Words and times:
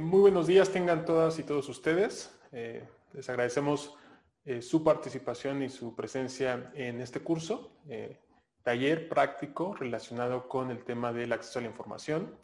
Eh, 0.00 0.02
muy 0.02 0.20
buenos 0.20 0.46
días 0.46 0.70
tengan 0.70 1.04
todas 1.04 1.38
y 1.38 1.42
todos 1.42 1.68
ustedes. 1.68 2.34
Eh, 2.52 2.88
les 3.12 3.28
agradecemos 3.28 3.94
eh, 4.46 4.62
su 4.62 4.82
participación 4.82 5.62
y 5.62 5.68
su 5.68 5.94
presencia 5.94 6.72
en 6.74 7.02
este 7.02 7.20
curso, 7.20 7.76
taller 8.62 9.08
práctico 9.10 9.74
relacionado 9.74 10.48
con 10.48 10.70
el 10.70 10.84
tema 10.84 11.12
del 11.12 11.32
acceso 11.32 11.58
a 11.58 11.62
la 11.62 11.68
información, 11.68 12.34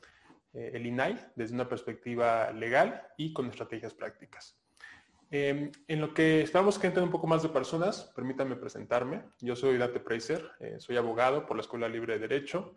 el 0.52 0.86
INAI, 0.86 1.18
desde 1.34 1.54
una 1.54 1.68
perspectiva 1.68 2.50
legal 2.52 3.02
y 3.16 3.32
con 3.32 3.46
estrategias 3.48 3.94
prácticas. 3.94 4.58
en 5.30 6.00
lo 6.00 6.12
que 6.14 6.42
esperamos 6.42 6.78
que 6.78 6.86
entren 6.86 7.04
un 7.04 7.10
poco 7.10 7.26
más 7.26 7.42
de 7.42 7.48
personas, 7.48 8.12
permítanme 8.14 8.56
presentarme. 8.56 9.22
Yo 9.40 9.56
soy 9.56 9.78
Dante 9.78 10.00
Preiser, 10.00 10.42
soy 10.78 10.96
abogado 10.96 11.46
por 11.46 11.56
la 11.56 11.62
Escuela 11.62 11.88
Libre 11.88 12.14
de 12.14 12.28
Derecho 12.28 12.74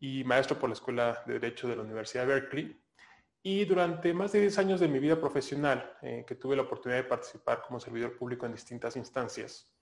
y 0.00 0.24
maestro 0.24 0.58
por 0.58 0.68
la 0.68 0.74
Escuela 0.74 1.22
de 1.26 1.34
Derecho 1.34 1.68
de 1.68 1.76
la 1.76 1.82
Universidad 1.82 2.26
de 2.26 2.34
Berkeley 2.34 2.87
y 3.50 3.64
durante 3.64 4.12
más 4.12 4.32
de 4.32 4.42
10 4.42 4.58
años 4.58 4.78
de 4.78 4.88
mi 4.88 4.98
vida 4.98 5.18
profesional, 5.18 5.96
eh, 6.02 6.22
que 6.28 6.34
tuve 6.34 6.54
la 6.54 6.60
oportunidad 6.60 7.02
de 7.02 7.08
participar 7.08 7.62
como 7.62 7.80
servidor 7.80 8.14
público 8.14 8.44
en 8.44 8.52
distintas 8.52 8.94
instancias, 8.94 9.72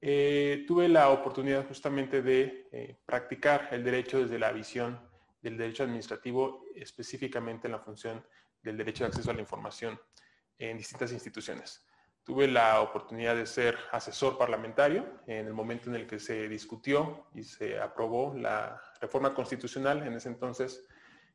eh, 0.00 0.64
tuve 0.68 0.88
la 0.88 1.10
oportunidad 1.10 1.66
justamente 1.66 2.22
de 2.22 2.68
eh, 2.70 3.00
practicar 3.04 3.70
el 3.72 3.82
derecho 3.82 4.20
desde 4.20 4.38
la 4.38 4.52
visión 4.52 5.00
del 5.40 5.56
derecho 5.56 5.82
administrativo, 5.82 6.64
específicamente 6.76 7.66
en 7.66 7.72
la 7.72 7.80
función 7.80 8.24
del 8.62 8.76
derecho 8.76 9.02
de 9.02 9.08
acceso 9.08 9.32
a 9.32 9.34
la 9.34 9.40
información 9.40 10.00
en 10.56 10.78
distintas 10.78 11.10
instituciones. 11.10 11.84
Tuve 12.22 12.46
la 12.46 12.82
oportunidad 12.82 13.34
de 13.34 13.46
ser 13.46 13.76
asesor 13.90 14.38
parlamentario 14.38 15.04
en 15.26 15.48
el 15.48 15.54
momento 15.54 15.90
en 15.90 15.96
el 15.96 16.06
que 16.06 16.20
se 16.20 16.48
discutió 16.48 17.26
y 17.34 17.42
se 17.42 17.80
aprobó 17.80 18.32
la 18.32 18.80
reforma 19.00 19.34
constitucional 19.34 20.06
en 20.06 20.12
ese 20.12 20.28
entonces 20.28 20.86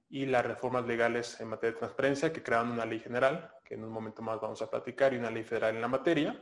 y 0.09 0.25
las 0.25 0.45
reformas 0.45 0.85
legales 0.85 1.39
en 1.41 1.49
materia 1.49 1.73
de 1.73 1.79
transparencia 1.79 2.31
que 2.31 2.41
crearon 2.41 2.71
una 2.71 2.85
ley 2.85 2.99
general, 2.99 3.51
que 3.63 3.75
en 3.75 3.83
un 3.83 3.91
momento 3.91 4.21
más 4.21 4.39
vamos 4.39 4.61
a 4.61 4.69
platicar, 4.69 5.13
y 5.13 5.17
una 5.17 5.29
ley 5.29 5.43
federal 5.43 5.75
en 5.75 5.81
la 5.81 5.87
materia, 5.87 6.41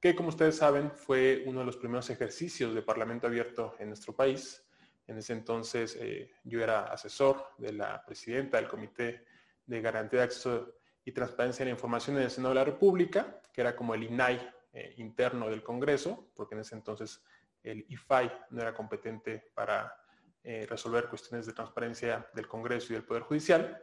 que 0.00 0.14
como 0.14 0.28
ustedes 0.28 0.56
saben 0.56 0.90
fue 0.92 1.42
uno 1.46 1.60
de 1.60 1.66
los 1.66 1.76
primeros 1.76 2.08
ejercicios 2.10 2.74
de 2.74 2.82
Parlamento 2.82 3.26
abierto 3.26 3.74
en 3.78 3.88
nuestro 3.88 4.14
país. 4.14 4.64
En 5.06 5.18
ese 5.18 5.32
entonces 5.32 5.96
eh, 6.00 6.30
yo 6.44 6.62
era 6.62 6.84
asesor 6.84 7.48
de 7.58 7.72
la 7.72 8.04
presidenta 8.04 8.56
del 8.56 8.68
Comité 8.68 9.26
de 9.66 9.80
Garantía 9.80 10.20
de 10.20 10.24
Acceso 10.26 10.76
y 11.04 11.12
Transparencia 11.12 11.64
en 11.64 11.68
la 11.68 11.74
Información 11.74 12.16
en 12.16 12.22
el 12.22 12.30
Senado 12.30 12.54
de 12.54 12.60
la 12.60 12.64
República, 12.64 13.40
que 13.52 13.60
era 13.60 13.74
como 13.74 13.94
el 13.94 14.04
INAI 14.04 14.40
eh, 14.72 14.94
interno 14.98 15.50
del 15.50 15.62
Congreso, 15.62 16.30
porque 16.34 16.54
en 16.54 16.60
ese 16.60 16.76
entonces 16.76 17.22
el 17.62 17.84
IFAI 17.88 18.32
no 18.50 18.62
era 18.62 18.72
competente 18.72 19.50
para 19.54 19.99
eh, 20.42 20.66
resolver 20.68 21.08
cuestiones 21.08 21.46
de 21.46 21.52
transparencia 21.52 22.26
del 22.34 22.48
Congreso 22.48 22.92
y 22.92 22.94
del 22.94 23.04
Poder 23.04 23.24
Judicial. 23.24 23.78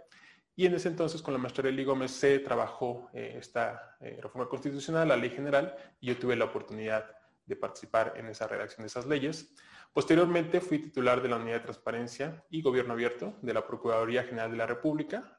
Y 0.56 0.66
en 0.66 0.74
ese 0.74 0.88
entonces, 0.88 1.22
con 1.22 1.34
la 1.34 1.40
maestra 1.40 1.70
Eli 1.70 1.84
Gómez, 1.84 2.12
se 2.12 2.40
trabajó 2.40 3.10
eh, 3.14 3.36
esta 3.38 3.96
eh, 4.00 4.20
reforma 4.22 4.50
constitucional, 4.50 5.08
la 5.08 5.18
ley 5.18 5.30
general, 5.30 5.76
y 6.00 6.08
yo 6.08 6.18
tuve 6.18 6.36
la 6.36 6.46
oportunidad 6.46 7.06
de 7.46 7.56
participar 7.56 8.14
en 8.18 8.26
esa 8.26 8.48
redacción 8.48 8.84
de 8.84 8.88
esas 8.88 9.06
leyes. 9.06 9.54
Posteriormente 9.94 10.60
fui 10.60 10.80
titular 10.80 11.22
de 11.22 11.30
la 11.30 11.36
Unidad 11.36 11.58
de 11.58 11.64
Transparencia 11.64 12.44
y 12.50 12.64
Gobierno 12.64 12.94
Abierto 12.94 13.36
de 13.42 13.54
la 13.54 13.66
Procuraduría 13.66 14.24
General 14.24 14.50
de 14.50 14.58
la 14.58 14.66
República, 14.66 15.38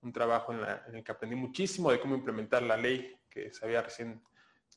un 0.00 0.12
trabajo 0.12 0.52
en, 0.52 0.60
el 0.94 1.02
que 1.02 1.12
aprendí 1.12 1.36
muchísimo 1.36 1.90
de 1.90 2.00
cómo 2.00 2.14
implementar 2.14 2.62
la 2.62 2.76
ley 2.76 3.18
que 3.28 3.52
se 3.52 3.64
había 3.64 3.84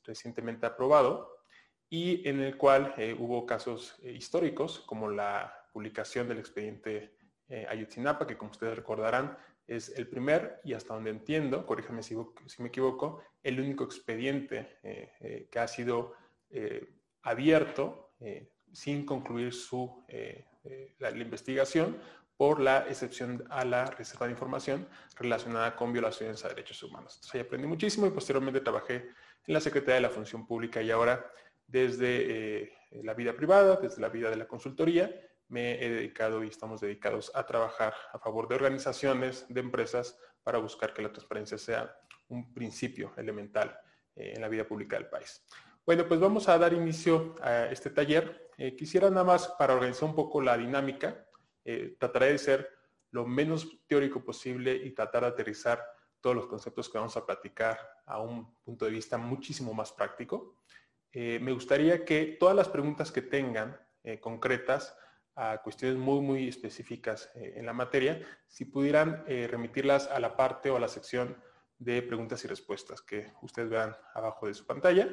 recientemente 0.03 0.65
aprobado 0.65 1.40
y 1.91 2.25
en 2.27 2.39
el 2.39 2.55
cual 2.55 2.93
eh, 2.97 3.13
hubo 3.19 3.45
casos 3.45 3.99
eh, 4.01 4.13
históricos 4.13 4.79
como 4.79 5.09
la 5.09 5.67
publicación 5.73 6.27
del 6.29 6.39
expediente 6.39 7.17
eh, 7.49 7.67
que 8.25 8.37
como 8.37 8.51
ustedes 8.51 8.77
recordarán 8.77 9.37
es 9.67 9.89
el 9.97 10.07
primer 10.07 10.61
y 10.63 10.73
hasta 10.73 10.93
donde 10.93 11.09
entiendo, 11.09 11.65
corríjame 11.65 12.01
si, 12.01 12.15
me 12.59 12.69
equivoco, 12.69 13.21
el 13.43 13.59
único 13.59 13.83
expediente 13.83 14.79
que 15.49 15.59
ha 15.59 15.67
sido 15.67 16.13
abierto 17.21 18.13
sin 18.71 19.05
concluir 19.05 19.53
su, 19.53 20.05
la, 20.99 21.11
investigación 21.11 21.97
por 22.35 22.59
la 22.59 22.85
excepción 22.89 23.45
a 23.49 23.63
la 23.63 23.85
reserva 23.85 24.25
de 24.25 24.33
información 24.33 24.89
relacionada 25.15 25.75
con 25.75 25.93
violaciones 25.93 26.43
a 26.43 26.49
derechos 26.49 26.83
humanos. 26.83 27.15
Entonces 27.15 27.35
ahí 27.35 27.41
aprendí 27.41 27.67
muchísimo 27.67 28.07
y 28.07 28.11
posteriormente 28.11 28.59
trabajé 28.61 28.95
en 28.95 29.53
la 29.53 29.61
Secretaría 29.61 29.95
de 29.95 30.01
la 30.01 30.09
Función 30.09 30.45
Pública 30.45 30.81
y 30.81 30.91
ahora 30.91 31.31
desde 31.71 32.63
eh, 32.63 32.73
la 33.03 33.13
vida 33.13 33.33
privada, 33.33 33.77
desde 33.77 34.01
la 34.01 34.09
vida 34.09 34.29
de 34.29 34.35
la 34.35 34.47
consultoría, 34.47 35.09
me 35.47 35.83
he 35.83 35.89
dedicado 35.89 36.43
y 36.43 36.49
estamos 36.49 36.81
dedicados 36.81 37.31
a 37.33 37.45
trabajar 37.45 37.93
a 38.11 38.19
favor 38.19 38.47
de 38.47 38.55
organizaciones, 38.55 39.45
de 39.49 39.61
empresas, 39.61 40.17
para 40.43 40.57
buscar 40.57 40.93
que 40.93 41.01
la 41.01 41.11
transparencia 41.11 41.57
sea 41.57 41.95
un 42.27 42.53
principio 42.53 43.13
elemental 43.17 43.77
eh, 44.15 44.33
en 44.35 44.41
la 44.41 44.49
vida 44.49 44.65
pública 44.65 44.97
del 44.97 45.07
país. 45.07 45.45
Bueno, 45.85 46.07
pues 46.07 46.19
vamos 46.19 46.47
a 46.49 46.57
dar 46.57 46.73
inicio 46.73 47.35
a 47.41 47.65
este 47.65 47.89
taller. 47.89 48.51
Eh, 48.57 48.75
quisiera 48.75 49.09
nada 49.09 49.23
más, 49.23 49.47
para 49.57 49.73
organizar 49.73 50.09
un 50.09 50.15
poco 50.15 50.41
la 50.41 50.57
dinámica, 50.57 51.25
trataré 51.99 52.31
de 52.31 52.37
ser 52.39 52.69
lo 53.11 53.25
menos 53.25 53.67
teórico 53.87 54.23
posible 54.23 54.73
y 54.73 54.91
tratar 54.91 55.21
de 55.23 55.29
aterrizar 55.29 55.85
todos 56.19 56.35
los 56.35 56.47
conceptos 56.47 56.89
que 56.89 56.97
vamos 56.97 57.15
a 57.17 57.25
platicar 57.25 57.77
a 58.05 58.19
un 58.19 58.55
punto 58.63 58.85
de 58.85 58.91
vista 58.91 59.17
muchísimo 59.17 59.73
más 59.73 59.91
práctico. 59.91 60.55
Eh, 61.13 61.39
me 61.41 61.51
gustaría 61.51 62.05
que 62.05 62.37
todas 62.39 62.55
las 62.55 62.69
preguntas 62.69 63.11
que 63.11 63.21
tengan 63.21 63.77
eh, 64.03 64.19
concretas 64.19 64.95
a 65.35 65.61
cuestiones 65.61 65.97
muy, 65.97 66.21
muy 66.21 66.47
específicas 66.47 67.29
eh, 67.35 67.53
en 67.57 67.65
la 67.65 67.73
materia, 67.73 68.21
si 68.47 68.65
pudieran 68.65 69.25
remitirlas 69.27 70.07
a 70.07 70.19
la 70.19 70.35
parte 70.35 70.69
o 70.69 70.75
a 70.75 70.79
la 70.79 70.87
sección 70.87 71.41
de 71.79 72.01
preguntas 72.01 72.43
y 72.43 72.47
respuestas 72.47 73.01
que 73.01 73.31
ustedes 73.41 73.69
vean 73.69 73.95
abajo 74.13 74.47
de 74.47 74.53
su 74.53 74.65
pantalla 74.65 75.09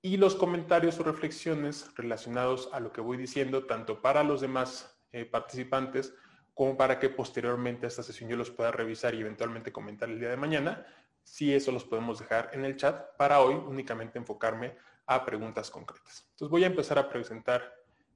y 0.00 0.16
los 0.18 0.34
comentarios 0.34 1.00
o 1.00 1.02
reflexiones 1.02 1.90
relacionados 1.96 2.68
a 2.72 2.80
lo 2.80 2.92
que 2.92 3.00
voy 3.00 3.16
diciendo, 3.16 3.66
tanto 3.66 4.02
para 4.02 4.22
los 4.22 4.40
demás 4.42 5.02
participantes 5.30 6.14
como 6.52 6.76
para 6.76 6.98
que 6.98 7.08
posteriormente 7.08 7.86
a 7.86 7.88
esta 7.88 8.02
sesión 8.02 8.28
yo 8.28 8.36
los 8.36 8.50
pueda 8.50 8.70
revisar 8.70 9.14
y 9.14 9.20
eventualmente 9.20 9.72
comentar 9.72 10.10
el 10.10 10.20
día 10.20 10.28
de 10.28 10.36
mañana, 10.36 10.86
si 11.22 11.54
eso 11.54 11.72
los 11.72 11.84
podemos 11.84 12.18
dejar 12.18 12.50
en 12.52 12.64
el 12.64 12.76
chat 12.76 13.16
para 13.16 13.40
hoy 13.40 13.54
únicamente 13.54 14.18
enfocarme 14.18 14.76
a 15.06 15.24
preguntas 15.24 15.70
concretas. 15.70 16.26
Entonces 16.30 16.50
voy 16.50 16.64
a 16.64 16.68
empezar 16.68 16.98
a 16.98 17.08
presentar 17.08 17.74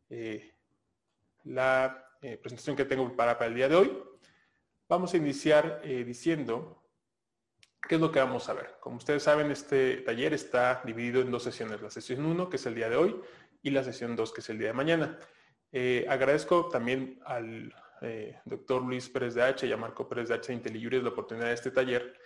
eh, 0.08 0.54
la 1.44 2.16
eh, 2.22 2.36
presentación 2.36 2.76
que 2.76 2.84
tengo 2.84 3.06
preparada 3.06 3.38
para 3.38 3.48
el 3.48 3.54
día 3.54 3.68
de 3.68 3.76
hoy. 3.76 4.02
Vamos 4.88 5.12
a 5.12 5.18
iniciar 5.18 5.80
eh, 5.84 6.04
diciendo 6.04 6.82
qué 7.86 7.96
es 7.96 8.00
lo 8.00 8.10
que 8.10 8.20
vamos 8.20 8.48
a 8.48 8.54
ver. 8.54 8.76
Como 8.80 8.96
ustedes 8.96 9.22
saben, 9.22 9.50
este 9.50 9.98
taller 9.98 10.32
está 10.32 10.82
dividido 10.84 11.20
en 11.20 11.30
dos 11.30 11.42
sesiones. 11.42 11.80
La 11.82 11.90
sesión 11.90 12.24
1, 12.24 12.48
que 12.48 12.56
es 12.56 12.66
el 12.66 12.74
día 12.74 12.88
de 12.88 12.96
hoy, 12.96 13.20
y 13.62 13.70
la 13.70 13.84
sesión 13.84 14.16
2, 14.16 14.32
que 14.32 14.40
es 14.40 14.48
el 14.50 14.58
día 14.58 14.68
de 14.68 14.74
mañana. 14.74 15.18
agradezco 16.08 16.68
también 16.68 17.20
al 17.24 17.74
doctor 18.44 18.82
Luis 18.82 19.08
Pérez 19.08 19.34
de 19.34 19.42
H 19.42 19.66
y 19.66 19.72
a 19.72 19.76
Marco 19.76 20.08
Pérez 20.08 20.28
de 20.28 20.34
H 20.34 20.56
de 20.56 21.02
la 21.02 21.08
oportunidad 21.08 21.48
de 21.48 21.54
este 21.54 21.70
taller. 21.70 22.18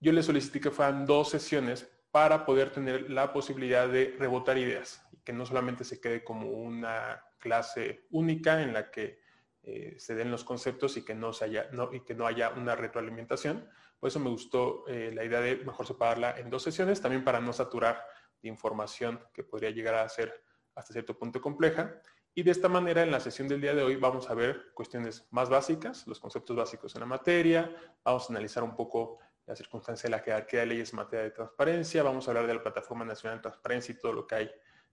Yo 0.00 0.12
le 0.12 0.22
solicité 0.22 0.60
que 0.60 0.70
fueran 0.70 1.06
dos 1.06 1.30
sesiones 1.30 1.93
para 2.14 2.46
poder 2.46 2.70
tener 2.70 3.10
la 3.10 3.32
posibilidad 3.32 3.88
de 3.88 4.14
rebotar 4.16 4.56
ideas 4.56 5.04
y 5.10 5.16
que 5.16 5.32
no 5.32 5.44
solamente 5.44 5.82
se 5.82 6.00
quede 6.00 6.22
como 6.22 6.48
una 6.48 7.24
clase 7.40 8.06
única 8.12 8.62
en 8.62 8.72
la 8.72 8.92
que 8.92 9.18
eh, 9.64 9.96
se 9.98 10.14
den 10.14 10.30
los 10.30 10.44
conceptos 10.44 10.96
y 10.96 11.04
que 11.04 11.16
no, 11.16 11.32
haya 11.32 12.50
una 12.50 12.76
retroalimentación. 12.76 13.68
Por 13.98 14.06
eso 14.06 14.20
me 14.20 14.30
gustó 14.30 14.86
eh, 14.86 15.10
la 15.12 15.24
idea 15.24 15.40
de 15.40 15.56
mejor 15.56 15.88
separarla 15.88 16.38
en 16.38 16.50
dos 16.50 16.62
sesiones, 16.62 17.00
también 17.00 17.24
para 17.24 17.40
no 17.40 17.52
saturar 17.52 18.00
de 18.40 18.48
información 18.48 19.18
que 19.32 19.42
podría 19.42 19.70
llegar 19.70 19.96
a 19.96 20.08
ser 20.08 20.40
hasta 20.76 20.92
cierto 20.92 21.18
punto 21.18 21.40
compleja. 21.40 22.00
Y 22.32 22.44
de 22.44 22.52
esta 22.52 22.68
manera, 22.68 23.02
en 23.02 23.10
la 23.10 23.18
sesión 23.18 23.48
del 23.48 23.60
día 23.60 23.74
de 23.74 23.82
hoy, 23.82 23.96
vamos 23.96 24.30
a 24.30 24.34
ver 24.34 24.72
cuestiones 24.72 25.26
más 25.32 25.48
básicas, 25.48 26.06
los 26.06 26.20
conceptos 26.20 26.54
básicos 26.54 26.94
en 26.94 27.00
la 27.00 27.06
materia, 27.06 27.74
vamos 28.04 28.30
a 28.30 28.32
analizar 28.34 28.62
un 28.62 28.76
poco 28.76 29.18
la 29.46 29.56
circunstancia 29.56 30.08
de 30.08 30.16
la 30.16 30.22
jerarquía 30.22 30.60
de 30.60 30.66
leyes 30.66 30.92
en 30.92 30.96
materia 30.96 31.24
de 31.24 31.30
transparencia, 31.30 32.02
vamos 32.02 32.26
a 32.26 32.30
hablar 32.30 32.46
de 32.46 32.54
la 32.54 32.62
Plataforma 32.62 33.04
Nacional 33.04 33.38
de 33.38 33.42
Transparencia 33.42 33.92
y 33.92 33.98
todo 33.98 34.12
lo 34.12 34.26
que 34.26 34.34
hay 34.34 34.50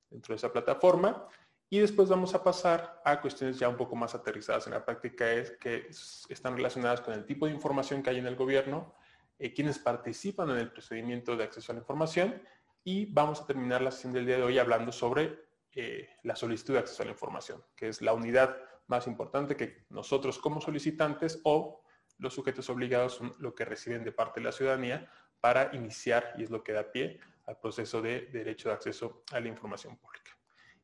dentro 0.10 0.34
de 0.34 0.38
esa 0.38 0.52
plataforma. 0.52 1.28
Y 1.70 1.80
después 1.80 2.10
vamos 2.10 2.36
a 2.36 2.44
pasar 2.44 3.02
a 3.06 3.22
cuestiones 3.22 3.58
ya 3.58 3.70
un 3.70 3.78
poco 3.78 3.96
más 3.96 4.14
aterrizadas 4.14 4.68
en 4.68 4.74
la 4.74 4.84
práctica, 4.84 5.32
es 5.32 5.52
que 5.52 5.88
están 6.28 6.58
relacionadas 6.58 7.00
con 7.00 7.14
el 7.14 7.26
tipo 7.26 7.46
de 7.46 7.54
información 7.54 8.04
que 8.04 8.10
hay 8.10 8.18
en 8.18 8.28
el 8.28 8.36
gobierno, 8.36 8.94
eh, 9.40 9.54
quienes 9.54 9.80
participan 9.80 10.50
en 10.50 10.58
el 10.58 10.72
procedimiento 10.72 11.38
de 11.38 11.46
acceso 11.46 11.72
a 11.72 11.76
la 11.76 11.80
información 11.80 12.44
y 12.84 13.06
vamos 13.06 13.42
a 13.42 13.46
terminar 13.46 13.82
la 13.82 13.92
sesión 13.92 14.12
del 14.12 14.26
día 14.26 14.38
de 14.38 14.44
hoy 14.44 14.60
hablando 14.60 14.92
sobre 14.92 15.40
eh, 15.74 16.10
la 16.24 16.36
solicitud 16.36 16.74
de 16.74 16.80
acceso 16.80 17.04
a 17.04 17.06
la 17.06 17.12
información, 17.12 17.64
que 17.76 17.88
es 17.88 18.02
la 18.02 18.14
unidad 18.14 18.58
más 18.88 19.08
importante 19.08 19.56
que 19.56 19.86
nosotros 19.90 20.40
como 20.40 20.60
solicitantes 20.60 21.40
o 21.44 21.82
los 22.22 22.34
sujetos 22.34 22.70
obligados 22.70 23.16
son 23.16 23.34
lo 23.40 23.54
que 23.54 23.66
reciben 23.66 24.04
de 24.04 24.12
parte 24.12 24.40
de 24.40 24.46
la 24.46 24.52
ciudadanía 24.52 25.12
para 25.42 25.72
iniciar, 25.74 26.34
y 26.38 26.44
es 26.44 26.52
lo 26.52 26.64
que 26.64 26.72
da 26.72 26.92
pie 26.92 27.20
al 27.46 27.58
proceso 27.58 28.02
de 28.02 28.28
derecho 28.32 28.70
de 28.70 28.76
acceso 28.76 29.24
a 29.32 29.40
la 29.40 29.48
información 29.48 29.98
pública. 29.98 30.32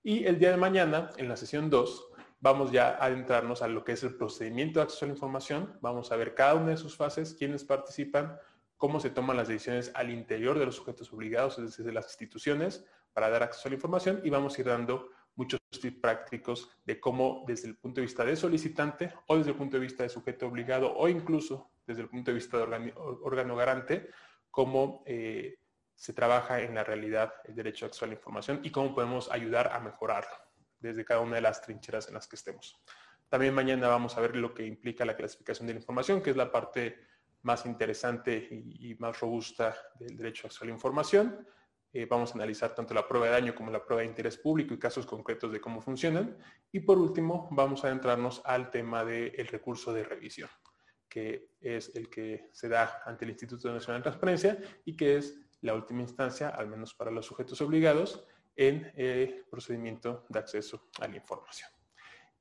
Y 0.04 0.26
el 0.26 0.40
día 0.40 0.50
de 0.50 0.58
mañana, 0.58 1.12
en 1.18 1.30
la 1.30 1.38
sesión 1.38 1.70
2, 1.70 2.10
vamos 2.40 2.72
ya 2.72 2.90
a 2.90 3.06
adentrarnos 3.06 3.62
a 3.62 3.68
lo 3.68 3.84
que 3.84 3.92
es 3.92 4.04
el 4.04 4.16
procedimiento 4.16 4.80
de 4.80 4.86
acceso 4.86 5.06
a 5.06 5.10
la 5.10 5.14
información. 5.14 5.78
Vamos 5.82 6.12
a 6.12 6.16
ver 6.16 6.34
cada 6.34 6.56
una 6.56 6.72
de 6.72 6.78
sus 6.78 6.98
fases, 6.98 7.36
quiénes 7.36 7.64
participan, 7.64 8.38
cómo 8.78 9.00
se 9.00 9.12
toman 9.12 9.38
las 9.38 9.48
decisiones 9.48 9.92
al 9.94 10.10
interior 10.10 10.58
de 10.58 10.66
los 10.66 10.76
sujetos 10.76 11.14
obligados, 11.14 11.60
es 11.60 11.66
decir, 11.66 11.86
de 11.86 11.94
las 11.94 12.08
instituciones, 12.08 12.84
para 13.14 13.30
dar 13.30 13.44
acceso 13.44 13.68
a 13.68 13.72
la 13.72 13.76
información 13.76 14.22
y 14.24 14.30
vamos 14.32 14.58
a 14.58 14.62
ir 14.62 14.68
dando 14.68 15.10
muchos 15.38 15.62
tips 15.70 16.00
prácticos 16.02 16.70
de 16.86 17.00
cómo 17.00 17.46
desde 17.48 17.70
el 17.70 17.78
punto 17.78 18.02
de 18.02 18.08
vista 18.08 18.26
de 18.26 18.36
solicitante 18.36 19.14
o 19.28 19.38
desde 19.38 19.52
el 19.52 19.56
punto 19.56 19.78
de 19.78 19.84
vista 19.84 20.04
de 20.04 20.10
sujeto 20.10 20.48
obligado 20.48 20.94
o 20.94 21.08
incluso 21.08 21.72
desde 21.86 22.02
el 22.02 22.10
punto 22.10 22.32
de 22.32 22.36
vista 22.36 22.58
de 22.58 22.94
órgano 22.96 23.56
garante, 23.56 24.10
cómo 24.52 25.04
eh, 25.06 25.60
se 25.96 26.14
trabaja 26.14 26.62
en 26.62 26.76
la 26.76 26.84
realidad 26.84 27.34
el 27.46 27.56
derecho 27.56 27.86
a 27.86 27.88
acceso 27.88 28.06
a 28.06 28.08
la 28.10 28.16
información 28.16 28.60
y 28.64 28.72
cómo 28.72 28.94
podemos 28.94 29.32
ayudar 29.32 29.72
a 29.72 29.80
mejorarlo 29.80 30.36
desde 30.80 31.06
cada 31.06 31.22
una 31.22 31.36
de 31.36 31.42
las 31.42 31.62
trincheras 31.62 32.08
en 32.08 32.16
las 32.16 32.28
que 32.28 32.36
estemos. 32.36 32.82
También 33.30 33.54
mañana 33.54 33.88
vamos 33.88 34.18
a 34.18 34.22
ver 34.22 34.36
lo 34.36 34.54
que 34.54 34.66
implica 34.66 35.06
la 35.06 35.16
clasificación 35.16 35.68
de 35.68 35.74
la 35.74 35.80
información, 35.80 36.22
que 36.22 36.32
es 36.32 36.38
la 36.38 36.52
parte 36.52 37.00
más 37.42 37.66
interesante 37.66 38.48
y, 38.52 38.96
más 39.00 39.20
robusta 39.20 39.76
del 40.00 40.18
derecho 40.18 40.46
a 40.46 40.48
acceso 40.48 40.64
a 40.64 40.68
la 40.68 40.74
información. 40.74 41.48
Eh, 41.98 42.06
vamos 42.06 42.30
a 42.30 42.36
analizar 42.36 42.76
tanto 42.76 42.94
la 42.94 43.08
prueba 43.08 43.26
de 43.26 43.32
daño 43.32 43.56
como 43.56 43.72
la 43.72 43.84
prueba 43.84 44.04
de 44.04 44.08
interés 44.08 44.38
público 44.38 44.72
y 44.72 44.78
casos 44.78 45.08
concretos 45.08 45.52
de 45.52 45.60
cómo 45.60 45.82
funcionan. 45.82 46.38
Y 46.72 46.82
por 46.82 47.00
último, 47.00 47.50
vamos 47.50 47.84
a 47.84 47.88
adentrarnos 47.88 48.40
al 48.46 48.70
tema 48.70 49.04
del 49.04 49.48
recurso 49.48 49.92
de 49.92 50.04
revisión, 50.04 50.48
que 51.10 51.56
es 51.60 51.96
el 51.96 52.08
que 52.08 52.50
se 52.52 52.70
da 52.70 53.02
ante 53.04 53.26
el 53.26 53.32
Instituto 53.32 53.74
Nacional 53.74 54.02
de 54.02 54.04
Transparencia 54.04 54.60
y 54.86 54.96
que 54.96 55.18
es 55.18 55.40
la 55.62 55.74
última 55.74 56.02
instancia, 56.04 56.50
al 56.50 56.68
menos 56.68 56.94
para 56.94 57.10
los 57.10 57.26
sujetos 57.26 57.60
obligados, 57.62 58.28
en 58.56 58.92
el 58.96 59.48
procedimiento 59.50 60.24
de 60.30 60.38
acceso 60.38 60.90
a 61.00 61.08
la 61.08 61.16
información. 61.16 61.68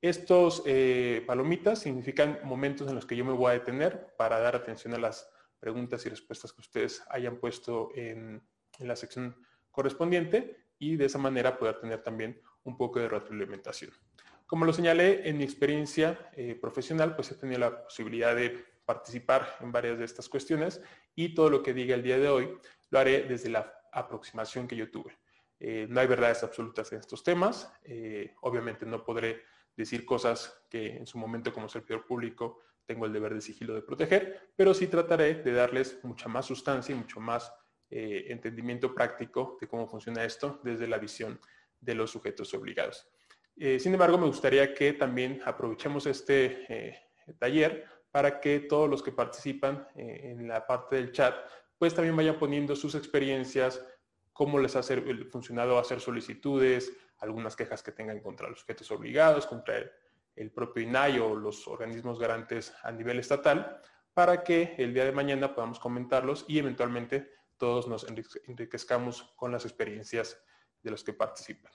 Estos 0.03 0.65
eh, 0.67 1.25
palomitas 1.27 1.79
significan 1.79 2.41
momentos 2.45 2.89
en 2.89 2.95
los 2.95 3.07
que 3.07 3.17
yo 3.17 3.25
me 3.25 3.33
voy 3.33 3.53
a 3.53 3.55
detener 3.55 4.15
para 4.19 4.39
dar 4.39 4.55
atención 4.55 4.93
a 4.93 4.99
las 4.99 5.31
preguntas 5.59 6.05
y 6.05 6.11
respuestas 6.11 6.53
que 6.53 6.61
ustedes 6.61 7.03
hayan 7.09 7.39
puesto 7.39 7.89
en, 7.95 8.43
la 8.81 8.97
sección 8.97 9.37
correspondiente 9.71 10.57
y 10.79 10.97
de 10.97 11.07
esa 11.07 11.19
manera 11.19 11.59
poder 11.59 11.81
tener 11.81 12.03
también 12.03 12.41
un 12.65 12.77
poco 12.77 12.99
de 12.99 13.09
retroalimentación. 13.09 13.93
Como 14.47 14.65
lo 14.65 14.73
señalé 14.73 15.29
en 15.29 15.39
mi 15.39 15.45
experiencia 15.45 16.31
eh, 16.37 16.55
profesional, 16.55 17.17
pues 17.17 17.33
he 17.33 17.35
tenido 17.35 17.61
la 17.61 17.83
posibilidad 17.85 18.35
de 18.35 18.65
participar 18.85 19.57
en 19.61 19.73
varias 19.73 19.99
de 19.99 20.05
estas 20.05 20.29
cuestiones 20.29 20.81
y 21.15 21.35
todo 21.35 21.51
lo 21.51 21.63
que 21.63 21.75
diga 21.75 21.95
el 21.95 22.03
día 22.03 22.19
de 22.19 22.29
hoy 22.29 22.57
lo 22.91 22.99
haré 22.99 23.25
desde 23.25 23.49
la 23.49 23.73
aproximación 23.93 24.69
que 24.69 24.77
yo 24.77 24.91
tuve. 24.91 25.19
Eh, 25.59 25.87
no 25.89 26.01
hay 26.01 26.07
verdades 26.07 26.43
absolutas 26.45 26.93
en 26.93 27.01
estos 27.01 27.25
temas. 27.25 27.73
Eh, 27.83 28.35
obviamente 28.43 28.87
no 28.87 29.03
podré 29.05 29.43
decir 29.77 30.05
cosas 30.05 30.65
que 30.71 30.97
en 30.97 31.07
su 31.07 31.19
momento 31.19 31.53
como 31.53 31.69
servidor 31.69 32.07
público 32.07 32.61
tengo 32.85 33.07
el 33.07 33.13
deber 33.13 33.35
de 33.35 33.41
sigilo 33.41 33.75
de 33.75 33.83
proteger, 33.83 34.53
pero 34.55 34.73
sí 34.73 34.87
trataré 34.87 35.35
de 35.43 35.53
darles 35.53 35.99
mucha 36.05 36.29
más 36.29 36.47
sustancia 36.47 36.95
y 36.95 36.99
mucho 36.99 37.19
más 37.19 37.53
eh, 37.91 38.27
entendimiento 38.29 38.95
práctico 38.95 39.57
de 39.61 39.69
cómo 39.69 39.87
funciona 39.87 40.25
esto 40.25 40.61
desde 40.63 40.87
la 40.87 40.99
visión 40.99 41.41
de 41.81 41.95
los 41.95 42.11
sujetos 42.11 42.53
obligados. 42.55 43.09
sin 43.57 43.93
embargo, 43.93 44.19
me 44.19 44.27
gustaría 44.27 44.75
que 44.75 44.93
también 44.95 45.41
aprovechemos 45.45 46.07
este 46.07 46.99
taller 47.39 47.85
para 48.11 48.41
que 48.41 48.61
todos 48.61 48.89
los 48.89 49.03
que 49.03 49.13
participan 49.13 49.87
en 49.95 50.49
la 50.49 50.67
parte 50.67 50.97
del 50.97 51.13
chat 51.13 51.35
pues 51.79 51.95
también 51.95 52.17
vayan 52.17 52.39
poniendo 52.39 52.75
sus 52.75 52.95
experiencias, 52.95 53.85
cómo 54.33 54.59
les 54.59 54.77
ha 54.77 54.83
funcionado 55.31 55.79
hacer 55.79 56.01
solicitudes, 56.01 56.93
algunas 57.19 57.57
quejas 57.57 57.83
que 57.83 57.93
tengan 57.93 58.21
contra 58.21 58.49
los 58.49 58.61
sujetos 58.61 58.91
obligados, 58.91 59.47
contra 59.47 59.79
el, 60.35 60.51
propio 60.53 60.83
INAI 60.83 61.19
o 61.19 61.35
los 61.35 61.67
organismos 61.67 62.19
garantes 62.19 62.75
a 62.83 62.93
nivel 62.93 63.19
estatal, 63.19 63.81
para 64.13 64.43
que 64.43 64.75
el 64.79 64.95
día 64.95 65.05
de 65.05 65.13
mañana 65.13 65.55
podamos 65.55 65.79
comentarlos 65.79 66.45
y 66.49 66.59
eventualmente 66.59 67.31
todos 67.59 67.89
nos 67.89 68.07
enriquezcamos 68.47 69.35
con 69.37 69.53
las 69.53 69.65
experiencias 69.65 70.41
de 70.83 70.91
los 70.91 71.03
que 71.03 71.13
participan. 71.13 71.73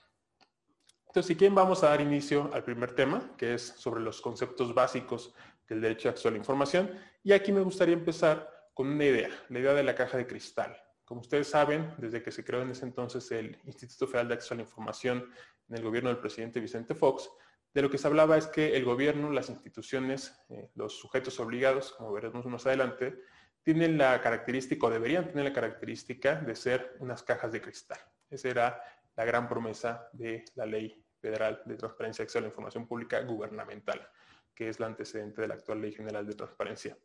Entonces, 1.06 1.28
si 1.28 1.36
quieren, 1.36 1.54
vamos 1.54 1.82
a 1.84 1.90
dar 1.90 2.00
inicio 2.00 2.50
al 2.54 2.64
primer 2.64 2.94
tema, 2.94 3.34
que 3.36 3.54
es 3.54 3.74
sobre 3.76 4.00
los 4.00 4.20
conceptos 4.22 4.74
básicos 4.74 5.34
del 5.68 5.80
derecho 5.80 6.08
a 6.08 6.12
acceso 6.12 6.28
a 6.28 6.32
la 6.32 6.38
información. 6.38 6.90
Y 7.22 7.32
aquí 7.32 7.52
me 7.52 7.60
gustaría 7.60 7.94
empezar 7.94 8.70
con 8.72 8.88
una 8.88 9.04
idea, 9.04 9.28
la 9.50 9.58
idea 9.58 9.74
de 9.74 9.82
la 9.82 9.94
caja 9.94 10.16
de 10.16 10.26
cristal. 10.26 10.74
Como 11.04 11.20
ustedes 11.20 11.48
saben, 11.48 11.94
desde 11.98 12.22
que 12.22 12.32
se 12.32 12.42
creó 12.42 12.62
en 12.62 12.70
ese 12.70 12.86
entonces 12.86 13.30
el 13.30 13.58
Instituto 13.64 14.06
Federal 14.06 14.28
de 14.28 14.34
Acceso 14.34 14.54
a 14.54 14.56
la 14.56 14.62
Información 14.62 15.30
en 15.68 15.76
el 15.76 15.82
gobierno 15.82 16.08
del 16.08 16.18
presidente 16.18 16.60
Vicente 16.60 16.94
Fox, 16.94 17.28
de 17.74 17.82
lo 17.82 17.90
que 17.90 17.98
se 17.98 18.06
hablaba 18.06 18.36
es 18.36 18.46
que 18.46 18.76
el 18.76 18.84
gobierno, 18.84 19.30
las 19.30 19.48
instituciones, 19.50 20.34
eh, 20.48 20.70
los 20.74 20.98
sujetos 20.98 21.40
obligados, 21.40 21.92
como 21.92 22.12
veremos 22.12 22.44
más 22.46 22.66
adelante, 22.66 23.18
tienen 23.62 23.98
la 23.98 24.20
característica 24.20 24.86
o 24.86 24.90
deberían 24.90 25.28
tener 25.28 25.44
la 25.44 25.52
característica 25.52 26.36
de 26.36 26.54
ser 26.54 26.96
unas 26.98 27.22
cajas 27.22 27.52
de 27.52 27.60
cristal. 27.60 27.98
Esa 28.30 28.48
era 28.48 28.82
la 29.16 29.24
gran 29.24 29.48
promesa 29.48 30.08
de 30.12 30.44
la 30.54 30.66
Ley 30.66 31.04
Federal 31.20 31.62
de 31.64 31.76
Transparencia 31.76 32.22
y 32.22 32.24
Acceso 32.24 32.38
a 32.38 32.42
la 32.42 32.48
Información 32.48 32.86
Pública 32.86 33.20
Gubernamental 33.20 34.08
que 34.54 34.68
es 34.68 34.80
la 34.80 34.86
antecedente 34.86 35.40
de 35.40 35.48
la 35.48 35.54
actual 35.54 35.80
Ley 35.80 35.92
General 35.92 36.26
de 36.26 36.34
Transparencia. 36.34 36.96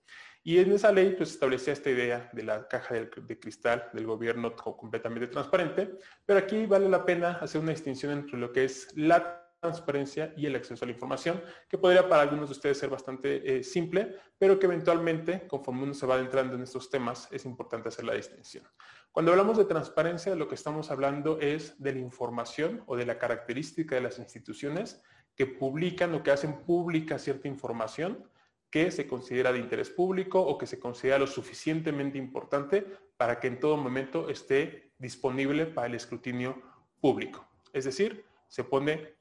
Y 0.43 0.59
en 0.59 0.71
esa 0.71 0.91
ley 0.91 1.13
pues 1.15 1.31
establecía 1.31 1.73
esta 1.73 1.89
idea 1.89 2.29
de 2.33 2.43
la 2.43 2.67
caja 2.67 2.95
de, 2.95 3.39
cristal 3.39 3.89
del 3.93 4.05
gobierno 4.05 4.55
completamente 4.55 5.27
transparente, 5.27 5.97
pero 6.25 6.39
aquí 6.39 6.65
vale 6.65 6.89
la 6.89 7.05
pena 7.05 7.33
hacer 7.41 7.61
una 7.61 7.71
distinción 7.71 8.11
entre 8.11 8.37
lo 8.37 8.51
que 8.51 8.65
es 8.65 8.95
la 8.95 9.46
transparencia 9.59 10.33
y 10.37 10.45
el 10.45 10.55
acceso 10.55 10.85
a 10.85 10.87
la 10.87 10.93
información, 10.93 11.41
que 11.67 11.77
podría 11.77 12.07
para 12.07 12.21
algunos 12.21 12.49
de 12.49 12.53
ustedes 12.53 12.77
ser 12.77 12.89
bastante 12.89 13.57
eh, 13.57 13.63
simple, 13.63 14.15
pero 14.37 14.59
que 14.59 14.65
eventualmente, 14.65 15.47
conforme 15.47 15.83
uno 15.83 15.93
se 15.93 16.05
va 16.05 16.15
adentrando 16.15 16.55
en 16.55 16.63
estos 16.63 16.89
temas, 16.89 17.27
es 17.31 17.45
importante 17.45 17.89
hacer 17.89 18.05
la 18.05 18.13
distinción. 18.13 18.63
Cuando 19.11 19.31
hablamos 19.31 19.57
de 19.57 19.65
transparencia, 19.65 20.35
lo 20.35 20.47
que 20.47 20.55
estamos 20.55 20.91
hablando 20.91 21.39
es 21.39 21.81
de 21.81 21.93
la 21.93 21.99
información 21.99 22.83
o 22.85 22.95
de 22.95 23.05
la 23.05 23.17
característica 23.17 23.95
de 23.95 24.01
las 24.01 24.19
instituciones 24.19 25.01
que 25.35 25.47
publican 25.47 26.13
o 26.13 26.23
que 26.23 26.31
hacen 26.31 26.63
pública 26.65 27.17
cierta 27.17 27.47
información 27.47 28.27
que 28.69 28.91
se 28.91 29.07
considera 29.07 29.51
de 29.51 29.59
interés 29.59 29.89
público 29.89 30.41
o 30.41 30.57
que 30.57 30.67
se 30.67 30.79
considera 30.79 31.17
lo 31.17 31.27
suficientemente 31.27 32.17
importante 32.17 32.85
para 33.15 33.39
que 33.39 33.47
en 33.47 33.59
todo 33.59 33.77
momento 33.77 34.29
esté 34.29 34.91
disponible 34.97 35.65
para 35.65 35.87
el 35.87 35.95
escrutinio 35.95 36.61
público. 36.99 37.47
Es 37.73 37.85
decir, 37.85 38.25
se 38.47 38.63
pone 38.63 39.16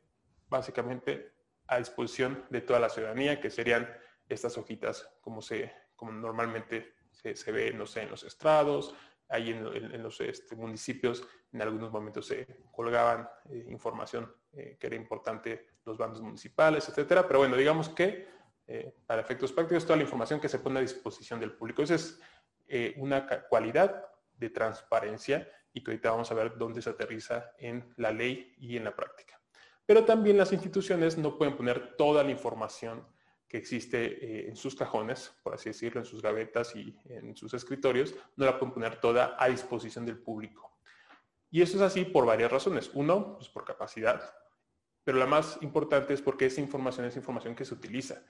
básicamente 0.49 1.33
a 1.67 1.79
disposición 1.79 2.45
de 2.51 2.61
toda 2.61 2.81
la 2.81 2.89
ciudadanía, 2.89 3.41
que 3.41 3.51
serían 3.51 3.89
estas 4.29 4.57
hojitas 4.59 5.09
como, 5.21 5.43
se, 5.43 5.73
como 5.95 6.13
normalmente 6.13 6.95
se, 7.11 7.53
ve, 7.53 7.73
no 7.73 7.87
sé, 7.87 8.03
en 8.03 8.11
los 8.11 8.23
estrados, 8.25 8.95
ahí 9.29 9.51
en, 9.51 10.03
los 10.03 10.21
este, 10.21 10.55
municipios 10.55 11.27
en 11.53 11.63
algunos 11.63 11.91
momentos 11.91 12.27
se 12.27 12.47
colgaban 12.71 13.29
eh, 13.51 13.67
información 13.69 14.33
eh, 14.53 14.77
que 14.79 14.87
era 14.87 14.97
importante, 14.97 15.67
los 15.85 15.97
bandos 15.97 16.21
municipales, 16.21 16.89
etcétera. 16.89 17.27
Pero 17.27 17.41
bueno, 17.41 17.57
digamos 17.57 17.89
que 17.89 18.29
eh, 18.67 18.95
para 19.07 19.23
efectos 19.23 19.53
prácticos 19.53 19.85
toda 19.85 19.97
la 19.97 20.03
información 20.03 20.41
que 20.41 20.49
se 20.49 20.59
pone 20.59 20.79
a 20.79 20.83
disposición 20.83 21.41
del 21.41 21.53
público. 21.53 21.83
Esa 21.83 21.95
es 21.95 22.21
una 22.97 23.29
cualidad 23.49 24.09
de 24.35 24.51
transparencia 24.51 25.49
y 25.73 25.85
que 25.85 25.93
ahorita 25.93 26.11
vamos 26.11 26.33
a 26.33 26.35
ver 26.35 26.59
dónde 26.59 26.83
se 26.83 26.91
aterriza 26.91 27.53
en 27.59 27.95
la 27.97 28.11
ley 28.11 28.55
y 28.59 28.77
en 28.77 28.83
la 28.83 28.97
práctica. 28.97 29.36
Pero 29.87 30.05
también 30.05 30.37
las 30.37 30.53
instituciones 30.53 31.17
no 31.17 31.39
pueden 31.39 31.57
poner 31.57 31.97
toda 31.97 32.23
la 32.25 32.31
información 32.31 33.07
que 33.49 33.57
existe 33.57 34.49
en 34.49 34.57
sus 34.57 34.75
cajones, 34.75 35.33
por 35.45 35.55
así 35.55 35.71
decirlo, 35.71 36.01
en 36.01 36.07
sus 36.07 36.21
gavetas 36.21 36.75
y 36.75 36.99
en 37.05 37.37
sus 37.37 37.55
escritorios, 37.55 38.15
no 38.35 38.45
la 38.45 38.59
pueden 38.59 38.75
poner 38.75 39.01
toda 39.01 39.37
a 39.39 39.49
disposición 39.49 40.05
del 40.05 40.19
público. 40.19 40.77
Y 41.49 41.63
eso 41.63 41.77
es 41.77 41.83
así 41.83 42.05
por 42.05 42.27
varias 42.27 42.51
razones. 42.51 42.91
Uno, 42.93 43.37
pues 43.37 43.49
por 43.49 43.65
capacidad, 43.65 44.35
pero 45.05 45.19
la 45.19 45.27
más 45.27 45.59
importante 45.63 46.13
es 46.13 46.21
porque 46.21 46.47
esa 46.47 46.61
información 46.61 47.07
es 47.07 47.15
información 47.15 47.55
que 47.55 47.65
se 47.65 47.75
utiliza 47.75 48.25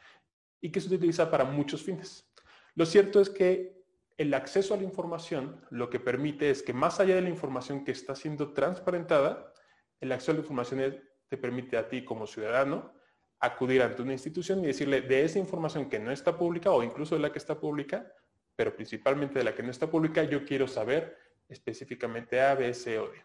y 0.60 0.70
que 0.70 0.82
se 0.82 0.94
utiliza 0.94 1.30
para 1.30 1.44
muchos 1.44 1.82
fines. 1.82 2.30
Lo 2.74 2.84
cierto 2.84 3.18
es 3.22 3.30
que 3.30 3.82
el 4.18 4.34
acceso 4.34 4.74
a 4.74 4.76
la 4.76 4.82
información 4.82 5.64
lo 5.70 5.88
que 5.88 5.98
permite 5.98 6.50
es 6.50 6.62
que 6.62 6.74
más 6.74 7.00
allá 7.00 7.14
de 7.14 7.22
la 7.22 7.30
información 7.30 7.84
que 7.84 7.92
está 7.92 8.14
siendo 8.14 8.52
transparentada, 8.52 9.54
el 10.00 10.12
acceso 10.12 10.32
a 10.32 10.34
la 10.34 10.40
información 10.40 10.80
te 11.28 11.36
permite 11.36 11.76
a 11.76 11.88
ti 11.88 12.04
como 12.04 12.26
ciudadano 12.26 12.92
acudir 13.40 13.82
ante 13.82 14.02
una 14.02 14.12
institución 14.12 14.60
y 14.60 14.68
decirle 14.68 15.02
de 15.02 15.24
esa 15.24 15.38
información 15.38 15.88
que 15.88 15.98
no 15.98 16.10
está 16.10 16.36
pública 16.36 16.70
o 16.70 16.82
incluso 16.82 17.14
de 17.14 17.20
la 17.20 17.32
que 17.32 17.38
está 17.38 17.58
pública, 17.58 18.10
pero 18.54 18.74
principalmente 18.74 19.38
de 19.38 19.44
la 19.44 19.54
que 19.54 19.62
no 19.62 19.70
está 19.70 19.90
pública, 19.90 20.22
yo 20.24 20.44
quiero 20.44 20.66
saber 20.66 21.16
específicamente 21.48 22.40
A, 22.40 22.54
B, 22.54 22.72
C 22.72 22.98
o 22.98 23.08
D. 23.08 23.22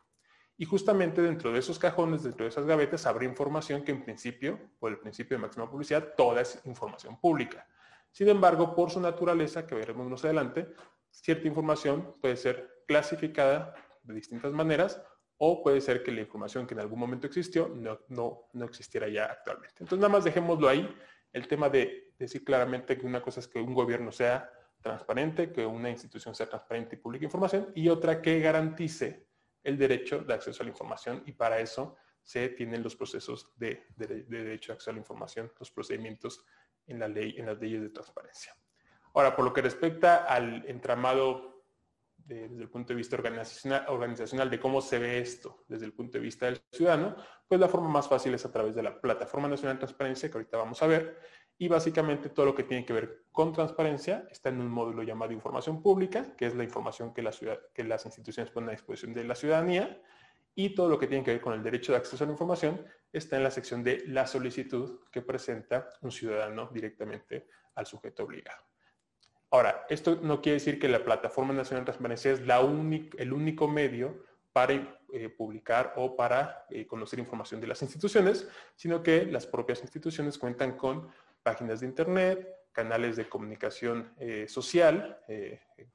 Y 0.58 0.66
justamente 0.66 1.22
dentro 1.22 1.52
de 1.52 1.60
esos 1.60 1.80
cajones, 1.80 2.24
dentro 2.24 2.44
de 2.44 2.50
esas 2.50 2.66
gavetas, 2.66 3.06
habrá 3.08 3.26
información 3.26 3.84
que 3.84 3.92
en 3.92 4.04
principio, 4.04 4.60
por 4.80 4.92
el 4.92 5.00
principio 5.00 5.38
de 5.38 5.42
máxima 5.42 5.70
publicidad, 5.70 6.14
toda 6.16 6.42
es 6.42 6.62
información 6.66 7.20
pública. 7.20 7.66
Sin 8.12 8.28
embargo, 8.28 8.76
por 8.76 8.92
su 8.92 9.00
naturaleza, 9.00 9.66
que 9.66 9.74
veremos 9.74 10.08
más 10.08 10.24
adelante, 10.26 10.68
cierta 11.10 11.48
información 11.48 12.16
puede 12.22 12.36
ser 12.36 12.84
clasificada 12.86 13.74
de 14.04 14.14
distintas 14.14 14.52
maneras 14.52 15.02
o 15.44 15.64
puede 15.64 15.82
ser 15.82 16.04
que 16.04 16.12
la 16.12 16.22
información 16.22 16.68
que 16.68 16.76
en 16.76 16.82
algún 16.82 17.00
momento 17.00 17.26
existió 17.26 17.68
no, 17.68 18.00
no, 18.10 18.50
no 18.54 18.66
existiera 18.66 19.10
ya 19.10 19.26
actualmente. 19.26 19.78
Entonces 19.80 19.98
nada 19.98 20.14
más 20.14 20.24
dejémoslo 20.24 20.70
ahí, 20.70 20.88
el 21.34 21.48
tema 21.48 21.68
de 21.68 22.14
decir 22.20 22.44
claramente 22.44 22.96
que 22.96 23.08
una 23.08 23.24
cosa 23.24 23.40
es 23.40 23.48
que 23.48 23.60
un 23.60 23.74
gobierno 23.74 24.12
sea 24.12 24.52
transparente, 24.82 25.52
que 25.52 25.66
una 25.66 25.90
institución 25.90 26.36
sea 26.36 26.48
transparente 26.48 26.96
y 26.96 27.00
publique 27.00 27.26
información, 27.26 27.72
y 27.74 27.90
otra 27.90 28.22
que 28.22 28.40
garantice 28.40 29.26
el 29.64 29.80
derecho 29.80 30.20
de 30.20 30.32
acceso 30.32 30.62
a 30.62 30.66
la 30.66 30.70
información 30.70 31.24
y 31.26 31.32
para 31.32 31.60
eso 31.60 31.96
se 32.22 32.50
tienen 32.50 32.84
los 32.84 32.96
procesos 32.96 33.50
de, 33.56 33.88
derecho 33.98 34.72
de 34.72 34.74
acceso 34.76 34.92
a 34.92 34.94
la 34.94 35.00
información, 35.00 35.52
los 35.58 35.72
procedimientos 35.72 36.46
en 36.86 37.00
la 37.00 37.08
ley, 37.08 37.34
en 37.40 37.48
las 37.48 37.60
leyes 37.60 37.82
de 37.82 37.90
transparencia. 37.90 38.56
Ahora, 39.16 39.36
por 39.36 39.44
lo 39.44 39.54
que 39.54 39.64
respecta 39.64 40.18
al 40.18 40.64
entramado 40.68 41.51
desde 42.26 42.62
el 42.62 42.70
punto 42.70 42.94
de 42.94 42.98
vista 42.98 43.16
organizacional, 43.16 44.50
de 44.50 44.60
cómo 44.60 44.82
se 44.82 45.00
ve 45.00 45.20
esto 45.20 45.64
desde 45.68 45.86
el 45.86 45.94
punto 45.94 46.18
de 46.18 46.24
vista 46.24 46.46
del 46.46 46.62
ciudadano, 46.72 47.16
pues 47.48 47.60
la 47.60 47.68
forma 47.68 47.90
más 47.90 48.08
fácil 48.08 48.34
es 48.34 48.46
a 48.46 48.52
través 48.52 48.76
de 48.76 48.84
la 48.84 49.00
Plataforma 49.00 49.48
Nacional 49.48 49.76
de 49.76 49.82
Transparencia, 49.82 50.30
que 50.30 50.38
ahorita 50.38 50.58
vamos 50.58 50.82
a 50.82 50.88
ver, 50.88 51.20
y 51.58 51.68
básicamente 51.68 52.30
todo 52.30 52.48
lo 52.48 52.56
que 52.56 52.64
tiene 52.64 52.86
que 52.86 52.94
ver 52.94 53.26
con 53.32 53.54
transparencia 53.54 54.28
está 54.32 54.50
en 54.50 54.62
un 54.62 54.70
módulo 54.70 55.04
llamado 55.04 55.32
información 55.32 55.82
pública, 55.82 56.36
que 56.36 56.48
es 56.48 56.56
la 56.56 56.64
información 56.64 57.14
que, 57.14 57.30
que 57.74 57.84
las 57.84 58.06
instituciones 58.06 58.52
ponen 58.52 58.70
a 58.70 58.72
disposición 58.74 59.14
de 59.14 59.24
la 59.24 59.36
ciudadanía, 59.36 60.02
y 60.56 60.76
todo 60.76 60.90
lo 60.90 61.00
que 61.00 61.08
tiene 61.08 61.24
que 61.24 61.32
ver 61.32 61.42
con 61.42 61.54
el 61.54 61.64
derecho 61.64 61.92
de 61.92 62.00
acceso 62.00 62.24
a 62.24 62.28
la 62.28 62.34
información 62.34 62.86
está 63.12 63.38
en 63.38 63.44
la 63.44 63.52
sección 63.52 63.84
de 63.84 64.04
la 64.08 64.28
solicitud 64.28 65.02
que 65.12 65.22
presenta 65.22 65.90
un 66.02 66.12
ciudadano 66.12 66.70
directamente 66.74 67.48
al 67.76 67.86
sujeto 67.86 68.24
obligado. 68.24 68.71
Ahora, 69.54 69.86
esto 69.90 70.18
no 70.22 70.42
quiere 70.42 70.60
decir 70.60 70.80
que 70.80 70.88
la 70.88 71.04
Plataforma 71.04 71.54
Nacional 71.54 71.84
de 71.84 71.92
Transparencia 71.92 72.32
es 72.32 72.40
el 72.40 73.34
único 73.34 73.68
medio 73.68 74.24
para 74.54 74.74
eh, 74.74 75.28
publicar 75.28 75.94
o 75.98 76.16
para 76.16 76.66
eh, 76.70 76.88
conocer 76.88 77.20
información 77.20 77.60
de 77.60 77.68
las 77.68 77.82
instituciones, 77.82 78.48
sino 78.78 79.04
que 79.04 79.26
las 79.26 79.46
propias 79.46 79.82
instituciones 79.82 80.38
cuentan 80.38 80.78
con 80.78 81.10
páginas 81.44 81.82
de 81.82 81.88
internet, 81.88 82.48
canales 82.72 83.18
de 83.18 83.28
comunicación 83.28 84.14
eh, 84.20 84.46
social, 84.48 85.20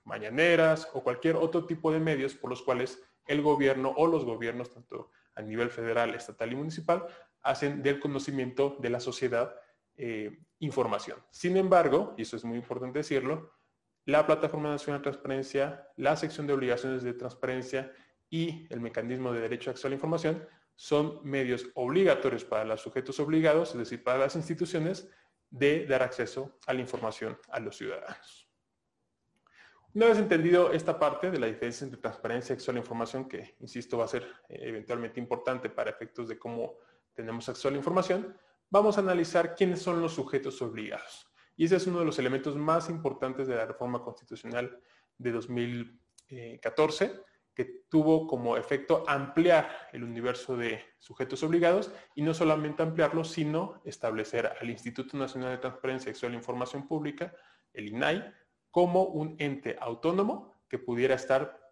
mañaneras 0.04 0.90
o 0.92 1.02
cualquier 1.02 1.36
otro 1.36 1.64
tipo 1.64 1.90
de 1.90 2.00
medios 2.00 2.34
por 2.34 2.50
los 2.50 2.62
cuales 2.62 3.02
el 3.26 3.40
gobierno 3.40 3.94
o 3.96 4.06
los 4.06 4.26
gobiernos, 4.26 4.70
tanto 4.70 5.10
a 5.34 5.40
nivel 5.40 5.70
federal, 5.70 6.14
estatal 6.14 6.52
y 6.52 6.56
municipal, 6.56 7.06
hacen 7.42 7.82
del 7.82 8.00
conocimiento 8.00 8.76
de 8.80 8.90
la 8.90 9.00
sociedad 9.00 9.54
eh, 9.96 10.38
información. 10.60 11.18
Sin 11.30 11.56
embargo, 11.56 12.14
y 12.16 12.22
eso 12.22 12.36
es 12.36 12.44
muy 12.44 12.56
importante 12.56 12.98
decirlo, 12.98 13.52
la 14.04 14.26
Plataforma 14.26 14.70
Nacional 14.70 15.00
de 15.00 15.10
Transparencia, 15.10 15.88
la 15.96 16.16
sección 16.16 16.46
de 16.46 16.52
obligaciones 16.52 17.02
de 17.02 17.12
transparencia 17.12 17.92
y 18.30 18.66
el 18.72 18.80
mecanismo 18.80 19.32
de 19.32 19.40
derecho 19.40 19.70
a 19.70 19.72
acceso 19.72 19.88
a 19.88 19.90
la 19.90 19.96
información 19.96 20.46
son 20.76 21.20
medios 21.24 21.66
obligatorios 21.74 22.44
para 22.44 22.64
los 22.64 22.80
sujetos 22.80 23.18
obligados, 23.18 23.72
es 23.72 23.78
decir, 23.78 24.04
para 24.04 24.18
las 24.18 24.36
instituciones, 24.36 25.10
de 25.50 25.86
dar 25.86 26.02
acceso 26.02 26.58
a 26.66 26.74
la 26.74 26.80
información 26.80 27.38
a 27.48 27.60
los 27.60 27.76
ciudadanos. 27.76 28.46
Una 29.94 30.06
vez 30.08 30.18
entendido 30.18 30.72
esta 30.72 30.98
parte 30.98 31.30
de 31.30 31.38
la 31.38 31.46
diferencia 31.46 31.84
entre 31.86 32.00
transparencia 32.00 32.52
y 32.52 32.54
acceso 32.54 32.70
a 32.70 32.74
la 32.74 32.80
información, 32.80 33.26
que 33.26 33.56
insisto 33.60 33.96
va 33.96 34.04
a 34.04 34.08
ser 34.08 34.24
eh, 34.48 34.58
eventualmente 34.60 35.18
importante 35.18 35.70
para 35.70 35.88
efectos 35.88 36.28
de 36.28 36.38
cómo 36.38 36.74
tenemos 37.14 37.48
acceso 37.48 37.68
a 37.68 37.70
la 37.70 37.78
información, 37.78 38.36
vamos 38.70 38.96
a 38.96 39.00
analizar 39.00 39.54
quiénes 39.54 39.80
son 39.82 40.00
los 40.00 40.14
sujetos 40.14 40.60
obligados. 40.62 41.26
Y 41.56 41.64
ese 41.64 41.76
es 41.76 41.86
uno 41.86 42.00
de 42.00 42.04
los 42.04 42.18
elementos 42.18 42.56
más 42.56 42.90
importantes 42.90 43.48
de 43.48 43.56
la 43.56 43.66
reforma 43.66 44.02
constitucional 44.02 44.78
de 45.16 45.32
2014, 45.32 47.20
que 47.54 47.84
tuvo 47.88 48.26
como 48.26 48.58
efecto 48.58 49.04
ampliar 49.08 49.88
el 49.92 50.04
universo 50.04 50.58
de 50.58 50.84
sujetos 50.98 51.42
obligados 51.42 51.90
y 52.14 52.22
no 52.22 52.34
solamente 52.34 52.82
ampliarlo, 52.82 53.24
sino 53.24 53.80
establecer 53.84 54.52
al 54.60 54.68
Instituto 54.68 55.16
Nacional 55.16 55.52
de 55.52 55.58
Transparencia 55.58 56.12
a 56.12 56.30
la 56.30 56.36
Información 56.36 56.86
Pública, 56.86 57.32
el 57.72 57.88
INAI, 57.88 58.30
como 58.70 59.04
un 59.04 59.36
ente 59.38 59.78
autónomo 59.80 60.52
que 60.68 60.78
pudiera 60.78 61.14
estar 61.14 61.65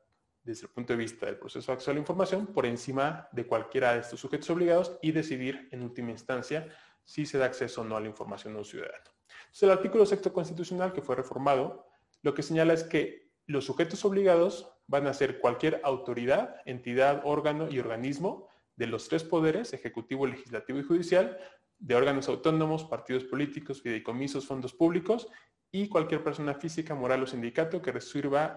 desde 0.44 0.66
el 0.66 0.72
punto 0.72 0.92
de 0.92 0.98
vista 0.98 1.26
del 1.26 1.38
proceso 1.38 1.72
de 1.72 1.74
acceso 1.74 1.90
a 1.90 1.94
la 1.94 2.00
información 2.00 2.46
por 2.46 2.66
encima 2.66 3.28
de 3.32 3.46
cualquiera 3.46 3.94
de 3.94 4.00
estos 4.00 4.20
sujetos 4.20 4.48
obligados 4.50 4.98
y 5.02 5.12
decidir 5.12 5.68
en 5.72 5.82
última 5.82 6.10
instancia 6.10 6.68
si 7.02 7.26
se 7.26 7.38
da 7.38 7.46
acceso 7.46 7.80
o 7.80 7.84
no 7.84 7.96
a 7.96 8.00
la 8.00 8.08
información 8.08 8.54
a 8.54 8.58
un 8.58 8.64
ciudadano. 8.64 9.04
Entonces, 9.28 9.62
el 9.62 9.70
artículo 9.70 10.06
sexto 10.06 10.32
constitucional 10.32 10.92
que 10.92 11.02
fue 11.02 11.16
reformado, 11.16 11.86
lo 12.22 12.34
que 12.34 12.42
señala 12.42 12.74
es 12.74 12.84
que 12.84 13.30
los 13.46 13.64
sujetos 13.64 14.04
obligados 14.04 14.70
van 14.86 15.06
a 15.06 15.14
ser 15.14 15.38
cualquier 15.38 15.80
autoridad, 15.82 16.56
entidad, 16.66 17.22
órgano 17.24 17.68
y 17.70 17.78
organismo 17.78 18.48
de 18.76 18.86
los 18.86 19.08
tres 19.08 19.24
poderes, 19.24 19.72
ejecutivo, 19.72 20.26
legislativo 20.26 20.78
y 20.78 20.82
judicial, 20.82 21.38
de 21.78 21.94
órganos 21.94 22.28
autónomos, 22.28 22.84
partidos 22.84 23.24
políticos, 23.24 23.82
fideicomisos, 23.82 24.46
fondos 24.46 24.72
públicos 24.72 25.28
y 25.74 25.88
cualquier 25.88 26.22
persona 26.22 26.54
física, 26.54 26.94
moral 26.94 27.24
o 27.24 27.26
sindicato 27.26 27.82
que 27.82 27.90
resuelva 27.90 28.56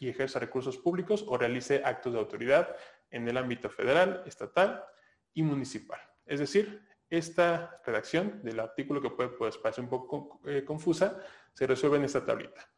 y 0.00 0.08
ejerza 0.08 0.40
recursos 0.40 0.76
públicos 0.78 1.24
o 1.28 1.38
realice 1.38 1.80
actos 1.84 2.12
de 2.12 2.18
autoridad 2.18 2.74
en 3.08 3.28
el 3.28 3.36
ámbito 3.36 3.70
federal, 3.70 4.24
estatal 4.26 4.82
y 5.32 5.44
municipal. 5.44 6.00
Es 6.24 6.40
decir, 6.40 6.82
esta 7.08 7.80
redacción 7.86 8.42
del 8.42 8.58
artículo 8.58 9.00
que 9.00 9.10
puede 9.10 9.28
pues, 9.28 9.56
parecer 9.58 9.84
un 9.84 9.90
poco 9.90 10.40
eh, 10.44 10.64
confusa, 10.64 11.22
se 11.54 11.68
resuelve 11.68 11.98
en 11.98 12.04
esta 12.04 12.24
tablita 12.24 12.68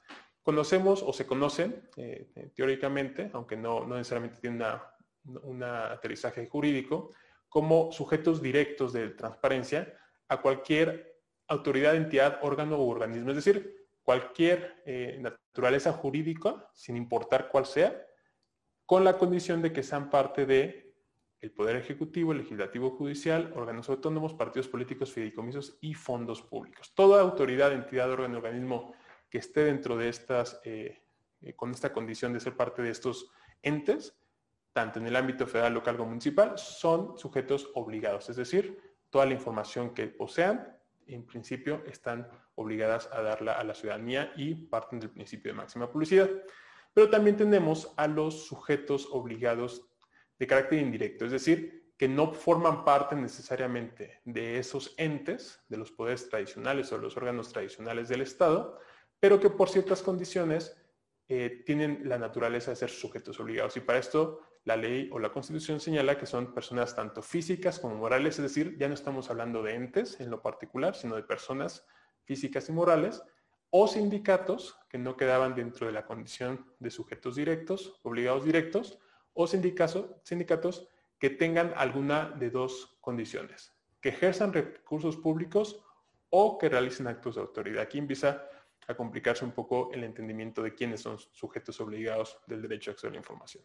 conocemos 0.42 1.02
o 1.02 1.12
se 1.12 1.26
conocen 1.26 1.90
eh, 1.96 2.50
teóricamente, 2.54 3.30
aunque 3.34 3.54
no, 3.54 3.86
necesariamente 3.86 4.40
tienen 4.40 4.62
un 5.42 5.62
aterrizaje 5.62 6.46
jurídico, 6.46 7.12
como 7.50 7.92
sujetos 7.92 8.40
directos 8.40 8.94
de 8.94 9.10
transparencia 9.10 9.94
a 10.26 10.40
cualquier 10.40 11.17
autoridad, 11.48 11.96
entidad, 11.96 12.38
órgano 12.42 12.78
u 12.78 12.88
organismo. 12.88 13.30
Es 13.30 13.36
decir, 13.36 13.88
cualquier 14.02 14.82
eh, 14.86 15.18
naturaleza 15.20 15.92
jurídica, 15.92 16.68
sin 16.72 16.96
importar 16.96 17.48
cuál 17.48 17.66
sea, 17.66 18.00
con 18.86 19.04
la 19.04 19.18
condición 19.18 19.60
de 19.60 19.72
que 19.72 19.82
sean 19.82 20.08
parte 20.08 20.46
de 20.46 20.88
el 21.40 21.52
Poder 21.52 21.76
Ejecutivo, 21.76 22.34
Legislativo, 22.34 22.90
Judicial, 22.90 23.52
órganos 23.54 23.88
autónomos, 23.88 24.34
partidos 24.34 24.66
políticos, 24.68 25.12
fideicomisos 25.12 25.78
y 25.80 25.94
fondos 25.94 26.42
públicos. 26.42 26.92
Toda 26.94 27.20
autoridad, 27.20 27.72
entidad, 27.72 28.10
órgano, 28.10 28.38
organismo 28.38 28.94
que 29.30 29.38
esté 29.38 29.64
dentro 29.64 29.96
de 29.96 30.08
estas, 30.08 30.60
eh, 30.64 31.02
eh, 31.42 31.54
con 31.54 31.70
esta 31.70 31.92
condición 31.92 32.32
de 32.32 32.40
ser 32.40 32.56
parte 32.56 32.82
de 32.82 32.90
estos 32.90 33.30
entes, 33.62 34.18
tanto 34.72 34.98
en 34.98 35.06
el 35.06 35.16
ámbito 35.16 35.46
federal, 35.46 35.74
local 35.74 35.96
como 35.96 36.10
municipal, 36.10 36.58
son 36.58 37.16
sujetos 37.18 37.70
obligados. 37.74 38.28
Es 38.30 38.36
decir, 38.36 38.80
toda 39.10 39.26
la 39.26 39.34
información 39.34 39.94
que 39.94 40.06
posean, 40.08 40.77
en 41.08 41.24
principio, 41.24 41.82
están 41.86 42.28
obligadas 42.54 43.08
a 43.12 43.22
darla 43.22 43.52
a 43.52 43.64
la 43.64 43.74
ciudadanía 43.74 44.32
y 44.36 44.54
parten 44.54 45.00
del 45.00 45.10
principio 45.10 45.52
de 45.52 45.58
máxima 45.58 45.90
publicidad. 45.90 46.28
Pero 46.94 47.10
también 47.10 47.36
tenemos 47.36 47.92
a 47.96 48.06
los 48.06 48.46
sujetos 48.46 49.08
obligados 49.10 49.88
de 50.38 50.46
carácter 50.46 50.80
indirecto, 50.80 51.24
es 51.24 51.32
decir, 51.32 51.92
que 51.96 52.08
no 52.08 52.32
forman 52.32 52.84
parte 52.84 53.16
necesariamente 53.16 54.20
de 54.24 54.58
esos 54.58 54.94
entes, 54.98 55.60
de 55.68 55.76
los 55.76 55.90
poderes 55.90 56.28
tradicionales 56.28 56.92
o 56.92 56.98
los 56.98 57.16
órganos 57.16 57.52
tradicionales 57.52 58.08
del 58.08 58.20
Estado, 58.20 58.78
pero 59.18 59.40
que 59.40 59.50
por 59.50 59.68
ciertas 59.68 60.00
condiciones 60.02 60.80
eh, 61.28 61.62
tienen 61.66 62.02
la 62.04 62.18
naturaleza 62.18 62.70
de 62.70 62.76
ser 62.76 62.90
sujetos 62.90 63.38
obligados. 63.40 63.76
Y 63.76 63.80
para 63.80 63.98
esto 63.98 64.40
la 64.68 64.76
ley 64.76 65.08
o 65.10 65.18
la 65.18 65.32
constitución 65.32 65.80
señala 65.80 66.18
que 66.18 66.26
son 66.26 66.52
personas 66.52 66.94
tanto 66.94 67.22
físicas 67.22 67.78
como 67.78 67.96
morales, 67.96 68.38
es 68.38 68.42
decir, 68.42 68.76
ya 68.78 68.86
no 68.86 68.92
estamos 68.92 69.30
hablando 69.30 69.62
de 69.62 69.74
entes 69.74 70.20
en 70.20 70.28
lo 70.28 70.42
particular, 70.42 70.94
sino 70.94 71.16
de 71.16 71.22
personas 71.22 71.86
físicas 72.24 72.68
y 72.68 72.72
morales, 72.72 73.22
o 73.70 73.88
sindicatos 73.88 74.78
que 74.90 74.98
no 74.98 75.16
quedaban 75.16 75.54
dentro 75.54 75.86
de 75.86 75.94
la 75.94 76.04
condición 76.04 76.66
de 76.80 76.90
sujetos 76.90 77.36
directos, 77.36 77.98
obligados 78.02 78.44
directos, 78.44 78.98
o 79.32 79.46
sindicatos, 79.46 80.88
que 81.18 81.30
tengan 81.30 81.72
alguna 81.74 82.30
de 82.38 82.50
dos 82.50 82.98
condiciones, 83.00 83.74
que 84.02 84.10
ejerzan 84.10 84.52
recursos 84.52 85.16
públicos 85.16 85.82
o 86.28 86.58
que 86.58 86.68
realicen 86.68 87.06
actos 87.06 87.36
de 87.36 87.40
autoridad. 87.40 87.84
Aquí 87.84 87.96
empieza 87.96 88.46
a 88.86 88.94
complicarse 88.94 89.46
un 89.46 89.52
poco 89.52 89.90
el 89.94 90.04
entendimiento 90.04 90.62
de 90.62 90.74
quiénes 90.74 91.00
son 91.00 91.18
sujetos 91.18 91.80
obligados 91.80 92.38
del 92.46 92.60
derecho 92.60 92.90
a 92.90 92.92
acceder 92.92 93.12
a 93.12 93.14
la 93.14 93.20
información. 93.20 93.64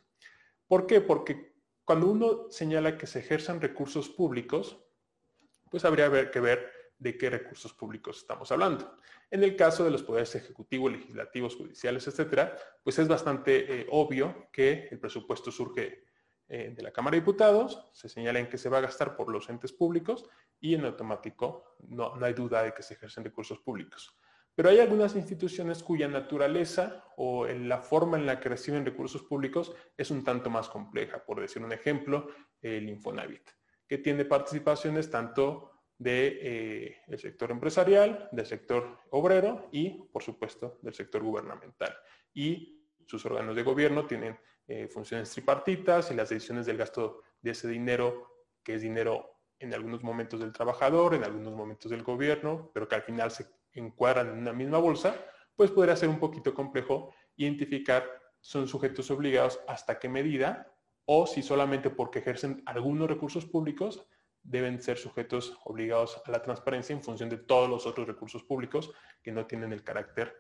¿Por 0.74 0.88
qué? 0.88 1.02
Porque 1.02 1.54
cuando 1.86 2.08
uno 2.08 2.50
señala 2.50 2.98
que 2.98 3.06
se 3.06 3.20
ejerzan 3.20 3.62
recursos 3.62 4.10
públicos, 4.10 4.84
pues 5.70 5.86
habría 5.86 6.32
que 6.32 6.40
ver 6.40 6.68
de 6.98 7.16
qué 7.16 7.30
recursos 7.30 7.76
públicos 7.76 8.18
estamos 8.18 8.52
hablando. 8.52 8.98
En 9.30 9.44
el 9.44 9.56
caso 9.56 9.84
de 9.84 9.92
los 9.92 10.02
poderes 10.02 10.34
ejecutivos, 10.34 10.92
legislativos, 10.92 11.56
judiciales, 11.58 12.08
etcétera, 12.08 12.58
pues 12.84 12.98
es 12.98 13.08
bastante 13.08 13.82
eh, 13.82 13.88
obvio 13.92 14.48
que 14.52 14.88
el 14.90 15.00
presupuesto 15.00 15.52
surge 15.52 16.06
eh, 16.48 16.74
de 16.76 16.82
la 16.82 16.92
Cámara 16.92 17.14
de 17.14 17.22
Diputados, 17.22 17.92
se 17.94 18.10
señala 18.10 18.40
en 18.40 18.50
que 18.50 18.58
se 18.58 18.70
va 18.70 18.80
a 18.80 18.82
gastar 18.82 19.16
por 19.16 19.32
los 19.32 19.48
entes 19.50 19.74
públicos 19.74 20.28
y 20.60 20.74
en 20.74 20.86
automático 20.86 21.76
no, 21.88 22.16
no 22.16 22.26
hay 22.26 22.34
duda 22.34 22.64
de 22.64 22.74
que 22.74 22.82
se 22.82 22.96
ejercen 22.96 23.24
recursos 23.24 23.60
públicos. 23.60 24.18
Pero 24.56 24.70
hay 24.70 24.80
algunas 24.80 25.16
instituciones 25.16 25.82
cuya 25.82 26.08
naturaleza 26.08 27.06
o 27.18 27.48
la 27.48 27.80
forma 27.80 28.18
en 28.18 28.26
la 28.26 28.40
que 28.40 28.50
reciben 28.50 28.86
recursos 28.86 29.24
públicos 29.24 29.74
es 29.98 30.12
un 30.12 30.24
tanto 30.24 30.50
más 30.50 30.70
compleja. 30.70 31.24
Por 31.26 31.42
decir 31.42 31.64
un 31.64 31.72
ejemplo, 31.72 32.28
el 32.62 32.88
Infonavit, 32.90 33.50
que 33.88 33.98
tiene 33.98 34.26
participaciones 34.26 35.10
tanto 35.10 35.72
del 35.98 36.40
de, 36.40 37.02
eh, 37.08 37.18
sector 37.18 37.52
empresarial, 37.52 38.30
del 38.32 38.46
sector 38.46 39.00
obrero 39.12 39.70
y, 39.72 39.90
por 40.12 40.22
supuesto, 40.22 40.80
del 40.82 40.94
sector 40.94 41.24
gubernamental. 41.24 41.96
Y 42.34 42.90
sus 43.08 43.26
órganos 43.26 43.56
de 43.56 43.64
gobierno 43.64 44.06
tienen 44.06 44.38
eh, 44.68 44.88
funciones 44.88 45.30
tripartitas 45.32 46.12
y 46.12 46.16
las 46.16 46.30
decisiones 46.30 46.66
del 46.66 46.78
gasto 46.78 47.22
de 47.42 47.52
ese 47.52 47.68
dinero, 47.68 48.46
que 48.64 48.76
es 48.76 48.82
dinero 48.82 49.42
en 49.60 49.74
algunos 49.74 50.04
momentos 50.04 50.40
del 50.40 50.52
trabajador, 50.52 51.16
en 51.16 51.24
algunos 51.24 51.54
momentos 51.54 51.92
del 51.92 52.04
gobierno, 52.04 52.72
pero 52.74 52.88
que 52.88 52.96
al 52.96 53.04
final 53.04 53.32
se 53.32 53.48
encuadran 53.74 54.30
en 54.30 54.38
una 54.40 54.54
misma 54.54 54.78
bolsa, 54.78 55.16
pues 55.56 55.72
podría 55.72 55.96
ser 55.96 56.10
un 56.10 56.20
poquito 56.20 56.54
complejo 56.54 57.14
identificar 57.36 58.04
son 58.44 58.68
sujetos 58.68 59.10
obligados 59.10 59.60
hasta 59.68 60.00
qué 60.00 60.10
medida 60.10 60.70
o 61.06 61.26
si 61.26 61.42
solamente 61.42 61.90
porque 61.90 62.20
ejercen 62.20 62.62
algunos 62.66 63.08
recursos 63.08 63.46
públicos 63.46 64.06
deben 64.44 64.82
ser 64.82 64.98
sujetos 64.98 65.58
obligados 65.64 66.22
a 66.26 66.32
la 66.32 66.42
transparencia 66.42 66.94
en 66.94 67.02
función 67.02 67.30
de 67.30 67.38
todos 67.38 67.70
los 67.70 67.86
otros 67.86 68.06
recursos 68.06 68.44
públicos 68.44 68.92
que 69.22 69.32
no 69.32 69.46
tienen 69.46 69.72
el 69.72 69.84
carácter, 69.84 70.36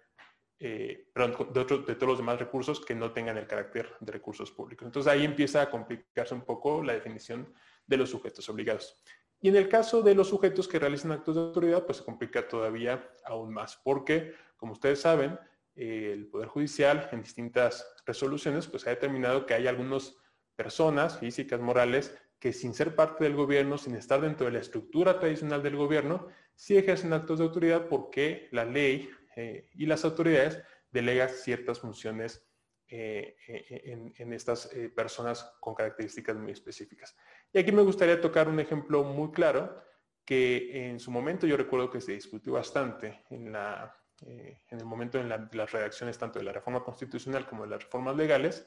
eh, 0.60 1.10
perdón, 1.13 1.54
de, 1.54 1.63
de 1.63 1.96
todos 1.96 2.10
los 2.10 2.18
demás 2.18 2.38
recursos 2.38 2.84
que 2.84 2.94
no 2.94 3.13
tengan 3.13 3.38
el 3.38 3.48
carácter 3.48 3.96
de 4.02 4.12
recursos 4.12 4.52
públicos. 4.52 4.86
Entonces 4.86 5.12
ahí 5.12 5.24
empieza 5.24 5.62
a 5.62 5.70
complicarse 5.70 6.36
un 6.36 6.44
poco 6.44 6.84
la 6.84 6.94
definición 6.94 7.54
de 7.88 7.98
los 7.98 8.10
sujetos 8.10 8.48
obligados. 8.50 9.02
Y 9.44 9.50
en 9.50 9.58
el 9.58 9.68
caso 9.68 10.02
de 10.02 10.16
los 10.16 10.30
sujetos 10.30 10.70
que 10.70 10.80
realizan 10.80 11.12
actos 11.12 11.36
de 11.36 11.42
autoridad, 11.42 11.86
pues 11.86 11.98
se 11.98 12.06
complica 12.06 12.48
todavía 12.48 13.12
aún 13.26 13.54
más, 13.54 13.76
porque, 13.76 14.34
como 14.56 14.72
ustedes 14.72 15.02
saben, 15.02 15.38
el 15.76 16.28
Poder 16.28 16.48
Judicial 16.48 17.10
en 17.12 17.22
distintas 17.22 17.86
resoluciones, 18.06 18.68
pues 18.68 18.88
ha 18.88 18.92
determinado 18.92 19.46
que 19.46 19.54
hay 19.54 19.68
algunas 19.68 20.16
personas 20.56 21.20
físicas, 21.20 21.60
morales, 21.60 22.18
que 22.40 22.54
sin 22.54 22.74
ser 22.74 22.96
parte 22.96 23.26
del 23.26 23.36
gobierno, 23.36 23.78
sin 23.78 23.96
estar 23.96 24.22
dentro 24.22 24.46
de 24.46 24.54
la 24.54 24.60
estructura 24.60 25.20
tradicional 25.20 25.62
del 25.62 25.76
gobierno, 25.76 26.30
sí 26.56 26.78
ejercen 26.78 27.12
actos 27.12 27.40
de 27.40 27.44
autoridad 27.44 27.90
porque 27.90 28.48
la 28.52 28.64
ley 28.64 29.10
eh, 29.36 29.68
y 29.74 29.88
las 29.88 30.06
autoridades 30.06 30.64
delegan 30.90 31.28
ciertas 31.28 31.82
funciones 31.82 32.48
eh, 32.88 33.36
eh, 33.50 34.14
en, 34.18 34.32
estas 34.32 34.70
personas 34.96 35.54
con 35.60 35.76
características 35.76 36.38
muy 36.38 36.54
específicas. 36.54 37.14
Y 37.54 37.60
aquí 37.60 37.72
me 37.72 37.84
gustaría 37.84 38.20
tocar 38.20 38.50
un 38.50 38.60
ejemplo 38.60 39.04
muy 39.04 39.32
claro 39.32 39.80
que 40.26 40.90
en 40.90 41.00
su 41.00 41.12
momento 41.12 41.46
yo 41.46 41.56
recuerdo 41.56 41.92
que 41.92 42.02
se 42.02 42.14
discutió 42.14 42.54
bastante 42.54 43.24
en, 43.30 43.52
la, 43.52 43.96
en 44.26 44.80
el 44.80 44.86
momento 44.86 45.20
de 45.20 45.26
las 45.26 45.72
redacciones 45.72 46.18
tanto 46.18 46.40
de 46.40 46.46
la 46.46 46.52
reforma 46.52 46.84
constitucional 46.84 47.46
como 47.46 47.64
de 47.64 47.70
las 47.70 47.84
reformas 47.84 48.16
legales, 48.16 48.66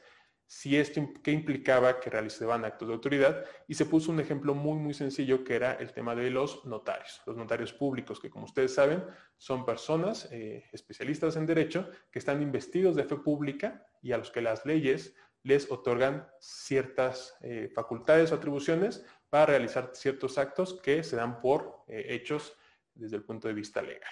si 0.49 0.77
esto 0.77 1.03
que 1.25 1.33
implicaba 1.33 1.99
que 1.99 2.09
realizaban 2.11 2.65
actos 2.65 2.87
de 2.87 2.95
autoridad. 2.95 3.45
Y 3.67 3.75
se 3.75 3.87
puso 3.87 4.13
un 4.13 4.21
ejemplo 4.21 4.55
muy 4.55 4.79
muy 4.79 4.95
sencillo 4.95 5.43
que 5.43 5.57
era 5.57 5.73
el 5.73 5.93
tema 5.93 6.15
de 6.15 6.31
los 6.31 6.65
notarios, 6.65 7.21
los 7.27 7.37
notarios 7.37 7.73
públicos 7.73 8.21
que 8.21 8.31
como 8.31 8.45
ustedes 8.45 8.73
saben 8.75 9.05
son 9.37 9.67
personas 9.67 10.29
eh, 10.31 10.65
especialistas 10.73 11.35
en 11.35 11.47
derecho 11.47 11.91
que 12.13 12.21
están 12.21 12.41
investidos 12.41 12.95
de 12.95 13.05
fe 13.05 13.17
pública 13.17 13.85
y 14.01 14.13
a 14.13 14.19
los 14.19 14.31
que 14.31 14.41
las 14.41 14.65
leyes 14.65 15.17
les 15.47 15.71
otorgan 15.71 16.27
ciertas 16.41 17.37
eh, 17.41 17.71
facultades 17.73 18.33
o 18.33 18.35
atribuciones 18.35 19.05
para 19.31 19.47
realizar 19.47 19.91
ciertos 19.95 20.39
actos 20.39 20.81
que 20.83 21.05
se 21.05 21.15
dan 21.15 21.41
por 21.41 21.85
eh, 21.87 22.05
hechos 22.09 22.57
desde 22.93 23.17
el 23.17 23.23
punto 23.23 23.47
de 23.47 23.55
vista 23.55 23.81
legal. 23.81 24.11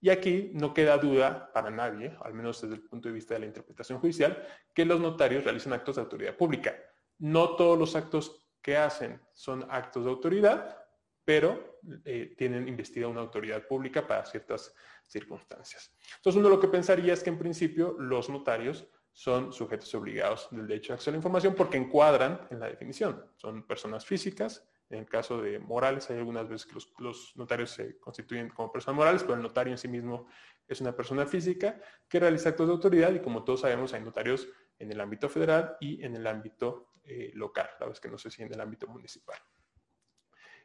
Y 0.00 0.10
aquí 0.10 0.50
no 0.54 0.74
queda 0.74 0.98
duda 0.98 1.52
para 1.52 1.70
nadie, 1.70 2.16
al 2.20 2.34
menos 2.34 2.60
desde 2.60 2.74
el 2.74 2.82
punto 2.82 3.08
de 3.08 3.14
vista 3.14 3.34
de 3.34 3.40
la 3.40 3.46
interpretación 3.46 4.00
judicial, 4.00 4.44
que 4.74 4.84
los 4.84 5.00
notarios 5.00 5.44
realizan 5.44 5.72
actos 5.72 5.94
de 5.94 6.02
autoridad 6.02 6.36
pública. 6.36 6.74
No 7.18 7.54
todos 7.54 7.78
los 7.78 7.94
actos 7.94 8.44
que 8.60 8.76
hacen 8.76 9.20
son 9.34 9.64
actos 9.70 10.04
de 10.04 10.10
autoridad, 10.10 10.76
pero 11.24 11.78
eh, 12.04 12.34
tienen 12.36 12.66
investida 12.66 13.06
una 13.06 13.20
autoridad 13.20 13.68
pública 13.68 14.04
para 14.04 14.26
ciertas 14.26 14.74
circunstancias. 15.06 15.94
Entonces 16.16 16.40
uno 16.40 16.48
lo 16.48 16.58
que 16.58 16.66
pensaría 16.66 17.12
es 17.12 17.22
que 17.22 17.30
en 17.30 17.38
principio 17.38 17.94
los 18.00 18.28
notarios 18.28 18.88
son 19.12 19.52
sujetos 19.52 19.94
obligados 19.94 20.48
del 20.50 20.66
derecho 20.66 20.92
a 20.92 20.94
acceso 20.94 21.10
a 21.10 21.12
la 21.12 21.18
información 21.18 21.54
porque 21.54 21.76
encuadran 21.76 22.46
en 22.50 22.60
la 22.60 22.66
definición. 22.66 23.24
Son 23.36 23.66
personas 23.66 24.06
físicas 24.06 24.66
en 24.92 24.98
el 24.98 25.08
caso 25.08 25.40
de 25.40 25.58
Morales, 25.58 26.10
hay 26.10 26.18
algunas 26.18 26.46
veces 26.46 26.66
que 26.66 27.02
los, 27.02 27.34
notarios 27.36 27.70
se 27.70 27.98
constituyen 27.98 28.50
como 28.50 28.70
personas 28.70 28.96
morales, 28.96 29.22
pero 29.22 29.34
el 29.34 29.42
notario 29.42 29.72
en 29.72 29.78
sí 29.78 29.88
mismo 29.88 30.26
es 30.68 30.82
una 30.82 30.94
persona 30.94 31.24
física 31.24 31.80
que 32.06 32.20
realiza 32.20 32.50
actos 32.50 32.66
de 32.66 32.74
autoridad 32.74 33.10
y 33.12 33.20
como 33.20 33.42
todos 33.42 33.62
sabemos 33.62 33.94
hay 33.94 34.02
notarios 34.02 34.48
en 34.78 34.92
el 34.92 35.00
ámbito 35.00 35.30
federal 35.30 35.76
y 35.80 36.04
en 36.04 36.14
el 36.14 36.26
ámbito 36.26 36.92
eh, 37.04 37.30
local, 37.34 37.70
la 37.80 37.86
vez 37.86 38.00
que 38.00 38.10
no 38.10 38.18
sé 38.18 38.30
si 38.30 38.42
en 38.42 38.52
el 38.52 38.60
ámbito 38.60 38.86
municipal. 38.86 39.38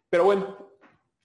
Pero 0.09 0.25
bueno, 0.25 0.73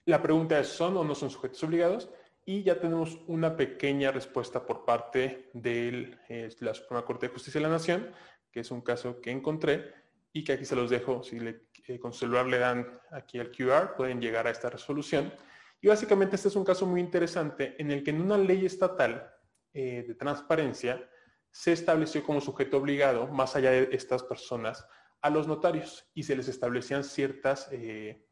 la 0.05 0.21
pregunta 0.21 0.57
es, 0.59 0.67
¿son 0.67 0.95
o 0.95 1.03
no 1.03 1.13
son 1.13 1.29
sujetos 1.29 1.61
obligados? 1.63 2.09
Y 2.45 2.63
ya 2.63 2.79
tenemos 2.79 3.19
una 3.27 3.55
pequeña 3.55 4.11
respuesta 4.11 4.65
por 4.65 4.83
parte 4.83 5.49
de 5.53 6.17
eh, 6.27 6.49
la 6.59 6.73
Suprema 6.73 7.05
Corte 7.05 7.27
de 7.27 7.33
Justicia 7.33 7.59
de 7.59 7.67
la 7.67 7.73
Nación, 7.73 8.11
que 8.51 8.59
es 8.59 8.71
un 8.71 8.81
caso 8.81 9.21
que 9.21 9.31
encontré, 9.31 9.93
y 10.33 10.43
que 10.43 10.53
aquí 10.53 10.65
se 10.65 10.75
los 10.75 10.89
dejo, 10.89 11.23
si 11.23 11.39
le, 11.39 11.67
eh, 11.87 11.99
con 11.99 12.11
celular 12.11 12.47
le 12.47 12.57
dan 12.57 12.99
aquí 13.11 13.37
el 13.37 13.51
QR, 13.51 13.95
pueden 13.95 14.19
llegar 14.19 14.47
a 14.47 14.49
esta 14.49 14.69
resolución. 14.69 15.31
Y 15.79 15.87
básicamente 15.87 16.35
este 16.35 16.47
es 16.47 16.55
un 16.55 16.65
caso 16.65 16.85
muy 16.85 16.99
interesante 16.99 17.75
en 17.77 17.91
el 17.91 18.03
que 18.03 18.09
en 18.09 18.21
una 18.21 18.37
ley 18.37 18.65
estatal 18.65 19.31
eh, 19.73 20.03
de 20.07 20.15
transparencia 20.15 21.07
se 21.51 21.71
estableció 21.71 22.23
como 22.23 22.41
sujeto 22.41 22.77
obligado, 22.77 23.27
más 23.27 23.55
allá 23.55 23.71
de 23.71 23.89
estas 23.91 24.23
personas, 24.23 24.87
a 25.21 25.29
los 25.29 25.47
notarios 25.47 26.09
y 26.13 26.23
se 26.23 26.35
les 26.35 26.47
establecían 26.47 27.03
ciertas 27.03 27.69
eh, 27.71 28.25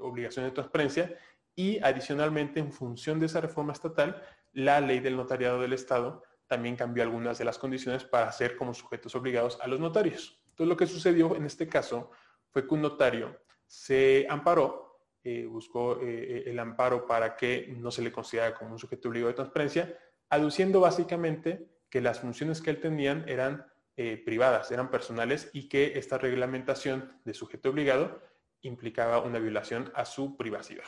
obligaciones 0.00 0.52
de 0.52 0.54
transparencia 0.54 1.18
y 1.58 1.80
adicionalmente 1.82 2.60
en 2.60 2.72
función 2.72 3.18
de 3.18 3.26
esa 3.26 3.40
reforma 3.40 3.72
estatal, 3.72 4.22
la 4.52 4.80
ley 4.80 5.00
del 5.00 5.16
notariado 5.16 5.60
del 5.60 5.72
Estado 5.72 6.22
también 6.46 6.76
cambió 6.76 7.02
algunas 7.02 7.36
de 7.36 7.44
las 7.44 7.58
condiciones 7.58 8.04
para 8.04 8.30
ser 8.30 8.56
como 8.56 8.72
sujetos 8.72 9.16
obligados 9.16 9.58
a 9.60 9.66
los 9.66 9.80
notarios. 9.80 10.40
Entonces, 10.50 10.68
lo 10.68 10.76
que 10.76 10.86
sucedió 10.86 11.34
en 11.34 11.44
este 11.44 11.66
caso 11.66 12.12
fue 12.50 12.64
que 12.64 12.74
un 12.74 12.82
notario 12.82 13.40
se 13.66 14.24
amparó, 14.30 15.00
eh, 15.24 15.46
buscó 15.46 16.00
eh, 16.00 16.44
el 16.46 16.60
amparo 16.60 17.08
para 17.08 17.34
que 17.34 17.74
no 17.76 17.90
se 17.90 18.02
le 18.02 18.12
considerara 18.12 18.54
como 18.54 18.74
un 18.74 18.78
sujeto 18.78 19.08
obligado 19.08 19.30
de 19.30 19.34
transparencia, 19.34 19.98
aduciendo 20.30 20.78
básicamente 20.78 21.68
que 21.90 22.00
las 22.00 22.20
funciones 22.20 22.62
que 22.62 22.70
él 22.70 22.80
tenía 22.80 23.24
eran 23.26 23.66
eh, 23.96 24.22
privadas, 24.24 24.70
eran 24.70 24.92
personales 24.92 25.50
y 25.52 25.68
que 25.68 25.98
esta 25.98 26.18
reglamentación 26.18 27.20
de 27.24 27.34
sujeto 27.34 27.70
obligado 27.70 28.22
implicaba 28.60 29.18
una 29.22 29.40
violación 29.40 29.90
a 29.96 30.04
su 30.04 30.36
privacidad. 30.36 30.84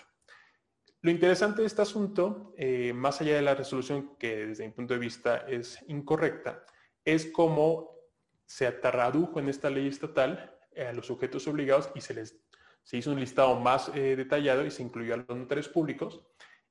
Lo 1.03 1.11
interesante 1.11 1.63
de 1.63 1.67
este 1.67 1.83
asunto, 1.83 2.55
más 2.95 3.21
allá 3.21 3.37
de 3.37 3.43
la 3.43 3.55
resolución 3.55 4.17
que 4.19 4.47
desde 4.49 4.67
mi 4.67 4.73
punto 4.73 4.95
de 4.95 5.01
vista 5.01 5.39
es 5.49 5.79
incorrecta, 5.89 6.65
es 7.05 7.31
cómo 7.33 7.91
se 8.51 8.71
tradujo 8.73 9.39
en 9.39 9.49
esta 9.49 9.71
ley 9.71 9.87
estatal 9.87 10.59
eh, 10.73 10.87
a 10.87 10.93
los 10.93 11.07
sujetos 11.07 11.47
obligados 11.47 11.91
y 11.95 12.01
se 12.01 12.15
les 12.15 12.37
se 12.83 12.97
hizo 12.97 13.13
un 13.13 13.21
listado 13.21 13.61
más 13.61 13.93
eh, 13.95 14.17
detallado 14.17 14.65
y 14.65 14.71
se 14.73 14.83
incluyó 14.83 15.15
a 15.15 15.19
los 15.19 15.37
notarios 15.37 15.69
públicos. 15.69 16.27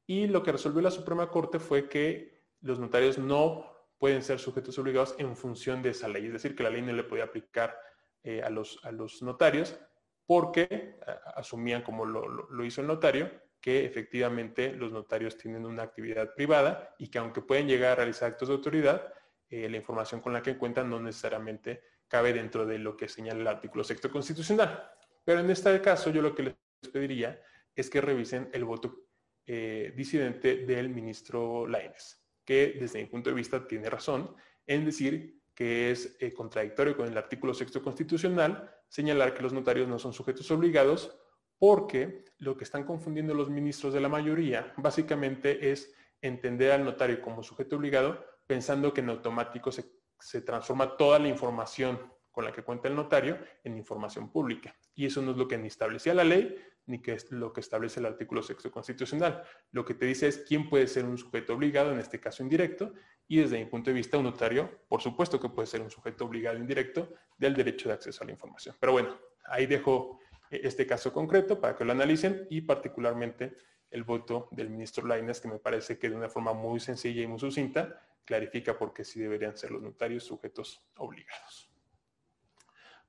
Y 0.06 0.28
lo 0.28 0.44
que 0.44 0.52
resolvió 0.52 0.82
la 0.82 0.92
Suprema 0.92 1.30
Corte 1.30 1.60
fue 1.60 1.88
que 1.88 2.44
los 2.62 2.80
notarios 2.80 3.18
no 3.18 3.72
pueden 3.98 4.24
ser 4.24 4.40
sujetos 4.40 4.78
obligados 4.80 5.16
en 5.20 5.38
función 5.38 5.82
de 5.82 5.92
esa 5.92 6.10
ley. 6.10 6.26
Es 6.26 6.34
decir, 6.34 6.56
que 6.56 6.64
la 6.64 6.72
ley 6.72 6.82
no 6.82 6.92
le 6.92 7.04
podía 7.04 7.26
aplicar 7.26 7.78
eh, 8.24 8.42
a, 8.42 8.50
los, 8.50 8.84
a 8.84 8.92
los 8.92 9.22
notarios 9.22 9.80
porque 10.26 10.98
asumían, 11.36 11.82
como 11.82 12.06
lo 12.06 12.66
hizo 12.66 12.82
el 12.82 12.88
notario, 12.88 13.32
que 13.62 13.86
efectivamente 13.86 14.74
los 14.74 14.92
notarios 14.92 15.38
tienen 15.38 15.66
una 15.66 15.84
actividad 15.84 16.34
privada 16.34 16.96
y 16.98 17.10
que 17.10 17.18
aunque 17.18 17.42
pueden 17.42 17.68
llegar 17.68 17.92
a 17.92 17.96
realizar 17.96 18.30
actos 18.30 18.48
de 18.48 18.56
autoridad, 18.56 19.14
eh, 19.50 19.70
la 19.70 19.78
información 19.78 20.22
con 20.22 20.34
la 20.34 20.42
que 20.42 20.58
cuentan 20.58 20.90
no 20.90 21.00
necesariamente 21.00 21.84
cabe 22.08 22.34
dentro 22.34 22.66
de 22.66 22.80
lo 22.80 22.96
que 22.96 23.10
señala 23.10 23.42
el 23.42 23.48
artículo 23.48 23.84
sexto 23.84 24.10
constitucional. 24.10 24.90
Pero 25.24 25.42
en 25.42 25.50
este 25.50 25.82
caso 25.82 26.10
yo 26.10 26.22
lo 26.22 26.34
que 26.34 26.44
les 26.44 26.56
pediría 26.92 27.42
es 27.76 27.90
que 27.90 28.02
revisen 28.02 28.50
el 28.54 28.66
voto 28.66 29.08
eh, 29.46 29.94
disidente 29.96 30.58
del 30.66 30.90
ministro 30.90 31.68
Lainez, 31.68 32.22
que 32.46 32.78
desde 32.80 33.00
mi 33.00 33.08
punto 33.08 33.30
de 33.30 33.36
vista 33.36 33.68
tiene 33.68 33.90
razón 33.90 34.36
en 34.66 34.86
decir 34.86 35.42
que 35.54 35.92
es 35.92 36.16
eh, 36.20 36.34
contradictorio 36.34 36.96
con 36.96 37.08
el 37.08 37.18
artículo 37.18 37.54
sexto 37.54 37.82
constitucional 37.82 38.72
señalar 38.88 39.34
que 39.34 39.44
los 39.44 39.54
notarios 39.54 39.88
no 39.88 40.00
son 40.00 40.14
sujetos 40.14 40.50
obligados 40.52 41.20
porque 41.60 42.26
lo 42.38 42.58
que 42.58 42.64
están 42.64 42.86
confundiendo 42.86 43.34
los 43.34 43.50
ministros 43.50 43.94
de 43.94 44.00
la 44.00 44.10
mayoría 44.10 44.74
básicamente 44.78 45.72
es 45.72 45.94
entender 46.22 46.72
al 46.72 46.86
notario 46.86 47.22
como 47.22 47.44
sujeto 47.44 47.76
obligado 47.76 48.26
pensando 48.48 48.94
que 48.94 49.02
en 49.02 49.10
automático 49.10 49.72
se, 49.72 50.42
transforma 50.42 50.98
toda 50.98 51.20
la 51.20 51.28
información 51.28 52.00
con 52.32 52.46
la 52.46 52.52
que 52.52 52.64
cuenta 52.64 52.88
el 52.88 52.96
notario 52.96 53.38
en 53.64 53.78
información 53.78 54.32
pública. 54.32 54.76
Y 54.96 55.06
eso 55.06 55.22
no 55.22 55.32
es 55.32 55.38
lo 55.38 55.48
que 55.48 55.58
ni 55.58 55.68
establecía 55.68 56.14
la 56.14 56.24
ley, 56.24 56.56
ni 56.88 57.02
qué 57.02 57.14
es 57.14 57.32
lo 57.32 57.54
que 57.54 57.60
establece 57.60 58.00
el 58.00 58.08
artículo 58.08 58.42
sexto 58.42 58.72
constitucional. 58.72 59.44
Lo 59.72 59.86
que 59.86 59.94
te 59.94 60.06
dice 60.06 60.28
es 60.28 60.40
quién 60.48 60.68
puede 60.68 60.88
ser 60.88 61.06
un 61.06 61.18
sujeto 61.18 61.54
obligado, 61.54 61.92
en 61.92 62.00
este 62.00 62.20
caso 62.20 62.42
indirecto, 62.42 62.94
y 63.28 63.38
desde 63.38 63.60
mi 63.60 63.66
punto 63.66 63.92
de 63.92 63.96
vista, 63.96 64.18
un 64.18 64.24
notario, 64.24 64.80
por 64.88 65.02
supuesto 65.02 65.40
que 65.40 65.50
puede 65.50 65.68
ser 65.68 65.82
un 65.82 65.92
sujeto 65.92 66.26
obligado 66.26 66.58
indirecto 66.58 67.14
del 67.38 67.54
derecho 67.54 67.90
de 67.90 67.96
acceso 67.96 68.24
a 68.24 68.26
la 68.26 68.32
información. 68.32 68.76
Pero 68.80 68.94
bueno, 68.94 69.16
ahí 69.46 69.68
dejo 69.68 70.20
este 70.50 70.88
caso 70.88 71.14
concreto 71.14 71.60
para 71.60 71.76
que 71.76 71.86
lo 71.86 71.92
analicen 71.92 72.48
y 72.50 72.62
particularmente 72.62 73.56
el 73.92 74.04
voto 74.04 74.48
del 74.52 74.70
ministro 74.70 75.08
Laines, 75.08 75.40
que 75.40 75.48
me 75.48 75.60
parece 75.60 75.98
que 75.98 76.10
de 76.10 76.16
una 76.16 76.30
forma 76.30 76.54
muy 76.54 76.80
sencilla 76.80 77.22
y 77.22 77.28
muy 77.28 77.40
sucinta 77.40 78.02
clarifica 78.26 78.78
por 78.78 78.94
qué 78.94 79.04
sí 79.04 79.20
deberían 79.20 79.58
ser 79.58 79.72
los 79.72 79.82
notarios 79.82 80.24
sujetos 80.24 80.84
obligados. 80.98 81.72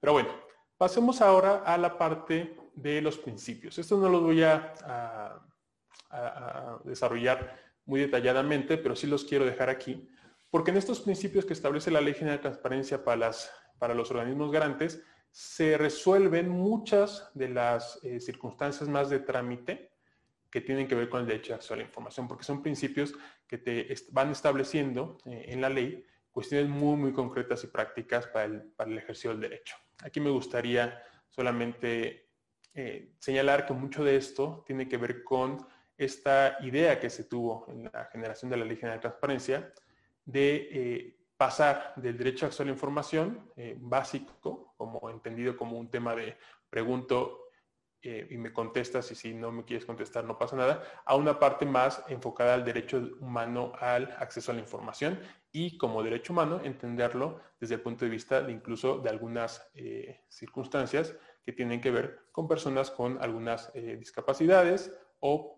Pero 0.00 0.14
bueno, 0.14 0.30
pasemos 0.78 1.20
ahora 1.20 1.58
a 1.58 1.76
la 1.76 1.98
parte 1.98 2.56
de 2.74 3.02
los 3.02 3.18
principios. 3.18 3.78
Esto 3.78 3.98
no 3.98 4.08
lo 4.08 4.20
voy 4.22 4.42
a, 4.42 5.42
desarrollar 6.84 7.56
muy 7.84 8.00
detalladamente, 8.00 8.78
pero 8.78 8.96
sí 8.96 9.06
los 9.06 9.24
quiero 9.24 9.44
dejar 9.44 9.68
aquí, 9.68 10.08
porque 10.50 10.72
en 10.72 10.78
estos 10.78 11.00
principios 11.00 11.44
que 11.44 11.52
establece 11.52 11.90
la 11.90 12.00
Ley 12.00 12.14
General 12.14 12.38
de 12.38 12.42
Transparencia 12.42 13.04
para, 13.04 13.16
las, 13.16 13.52
para 13.78 13.94
los 13.94 14.10
organismos 14.10 14.50
garantes, 14.50 15.04
se 15.30 15.78
resuelven 15.78 16.48
muchas 16.48 17.30
de 17.34 17.48
las 17.48 18.02
eh, 18.02 18.20
circunstancias 18.20 18.88
más 18.88 19.10
de 19.10 19.20
trámite 19.20 19.92
que 20.50 20.60
tienen 20.60 20.88
que 20.88 20.96
ver 20.96 21.08
con 21.08 21.20
el 21.20 21.26
derecho 21.26 21.52
de 21.52 21.56
acceso 21.56 21.74
a 21.74 21.76
la 21.76 21.84
información, 21.84 22.26
porque 22.26 22.44
son 22.44 22.62
principios 22.62 23.14
que 23.46 23.58
te 23.58 23.94
van 24.10 24.30
estableciendo 24.30 25.18
eh, 25.26 25.46
en 25.48 25.60
la 25.60 25.68
ley 25.68 26.04
cuestiones 26.32 26.68
muy, 26.68 26.96
muy 26.96 27.12
concretas 27.12 27.62
y 27.64 27.68
prácticas 27.68 28.26
para 28.26 28.46
el, 28.46 28.62
para 28.72 28.90
el 28.90 28.98
ejercicio 28.98 29.30
del 29.30 29.40
derecho. 29.40 29.76
Aquí 30.02 30.20
me 30.20 30.30
gustaría 30.30 31.00
solamente 31.28 32.30
eh, 32.74 33.14
señalar 33.18 33.66
que 33.66 33.72
mucho 33.72 34.02
de 34.02 34.16
esto 34.16 34.64
tiene 34.66 34.88
que 34.88 34.96
ver 34.96 35.22
con 35.22 35.64
esta 35.96 36.56
idea 36.62 36.98
que 36.98 37.10
se 37.10 37.24
tuvo 37.24 37.66
en 37.68 37.84
la 37.84 38.06
generación 38.06 38.50
de 38.50 38.56
la 38.56 38.64
Ley 38.64 38.76
General 38.76 38.98
de 38.98 39.02
Transparencia 39.02 39.72
de 40.24 41.19
pasar 41.40 41.94
del 41.96 42.18
derecho 42.18 42.44
a 42.44 42.48
acceso 42.48 42.64
a 42.64 42.66
la 42.66 42.72
información 42.72 43.50
básico, 43.78 44.74
como 44.76 45.08
entendido 45.08 45.56
como 45.56 45.78
un 45.78 45.88
tema 45.90 46.14
de 46.14 46.36
pregunto 46.68 47.50
eh, 48.02 48.26
y 48.30 48.38
me 48.38 48.50
contestas 48.50 49.10
y 49.10 49.14
si 49.14 49.34
no 49.34 49.52
me 49.52 49.62
quieres 49.66 49.84
contestar 49.84 50.24
no 50.24 50.38
pasa 50.38 50.56
nada, 50.56 50.82
a 51.04 51.16
una 51.16 51.38
parte 51.38 51.66
más 51.66 52.02
enfocada 52.08 52.54
al 52.54 52.64
derecho 52.64 53.10
humano 53.20 53.72
al 53.78 54.10
acceso 54.18 54.52
a 54.52 54.54
la 54.54 54.62
información 54.62 55.20
y 55.52 55.76
como 55.76 56.02
derecho 56.02 56.32
humano 56.32 56.62
entenderlo 56.64 57.42
desde 57.60 57.74
el 57.74 57.82
punto 57.82 58.06
de 58.06 58.10
vista 58.10 58.40
de 58.40 58.52
incluso 58.52 59.00
de 59.00 59.10
algunas 59.10 59.70
eh, 59.74 60.22
circunstancias 60.30 61.14
que 61.44 61.52
tienen 61.52 61.82
que 61.82 61.90
ver 61.90 62.20
con 62.32 62.48
personas 62.48 62.90
con 62.90 63.22
algunas 63.22 63.70
eh, 63.74 63.96
discapacidades 63.98 64.94
o 65.20 65.56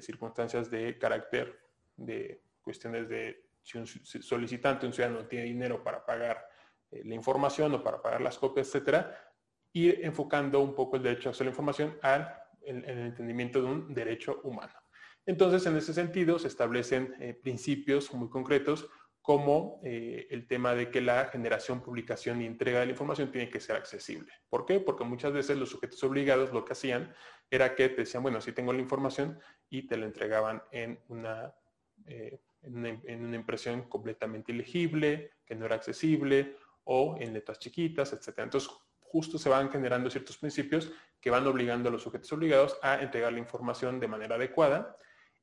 circunstancias 0.00 0.70
de 0.70 0.96
carácter 0.98 1.60
de 1.96 2.40
cuestiones 2.62 3.08
de 3.08 3.43
si 3.64 3.78
un 3.78 3.86
solicitante, 3.86 4.86
un 4.86 4.92
ciudadano 4.92 5.26
tiene 5.26 5.46
dinero 5.46 5.82
para 5.82 6.04
pagar 6.04 6.46
la 6.90 7.14
información 7.14 7.74
o 7.74 7.82
para 7.82 8.00
pagar 8.00 8.20
las 8.20 8.38
copias, 8.38 8.68
etcétera, 8.68 9.32
ir 9.72 10.00
enfocando 10.04 10.60
un 10.60 10.74
poco 10.74 10.96
el 10.96 11.02
derecho 11.02 11.28
a 11.28 11.30
acceso 11.30 11.42
a 11.42 11.46
la 11.46 11.50
información 11.50 11.98
al 12.02 12.44
el, 12.64 12.84
entendimiento 12.86 13.60
de 13.60 13.68
un 13.68 13.94
derecho 13.94 14.40
humano. 14.44 14.72
Entonces, 15.26 15.66
en 15.66 15.76
ese 15.76 15.94
sentido, 15.94 16.38
se 16.38 16.48
establecen 16.48 17.14
eh, 17.18 17.34
principios 17.34 18.12
muy 18.12 18.28
concretos 18.28 18.88
como 19.22 19.80
eh, 19.82 20.26
el 20.30 20.46
tema 20.46 20.74
de 20.74 20.90
que 20.90 21.00
la 21.00 21.26
generación, 21.26 21.80
publicación 21.80 22.42
y 22.42 22.46
entrega 22.46 22.80
de 22.80 22.86
la 22.86 22.92
información 22.92 23.32
tiene 23.32 23.48
que 23.48 23.58
ser 23.58 23.76
accesible. 23.76 24.30
¿Por 24.50 24.66
qué? 24.66 24.80
Porque 24.80 25.04
muchas 25.04 25.32
veces 25.32 25.56
los 25.56 25.70
sujetos 25.70 26.02
obligados 26.04 26.52
lo 26.52 26.64
que 26.64 26.74
hacían 26.74 27.14
era 27.50 27.74
que 27.74 27.88
te 27.88 28.02
decían, 28.02 28.22
bueno, 28.22 28.42
sí 28.42 28.52
tengo 28.52 28.74
la 28.74 28.80
información 28.80 29.40
y 29.70 29.86
te 29.86 29.96
la 29.96 30.04
entregaban 30.04 30.62
en 30.72 31.00
una, 31.08 31.54
eh, 32.06 32.38
en 32.64 33.24
una, 33.24 33.36
impresión 33.36 33.82
completamente 33.82 34.52
ilegible, 34.52 35.32
que 35.44 35.54
no 35.54 35.66
era 35.66 35.76
accesible, 35.76 36.56
o 36.84 37.16
en 37.18 37.32
letras 37.32 37.58
chiquitas, 37.58 38.12
etc. 38.12 38.38
Entonces, 38.38 38.70
justo 39.00 39.38
se 39.38 39.48
van 39.48 39.70
generando 39.70 40.10
ciertos 40.10 40.36
principios 40.38 40.92
que 41.20 41.30
van 41.30 41.46
obligando 41.46 41.88
a 41.88 41.92
los 41.92 42.02
sujetos 42.02 42.32
obligados 42.32 42.76
a 42.82 43.00
entregar 43.00 43.32
la 43.32 43.38
información 43.38 44.00
de 44.00 44.08
manera 44.08 44.34
adecuada 44.34 44.96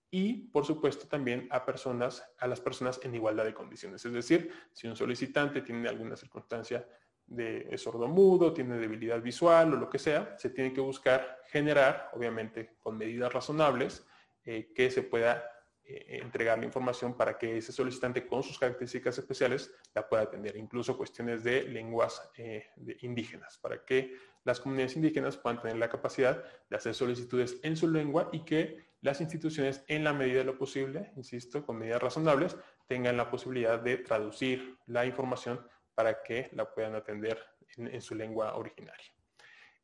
y, 0.10 0.50
por 0.50 0.66
supuesto, 0.66 1.08
también 1.08 1.48
a 1.52 1.66
personas, 1.66 2.24
a 2.38 2.48
las 2.48 2.60
personas 2.60 3.00
en 3.04 3.16
igualdad 3.16 3.46
de 3.46 3.54
condiciones. 3.54 4.04
Es 4.06 4.12
decir, 4.12 4.52
si 4.74 4.88
un 4.88 4.96
solicitante 4.96 5.62
tiene 5.62 5.88
alguna 5.88 6.16
circunstancia 6.16 6.86
de 7.26 7.78
sordomudo, 7.78 8.52
tiene 8.54 8.78
debilidad 8.78 9.22
visual 9.22 9.74
o 9.74 9.78
lo 9.78 9.90
que 9.90 10.00
sea, 10.00 10.36
se 10.38 10.50
tiene 10.50 10.74
que 10.74 10.82
buscar 10.82 11.40
generar, 11.48 12.10
obviamente 12.14 12.76
con 12.80 12.98
medidas 12.98 13.32
razonables, 13.32 14.06
eh, 14.44 14.74
que 14.76 14.92
se 14.92 15.04
pueda 15.04 15.44
eh, 15.84 16.20
entregar 16.22 16.60
la 16.60 16.66
información 16.66 17.18
para 17.18 17.38
que 17.38 17.58
ese 17.58 17.72
solicitante 17.72 18.28
con 18.28 18.44
sus 18.44 18.60
características 18.60 19.18
especiales 19.18 19.74
la 19.94 20.08
pueda 20.08 20.24
atender. 20.24 20.56
Incluso 20.56 20.96
cuestiones 20.96 21.44
de 21.44 21.64
lenguas 21.64 22.30
eh, 22.38 22.68
indígenas, 23.02 23.58
para 23.58 23.84
que 23.84 24.16
las 24.44 24.60
comunidades 24.60 24.96
indígenas 24.96 25.38
puedan 25.38 25.62
tener 25.62 25.78
la 25.78 25.90
capacidad 25.90 26.44
de 26.70 26.76
hacer 26.76 26.94
solicitudes 26.94 27.60
en 27.64 27.76
su 27.76 27.88
lengua 27.88 28.30
y 28.32 28.46
que 28.46 28.92
las 29.02 29.22
instituciones, 29.22 29.84
en 29.88 30.04
la 30.04 30.14
medida 30.14 30.40
de 30.40 30.46
lo 30.46 30.58
posible, 30.58 31.12
insisto, 31.16 31.66
con 31.66 31.80
medidas 31.80 32.02
razonables, 32.02 32.56
tengan 32.88 33.18
la 33.18 33.32
posibilidad 33.32 33.80
de 33.80 33.98
traducir 33.98 34.78
la 34.86 35.06
información 35.06 35.66
para 35.96 36.22
que 36.22 36.50
la 36.54 36.72
puedan 36.72 36.96
atender 36.96 37.44
en, 37.78 38.02
su 38.02 38.14
lengua 38.14 38.56
originaria. 38.56 39.08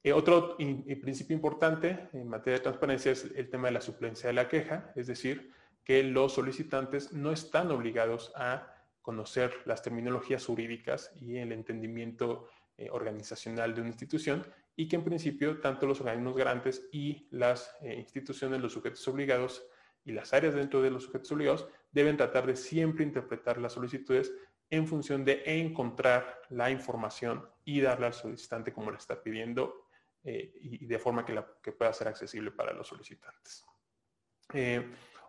Eh, 0.04 0.14
otro 0.14 0.56
principio 0.56 1.36
importante 1.36 2.10
en 2.14 2.28
materia 2.28 2.60
de 2.60 2.64
transparencia 2.64 3.12
es 3.12 3.26
el 3.36 3.50
tema 3.50 3.70
de 3.70 3.74
la 3.74 3.82
suplencia 3.82 4.28
de 4.28 4.34
la 4.34 4.48
queja, 4.48 4.92
es 4.96 5.08
decir, 5.08 5.52
que 5.88 6.04
los 6.04 6.34
solicitantes 6.34 7.14
no 7.14 7.32
están 7.32 7.72
obligados 7.72 8.34
a 8.36 8.76
conocer 9.02 9.54
las 9.64 9.82
terminologías 9.82 10.46
jurídicas 10.46 11.14
y 11.16 11.38
el 11.38 11.54
entendimiento 11.54 12.50
eh, 12.76 12.90
organizacional 12.92 13.74
de 13.74 13.80
una 13.80 13.92
institución 13.92 14.46
y 14.76 14.90
que 14.90 14.98
en 14.98 15.06
principio 15.06 15.62
tanto 15.62 15.88
los 15.88 16.02
organismos 16.02 16.36
garantes 16.36 16.90
y 16.92 17.30
las 17.32 17.74
eh, 17.80 17.96
instituciones, 17.96 18.60
los 18.60 18.74
sujetos 18.74 19.08
obligados 19.08 19.66
y 20.04 20.12
las 20.12 20.34
áreas 20.34 20.56
dentro 20.56 20.82
de 20.82 20.92
los 20.92 21.04
sujetos 21.04 21.32
obligados 21.32 21.70
deben 21.94 22.18
tratar 22.18 22.46
de 22.46 22.58
siempre 22.58 23.06
interpretar 23.06 23.58
las 23.58 23.72
solicitudes 23.72 24.34
en 24.70 24.88
función 24.88 25.24
de 25.24 25.42
encontrar 25.46 26.42
la 26.50 26.70
información 26.70 27.50
y 27.64 27.80
darle 27.80 28.08
al 28.08 28.14
solicitante 28.14 28.74
como 28.74 28.92
le 28.92 28.98
está 28.98 29.24
pidiendo 29.24 29.88
eh, 30.22 30.52
y, 30.60 30.86
de 30.86 31.00
forma 31.00 31.24
que, 31.24 31.32
la, 31.32 31.48
que, 31.64 31.72
pueda 31.72 31.94
ser 31.94 32.10
accesible 32.10 32.52
para 32.52 32.74
los 32.74 32.90
solicitantes. 32.90 33.64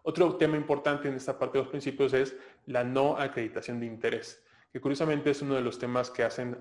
Otro 0.02 0.36
tema 0.36 0.56
importante 0.56 1.08
en 1.08 1.14
esta 1.14 1.38
parte 1.38 1.58
de 1.58 1.64
los 1.64 1.70
principios 1.70 2.12
es 2.12 2.36
la 2.66 2.84
no 2.84 3.16
acreditación 3.16 3.80
de 3.80 3.86
interés, 3.86 4.44
que 4.72 4.80
curiosamente 4.80 5.30
es 5.30 5.42
uno 5.42 5.54
de 5.54 5.60
los 5.60 5.78
temas 5.78 6.10
que 6.10 6.22
hacen 6.22 6.56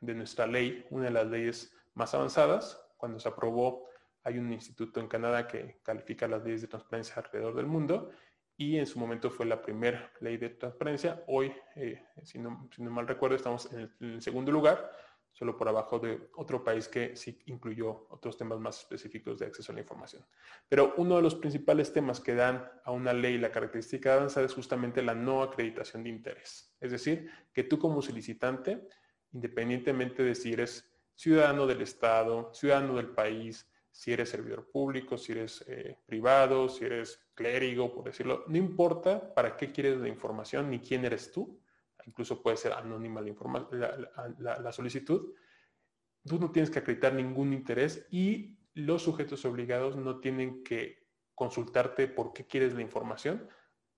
de 0.00 0.14
nuestra 0.14 0.46
ley 0.46 0.84
una 0.90 1.04
de 1.04 1.10
las 1.10 1.26
leyes 1.26 1.74
más 1.94 2.14
avanzadas. 2.14 2.80
Cuando 2.96 3.18
se 3.18 3.28
aprobó, 3.28 3.86
hay 4.22 4.38
un 4.38 4.52
instituto 4.52 5.00
en 5.00 5.08
Canadá 5.08 5.46
que 5.46 5.80
califica 5.82 6.28
las 6.28 6.44
leyes 6.44 6.62
de 6.62 6.68
transparencia 6.68 7.14
alrededor 7.16 7.54
del 7.54 7.66
mundo 7.66 8.10
y 8.56 8.76
en 8.76 8.86
su 8.86 8.98
momento 8.98 9.30
fue 9.30 9.46
la 9.46 9.62
primera 9.62 10.12
ley 10.20 10.36
de 10.36 10.50
transparencia. 10.50 11.24
Hoy, 11.26 11.50
eh, 11.76 12.04
si, 12.22 12.38
no, 12.38 12.68
mal 12.78 13.08
recuerdo, 13.08 13.36
estamos 13.36 13.72
en 13.72 13.90
el 14.00 14.20
segundo 14.20 14.52
lugar 14.52 14.90
solo 15.32 15.56
por 15.56 15.68
abajo 15.68 15.98
de 15.98 16.28
otro 16.36 16.62
país 16.62 16.88
que 16.88 17.16
sí 17.16 17.38
incluyó 17.46 18.06
otros 18.10 18.36
temas 18.36 18.58
más 18.58 18.80
específicos 18.80 19.38
de 19.38 19.46
acceso 19.46 19.72
a 19.72 19.74
la 19.74 19.80
información. 19.80 20.24
Pero 20.68 20.94
uno 20.96 21.16
de 21.16 21.22
los 21.22 21.34
principales 21.34 21.92
temas 21.92 22.20
que 22.20 22.34
dan 22.34 22.68
a 22.84 22.90
una 22.90 23.12
ley 23.12 23.38
la 23.38 23.52
característica 23.52 24.14
avanzada 24.14 24.46
es 24.46 24.54
justamente 24.54 25.02
la 25.02 25.14
no 25.14 25.42
acreditación 25.42 26.02
de 26.02 26.10
interés. 26.10 26.74
Es 26.80 26.90
decir, 26.90 27.30
que 27.52 27.64
tú 27.64 27.78
como 27.78 28.02
solicitante, 28.02 28.88
independientemente 29.32 30.22
de 30.22 30.34
si 30.34 30.52
eres 30.52 30.90
ciudadano 31.14 31.66
del 31.66 31.82
Estado, 31.82 32.52
ciudadano 32.52 32.96
del 32.96 33.08
país, 33.08 33.66
si 33.92 34.12
eres 34.12 34.28
servidor 34.28 34.70
público, 34.70 35.18
si 35.18 35.32
eres 35.32 35.64
eh, 35.68 35.98
privado, 36.06 36.68
si 36.68 36.84
eres 36.84 37.20
clérigo, 37.34 37.92
por 37.92 38.04
decirlo, 38.04 38.44
no 38.46 38.56
importa 38.56 39.34
para 39.34 39.56
qué 39.56 39.72
quieres 39.72 39.98
la 39.98 40.08
información 40.08 40.70
ni 40.70 40.78
quién 40.78 41.04
eres 41.04 41.32
tú, 41.32 41.59
incluso 42.10 42.42
puede 42.42 42.56
ser 42.56 42.72
anónima 42.72 43.22
la, 43.22 44.72
solicitud, 44.72 45.32
tú 46.24 46.38
no 46.40 46.50
tienes 46.50 46.70
que 46.70 46.80
acreditar 46.80 47.14
ningún 47.14 47.52
interés 47.52 48.06
y 48.10 48.58
los 48.74 49.02
sujetos 49.02 49.44
obligados 49.44 49.96
no 49.96 50.18
tienen 50.18 50.64
que 50.64 51.06
consultarte 51.34 52.08
por 52.08 52.32
qué 52.32 52.46
quieres 52.46 52.74
la 52.74 52.82
información 52.82 53.48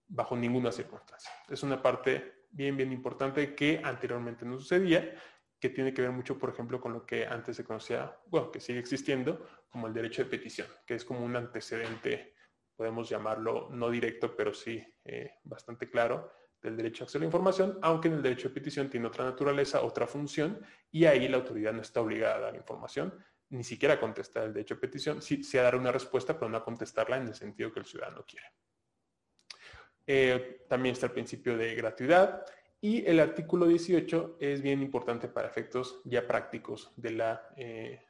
bajo 0.06 0.36
ninguna 0.36 0.70
circunstancia. 0.70 1.32
Es 1.48 1.62
una 1.62 1.80
parte 1.80 2.46
bien, 2.50 2.76
bien 2.76 2.92
importante 2.92 3.54
que 3.54 3.80
anteriormente 3.82 4.44
no 4.44 4.58
sucedía, 4.58 5.14
que 5.58 5.70
tiene 5.70 5.94
que 5.94 6.02
ver 6.02 6.10
mucho, 6.10 6.38
por 6.38 6.50
ejemplo, 6.50 6.80
con 6.80 6.92
lo 6.92 7.06
que 7.06 7.26
antes 7.26 7.56
se 7.56 7.64
conocía, 7.64 8.18
bueno, 8.26 8.50
que 8.50 8.60
sigue 8.60 8.78
existiendo, 8.78 9.46
como 9.70 9.86
el 9.86 9.94
derecho 9.94 10.22
de 10.22 10.28
petición, 10.28 10.68
que 10.86 10.94
es 10.94 11.04
como 11.04 11.24
un 11.24 11.34
antecedente, 11.34 12.34
podemos 12.76 13.08
llamarlo 13.08 13.70
no 13.70 13.88
directo, 13.88 14.36
pero 14.36 14.52
sí 14.52 14.84
eh, 15.04 15.38
bastante 15.44 15.88
claro, 15.88 16.30
del 16.62 16.76
derecho 16.76 17.02
a 17.02 17.04
acceso 17.04 17.18
a 17.18 17.20
la 17.20 17.26
información, 17.26 17.78
aunque 17.82 18.08
en 18.08 18.14
el 18.14 18.22
derecho 18.22 18.48
de 18.48 18.54
petición 18.54 18.88
tiene 18.88 19.06
otra 19.06 19.24
naturaleza, 19.24 19.82
otra 19.82 20.06
función, 20.06 20.60
y 20.90 21.04
ahí 21.04 21.26
la 21.28 21.38
autoridad 21.38 21.72
no 21.72 21.82
está 21.82 22.00
obligada 22.00 22.36
a 22.36 22.40
dar 22.40 22.54
información, 22.54 23.14
ni 23.50 23.64
siquiera 23.64 24.00
contestar 24.00 24.44
el 24.44 24.52
derecho 24.52 24.76
de 24.76 24.80
petición, 24.80 25.20
sí, 25.20 25.42
sí 25.42 25.58
a 25.58 25.62
dar 25.62 25.76
una 25.76 25.92
respuesta, 25.92 26.38
pero 26.38 26.50
no 26.50 26.56
a 26.56 26.64
contestarla 26.64 27.16
en 27.16 27.28
el 27.28 27.34
sentido 27.34 27.72
que 27.72 27.80
el 27.80 27.86
ciudadano 27.86 28.24
quiere. 28.24 28.46
Eh, 30.06 30.64
también 30.68 30.94
está 30.94 31.06
el 31.06 31.12
principio 31.12 31.56
de 31.56 31.74
gratuidad 31.74 32.44
y 32.80 33.06
el 33.06 33.20
artículo 33.20 33.66
18 33.66 34.38
es 34.40 34.60
bien 34.62 34.82
importante 34.82 35.28
para 35.28 35.46
efectos 35.46 36.00
ya 36.04 36.26
prácticos 36.26 36.92
de, 36.96 37.12
la, 37.12 37.48
eh, 37.56 38.06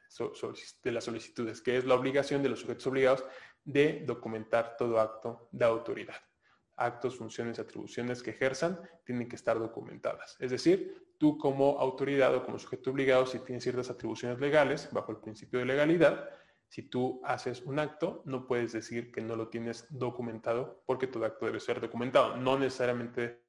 de 0.83 0.93
las 0.93 1.05
solicitudes, 1.05 1.61
que 1.61 1.77
es 1.77 1.85
la 1.85 1.95
obligación 1.95 2.43
de 2.43 2.49
los 2.49 2.61
sujetos 2.61 2.87
obligados 2.87 3.25
de 3.65 4.03
documentar 4.07 4.77
todo 4.77 5.01
acto 5.01 5.49
de 5.53 5.65
autoridad. 5.65 6.17
Actos, 6.85 7.16
funciones, 7.16 7.59
atribuciones 7.59 8.23
que 8.23 8.31
ejerzan 8.31 8.81
tienen 9.05 9.29
que 9.29 9.37
estar 9.37 9.59
documentadas. 9.59 10.37
Es 10.40 10.51
decir, 10.51 11.14
tú 11.18 11.38
como 11.38 11.79
autoridad 11.79 12.35
o 12.35 12.45
como 12.45 12.59
sujeto 12.59 12.90
obligado, 12.90 13.27
si 13.27 13.38
tienes 13.40 13.62
ciertas 13.62 13.90
atribuciones 13.90 14.40
legales, 14.40 14.88
bajo 14.92 15.12
el 15.12 15.18
principio 15.18 15.61
de 15.61 15.66
legalidad, 15.66 16.29
si 16.68 16.83
tú 16.83 17.21
haces 17.25 17.61
un 17.62 17.79
acto, 17.79 18.23
no 18.25 18.47
puedes 18.47 18.73
decir 18.73 19.12
que 19.12 19.21
no 19.21 19.37
lo 19.37 19.49
tienes 19.49 19.87
documentado 19.90 20.83
porque 20.87 21.07
todo 21.07 21.27
acto 21.27 21.47
debe 21.47 21.61
ser 21.61 21.81
documentado. 21.81 22.37
No 22.37 22.59
necesariamente 22.59 23.42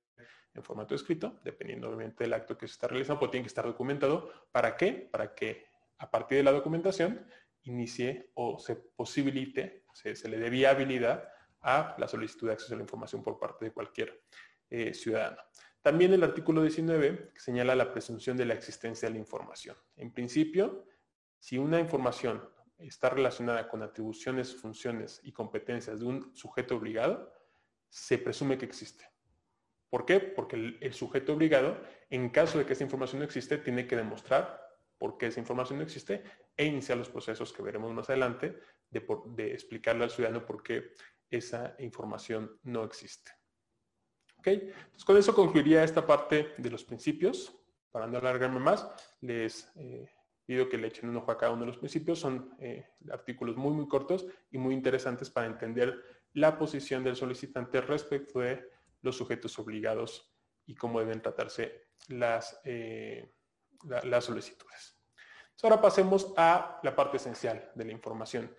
en 0.54 0.63
formato 0.63 0.93
escrito, 0.93 1.39
dependiendo 1.43 1.88
obviamente 1.88 2.24
del 2.24 2.34
acto 2.34 2.58
que 2.58 2.67
se 2.67 2.74
está 2.74 2.88
realizando, 2.88 3.19
pero 3.19 3.32
tiene 3.32 3.46
que 3.46 3.48
estar 3.48 3.65
documentado. 3.65 4.30
¿Para 4.52 4.76
qué? 4.76 5.08
Para 5.12 5.34
que 5.34 5.65
a 5.98 6.12
partir 6.12 6.38
de 6.38 6.43
la 6.43 6.52
documentación 6.52 7.26
inicie 7.63 8.30
o 8.34 8.60
se 8.60 8.76
posibilite, 8.76 9.86
se, 9.93 10.28
le 10.28 10.38
dé 10.38 10.50
viabilidad 10.50 11.30
a 11.63 11.95
la 11.97 12.08
solicitud 12.08 12.47
de 12.47 12.54
acceso 12.54 12.73
a 12.73 12.78
la 12.78 12.84
información 12.84 13.23
por 13.23 13.39
parte 13.39 13.65
de 13.65 13.71
cualquier 13.71 14.23
eh, 14.69 14.93
ciudadano. 14.93 15.41
También 15.82 16.13
el 16.13 16.23
artículo 16.23 16.62
19 16.62 17.32
señala 17.36 17.76
la 17.76 17.91
presunción 17.91 18.38
de 18.38 18.45
la 18.45 18.54
existencia 18.54 19.08
de 19.08 19.15
la 19.15 19.19
información. 19.19 19.76
En 19.97 20.12
principio, 20.13 20.86
si 21.39 21.58
una 21.58 21.80
información 21.80 22.41
está 22.78 23.10
relacionada 23.10 23.67
con 23.67 23.84
atribuciones, 23.84 24.56
funciones 24.56 25.19
y 25.23 25.32
competencias 25.32 25.99
de 25.99 26.06
un 26.06 26.36
sujeto 26.36 26.76
obligado, 26.76 27.34
se 27.89 28.17
presume 28.17 28.58
que 28.58 28.65
existe. 28.65 29.06
¿Por 29.89 30.06
qué? 30.06 30.19
Porque 30.19 30.56
el, 30.56 30.93
sujeto 30.93 31.34
obligado, 31.34 31.80
en 32.10 32.30
caso 32.30 32.58
de 32.58 32.65
que 32.65 32.73
esa 32.73 32.84
información 32.84 33.19
no 33.19 33.26
existe, 33.26 33.58
tiene 33.58 33.86
que 33.86 33.95
demostrar 33.95 34.60
por 34.97 35.17
qué 35.17 35.28
esa 35.28 35.39
información 35.39 35.80
no 35.80 35.84
existe 35.84 36.23
e 36.58 36.65
iniciar 36.65 36.97
los 36.97 37.10
procesos 37.10 37.54
que 37.54 37.62
veremos 37.62 37.93
más 37.93 38.10
adelante 38.10 38.58
de, 38.89 39.06
de 39.28 39.54
explicarle 39.54 40.06
al 40.06 40.10
ciudadano 40.10 40.45
por 40.45 40.63
qué 40.63 40.93
esa 41.38 41.76
información 41.80 42.60
no 42.63 42.84
existe. 42.84 43.32
Entonces, 44.46 45.06
con 45.06 45.17
eso 45.17 45.34
concluiría 45.34 45.84
esta 45.84 46.06
parte 46.06 46.54
de 46.58 46.69
los 46.69 46.84
principios. 46.84 47.56
Para 47.91 48.08
no 48.08 48.17
alargarme 48.17 48.60
más, 48.60 48.88
les 49.22 49.72
eh, 49.76 50.10
pido 50.46 50.67
que 50.67 50.78
le 50.78 50.88
echen 50.88 51.10
un 51.10 51.17
ojo 51.17 51.32
a 51.32 51.38
cada 51.38 51.52
uno 51.52 51.62
de 51.62 51.67
los 51.67 51.78
principios. 51.78 52.19
Son 52.19 52.56
eh, 52.60 52.88
artículos 53.12 53.56
muy, 53.56 53.74
muy 53.74 53.88
cortos 53.88 54.26
y 54.52 54.58
muy 54.58 54.74
interesantes 54.74 55.30
para 55.30 55.48
entender 55.48 56.04
la 56.34 56.58
posición 56.58 57.04
del 57.04 57.15
solicitante 57.15 57.80
respecto 57.82 58.39
de 58.39 58.67
los 59.02 59.15
sujetos 59.15 59.58
obligados 59.60 60.34
y 60.65 60.76
cómo 60.76 61.00
deben 61.00 61.22
tratarse 61.22 61.89
las, 62.08 62.60
eh, 62.63 63.34
las 64.04 64.26
solicitudes. 64.26 64.98
ahora 65.62 65.80
pasemos 65.80 66.34
a 66.36 66.80
la 66.84 66.96
parte 66.96 67.17
esencial 67.17 67.72
de 67.76 67.86
la 67.86 67.91
información. 67.91 68.54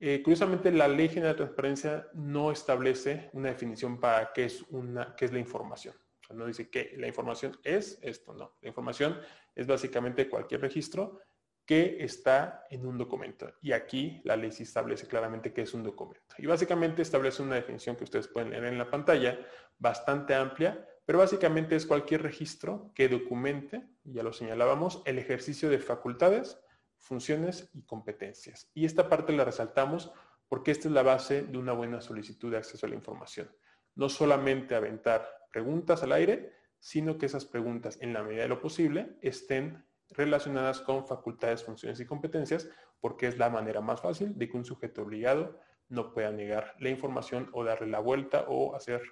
Eh, 0.00 0.22
curiosamente, 0.22 0.70
la 0.70 0.86
Ley 0.86 1.08
General 1.08 1.32
de 1.32 1.38
Transparencia 1.38 2.08
no 2.14 2.52
establece 2.52 3.30
una 3.32 3.48
definición 3.48 3.98
para 3.98 4.32
qué 4.32 4.44
es, 4.44 4.62
una, 4.70 5.14
qué 5.16 5.24
es 5.24 5.32
la 5.32 5.40
información. 5.40 5.94
O 5.94 6.26
sea, 6.26 6.36
no 6.36 6.46
dice 6.46 6.70
que 6.70 6.94
la 6.96 7.08
información 7.08 7.56
es 7.64 7.98
esto, 8.02 8.32
no. 8.32 8.56
La 8.60 8.68
información 8.68 9.18
es 9.54 9.66
básicamente 9.66 10.28
cualquier 10.28 10.60
registro 10.60 11.20
que 11.68 12.02
está 12.02 12.64
en 12.70 12.86
un 12.86 12.96
documento. 12.96 13.52
Y 13.60 13.72
aquí 13.72 14.22
la 14.24 14.36
ley 14.36 14.52
sí 14.52 14.62
establece 14.62 15.06
claramente 15.06 15.52
que 15.52 15.62
es 15.62 15.74
un 15.74 15.82
documento. 15.82 16.34
Y 16.38 16.46
básicamente 16.46 17.02
establece 17.02 17.42
una 17.42 17.56
definición 17.56 17.94
que 17.94 18.04
ustedes 18.04 18.28
pueden 18.28 18.50
leer 18.50 18.64
en 18.64 18.78
la 18.78 18.90
pantalla, 18.90 19.38
bastante 19.78 20.34
amplia, 20.34 20.88
pero 21.04 21.18
básicamente 21.18 21.76
es 21.76 21.84
cualquier 21.84 22.22
registro 22.22 22.90
que 22.94 23.08
documente, 23.08 23.86
ya 24.04 24.22
lo 24.22 24.32
señalábamos, 24.32 25.02
el 25.04 25.18
ejercicio 25.18 25.68
de 25.68 25.78
facultades, 25.78 26.58
funciones 26.98 27.70
y 27.74 27.82
competencias. 27.84 28.70
Y 28.74 28.84
esta 28.84 29.08
parte 29.08 29.32
la 29.32 29.44
resaltamos 29.44 30.12
porque 30.48 30.70
esta 30.70 30.88
es 30.88 30.94
la 30.94 31.02
base 31.02 31.42
de 31.42 31.58
una 31.58 31.72
buena 31.72 32.00
solicitud 32.00 32.50
de 32.50 32.58
acceso 32.58 32.86
a 32.86 32.88
la 32.88 32.94
información. 32.94 33.50
No 33.94 34.08
solamente 34.08 34.74
aventar 34.74 35.28
preguntas 35.52 36.02
al 36.02 36.12
aire, 36.12 36.54
sino 36.78 37.18
que 37.18 37.26
esas 37.26 37.44
preguntas, 37.44 37.98
en 38.00 38.12
la 38.12 38.22
medida 38.22 38.42
de 38.42 38.48
lo 38.48 38.60
posible, 38.60 39.18
estén 39.20 39.84
relacionadas 40.10 40.80
con 40.80 41.06
facultades, 41.06 41.64
funciones 41.64 42.00
y 42.00 42.06
competencias, 42.06 42.68
porque 43.00 43.26
es 43.26 43.38
la 43.38 43.50
manera 43.50 43.80
más 43.80 44.00
fácil 44.00 44.36
de 44.38 44.48
que 44.48 44.56
un 44.56 44.64
sujeto 44.64 45.02
obligado 45.02 45.60
no 45.88 46.12
pueda 46.12 46.30
negar 46.30 46.74
la 46.78 46.90
información 46.90 47.50
o 47.52 47.64
darle 47.64 47.88
la 47.88 47.98
vuelta 47.98 48.44
o 48.48 48.74
hacer 48.74 49.02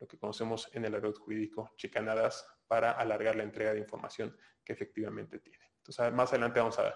lo 0.00 0.06
que 0.06 0.18
conocemos 0.18 0.68
en 0.72 0.84
el 0.84 0.94
área 0.94 1.12
jurídico, 1.12 1.72
chicanadas 1.76 2.46
para 2.66 2.92
alargar 2.92 3.36
la 3.36 3.42
entrega 3.42 3.72
de 3.72 3.80
información 3.80 4.36
que 4.64 4.72
efectivamente 4.72 5.38
tiene. 5.38 5.64
Entonces, 5.78 6.12
más 6.12 6.30
adelante 6.30 6.60
vamos 6.60 6.78
a 6.78 6.94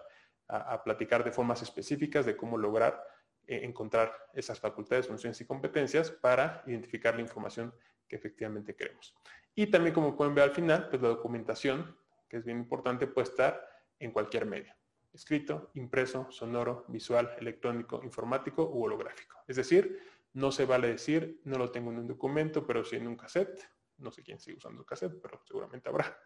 a, 0.48 0.82
platicar 0.82 1.22
de 1.24 1.32
formas 1.32 1.62
específicas 1.62 2.24
de 2.26 2.36
cómo 2.36 2.56
lograr 2.56 3.04
eh, 3.46 3.60
encontrar 3.64 4.12
esas 4.32 4.58
facultades, 4.58 5.06
funciones 5.06 5.40
y 5.40 5.46
competencias 5.46 6.10
para 6.10 6.62
identificar 6.66 7.14
la 7.14 7.20
información 7.20 7.74
que 8.06 8.16
efectivamente 8.16 8.74
queremos. 8.74 9.14
Y 9.54 9.66
también, 9.66 9.94
como 9.94 10.16
pueden 10.16 10.34
ver 10.34 10.44
al 10.44 10.54
final, 10.54 10.88
pues 10.88 11.02
la 11.02 11.08
documentación, 11.08 11.96
que 12.28 12.38
es 12.38 12.44
bien 12.44 12.58
importante, 12.58 13.06
puede 13.06 13.28
estar 13.28 13.68
en 13.98 14.12
cualquier 14.12 14.46
medio. 14.46 14.74
Escrito, 15.12 15.70
impreso, 15.74 16.30
sonoro, 16.30 16.84
visual, 16.88 17.34
electrónico, 17.38 18.00
informático 18.02 18.64
u 18.64 18.84
holográfico. 18.84 19.38
Es 19.46 19.56
decir, 19.56 19.98
no 20.34 20.52
se 20.52 20.64
vale 20.64 20.88
decir, 20.88 21.40
no 21.44 21.58
lo 21.58 21.70
tengo 21.70 21.90
en 21.90 21.98
un 21.98 22.06
documento, 22.06 22.66
pero 22.66 22.84
sí 22.84 22.96
en 22.96 23.08
un 23.08 23.16
cassette. 23.16 23.68
No 23.96 24.12
sé 24.12 24.22
quién 24.22 24.38
sigue 24.38 24.58
usando 24.58 24.80
el 24.80 24.86
cassette, 24.86 25.20
pero 25.20 25.42
seguramente 25.44 25.88
habrá 25.88 26.16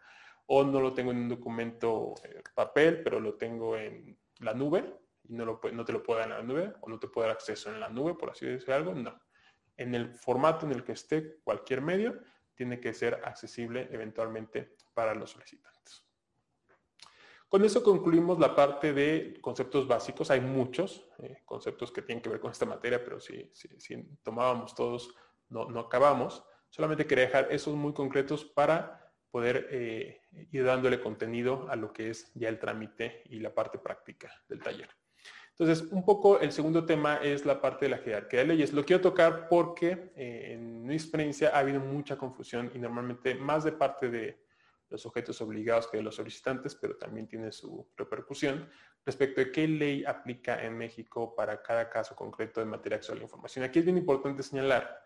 o 0.45 0.63
no 0.63 0.81
lo 0.81 0.93
tengo 0.93 1.11
en 1.11 1.17
un 1.17 1.29
documento 1.29 2.15
eh, 2.23 2.41
papel, 2.53 3.01
pero 3.03 3.19
lo 3.19 3.35
tengo 3.35 3.77
en 3.77 4.17
la 4.39 4.53
nube 4.53 4.99
y 5.23 5.33
no, 5.33 5.45
lo, 5.45 5.61
no 5.71 5.85
te 5.85 5.93
lo 5.93 6.03
puedo 6.03 6.19
dar 6.19 6.29
en 6.29 6.35
la 6.37 6.43
nube 6.43 6.73
o 6.81 6.89
no 6.89 6.99
te 6.99 7.07
puedo 7.07 7.27
dar 7.27 7.35
acceso 7.35 7.69
en 7.69 7.79
la 7.79 7.89
nube, 7.89 8.15
por 8.15 8.31
así 8.31 8.45
decir 8.45 8.71
algo, 8.73 8.93
no. 8.93 9.19
En 9.77 9.95
el 9.95 10.13
formato 10.13 10.65
en 10.65 10.73
el 10.73 10.83
que 10.83 10.91
esté 10.91 11.39
cualquier 11.43 11.81
medio, 11.81 12.21
tiene 12.55 12.79
que 12.79 12.93
ser 12.93 13.21
accesible 13.23 13.87
eventualmente 13.91 14.75
para 14.93 15.15
los 15.15 15.31
solicitantes. 15.31 16.05
Con 17.49 17.63
eso 17.63 17.83
concluimos 17.83 18.39
la 18.39 18.55
parte 18.55 18.93
de 18.93 19.37
conceptos 19.39 19.87
básicos. 19.87 20.31
Hay 20.31 20.41
muchos 20.41 21.07
eh, 21.19 21.43
conceptos 21.45 21.91
que 21.91 22.01
tienen 22.01 22.21
que 22.21 22.29
ver 22.29 22.39
con 22.39 22.51
esta 22.51 22.65
materia, 22.65 23.03
pero 23.03 23.19
si, 23.19 23.51
si, 23.53 24.03
tomábamos 24.23 24.73
todos, 24.73 25.13
no, 25.49 25.65
no 25.69 25.81
acabamos. 25.81 26.43
Solamente 26.69 27.05
quería 27.05 27.25
dejar 27.25 27.51
esos 27.51 27.75
muy 27.75 27.93
concretos 27.93 28.43
para 28.43 29.02
poder 29.33 29.67
eh, 29.71 30.21
ir 30.51 30.63
dándole 30.63 31.01
contenido 31.01 31.65
a 31.67 31.75
lo 31.75 31.91
que 31.91 32.11
es 32.11 32.31
ya 32.35 32.49
el 32.49 32.59
trámite 32.59 33.23
y 33.25 33.39
la 33.39 33.51
parte 33.51 33.79
práctica 33.79 34.31
del 34.47 34.61
taller. 34.61 34.89
Entonces, 35.49 35.91
un 35.91 36.05
poco 36.05 36.39
el 36.39 36.51
segundo 36.51 36.85
tema 36.85 37.15
es 37.17 37.43
la 37.43 37.59
parte 37.59 37.85
de 37.85 37.89
la 37.89 37.97
jerarquía 37.97 38.41
de 38.41 38.45
leyes. 38.45 38.73
Lo 38.73 38.85
quiero 38.85 39.01
tocar 39.01 39.47
porque 39.49 40.11
eh, 40.15 40.51
en 40.53 40.85
mi 40.85 40.93
experiencia 40.93 41.49
ha 41.49 41.59
habido 41.59 41.79
mucha 41.79 42.15
confusión 42.15 42.69
y 42.75 42.77
normalmente 42.77 43.33
más 43.33 43.63
de 43.63 43.71
parte 43.71 44.11
de 44.11 44.43
los 44.89 45.03
objetos 45.07 45.41
obligados 45.41 45.87
que 45.87 45.97
de 45.97 46.03
los 46.03 46.15
solicitantes, 46.15 46.75
pero 46.75 46.95
también 46.95 47.27
tiene 47.27 47.51
su 47.51 47.87
repercusión 47.97 48.69
respecto 49.03 49.41
de 49.41 49.51
qué 49.51 49.67
ley 49.67 50.05
aplica 50.05 50.63
en 50.63 50.77
México 50.77 51.33
para 51.33 51.59
cada 51.63 51.89
caso 51.89 52.15
concreto 52.15 52.59
de 52.59 52.67
materia 52.67 52.99
de 52.99 53.15
la 53.15 53.23
información. 53.23 53.65
Aquí 53.65 53.79
es 53.79 53.85
bien 53.85 53.97
importante 53.97 54.43
señalar 54.43 55.01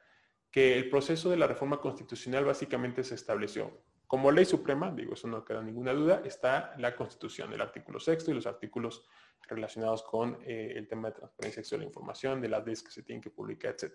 que 0.51 0.77
el 0.77 0.89
proceso 0.89 1.29
de 1.29 1.37
la 1.37 1.47
reforma 1.47 1.79
constitucional 1.79 2.43
básicamente 2.43 3.05
se 3.05 3.15
estableció 3.15 3.71
como 4.07 4.31
ley 4.31 4.45
suprema, 4.45 4.91
digo, 4.91 5.13
eso 5.13 5.27
no 5.27 5.43
queda 5.43 5.61
ninguna 5.61 5.93
duda, 5.93 6.21
está 6.23 6.73
la 6.77 6.95
Constitución, 6.95 7.51
el 7.51 7.61
artículo 7.61 7.99
sexto 7.99 8.31
y 8.31 8.33
los 8.33 8.47
artículos 8.47 9.05
relacionados 9.47 10.03
con 10.03 10.39
eh, 10.45 10.73
el 10.75 10.87
tema 10.87 11.09
de 11.09 11.15
transparencia 11.15 11.63
de 11.69 11.77
la 11.77 11.83
información, 11.83 12.41
de 12.41 12.49
las 12.49 12.65
leyes 12.65 12.83
que 12.83 12.91
se 12.91 13.03
tienen 13.03 13.21
que 13.21 13.29
publicar, 13.29 13.75
etc. 13.75 13.93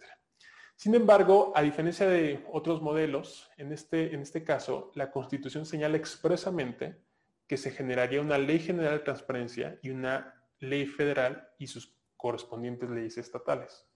Sin 0.76 0.94
embargo, 0.94 1.52
a 1.54 1.62
diferencia 1.62 2.06
de 2.06 2.44
otros 2.52 2.82
modelos, 2.82 3.50
en 3.56 3.72
este, 3.72 4.14
en 4.14 4.20
este 4.20 4.44
caso, 4.44 4.92
la 4.94 5.10
Constitución 5.10 5.64
señala 5.64 5.96
expresamente 5.96 7.00
que 7.46 7.56
se 7.56 7.70
generaría 7.70 8.20
una 8.20 8.38
ley 8.38 8.58
general 8.58 8.98
de 8.98 9.04
transparencia 9.04 9.78
y 9.82 9.90
una 9.90 10.42
ley 10.58 10.86
federal 10.86 11.48
y 11.58 11.66
sus 11.66 11.96
correspondientes 12.16 12.88
leyes 12.88 13.18
estatales. 13.18 13.86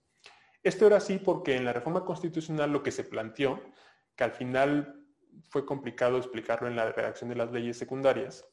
Esto 0.63 0.87
era 0.87 0.97
así 0.97 1.17
porque 1.17 1.55
en 1.55 1.65
la 1.65 1.73
reforma 1.73 2.03
constitucional 2.03 2.71
lo 2.71 2.83
que 2.83 2.91
se 2.91 3.03
planteó, 3.03 3.61
que 4.15 4.23
al 4.23 4.31
final 4.31 4.96
fue 5.49 5.65
complicado 5.65 6.17
explicarlo 6.17 6.67
en 6.67 6.75
la 6.75 6.91
redacción 6.91 7.29
de 7.29 7.35
las 7.35 7.51
leyes 7.51 7.77
secundarias, 7.77 8.45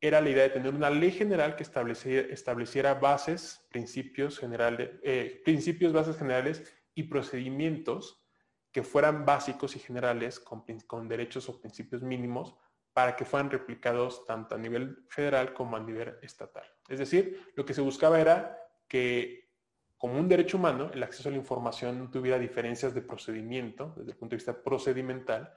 era 0.00 0.20
la 0.20 0.30
idea 0.30 0.44
de 0.44 0.50
tener 0.50 0.72
una 0.72 0.90
ley 0.90 1.10
general 1.10 1.56
que 1.56 1.64
estableciera, 1.64 2.94
bases, 2.94 3.66
principios 3.70 4.38
generales, 4.38 4.90
eh, 5.02 5.40
principios, 5.44 5.92
bases 5.92 6.16
generales 6.16 6.72
y 6.94 7.04
procedimientos 7.04 8.24
que 8.70 8.82
fueran 8.82 9.24
básicos 9.24 9.74
y 9.74 9.80
generales 9.80 10.38
con, 10.38 10.64
con 10.86 11.08
derechos 11.08 11.48
o 11.48 11.60
principios 11.60 12.02
mínimos 12.02 12.54
para 12.92 13.16
que 13.16 13.24
fueran 13.24 13.50
replicados 13.50 14.24
tanto 14.24 14.54
a 14.54 14.58
nivel 14.58 15.04
federal 15.08 15.52
como 15.52 15.76
a 15.76 15.80
nivel 15.80 16.16
estatal. 16.22 16.64
Es 16.88 16.98
decir, 16.98 17.52
lo 17.54 17.64
que 17.64 17.74
se 17.74 17.80
buscaba 17.80 18.20
era 18.20 18.56
que 18.86 19.48
como 19.96 20.18
un 20.18 20.28
derecho 20.28 20.56
humano, 20.56 20.90
el 20.94 21.02
acceso 21.02 21.28
a 21.28 21.32
la 21.32 21.38
información 21.38 21.98
no 21.98 22.10
tuviera 22.10 22.38
diferencias 22.38 22.94
de 22.94 23.02
procedimiento 23.02 23.94
desde 23.96 24.12
el 24.12 24.16
punto 24.16 24.34
de 24.34 24.36
vista 24.36 24.62
procedimental 24.62 25.52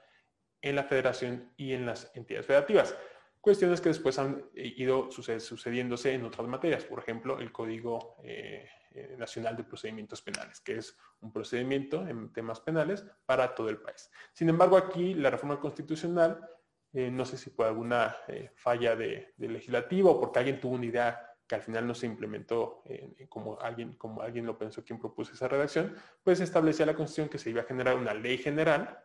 en 0.62 0.76
la 0.76 0.84
federación 0.84 1.52
y 1.56 1.72
en 1.72 1.84
las 1.84 2.10
entidades 2.14 2.46
federativas. 2.46 2.96
Cuestiones 3.42 3.80
que 3.80 3.88
después 3.88 4.20
han 4.20 4.44
ido 4.54 5.10
sucediéndose 5.10 6.14
en 6.14 6.24
otras 6.24 6.46
materias, 6.46 6.84
por 6.84 7.00
ejemplo, 7.00 7.40
el 7.40 7.50
Código 7.50 8.16
eh, 8.22 8.68
eh, 8.92 9.16
Nacional 9.18 9.56
de 9.56 9.64
Procedimientos 9.64 10.22
Penales, 10.22 10.60
que 10.60 10.76
es 10.76 10.96
un 11.20 11.32
procedimiento 11.32 12.06
en 12.06 12.32
temas 12.32 12.60
penales 12.60 13.04
para 13.26 13.52
todo 13.52 13.68
el 13.68 13.78
país. 13.78 14.08
Sin 14.32 14.48
embargo, 14.48 14.76
aquí 14.76 15.14
la 15.14 15.28
reforma 15.28 15.58
constitucional, 15.58 16.48
eh, 16.92 17.10
no 17.10 17.24
sé 17.24 17.36
si 17.36 17.50
por 17.50 17.66
alguna 17.66 18.16
falla 18.54 18.94
de, 18.94 19.34
de 19.36 19.48
legislativo 19.48 20.12
o 20.12 20.20
porque 20.20 20.38
alguien 20.38 20.60
tuvo 20.60 20.74
una 20.74 20.86
idea 20.86 21.28
que 21.44 21.56
al 21.56 21.62
final 21.62 21.84
no 21.84 21.96
se 21.96 22.06
implementó 22.06 22.84
como, 23.28 23.58
alguien, 23.60 23.94
como 23.94 24.22
alguien 24.22 24.46
lo 24.46 24.56
pensó 24.56 24.84
quien 24.84 25.00
propuso 25.00 25.32
esa 25.32 25.48
redacción, 25.48 25.96
pues 26.22 26.38
establecía 26.38 26.86
la 26.86 26.94
Constitución 26.94 27.28
que 27.28 27.38
se 27.38 27.50
iba 27.50 27.62
a 27.62 27.64
generar 27.64 27.96
una 27.96 28.14
ley 28.14 28.38
general 28.38 29.02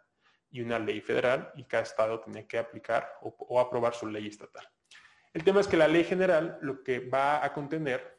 y 0.51 0.61
una 0.61 0.79
ley 0.79 1.01
federal 1.01 1.51
y 1.55 1.63
cada 1.63 1.83
estado 1.83 2.19
tenía 2.19 2.47
que 2.47 2.57
aplicar 2.57 3.13
o, 3.21 3.59
aprobar 3.59 3.93
su 3.93 4.07
ley 4.07 4.27
estatal. 4.27 4.67
El 5.33 5.43
tema 5.43 5.59
es 5.59 5.67
que 5.67 5.77
la 5.77 5.87
ley 5.87 6.03
general 6.03 6.57
lo 6.61 6.83
que 6.83 6.99
va 6.99 7.43
a 7.43 7.53
contener 7.53 8.17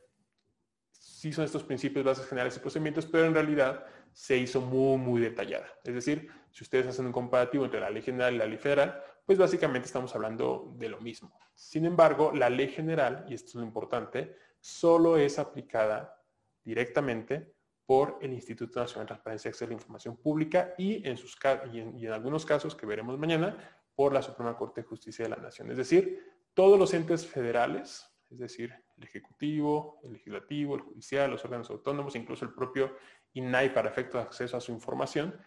sí 0.91 1.33
son 1.33 1.45
estos 1.45 1.65
principios, 1.65 2.05
bases 2.05 2.27
generales 2.27 2.57
y 2.57 2.61
procedimientos, 2.61 3.07
pero 3.07 3.25
en 3.25 3.35
realidad 3.35 3.85
se 4.13 4.37
hizo 4.37 4.61
muy, 4.61 4.99
muy 4.99 5.21
detallada. 5.21 5.67
Es 5.85 5.95
decir, 5.95 6.31
si 6.51 6.65
ustedes 6.65 6.87
hacen 6.87 7.07
un 7.07 7.13
comparativo 7.13 7.65
entre 7.65 7.81
la 7.81 7.91
ley 7.91 8.03
general 8.03 8.35
y 8.35 8.39
la 8.39 8.47
ley 8.47 8.59
federal, 8.59 9.03
pues 9.25 9.39
básicamente 9.39 9.87
estamos 9.87 10.15
hablando 10.15 10.75
de 10.77 10.89
lo 10.89 11.01
mismo. 11.01 11.39
Sin 11.55 11.85
embargo, 11.85 12.33
la 12.33 12.49
ley 12.51 12.69
general, 12.69 13.27
y 13.29 13.35
esto 13.35 13.49
es 13.49 13.55
lo 13.57 13.63
importante, 13.63 14.37
solo 14.61 15.17
es 15.17 15.39
aplicada 15.39 16.23
directamente 16.65 17.55
por 17.89 18.19
el 18.21 18.35
Instituto 18.35 18.81
Nacional 18.81 19.07
de 19.07 19.09
Transparencia 19.09 19.49
y 19.49 19.51
Acceso 19.51 19.65
a 19.65 19.69
la 19.69 19.73
Información 19.73 20.19
Pública 20.19 20.75
y 20.77 21.09
en, 21.09 21.17
sus, 21.17 21.39
y 21.73 21.81
en, 21.81 22.13
algunos 22.13 22.45
casos 22.45 22.75
que 22.75 22.85
veremos 22.85 23.19
mañana 23.19 23.57
por 23.95 24.13
la 24.13 24.21
Suprema 24.21 24.59
Corte 24.59 24.83
de 24.83 24.87
Justicia 24.87 25.25
de 25.25 25.31
la 25.31 25.37
Nación. 25.37 25.71
Es 25.71 25.79
decir, 25.79 26.23
todos 26.53 26.79
los 26.79 26.93
entes 26.93 27.27
federales, 27.27 28.07
es 28.29 28.41
decir, 28.41 28.75
el 28.99 29.05
Ejecutivo, 29.05 30.03
el 30.05 30.13
Legislativo, 30.13 30.75
el 30.75 30.83
Judicial, 30.83 31.31
los 31.31 31.43
órganos 31.47 31.71
autónomos, 31.71 32.15
incluso 32.15 32.45
el 32.45 32.53
propio 32.53 32.95
INAI 33.33 33.73
para 33.73 33.89
efectos 33.89 34.21
de 34.21 34.27
acceso 34.27 34.59
a 34.59 34.61
su 34.61 34.71
información, 34.71 35.41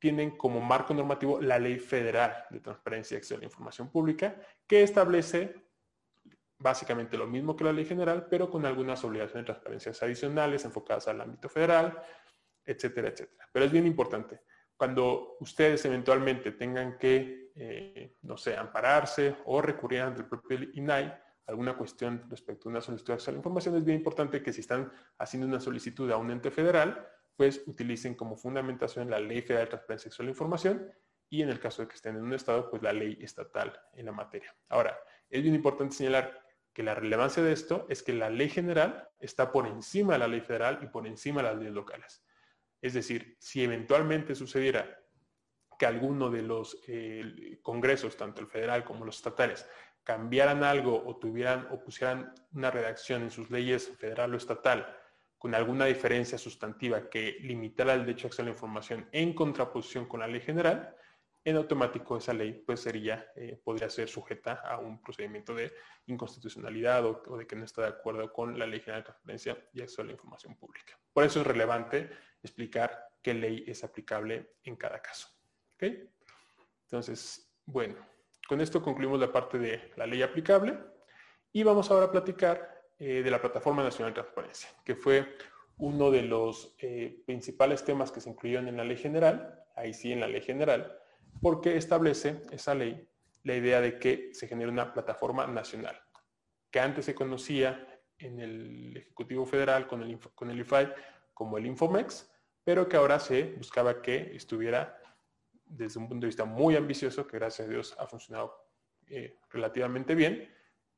tienen 0.00 0.36
como 0.36 0.60
marco 0.60 0.92
normativo 0.92 1.40
la 1.40 1.60
Ley 1.60 1.78
Federal 1.78 2.46
de 2.50 2.58
Transparencia 2.58 3.14
y 3.14 3.18
Acceso 3.18 3.36
a 3.36 3.38
la 3.38 3.44
Información 3.44 3.92
Pública, 3.92 4.34
que 4.66 4.82
establece 4.82 5.65
básicamente 6.58 7.16
lo 7.16 7.26
mismo 7.26 7.54
que 7.56 7.64
la 7.64 7.72
ley 7.72 7.84
general, 7.84 8.26
pero 8.30 8.50
con 8.50 8.64
algunas 8.64 9.02
obligaciones 9.04 9.42
de 9.42 9.52
transparencia 9.52 9.92
adicionales 10.00 10.64
enfocadas 10.64 11.08
al 11.08 11.20
ámbito 11.20 11.48
federal, 11.48 12.00
etcétera, 12.64 13.08
etcétera. 13.08 13.48
Pero 13.52 13.64
es 13.64 13.72
bien 13.72 13.86
importante, 13.86 14.40
cuando 14.76 15.36
ustedes 15.40 15.84
eventualmente 15.84 16.52
tengan 16.52 16.98
que, 16.98 17.52
eh, 17.54 18.16
no 18.22 18.36
sé, 18.36 18.56
ampararse 18.56 19.36
o 19.46 19.62
recurrir 19.62 20.00
ante 20.00 20.22
el 20.22 20.28
propio 20.28 20.58
INAI, 20.74 21.14
alguna 21.46 21.76
cuestión 21.76 22.26
respecto 22.28 22.68
a 22.68 22.70
una 22.70 22.80
solicitud 22.80 23.08
de 23.08 23.14
acceso 23.14 23.30
a 23.30 23.34
la 23.34 23.38
información, 23.38 23.76
es 23.76 23.84
bien 23.84 23.98
importante 23.98 24.42
que 24.42 24.52
si 24.52 24.60
están 24.60 24.92
haciendo 25.18 25.46
una 25.46 25.60
solicitud 25.60 26.10
a 26.10 26.16
un 26.16 26.30
ente 26.30 26.50
federal, 26.50 27.08
pues 27.36 27.62
utilicen 27.66 28.14
como 28.14 28.36
fundamentación 28.36 29.10
la 29.10 29.20
Ley 29.20 29.42
Federal 29.42 29.66
de 29.66 29.70
Transparencia 29.70 30.08
y 30.08 30.10
Acceso 30.10 30.22
a 30.22 30.24
la 30.24 30.30
Información 30.30 30.92
y 31.28 31.42
en 31.42 31.50
el 31.50 31.60
caso 31.60 31.82
de 31.82 31.88
que 31.88 31.94
estén 31.94 32.16
en 32.16 32.22
un 32.22 32.32
estado, 32.32 32.70
pues 32.70 32.82
la 32.82 32.92
ley 32.92 33.18
estatal 33.20 33.78
en 33.94 34.06
la 34.06 34.12
materia. 34.12 34.54
Ahora, 34.68 34.98
es 35.28 35.42
bien 35.42 35.54
importante 35.54 35.94
señalar 35.94 36.45
que 36.76 36.82
la 36.82 36.94
relevancia 36.94 37.42
de 37.42 37.54
esto 37.54 37.86
es 37.88 38.02
que 38.02 38.12
la 38.12 38.28
ley 38.28 38.50
general 38.50 39.08
está 39.18 39.50
por 39.50 39.66
encima 39.66 40.12
de 40.12 40.18
la 40.18 40.28
ley 40.28 40.42
federal 40.42 40.78
y 40.82 40.88
por 40.88 41.06
encima 41.06 41.40
de 41.40 41.48
las 41.48 41.56
leyes 41.56 41.72
locales. 41.72 42.22
Es 42.82 42.92
decir, 42.92 43.34
si 43.40 43.64
eventualmente 43.64 44.34
sucediera 44.34 45.00
que 45.78 45.86
alguno 45.86 46.28
de 46.28 46.42
los 46.42 46.78
eh, 46.86 47.60
congresos, 47.62 48.18
tanto 48.18 48.42
el 48.42 48.46
federal 48.46 48.84
como 48.84 49.06
los 49.06 49.16
estatales, 49.16 49.66
cambiaran 50.04 50.64
algo 50.64 51.02
o 51.02 51.16
tuvieran 51.16 51.66
o 51.70 51.82
pusieran 51.82 52.34
una 52.52 52.70
redacción 52.70 53.22
en 53.22 53.30
sus 53.30 53.50
leyes 53.50 53.96
federal 53.96 54.34
o 54.34 54.36
estatal 54.36 54.94
con 55.38 55.54
alguna 55.54 55.86
diferencia 55.86 56.36
sustantiva 56.36 57.08
que 57.08 57.38
limitara 57.40 57.94
el 57.94 58.04
derecho 58.04 58.26
a 58.26 58.28
acceso 58.28 58.42
a 58.42 58.44
la 58.44 58.50
información 58.50 59.08
en 59.12 59.32
contraposición 59.32 60.04
con 60.04 60.20
la 60.20 60.26
ley 60.26 60.42
general, 60.42 60.94
en 61.46 61.54
automático 61.54 62.16
esa 62.16 62.32
ley 62.32 62.52
pues 62.66 62.80
sería, 62.80 63.30
eh, 63.36 63.56
podría 63.62 63.88
ser 63.88 64.08
sujeta 64.08 64.54
a 64.54 64.78
un 64.78 65.00
procedimiento 65.00 65.54
de 65.54 65.72
inconstitucionalidad 66.06 67.06
o, 67.06 67.36
de 67.38 67.46
que 67.46 67.54
no 67.54 67.64
está 67.64 67.82
de 67.82 67.88
acuerdo 67.88 68.32
con 68.32 68.58
la 68.58 68.66
Ley 68.66 68.80
General 68.80 69.02
de 69.02 69.06
Transparencia 69.06 69.68
y 69.72 69.80
Acceso 69.80 70.02
a 70.02 70.06
la 70.06 70.12
Información 70.12 70.56
Pública. 70.56 70.98
Por 71.12 71.22
eso 71.22 71.40
es 71.40 71.46
relevante 71.46 72.10
explicar 72.42 72.98
qué 73.22 73.32
ley 73.32 73.62
es 73.64 73.84
aplicable 73.84 74.56
en 74.64 74.74
cada 74.74 75.00
caso. 75.00 75.28
Entonces, 75.78 77.56
bueno, 77.64 77.94
con 78.48 78.60
esto 78.60 78.82
concluimos 78.82 79.20
la 79.20 79.30
parte 79.30 79.56
de 79.56 79.92
la 79.94 80.04
ley 80.04 80.22
aplicable 80.22 80.76
y 81.52 81.62
vamos 81.62 81.92
ahora 81.92 82.06
a 82.06 82.10
platicar 82.10 82.88
eh, 82.98 83.22
de 83.22 83.30
la 83.30 83.40
Plataforma 83.40 83.84
Nacional 83.84 84.12
de 84.12 84.20
Transparencia, 84.20 84.70
que 84.84 84.96
fue 84.96 85.36
uno 85.78 86.10
de 86.10 86.22
los 86.22 86.74
eh, 86.80 87.22
principales 87.24 87.84
temas 87.84 88.10
que 88.10 88.20
se 88.20 88.30
incluyeron 88.30 88.66
en 88.66 88.78
la 88.78 88.84
ley 88.84 88.96
general, 88.96 89.64
ahí 89.76 89.94
sí 89.94 90.12
en 90.12 90.18
la 90.18 90.26
ley 90.26 90.40
general, 90.40 90.98
porque 91.40 91.76
establece 91.76 92.42
esa 92.50 92.74
ley 92.74 93.08
la 93.42 93.54
idea 93.54 93.80
de 93.80 93.98
que 93.98 94.30
se 94.32 94.48
genere 94.48 94.70
una 94.70 94.92
plataforma 94.92 95.46
nacional, 95.46 96.00
que 96.70 96.80
antes 96.80 97.04
se 97.04 97.14
conocía 97.14 97.86
en 98.18 98.40
el 98.40 98.96
Ejecutivo 98.96 99.46
Federal 99.46 99.86
con 99.86 100.02
el, 100.02 100.18
con 100.34 100.50
el 100.50 100.60
IFAI 100.60 100.92
como 101.32 101.58
el 101.58 101.66
Infomex, 101.66 102.30
pero 102.64 102.88
que 102.88 102.96
ahora 102.96 103.20
se 103.20 103.54
buscaba 103.56 104.02
que 104.02 104.34
estuviera 104.34 105.00
desde 105.64 105.98
un 105.98 106.08
punto 106.08 106.24
de 106.24 106.28
vista 106.28 106.44
muy 106.44 106.76
ambicioso, 106.76 107.26
que 107.26 107.38
gracias 107.38 107.68
a 107.68 107.70
Dios 107.70 107.94
ha 107.98 108.06
funcionado 108.06 108.54
eh, 109.08 109.38
relativamente 109.50 110.14
bien, 110.14 110.52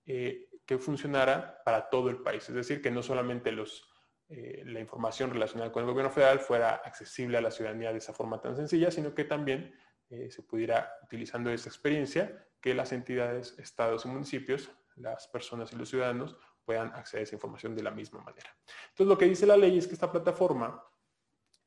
eh, 0.07 0.49
que 0.65 0.79
funcionara 0.79 1.63
para 1.65 1.89
todo 1.89 2.11
el 2.11 2.19
país. 2.19 2.49
Es 2.49 2.55
decir, 2.55 2.81
que 2.81 2.91
no 2.91 3.03
solamente 3.03 3.53
los, 3.53 3.89
eh, 4.29 4.63
la 4.67 4.81
información 4.81 5.31
relacionada 5.31 5.73
con 5.73 5.83
el 5.83 5.91
gobierno 5.91 6.11
federal 6.11 6.41
fuera 6.41 6.77
accesible 6.77 7.39
a 7.39 7.41
la 7.41 7.51
ciudadanía 7.51 7.93
de 7.93 7.99
esa 7.99 8.13
forma 8.13 8.41
tan 8.41 8.57
sencilla, 8.57 8.91
sino 8.91 9.15
que 9.15 9.25
también 9.25 9.75
eh, 10.11 10.31
se 10.31 10.43
pudiera, 10.43 10.95
utilizando 11.03 11.51
esa 11.51 11.69
experiencia, 11.69 12.47
que 12.61 12.75
las 12.75 12.93
entidades, 12.93 13.59
estados 13.59 14.05
y 14.05 14.09
municipios, 14.09 14.71
las 14.97 15.29
personas 15.29 15.73
y 15.73 15.77
los 15.77 15.89
ciudadanos 15.89 16.37
puedan 16.65 16.89
acceder 16.95 17.21
a 17.21 17.25
esa 17.25 17.35
información 17.35 17.75
de 17.75 17.83
la 17.83 17.91
misma 17.91 18.21
manera. 18.21 18.55
Entonces, 18.91 19.07
lo 19.07 19.17
que 19.17 19.27
dice 19.27 19.47
la 19.47 19.57
ley 19.57 19.79
es 19.79 19.87
que 19.87 19.95
esta 19.95 20.11
plataforma 20.11 20.83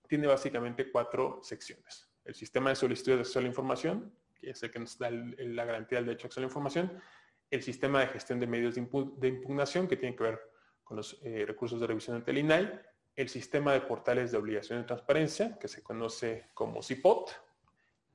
tiene 0.07 0.27
básicamente 0.27 0.91
cuatro 0.91 1.39
secciones. 1.41 2.09
El 2.23 2.35
sistema 2.35 2.69
de 2.69 2.75
solicitud 2.75 3.13
de 3.13 3.21
acceso 3.21 3.39
a 3.39 3.41
la 3.41 3.47
información, 3.47 4.13
que 4.35 4.49
es 4.49 4.61
el 4.61 4.69
que 4.69 4.79
nos 4.79 4.97
da 4.97 5.09
la 5.09 5.65
garantía 5.65 5.99
del 5.99 6.07
derecho 6.07 6.25
a 6.25 6.27
acceso 6.27 6.39
a 6.39 6.43
la 6.43 6.47
información. 6.47 7.01
El 7.49 7.63
sistema 7.63 8.01
de 8.01 8.07
gestión 8.07 8.39
de 8.39 8.47
medios 8.47 8.75
de, 8.75 9.27
impugnación, 9.27 9.87
que 9.87 9.97
tiene 9.97 10.15
que 10.15 10.23
ver 10.23 10.41
con 10.83 10.97
los 10.97 11.19
eh, 11.23 11.45
recursos 11.47 11.79
de 11.79 11.87
revisión 11.87 12.17
ante 12.17 12.31
el 12.31 12.39
INAI. 12.39 12.81
El 13.15 13.29
sistema 13.29 13.73
de 13.73 13.81
portales 13.81 14.31
de 14.31 14.37
obligación 14.37 14.79
de 14.79 14.85
transparencia, 14.85 15.57
que 15.57 15.67
se 15.67 15.81
conoce 15.81 16.49
como 16.53 16.81
CIPOT, 16.81 17.31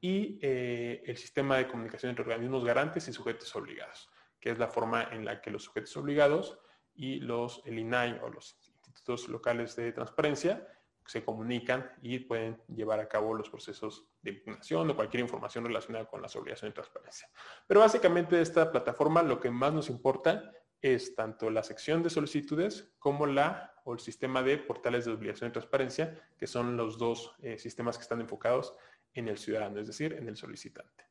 y 0.07 0.38
eh, 0.40 1.03
el 1.05 1.16
sistema 1.16 1.57
de 1.57 1.66
comunicación 1.66 2.11
entre 2.11 2.23
organismos 2.23 2.64
garantes 2.64 3.09
y 3.09 3.12
sujetos 3.12 3.57
obligados, 3.57 4.09
que 4.38 4.51
es 4.51 4.59
la 4.59 4.69
forma 4.69 5.03
en 5.11 5.25
la 5.25 5.40
que 5.40 5.51
los 5.51 5.64
sujetos 5.64 5.97
obligados 5.97 6.61
y 6.95 7.19
los, 7.19 7.61
el 7.64 7.81
INAI 7.81 8.21
o 8.23 8.29
los 8.29 8.57
institutos 8.62 9.29
locales 9.29 9.75
de 9.75 9.90
transparencia 9.90 10.64
se 11.07 11.25
comunican 11.25 11.90
y 12.03 12.21
pueden 12.21 12.62
llevar 12.69 13.01
a 13.01 13.09
cabo 13.09 13.35
los 13.35 13.51
procesos 13.51 14.07
de 14.23 14.31
impugnación 14.31 14.88
o 14.88 14.95
cualquier 14.95 15.23
información 15.23 15.64
relacionada 15.64 16.05
con 16.07 16.23
las 16.23 16.37
obligaciones 16.37 16.73
de 16.73 16.83
transparencia. 16.83 17.29
Pero 17.66 17.81
básicamente 17.81 18.40
esta 18.40 18.71
plataforma 18.71 19.25
lo 19.25 19.40
que 19.40 19.51
más 19.51 19.73
nos 19.73 19.90
importa 19.90 20.53
es 20.81 21.16
tanto 21.16 21.51
la 21.51 21.64
sección 21.64 22.05
de 22.05 22.11
solicitudes 22.11 22.95
como 23.01 23.27
la 23.27 23.75
o 23.83 23.95
el 23.95 23.99
sistema 23.99 24.42
de 24.42 24.59
portales 24.59 25.05
de 25.05 25.12
obligación 25.12 25.51
de 25.51 25.55
transparencia, 25.55 26.21
que 26.38 26.46
son 26.46 26.77
los 26.77 26.96
dos 26.96 27.35
eh, 27.40 27.59
sistemas 27.59 27.96
que 27.96 28.02
están 28.02 28.21
enfocados 28.21 28.75
en 29.17 29.29
el 29.29 29.38
ciudadano, 29.38 29.81
es 29.81 29.87
decir, 29.88 30.12
en 30.12 30.29
el 30.29 30.37
solicitante. 30.37 31.04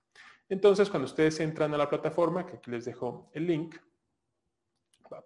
Entonces, 0.47 0.89
cuando 0.89 1.07
ustedes 1.07 1.39
entran 1.39 1.73
a 1.73 1.77
la 1.77 1.89
plataforma, 1.89 2.45
que 2.45 2.57
aquí 2.57 2.71
les 2.71 2.85
dejo 2.85 3.29
el 3.33 3.47
link, 3.47 3.75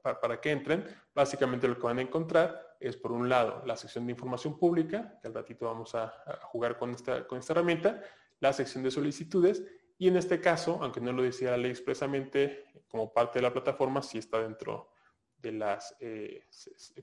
para, 0.01 0.41
que 0.41 0.51
entren, 0.51 0.85
básicamente 1.13 1.67
lo 1.67 1.75
que 1.75 1.83
van 1.83 1.99
a 1.99 2.01
encontrar 2.01 2.77
es, 2.79 2.97
por 2.97 3.11
un 3.11 3.29
lado, 3.29 3.63
la 3.65 3.75
sección 3.75 4.05
de 4.05 4.11
información 4.11 4.57
pública, 4.57 5.19
que 5.21 5.27
al 5.27 5.33
ratito 5.33 5.65
vamos 5.65 5.95
a, 5.95 6.09
jugar 6.43 6.77
con 6.77 6.91
esta, 6.91 7.27
con 7.27 7.39
esta 7.39 7.53
herramienta, 7.53 8.01
la 8.39 8.53
sección 8.53 8.83
de 8.83 8.91
solicitudes, 8.91 9.63
y 9.97 10.07
en 10.07 10.15
este 10.15 10.39
caso, 10.39 10.79
aunque 10.81 11.01
no 11.01 11.11
lo 11.11 11.23
decía 11.23 11.51
la 11.51 11.57
ley 11.57 11.71
expresamente, 11.71 12.65
como 12.87 13.13
parte 13.13 13.39
de 13.39 13.43
la 13.43 13.53
plataforma, 13.53 14.01
sí 14.01 14.17
está 14.17 14.41
dentro 14.41 14.91
de 15.37 15.51
las 15.51 15.95
eh, 15.99 16.45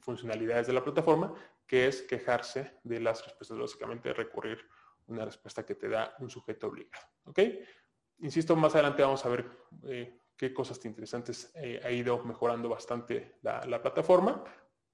funcionalidades 0.00 0.66
de 0.66 0.72
la 0.72 0.82
plataforma, 0.82 1.34
que 1.66 1.86
es 1.86 2.02
quejarse 2.02 2.78
de 2.84 3.00
las 3.00 3.24
respuestas, 3.24 3.58
básicamente 3.58 4.12
recurrir 4.12 4.58
una 5.06 5.24
respuesta 5.24 5.64
que 5.64 5.74
te 5.74 5.88
da 5.88 6.14
un 6.18 6.30
sujeto 6.30 6.68
obligado. 6.68 7.06
¿Ok? 7.24 7.40
Insisto, 8.18 8.56
más 8.56 8.74
adelante 8.74 9.02
vamos 9.02 9.24
a 9.24 9.28
ver 9.28 9.50
qué 10.36 10.54
cosas 10.54 10.82
interesantes 10.84 11.52
ha 11.54 11.90
ido 11.90 12.24
mejorando 12.24 12.68
bastante 12.68 13.36
la, 13.42 13.64
la 13.66 13.82
plataforma, 13.82 14.42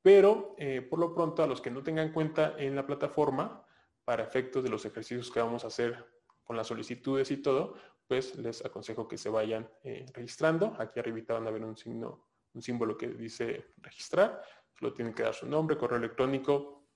pero 0.03 0.57
por 0.91 0.99
lo 0.99 1.15
pronto 1.15 1.43
a 1.43 1.47
los 1.47 1.61
que 1.61 1.71
no 1.71 1.83
tengan 1.85 2.13
cuenta 2.13 2.57
en 2.59 2.75
la 2.75 2.85
plataforma, 2.85 3.65
para 4.05 4.25
efectos 4.25 4.65
de 4.65 4.71
los 4.71 4.85
ejercicios 4.85 5.31
que 5.31 5.41
vamos 5.41 5.65
a 5.65 5.69
hacer 5.69 6.05
con 6.43 6.57
las 6.57 6.67
solicitudes 6.67 7.31
y 7.31 7.37
todo, 7.39 7.75
pues 8.07 8.37
les 8.37 8.65
aconsejo 8.65 9.07
que 9.07 9.17
se 9.17 9.29
vayan 9.29 9.71
eh, 9.85 10.05
registrando. 10.13 10.75
Aquí 10.79 10.99
arriba 10.99 11.35
van 11.35 11.47
a 11.47 11.51
ver 11.51 11.65
un 11.65 11.77
signo, 11.77 12.29
un 12.53 12.63
símbolo 12.63 12.97
que 12.97 13.09
dice 13.09 13.73
registrar. 13.79 14.43
Solo 14.79 14.93
tienen 14.93 15.15
que 15.15 15.23
dar 15.23 15.35
su 15.35 15.47
nombre, 15.47 15.77
correo 15.77 15.99
electrónico 15.99 16.89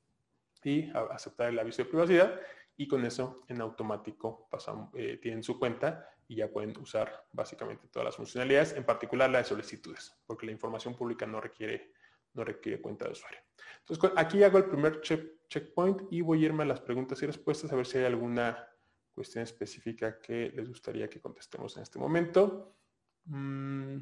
y 0.64 0.90
aceptar 0.90 1.50
el 1.50 1.58
aviso 1.58 1.82
de 1.82 1.88
privacidad. 1.88 2.40
Y 2.76 2.86
con 2.86 3.04
eso 3.04 3.42
en 3.48 3.60
automático 3.60 4.48
eh, 4.94 5.18
tienen 5.20 5.42
su 5.42 5.58
cuenta 5.58 6.10
y 6.28 6.36
ya 6.36 6.50
pueden 6.50 6.76
usar 6.78 7.26
básicamente 7.32 7.88
todas 7.88 8.06
las 8.06 8.16
funcionalidades, 8.16 8.74
en 8.74 8.84
particular 8.84 9.30
la 9.30 9.38
de 9.38 9.44
solicitudes, 9.44 10.14
porque 10.26 10.46
la 10.46 10.52
información 10.52 10.94
pública 10.94 11.26
no 11.26 11.40
requiere, 11.40 11.92
no 12.34 12.44
requiere 12.44 12.80
cuenta 12.80 13.06
de 13.06 13.12
usuario. 13.12 13.40
Entonces 13.80 14.12
aquí 14.16 14.42
hago 14.42 14.58
el 14.58 14.66
primer 14.66 15.00
checkpoint 15.00 16.02
y 16.10 16.20
voy 16.20 16.42
a 16.42 16.46
irme 16.46 16.64
a 16.64 16.66
las 16.66 16.80
preguntas 16.80 17.22
y 17.22 17.26
respuestas 17.26 17.72
a 17.72 17.76
ver 17.76 17.86
si 17.86 17.98
hay 17.98 18.04
alguna 18.04 18.68
cuestión 19.14 19.44
específica 19.44 20.18
que 20.18 20.52
les 20.54 20.68
gustaría 20.68 21.08
que 21.08 21.20
contestemos 21.20 21.76
en 21.76 21.84
este 21.84 21.98
momento. 21.98 22.76
Mm, 23.24 23.98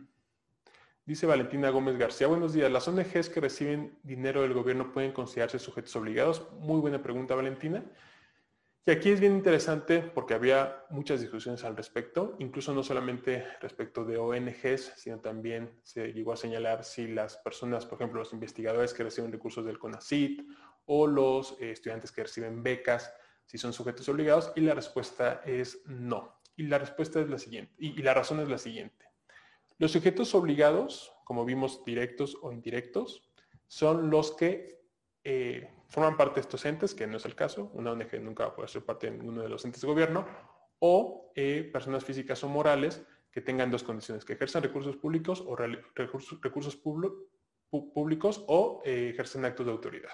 dice 1.05 1.27
Valentina 1.27 1.71
Gómez 1.71 1.97
García, 1.97 2.27
buenos 2.27 2.53
días. 2.53 2.71
¿Las 2.73 2.89
ONGs 2.89 3.29
que 3.29 3.41
reciben 3.41 3.99
dinero 4.03 4.43
del 4.43 4.55
gobierno 4.55 4.93
pueden 4.93 5.13
considerarse 5.13 5.59
sujetos 5.59 5.95
obligados? 5.95 6.51
Muy 6.59 6.81
buena 6.81 7.01
pregunta, 7.03 7.35
Valentina. 7.35 7.85
Y 8.87 8.91
aquí 8.91 9.11
es 9.11 9.21
bien 9.21 9.33
interesante 9.33 10.01
porque 10.01 10.35
había 10.35 10.85
muchas 10.91 11.19
discusiones 11.23 11.65
al 11.65 11.75
respecto, 11.75 12.37
incluso 12.39 12.75
no 12.75 12.83
solamente 12.83 13.47
respecto 13.63 14.05
de 14.05 14.19
ONGs, 14.19 14.93
sino 14.97 15.21
también 15.21 15.81
se 15.83 16.13
llegó 16.13 16.35
a 16.35 16.37
señalar 16.37 16.85
si 16.85 17.07
las 17.07 17.39
personas, 17.39 17.87
por 17.87 17.97
ejemplo, 17.97 18.21
los 18.21 18.35
investigadores 18.35 18.93
que 18.93 19.05
reciben 19.05 19.33
recursos 19.33 19.65
del 19.65 19.79
CONACIT 19.79 20.43
o 20.85 21.07
los 21.07 21.53
eh, 21.61 21.71
estudiantes 21.71 22.13
que 22.13 22.25
reciben 22.25 22.63
becas, 22.63 23.11
si 23.47 23.57
son 23.57 23.73
sujetos 23.73 24.07
obligados 24.11 24.53
y 24.55 24.61
la 24.61 24.75
respuesta 24.75 25.41
es 25.47 25.81
no. 25.87 26.43
Y 26.55 26.65
la 26.65 26.79
respuesta 26.79 27.21
es 27.21 27.31
la 27.31 27.39
siguiente, 27.39 27.73
y, 27.79 28.03
la 28.03 28.13
razón 28.13 28.41
es 28.41 28.51
la 28.51 28.59
siguiente. 28.59 29.07
Los 29.79 29.93
sujetos 29.93 30.35
obligados, 30.35 31.11
como 31.25 31.47
vimos 31.47 31.83
directos 31.87 32.37
o 32.43 32.53
indirectos, 32.53 33.31
son 33.67 34.11
los 34.11 34.37
que 34.37 34.85
eh, 35.25 35.74
forman 35.89 36.17
parte 36.17 36.37
de 36.37 36.41
estos 36.43 36.65
entes, 36.65 36.95
que 36.95 37.07
no 37.07 37.17
es 37.17 37.25
el 37.25 37.35
caso, 37.35 37.71
una 37.75 37.93
ONG 37.93 38.21
nunca 38.21 38.45
va 38.45 38.51
a 38.51 38.55
poder 38.55 38.71
ser 38.71 38.85
parte 38.85 39.11
de 39.11 39.17
ninguno 39.17 39.43
de 39.43 39.49
los 39.49 39.65
entes 39.65 39.81
de 39.81 39.87
gobierno, 39.87 40.27
o 40.79 41.33
eh, 41.35 41.69
personas 41.73 42.05
físicas 42.05 42.43
o 42.45 42.49
morales 42.49 43.03
que 43.31 43.41
tengan 43.41 43.71
dos 43.71 43.83
condiciones, 43.83 44.25
que 44.25 44.35
ejerzan 44.35 44.63
recursos 44.63 44.97
públicos 44.97 45.43
o 45.47 45.57
recursos, 45.57 46.77
públicos 47.71 48.45
o 48.47 48.83
eh, 48.85 49.11
ejercen 49.13 49.45
actos 49.45 49.67
de 49.67 49.73
autoridad. 49.73 50.13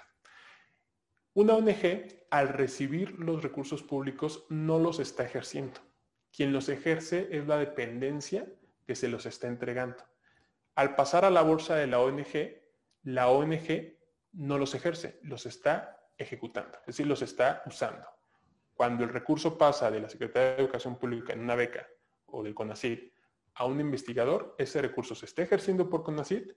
Una 1.35 1.55
ONG, 1.55 2.25
al 2.31 2.49
recibir 2.49 3.19
los 3.19 3.43
recursos 3.43 3.83
públicos, 3.83 4.47
no 4.49 4.79
los 4.79 4.99
está 4.99 5.25
ejerciendo. 5.25 5.81
Quien 6.33 6.53
los 6.53 6.69
ejerce 6.69 7.29
es 7.31 7.47
la 7.47 7.57
dependencia 7.57 8.47
que 8.87 8.95
se 8.95 9.09
los 9.09 9.27
está 9.27 9.47
entregando. 9.47 10.03
Al 10.75 10.95
pasar 10.97 11.25
a 11.25 11.31
la 11.31 11.43
bolsa 11.43 11.77
de 11.77 11.87
la 11.87 12.01
ONG, 12.01 12.61
la 13.03 13.29
ONG 13.29 14.00
no 14.33 14.59
los 14.59 14.75
ejerce, 14.75 15.19
los 15.23 15.47
está 15.47 16.01
ejecutando, 16.17 16.79
es 16.81 16.87
decir, 16.87 17.07
los 17.07 17.23
está 17.23 17.63
usando. 17.67 18.07
Cuando 18.75 19.05
el 19.05 19.11
recurso 19.11 19.59
pasa 19.59 19.91
de 19.91 20.01
la 20.01 20.09
Secretaría 20.09 20.57
de 20.57 20.63
Educación 20.63 20.99
Pública 20.99 21.33
en 21.33 21.41
una 21.41 21.55
beca 21.55 21.87
o 22.27 22.43
del 22.43 22.55
CONACYT 22.55 23.13
a 23.55 23.65
un 23.67 23.81
investigador, 23.81 24.55
ese 24.59 24.81
recurso 24.81 25.15
se 25.15 25.27
está 25.27 25.43
ejerciendo 25.43 25.91
por 25.91 26.03
CONACYT 26.03 26.53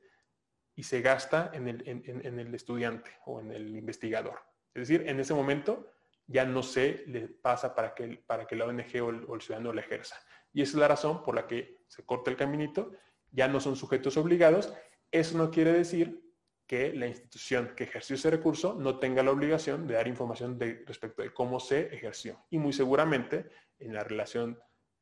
y 0.75 0.83
se 0.83 1.01
gasta 1.01 1.51
en 1.53 1.67
el, 1.67 1.83
en 1.85 2.39
el 2.39 2.55
estudiante 2.55 3.11
o 3.25 3.39
en 3.39 3.51
el 3.51 3.75
investigador. 3.75 4.39
Es 4.73 4.87
decir, 4.87 5.07
en 5.07 5.19
ese 5.19 5.33
momento 5.33 5.93
ya 6.27 6.45
no 6.45 6.63
se 6.63 7.03
le 7.07 7.27
pasa 7.27 7.75
para 7.75 7.93
que, 7.93 8.23
para 8.25 8.45
que 8.45 8.55
la 8.55 8.65
ONG 8.65 9.01
o 9.01 9.35
el, 9.35 9.41
ciudadano 9.41 9.73
la 9.73 9.81
ejerza. 9.81 10.15
Y 10.51 10.61
esa 10.61 10.71
es 10.71 10.79
la 10.79 10.87
razón 10.87 11.23
por 11.23 11.35
la 11.35 11.47
que 11.47 11.83
se 11.87 12.05
corta 12.05 12.31
el 12.31 12.37
caminito, 12.37 12.91
ya 13.31 13.47
no 13.47 13.59
son 13.59 13.75
sujetos 13.75 14.17
obligados. 14.17 14.73
Eso 15.11 15.37
no 15.37 15.51
quiere 15.51 15.73
decir 15.73 16.23
que 16.65 16.93
la 16.93 17.07
institución 17.07 17.73
que 17.75 17.83
ejerció 17.83 18.15
ese 18.15 18.29
recurso 18.29 18.73
no 18.73 18.99
tenga 18.99 19.21
la 19.21 19.31
obligación 19.31 19.85
de 19.85 19.95
dar 19.95 20.07
información 20.07 20.59
respecto 20.85 21.21
de 21.21 21.33
cómo 21.33 21.59
se 21.59 21.93
ejerció. 21.93 22.45
Y 22.49 22.57
muy 22.57 22.73
seguramente 22.73 23.49
en 23.79 23.93
la 23.93 24.03
relación 24.03 24.59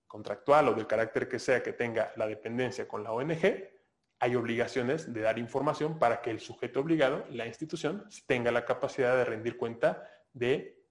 contractual 0.07 0.69
o 0.69 0.73
del 0.73 0.87
carácter 0.87 1.29
que 1.29 1.39
sea 1.39 1.63
que 1.63 1.73
tenga 1.73 2.13
la 2.17 2.27
dependencia 2.27 2.87
con 2.87 3.03
la 3.03 3.13
ONG, 3.13 3.69
hay 4.19 4.35
obligaciones 4.35 5.13
de 5.13 5.21
dar 5.21 5.39
información 5.39 5.97
para 5.97 6.21
que 6.21 6.29
el 6.29 6.39
sujeto 6.39 6.81
obligado, 6.81 7.25
la 7.29 7.47
institución, 7.47 8.07
tenga 8.27 8.51
la 8.51 8.65
capacidad 8.65 9.15
de 9.15 9.25
rendir 9.25 9.57
cuenta 9.57 10.07
de 10.33 10.85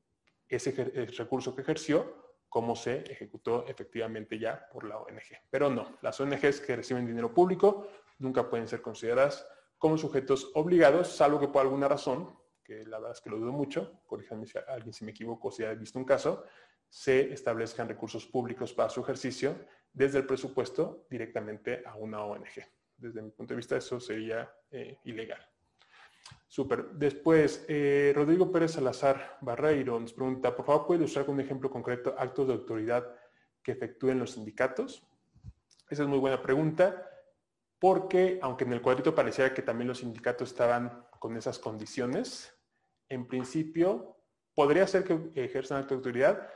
ese 0.48 0.72
recurso 1.16 1.54
que 1.54 1.62
ejerció, 1.62 2.34
cómo 2.48 2.74
se 2.74 3.04
ejecutó 3.10 3.64
efectivamente 3.68 4.38
ya 4.38 4.68
por 4.72 4.84
la 4.84 4.98
ONG. 4.98 5.38
Pero 5.48 5.70
no, 5.70 5.98
las 6.02 6.20
ONGs 6.20 6.60
que 6.60 6.74
reciben 6.74 7.06
dinero 7.06 7.32
público 7.32 7.86
nunca 8.18 8.50
pueden 8.50 8.66
ser 8.66 8.82
consideradas 8.82 9.46
como 9.80 9.98
sujetos 9.98 10.52
obligados, 10.54 11.08
salvo 11.08 11.40
que 11.40 11.48
por 11.48 11.62
alguna 11.62 11.88
razón, 11.88 12.32
que 12.62 12.86
la 12.86 12.98
verdad 12.98 13.16
es 13.16 13.20
que 13.20 13.30
lo 13.30 13.38
dudo 13.38 13.50
mucho, 13.50 14.00
corríjanme 14.06 14.46
si 14.46 14.56
alguien 14.68 14.92
se 14.92 15.04
me 15.04 15.10
equivoco, 15.10 15.50
si 15.50 15.64
ha 15.64 15.74
visto 15.74 15.98
un 15.98 16.04
caso, 16.04 16.44
se 16.88 17.32
establezcan 17.32 17.88
recursos 17.88 18.24
públicos 18.24 18.72
para 18.72 18.90
su 18.90 19.00
ejercicio 19.00 19.56
desde 19.92 20.18
el 20.18 20.26
presupuesto 20.26 21.06
directamente 21.10 21.82
a 21.84 21.96
una 21.96 22.24
ONG 22.24 22.62
desde 23.00 23.22
mi 23.22 23.30
punto 23.30 23.54
de 23.54 23.56
vista 23.56 23.76
eso 23.76 23.98
sería 23.98 24.52
eh, 24.70 24.98
ilegal. 25.04 25.40
Súper. 26.46 26.90
Después, 26.92 27.64
eh, 27.68 28.12
Rodrigo 28.14 28.50
Pérez 28.52 28.72
Salazar 28.72 29.38
Barreiro 29.40 29.98
nos 29.98 30.12
pregunta, 30.12 30.54
por 30.54 30.66
favor, 30.66 30.86
¿puede 30.86 31.24
con 31.24 31.34
un 31.34 31.40
ejemplo 31.40 31.70
concreto 31.70 32.14
actos 32.18 32.48
de 32.48 32.54
autoridad 32.54 33.06
que 33.62 33.72
efectúen 33.72 34.18
los 34.18 34.32
sindicatos? 34.32 35.06
Esa 35.88 36.02
es 36.02 36.08
muy 36.08 36.18
buena 36.18 36.42
pregunta, 36.42 37.09
porque 37.80 38.38
aunque 38.42 38.64
en 38.64 38.74
el 38.74 38.82
cuadrito 38.82 39.14
parecía 39.14 39.52
que 39.52 39.62
también 39.62 39.88
los 39.88 39.98
sindicatos 39.98 40.50
estaban 40.50 41.06
con 41.18 41.36
esas 41.36 41.58
condiciones, 41.58 42.54
en 43.08 43.26
principio 43.26 44.16
podría 44.54 44.86
ser 44.86 45.02
que 45.04 45.32
ejerzan 45.34 45.86
de 45.86 45.94
autoridad, 45.94 46.48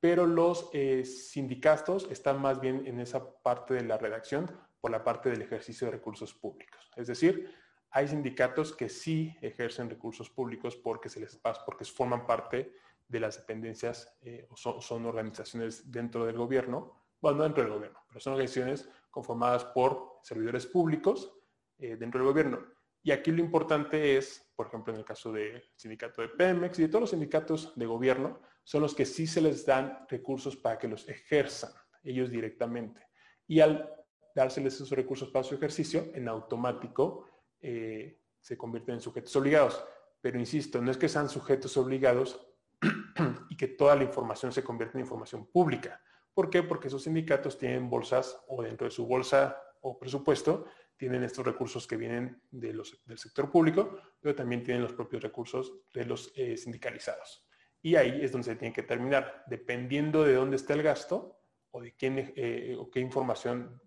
pero 0.00 0.26
los 0.26 0.70
eh, 0.72 1.04
sindicatos 1.04 2.08
están 2.10 2.40
más 2.40 2.60
bien 2.60 2.86
en 2.86 2.98
esa 2.98 3.34
parte 3.42 3.74
de 3.74 3.84
la 3.84 3.98
redacción 3.98 4.50
por 4.80 4.90
la 4.90 5.04
parte 5.04 5.28
del 5.28 5.42
ejercicio 5.42 5.86
de 5.86 5.92
recursos 5.92 6.32
públicos. 6.32 6.90
Es 6.96 7.06
decir, 7.06 7.54
hay 7.90 8.08
sindicatos 8.08 8.74
que 8.74 8.88
sí 8.88 9.36
ejercen 9.42 9.90
recursos 9.90 10.30
públicos 10.30 10.76
porque 10.76 11.10
se 11.10 11.20
les 11.20 11.36
pasa, 11.36 11.62
porque 11.66 11.84
forman 11.84 12.26
parte 12.26 12.72
de 13.06 13.20
las 13.20 13.36
dependencias 13.36 14.16
eh, 14.22 14.48
o 14.48 14.56
son, 14.56 15.04
organizaciones 15.04 15.90
dentro 15.90 16.24
del 16.24 16.38
gobierno, 16.38 16.94
bueno, 17.20 17.38
no 17.38 17.44
dentro 17.44 17.64
del 17.64 17.72
gobierno, 17.72 17.98
pero 18.08 18.20
son 18.20 18.32
organizaciones 18.34 18.88
conformadas 19.10 19.64
por 19.66 20.20
servidores 20.22 20.66
públicos 20.66 21.32
eh, 21.78 21.96
dentro 21.96 22.20
del 22.20 22.28
gobierno. 22.28 22.60
Y 23.02 23.12
aquí 23.12 23.32
lo 23.32 23.40
importante 23.40 24.16
es, 24.16 24.52
por 24.54 24.66
ejemplo, 24.66 24.92
en 24.92 24.98
el 24.98 25.04
caso 25.04 25.32
del 25.32 25.62
sindicato 25.74 26.20
de 26.20 26.28
Pemex 26.28 26.78
y 26.78 26.82
de 26.82 26.88
todos 26.88 27.02
los 27.02 27.10
sindicatos 27.10 27.72
de 27.76 27.86
gobierno, 27.86 28.40
son 28.62 28.82
los 28.82 28.94
que 28.94 29.06
sí 29.06 29.26
se 29.26 29.40
les 29.40 29.64
dan 29.64 30.06
recursos 30.08 30.56
para 30.56 30.78
que 30.78 30.88
los 30.88 31.08
ejerzan 31.08 31.72
ellos 32.02 32.30
directamente. 32.30 33.08
Y 33.46 33.60
al 33.60 33.90
dárseles 34.34 34.74
esos 34.74 34.90
recursos 34.90 35.30
para 35.30 35.42
su 35.42 35.54
ejercicio, 35.54 36.10
en 36.14 36.28
automático 36.28 37.26
eh, 37.60 38.20
se 38.40 38.56
convierten 38.56 38.96
en 38.96 39.00
sujetos 39.00 39.34
obligados. 39.36 39.84
Pero 40.20 40.38
insisto, 40.38 40.80
no 40.80 40.90
es 40.90 40.96
que 40.96 41.08
sean 41.08 41.28
sujetos 41.28 41.76
obligados 41.76 42.46
y 43.50 43.56
que 43.56 43.68
toda 43.68 43.96
la 43.96 44.04
información 44.04 44.52
se 44.52 44.62
convierta 44.62 44.98
en 44.98 45.04
información 45.04 45.46
pública. 45.46 46.00
¿Por 46.40 46.48
qué? 46.48 46.62
Porque 46.62 46.88
esos 46.88 47.02
sindicatos 47.02 47.58
tienen 47.58 47.90
bolsas 47.90 48.42
o 48.48 48.62
dentro 48.62 48.86
de 48.86 48.90
su 48.90 49.06
bolsa 49.06 49.62
o 49.82 49.98
presupuesto 49.98 50.64
tienen 50.96 51.22
estos 51.22 51.44
recursos 51.44 51.86
que 51.86 51.98
vienen 51.98 52.40
del 52.50 52.82
sector 53.18 53.50
público, 53.50 54.00
pero 54.18 54.34
también 54.34 54.62
tienen 54.64 54.82
los 54.82 54.94
propios 54.94 55.22
recursos 55.22 55.82
de 55.92 56.06
los 56.06 56.32
eh, 56.36 56.56
sindicalizados. 56.56 57.46
Y 57.82 57.96
ahí 57.96 58.20
es 58.22 58.32
donde 58.32 58.46
se 58.46 58.56
tiene 58.56 58.72
que 58.72 58.84
terminar. 58.84 59.44
Dependiendo 59.48 60.24
de 60.24 60.32
dónde 60.32 60.56
está 60.56 60.72
el 60.72 60.82
gasto 60.82 61.42
o 61.72 61.82
de 61.82 61.94
quién 61.94 62.32
eh, 62.34 62.74
o 62.78 62.90
qué 62.90 63.00
información 63.00 63.78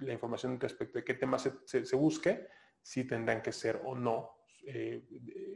la 0.00 0.12
información 0.12 0.58
respecto 0.58 0.98
de 0.98 1.04
qué 1.04 1.14
tema 1.14 1.38
se, 1.38 1.94
busque, 1.94 2.48
si 2.82 3.04
tendrán 3.04 3.40
que 3.40 3.52
ser 3.52 3.82
o 3.84 3.94
no 3.94 4.42
eh, 4.66 5.06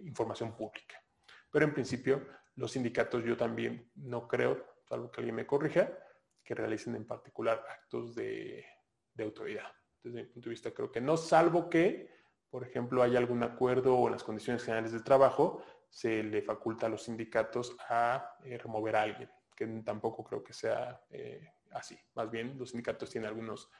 información 0.05 0.57
pública. 0.57 1.03
Pero 1.51 1.65
en 1.65 1.75
principio, 1.75 2.25
los 2.55 2.71
sindicatos 2.71 3.25
yo 3.25 3.37
también 3.37 3.91
no 3.97 4.29
creo, 4.29 4.65
salvo 4.89 5.11
que 5.11 5.21
alguien 5.21 5.35
me 5.35 5.49
corrija, 5.49 5.91
que 6.45 6.55
realicen 6.55 6.95
en 6.95 7.07
particular 7.07 7.65
actos 7.69 8.15
de, 8.15 8.65
autoridad. 9.19 9.73
Desde 10.03 10.23
mi 10.23 10.29
punto 10.29 10.49
de 10.49 10.55
vista 10.55 10.71
creo 10.73 10.91
que 10.91 11.01
no, 11.01 11.17
salvo 11.17 11.71
que, 11.71 12.11
por 12.51 12.65
ejemplo, 12.65 13.03
haya 13.03 13.19
algún 13.19 13.43
acuerdo 13.43 13.97
o 13.97 14.07
en 14.07 14.13
las 14.13 14.23
condiciones 14.23 14.63
generales 14.63 14.93
de 14.93 15.01
trabajo, 15.01 15.65
se 15.89 16.23
le 16.23 16.43
faculta 16.43 16.87
a 16.87 16.89
los 16.89 17.05
sindicatos 17.05 17.77
a 17.89 18.37
eh, 18.45 18.59
remover 18.59 18.97
a 18.97 19.03
alguien, 19.03 19.31
que 19.57 19.67
tampoco 19.85 20.25
creo 20.25 20.43
que 20.43 20.53
sea 20.53 21.05
eh, 21.11 21.55
así. 21.71 21.97
Más 22.15 22.31
bien, 22.31 22.59
los 22.59 22.71
sindicatos 22.71 23.09
tienen 23.09 23.29
algunos 23.29 23.71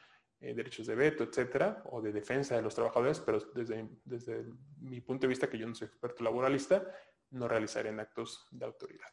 eh, 0.41 0.55
derechos 0.55 0.87
de 0.87 0.95
veto, 0.95 1.25
etcétera, 1.25 1.83
o 1.87 2.01
de 2.01 2.13
defensa 2.13 2.57
de 2.57 2.63
los 2.63 2.75
trabajadores, 2.75 3.21
pero 3.21 3.41
desde, 3.55 3.89
desde 4.05 4.45
mi 4.79 5.01
punto 5.01 5.23
de 5.23 5.29
vista, 5.29 5.49
que 5.49 5.59
yo 5.59 5.67
no 5.67 5.75
soy 5.75 5.89
experto 5.89 6.23
laboralista, 6.23 6.87
no 7.31 7.49
realizarían 7.49 8.01
actos 8.01 8.47
de 8.51 8.65
autoridad. 8.65 9.09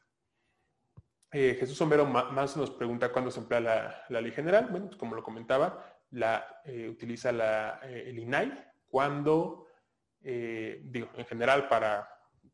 Eh, 1.32 1.56
Jesús 1.60 1.78
Somero 1.78 2.06
más 2.06 2.58
nos 2.58 2.72
pregunta 2.72 3.12
cuándo 3.12 3.32
se 3.32 3.40
emplea 3.40 4.06
la, 4.10 4.22
ley 4.22 4.32
general. 4.32 4.68
Bueno, 4.70 4.88
pues 4.88 4.98
como 4.98 5.16
lo 5.16 5.24
comentaba, 5.24 5.86
la, 6.12 6.62
eh, 6.66 6.90
utiliza 6.90 7.32
la, 7.32 7.80
el 7.84 8.20
INAI 8.20 8.54
cuando, 8.88 9.68
digo, 10.20 11.10
en 11.16 11.26
general 11.26 11.70
para 11.70 12.08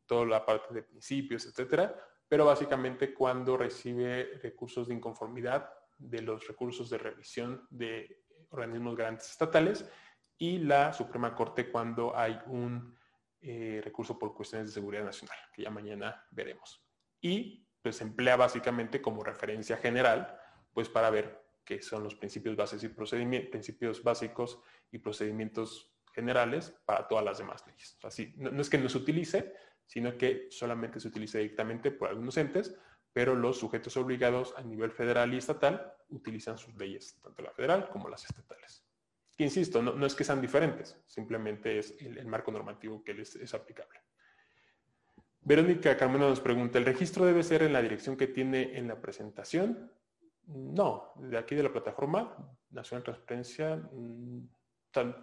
toda 0.06 0.26
la 0.26 0.46
parte 0.46 0.74
de 0.74 0.84
principios, 0.84 1.46
etcétera, 1.46 1.96
pero 2.28 2.46
básicamente 2.46 3.14
cuando 3.14 3.58
recibe 3.58 4.40
recursos 4.42 4.88
de 4.88 4.94
inconformidad 4.94 5.70
de 5.98 6.22
los 6.22 6.48
recursos 6.48 6.90
de 6.90 6.98
revisión 6.98 7.68
de 7.70 8.24
organismos 8.50 8.96
garantes 8.96 9.30
estatales 9.32 9.90
y 10.38 10.60
la 10.60 10.94
Suprema 10.94 11.34
Corte 11.36 11.72
cuando 11.72 12.16
hay 12.16 12.40
un 12.48 12.96
eh, 13.42 13.82
recurso 13.84 14.18
por 14.18 14.34
cuestiones 14.34 14.68
de 14.68 14.74
seguridad 14.74 15.04
nacional, 15.04 15.38
que 15.54 15.64
ya 15.64 15.70
mañana 15.70 16.26
veremos. 16.32 16.84
Y 17.22 17.67
pues 17.88 18.02
emplea 18.02 18.36
básicamente 18.36 19.02
como 19.02 19.24
referencia 19.24 19.78
general, 19.78 20.38
pues 20.74 20.90
para 20.90 21.10
ver 21.10 21.42
qué 21.64 21.82
son 21.82 22.04
los 22.04 22.16
principios 22.16 22.58
bases 22.58 22.84
y 22.84 22.90
procedimientos, 22.90 23.50
principios 23.50 24.04
básicos 24.04 24.60
y 24.92 24.98
procedimientos 24.98 25.96
generales 26.12 26.76
para 26.84 27.08
todas 27.08 27.24
las 27.24 27.38
demás 27.38 27.66
leyes. 27.66 27.98
Así, 28.04 28.34
no, 28.36 28.62
es 28.62 28.70
que 28.70 28.78
no 28.78 28.90
se 28.90 28.98
utilice, 28.98 29.54
sino 29.86 30.18
que 30.18 30.48
solamente 30.50 31.00
se 31.00 31.08
utilice 31.08 31.38
directamente 31.38 31.92
por 31.92 32.10
algunos 32.10 32.36
entes, 32.36 32.78
pero 33.14 33.36
los 33.36 33.58
sujetos 33.58 33.96
obligados 33.96 34.54
a 34.58 34.64
nivel 34.64 34.92
federal 34.92 35.34
y 35.34 35.38
estatal 35.38 35.94
utilizan 36.10 36.58
sus 36.58 36.76
leyes, 36.76 37.18
tanto 37.24 37.42
la 37.42 37.52
federal 37.52 37.88
como 37.88 38.10
las 38.10 38.26
estatales. 38.26 38.86
Que 39.38 39.46
insisto, 39.46 39.82
no, 39.82 40.06
es 40.06 40.14
que 40.14 40.26
sean 40.26 40.42
diferentes, 40.42 41.00
simplemente 41.06 41.80
es 41.80 41.96
el, 42.02 42.28
marco 42.28 42.52
normativo 42.52 43.02
que 43.02 43.14
les 43.14 43.38
es 43.38 43.54
aplicable. 43.54 44.02
Verónica 45.48 45.96
Carmona 45.96 46.28
nos 46.28 46.42
pregunta, 46.42 46.78
¿el 46.78 46.84
registro 46.84 47.24
debe 47.24 47.42
ser 47.42 47.64
en 47.64 47.72
la 47.72 47.82
dirección 47.82 48.18
que 48.18 48.28
tiene 48.28 48.78
en 48.78 48.86
la 48.86 49.00
presentación? 49.00 49.90
No, 50.48 51.14
de 51.16 51.38
aquí 51.38 51.56
de 51.56 51.64
la 51.64 51.72
plataforma 51.72 52.36
Nacional 52.70 53.06
Transparencia, 53.06 53.78
mm, 53.78 54.50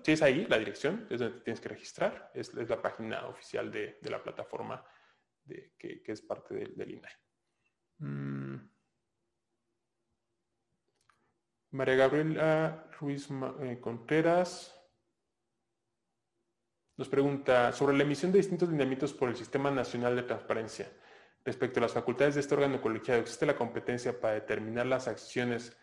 si 0.03 0.13
es 0.13 0.23
ahí 0.23 0.47
la 0.47 0.59
dirección, 0.59 1.07
es 1.11 1.21
donde 1.21 1.41
tienes 1.41 1.61
que 1.61 1.69
registrar, 1.69 2.31
es, 2.33 2.55
la 2.55 2.81
página 2.81 3.27
oficial 3.27 3.71
de, 3.71 3.99
la 4.01 4.23
plataforma 4.23 4.83
que, 5.77 6.03
es 6.07 6.23
parte 6.23 6.55
del 6.55 6.91
INAI. 6.91 7.13
Mm. 7.99 8.57
María 11.73 11.97
Gabriela 11.97 12.87
Ruiz 12.99 13.29
eh, 13.61 13.79
Contreras 13.79 14.84
nos 16.97 17.09
pregunta 17.09 17.73
sobre 17.73 17.97
la 17.97 18.05
emisión 18.05 18.31
de 18.33 18.39
distintos 18.39 18.69
lineamientos 18.69 19.13
por 19.13 19.29
el 19.29 19.37
Sistema 19.37 19.71
Nacional 19.71 20.15
de 20.15 20.23
Transparencia. 20.23 20.91
Respecto 21.45 21.79
a 21.79 21.83
las 21.83 21.93
facultades 21.93 22.35
de 22.35 22.41
este 22.41 22.55
órgano 22.55 22.81
colegiado, 22.81 23.21
¿existe 23.21 23.47
la 23.47 23.57
competencia 23.57 24.19
para 24.21 24.35
determinar 24.35 24.87
las 24.87 25.09
acciones 25.09 25.77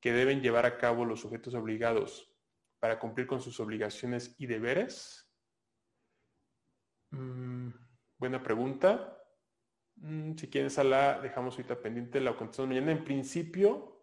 que 0.00 0.12
deben 0.12 0.40
llevar 0.40 0.66
a 0.66 0.76
cabo 0.76 1.04
los 1.04 1.20
sujetos 1.20 1.54
obligados 1.54 2.34
para 2.80 2.98
cumplir 2.98 3.26
con 3.26 3.40
sus 3.40 3.60
obligaciones 3.60 4.34
y 4.38 4.46
deberes? 4.46 5.30
Mm, 7.10 7.70
buena 8.18 8.42
pregunta. 8.42 9.18
Mm, 9.96 10.34
si 10.36 10.48
quieren 10.48 10.70
sala, 10.70 11.20
dejamos 11.20 11.54
ahorita 11.54 11.80
pendiente 11.80 12.20
la 12.20 12.36
contestamos 12.36 12.70
mañana. 12.70 12.90
En 12.90 13.04
principio, 13.04 14.02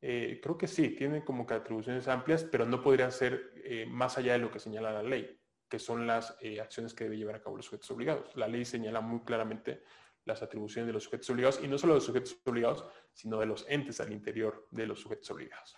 eh, 0.00 0.40
creo 0.42 0.58
que 0.58 0.68
sí, 0.68 0.90
tienen 0.90 1.22
como 1.22 1.46
que 1.46 1.54
atribuciones 1.54 2.06
amplias, 2.08 2.44
pero 2.44 2.66
no 2.66 2.82
podrían 2.82 3.12
ser 3.12 3.52
eh, 3.64 3.86
más 3.86 4.18
allá 4.18 4.34
de 4.34 4.38
lo 4.38 4.50
que 4.50 4.60
señala 4.60 4.92
la 4.92 5.02
ley, 5.02 5.37
que 5.68 5.78
son 5.78 6.06
las 6.06 6.36
eh, 6.40 6.60
acciones 6.60 6.94
que 6.94 7.04
debe 7.04 7.16
llevar 7.16 7.36
a 7.36 7.42
cabo 7.42 7.56
los 7.56 7.66
sujetos 7.66 7.90
obligados. 7.90 8.34
La 8.36 8.48
ley 8.48 8.64
señala 8.64 9.00
muy 9.00 9.20
claramente 9.20 9.82
las 10.24 10.42
atribuciones 10.42 10.86
de 10.86 10.92
los 10.92 11.04
sujetos 11.04 11.30
obligados, 11.30 11.60
y 11.62 11.68
no 11.68 11.78
solo 11.78 11.94
de 11.94 11.98
los 11.98 12.04
sujetos 12.04 12.36
obligados, 12.44 12.84
sino 13.12 13.38
de 13.38 13.46
los 13.46 13.64
entes 13.68 14.00
al 14.00 14.12
interior 14.12 14.66
de 14.70 14.86
los 14.86 15.00
sujetos 15.00 15.30
obligados. 15.30 15.76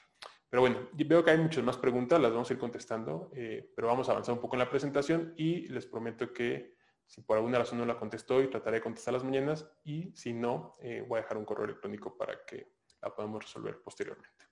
Pero 0.49 0.63
bueno, 0.63 0.89
veo 0.93 1.25
que 1.25 1.31
hay 1.31 1.39
muchas 1.39 1.63
más 1.63 1.77
preguntas, 1.77 2.21
las 2.21 2.33
vamos 2.33 2.51
a 2.51 2.55
ir 2.55 2.59
contestando, 2.59 3.31
pero 3.33 3.87
vamos 3.87 4.09
a 4.09 4.13
avanzar 4.13 4.35
un 4.35 4.41
poco 4.41 4.57
en 4.57 4.61
la 4.61 4.69
presentación 4.69 5.33
y 5.37 5.69
les 5.69 5.87
prometo 5.87 6.33
que 6.33 6.75
si 7.11 7.23
por 7.23 7.37
alguna 7.37 7.59
razón 7.59 7.79
no 7.79 7.85
la 7.85 7.99
contesto 7.99 8.37
hoy, 8.37 8.47
trataré 8.47 8.77
de 8.77 8.83
contestar 8.83 9.13
las 9.13 9.25
mañanas 9.25 9.69
y 9.83 10.13
si 10.15 10.33
no, 10.33 10.77
eh, 10.81 11.05
voy 11.09 11.19
a 11.19 11.23
dejar 11.23 11.39
un 11.39 11.45
correo 11.45 11.65
electrónico 11.65 12.17
para 12.17 12.45
que 12.47 12.75
la 13.03 13.13
podamos 13.13 13.43
resolver 13.43 13.83
posteriormente. 13.83 14.47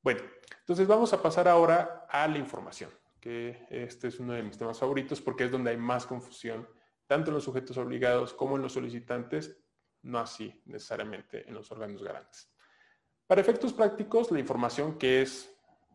Bueno, 0.00 0.20
entonces 0.60 0.86
vamos 0.86 1.12
a 1.12 1.20
pasar 1.20 1.48
ahora 1.48 2.06
a 2.08 2.28
la 2.28 2.38
información, 2.38 2.90
que 3.24 3.66
este 3.70 4.08
es 4.08 4.20
uno 4.20 4.34
de 4.34 4.42
mis 4.42 4.58
temas 4.58 4.78
favoritos 4.78 5.22
porque 5.22 5.44
es 5.44 5.50
donde 5.50 5.70
hay 5.70 5.78
más 5.78 6.04
confusión, 6.04 6.68
tanto 7.06 7.30
en 7.30 7.36
los 7.36 7.44
sujetos 7.44 7.78
obligados 7.78 8.34
como 8.34 8.56
en 8.56 8.62
los 8.62 8.74
solicitantes, 8.74 9.56
no 10.02 10.18
así 10.18 10.60
necesariamente 10.66 11.48
en 11.48 11.54
los 11.54 11.72
órganos 11.72 12.02
garantes. 12.02 12.52
Para 13.26 13.40
efectos 13.40 13.72
prácticos, 13.72 14.30
la 14.30 14.40
información 14.40 14.98
que 14.98 15.22
es 15.22 15.50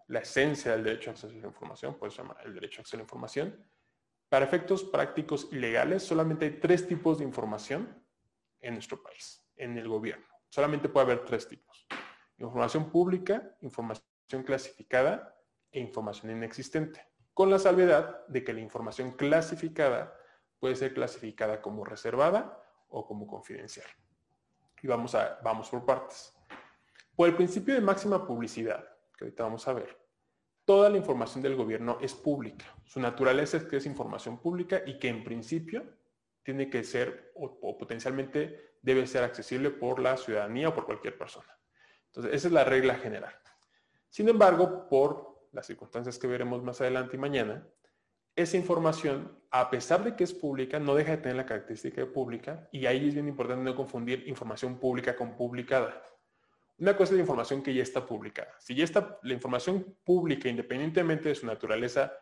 la 0.07 0.21
esencia 0.21 0.71
del 0.71 0.83
derecho 0.83 1.11
a 1.11 1.13
acceso 1.13 1.31
a 1.31 1.39
la 1.39 1.47
información, 1.47 1.99
puede 1.99 2.11
llamar 2.11 2.37
el 2.43 2.55
derecho 2.55 2.79
a 2.79 2.81
acceso 2.81 2.97
a 2.97 3.01
la 3.01 3.03
información, 3.03 3.63
para 4.27 4.45
efectos 4.45 4.83
prácticos 4.83 5.49
y 5.51 5.57
legales, 5.57 6.01
solamente 6.01 6.45
hay 6.45 6.59
tres 6.59 6.87
tipos 6.87 7.19
de 7.19 7.25
información 7.25 8.03
en 8.59 8.73
nuestro 8.73 9.03
país, 9.03 9.47
en 9.55 9.77
el 9.77 9.87
gobierno. 9.87 10.25
Solamente 10.49 10.89
puede 10.89 11.05
haber 11.05 11.25
tres 11.25 11.47
tipos. 11.47 11.85
Información 12.39 12.89
pública, 12.89 13.55
información 13.61 14.41
clasificada 14.43 15.39
e 15.71 15.79
información 15.79 16.31
inexistente. 16.31 17.05
Con 17.39 17.49
la 17.49 17.57
salvedad 17.57 18.27
de 18.27 18.43
que 18.43 18.51
la 18.51 18.59
información 18.59 19.11
clasificada 19.11 20.13
puede 20.59 20.75
ser 20.75 20.93
clasificada 20.93 21.61
como 21.61 21.85
reservada 21.85 22.61
o 22.89 23.07
como 23.07 23.25
confidencial. 23.27 23.87
Y 24.83 24.87
vamos, 24.87 25.15
a, 25.15 25.39
vamos 25.41 25.69
por 25.69 25.85
partes. 25.85 26.35
Por 27.15 27.29
el 27.29 27.37
principio 27.37 27.75
de 27.75 27.79
máxima 27.79 28.27
publicidad, 28.27 28.83
que 29.17 29.23
ahorita 29.23 29.43
vamos 29.43 29.65
a 29.69 29.71
ver, 29.71 29.97
toda 30.65 30.89
la 30.89 30.97
información 30.97 31.41
del 31.41 31.55
gobierno 31.55 31.97
es 32.01 32.13
pública. 32.13 32.65
Su 32.83 32.99
naturaleza 32.99 33.55
es 33.55 33.63
que 33.63 33.77
es 33.77 33.85
información 33.85 34.39
pública 34.39 34.81
y 34.85 34.99
que 34.99 35.07
en 35.07 35.23
principio 35.23 35.85
tiene 36.43 36.69
que 36.69 36.83
ser 36.83 37.31
o, 37.35 37.77
potencialmente 37.77 38.75
debe 38.81 39.07
ser 39.07 39.23
accesible 39.23 39.69
por 39.69 40.01
la 40.01 40.17
ciudadanía 40.17 40.67
o 40.67 40.75
por 40.75 40.85
cualquier 40.85 41.17
persona. 41.17 41.57
Entonces, 42.07 42.33
esa 42.33 42.49
es 42.49 42.53
la 42.53 42.65
regla 42.65 42.95
general. 42.95 43.33
Sin 44.09 44.27
embargo, 44.27 44.89
por 44.89 45.28
las 45.51 45.65
circunstancias 45.67 46.17
que 46.17 46.27
veremos 46.27 46.63
más 46.63 46.81
adelante 46.81 47.15
y 47.15 47.19
mañana, 47.19 47.67
esa 48.35 48.57
información, 48.57 49.37
a 49.51 49.69
pesar 49.69 50.03
de 50.03 50.15
que 50.15 50.23
es 50.23 50.33
pública, 50.33 50.79
no 50.79 50.95
deja 50.95 51.11
de 51.11 51.17
tener 51.17 51.35
la 51.35 51.45
característica 51.45 52.01
de 52.01 52.07
pública 52.07 52.69
y 52.71 52.85
ahí 52.85 53.09
es 53.09 53.13
bien 53.13 53.27
importante 53.27 53.63
no 53.63 53.75
confundir 53.75 54.27
información 54.27 54.79
pública 54.79 55.15
con 55.15 55.35
publicada. 55.35 56.01
Una 56.77 56.95
cosa 56.95 57.11
es 57.11 57.17
la 57.17 57.21
información 57.21 57.61
que 57.61 57.73
ya 57.73 57.83
está 57.83 58.05
publicada. 58.05 58.55
Si 58.59 58.73
ya 58.73 58.85
está 58.85 59.19
la 59.23 59.33
información 59.33 59.97
pública, 60.05 60.47
independientemente 60.47 61.27
de 61.27 61.35
su 61.35 61.45
naturaleza, 61.45 62.13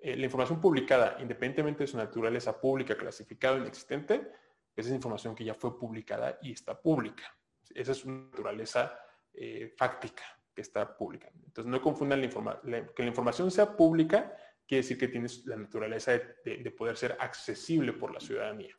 eh, 0.00 0.16
la 0.16 0.24
información 0.24 0.60
publicada, 0.60 1.16
independientemente 1.20 1.84
de 1.84 1.86
su 1.86 1.96
naturaleza 1.96 2.60
pública, 2.60 2.96
clasificada 2.96 3.54
o 3.54 3.58
inexistente, 3.58 4.32
esa 4.74 4.88
es 4.88 4.94
información 4.94 5.36
que 5.36 5.44
ya 5.44 5.54
fue 5.54 5.78
publicada 5.78 6.38
y 6.42 6.52
está 6.52 6.80
pública. 6.80 7.36
Esa 7.72 7.92
es 7.92 7.98
su 7.98 8.10
naturaleza 8.10 8.98
eh, 9.32 9.72
fáctica, 9.76 10.24
que 10.58 10.62
está 10.62 10.96
pública. 10.96 11.30
Entonces 11.46 11.70
no 11.70 11.80
confundan 11.80 12.20
la 12.20 12.86
que 12.92 13.02
la 13.04 13.08
información 13.08 13.48
sea 13.52 13.76
pública, 13.76 14.36
quiere 14.66 14.82
decir 14.82 14.98
que 14.98 15.06
tiene 15.06 15.28
la 15.44 15.54
naturaleza 15.54 16.10
de, 16.10 16.56
de 16.56 16.70
poder 16.72 16.96
ser 16.96 17.16
accesible 17.20 17.92
por 17.92 18.12
la 18.12 18.18
ciudadanía. 18.18 18.76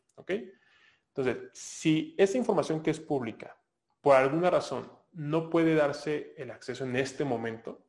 Entonces, 1.08 1.38
si 1.54 2.16
esa 2.18 2.38
información 2.38 2.84
que 2.84 2.92
es 2.92 3.00
pública 3.00 3.58
por 4.02 4.18
alguna 4.18 4.50
razón 4.50 4.92
no 5.14 5.50
puede 5.50 5.74
darse 5.74 6.34
el 6.36 6.52
acceso 6.52 6.84
en 6.84 6.98
este 6.98 7.24
momento, 7.24 7.82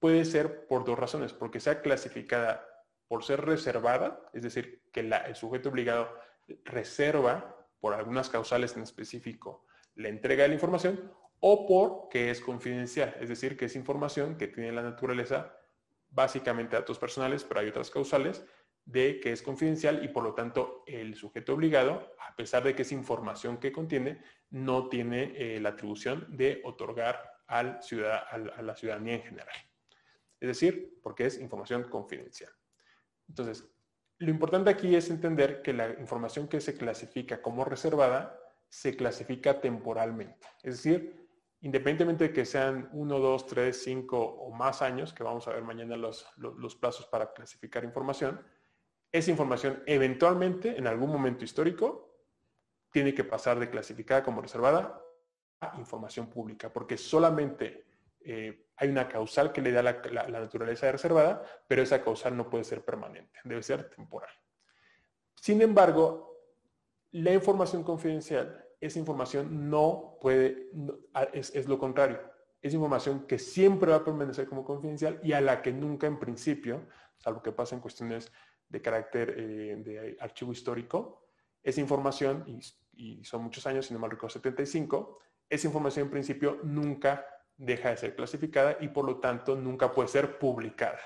puede 0.00 0.24
ser 0.24 0.66
por 0.66 0.84
dos 0.84 0.98
razones, 0.98 1.32
porque 1.32 1.60
sea 1.60 1.80
clasificada 1.80 2.66
por 3.06 3.22
ser 3.22 3.40
reservada, 3.42 4.28
es 4.32 4.42
decir, 4.42 4.82
que 4.90 4.98
el 4.98 5.36
sujeto 5.36 5.68
obligado 5.68 6.12
reserva 6.64 7.68
por 7.78 7.94
algunas 7.94 8.28
causales 8.28 8.76
en 8.76 8.82
específico 8.82 9.64
la 9.94 10.08
entrega 10.08 10.42
de 10.42 10.48
la 10.48 10.54
información, 10.54 11.12
o 11.44 11.66
porque 11.66 12.30
es 12.30 12.40
confidencial, 12.40 13.16
es 13.20 13.28
decir, 13.28 13.56
que 13.56 13.64
es 13.64 13.74
información 13.74 14.36
que 14.36 14.46
tiene 14.46 14.70
la 14.70 14.82
naturaleza 14.82 15.58
básicamente 16.08 16.76
datos 16.76 17.00
personales, 17.00 17.42
pero 17.42 17.58
hay 17.58 17.68
otras 17.68 17.90
causales 17.90 18.44
de 18.84 19.18
que 19.18 19.32
es 19.32 19.42
confidencial 19.42 20.04
y 20.04 20.08
por 20.08 20.22
lo 20.22 20.34
tanto 20.34 20.84
el 20.86 21.16
sujeto 21.16 21.54
obligado, 21.54 22.14
a 22.20 22.36
pesar 22.36 22.62
de 22.62 22.76
que 22.76 22.82
es 22.82 22.92
información 22.92 23.58
que 23.58 23.72
contiene, 23.72 24.22
no 24.50 24.88
tiene 24.88 25.32
eh, 25.34 25.58
la 25.60 25.70
atribución 25.70 26.28
de 26.28 26.60
otorgar 26.64 27.20
al 27.48 27.80
a 28.30 28.62
la 28.62 28.76
ciudadanía 28.76 29.14
en 29.14 29.22
general. 29.22 29.56
Es 30.38 30.46
decir, 30.46 31.00
porque 31.02 31.26
es 31.26 31.40
información 31.40 31.84
confidencial. 31.90 32.52
Entonces, 33.28 33.68
lo 34.18 34.30
importante 34.30 34.70
aquí 34.70 34.94
es 34.94 35.10
entender 35.10 35.60
que 35.60 35.72
la 35.72 35.90
información 35.98 36.46
que 36.46 36.60
se 36.60 36.76
clasifica 36.76 37.42
como 37.42 37.64
reservada 37.64 38.38
se 38.68 38.96
clasifica 38.96 39.60
temporalmente. 39.60 40.46
Es 40.62 40.76
decir, 40.76 41.21
independientemente 41.62 42.28
de 42.28 42.32
que 42.32 42.44
sean 42.44 42.90
1, 42.92 43.18
2, 43.18 43.46
3, 43.46 43.82
5 43.82 44.18
o 44.18 44.50
más 44.50 44.82
años, 44.82 45.12
que 45.12 45.22
vamos 45.22 45.46
a 45.46 45.52
ver 45.52 45.62
mañana 45.62 45.96
los, 45.96 46.26
plazos 46.80 47.06
para 47.06 47.32
clasificar 47.32 47.84
información, 47.84 48.44
esa 49.12 49.30
información 49.30 49.82
eventualmente, 49.86 50.76
en 50.76 50.88
algún 50.88 51.10
momento 51.10 51.44
histórico, 51.44 52.18
tiene 52.90 53.14
que 53.14 53.22
pasar 53.24 53.60
de 53.60 53.70
clasificada 53.70 54.24
como 54.24 54.42
reservada 54.42 55.00
a 55.60 55.78
información 55.78 56.28
pública, 56.28 56.72
porque 56.72 56.96
solamente 56.96 57.86
eh, 58.20 58.66
hay 58.76 58.88
una 58.88 59.06
causal 59.06 59.52
que 59.52 59.62
le 59.62 59.70
da 59.70 59.82
la, 59.82 60.02
la, 60.10 60.40
naturaleza 60.40 60.86
de 60.86 60.92
reservada, 60.92 61.44
pero 61.68 61.82
esa 61.82 62.02
causal 62.02 62.36
no 62.36 62.50
puede 62.50 62.64
ser 62.64 62.84
permanente, 62.84 63.38
debe 63.44 63.62
ser 63.62 63.88
temporal. 63.88 64.34
Sin 65.36 65.62
embargo, 65.62 66.40
la 67.12 67.32
información 67.32 67.84
confidencial 67.84 68.66
esa 68.82 68.98
información 68.98 69.70
no 69.70 70.18
puede, 70.20 70.70
es, 71.32 71.68
lo 71.68 71.78
contrario. 71.78 72.20
Es 72.60 72.74
información 72.74 73.28
que 73.28 73.38
siempre 73.38 73.92
va 73.92 73.98
a 73.98 74.04
permanecer 74.04 74.48
como 74.48 74.64
confidencial 74.64 75.20
y 75.22 75.32
a 75.32 75.40
la 75.40 75.62
que 75.62 75.72
nunca 75.72 76.08
en 76.08 76.18
principio, 76.18 76.88
salvo 77.16 77.42
que 77.42 77.52
pasa 77.52 77.76
en 77.76 77.80
cuestiones 77.80 78.32
de 78.68 78.82
carácter 78.82 79.34
eh, 79.38 79.76
de 79.78 80.16
archivo 80.18 80.50
histórico, 80.50 81.28
esa 81.62 81.80
información, 81.80 82.44
y, 82.92 83.22
son 83.24 83.44
muchos 83.44 83.64
años, 83.68 83.86
si 83.86 83.94
no 83.94 84.00
mal 84.00 84.10
recuerdo 84.10 84.34
75, 84.34 85.18
esa 85.48 85.66
información 85.68 86.06
en 86.06 86.10
principio 86.10 86.58
nunca 86.64 87.24
deja 87.56 87.90
de 87.90 87.96
ser 87.96 88.16
clasificada 88.16 88.78
y 88.80 88.88
por 88.88 89.04
lo 89.04 89.20
tanto 89.20 89.54
nunca 89.54 89.92
puede 89.92 90.08
ser 90.08 90.38
publicada. 90.38 91.00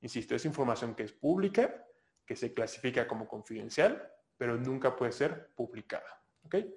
Insisto, 0.00 0.34
es 0.34 0.44
información 0.46 0.94
que 0.94 1.02
es 1.02 1.12
pública, 1.12 1.86
que 2.24 2.34
se 2.34 2.54
clasifica 2.54 3.06
como 3.06 3.28
confidencial, 3.28 4.10
pero 4.38 4.56
nunca 4.56 4.96
puede 4.96 5.12
ser 5.12 5.52
publicada. 5.54 6.22
¿okay? 6.44 6.74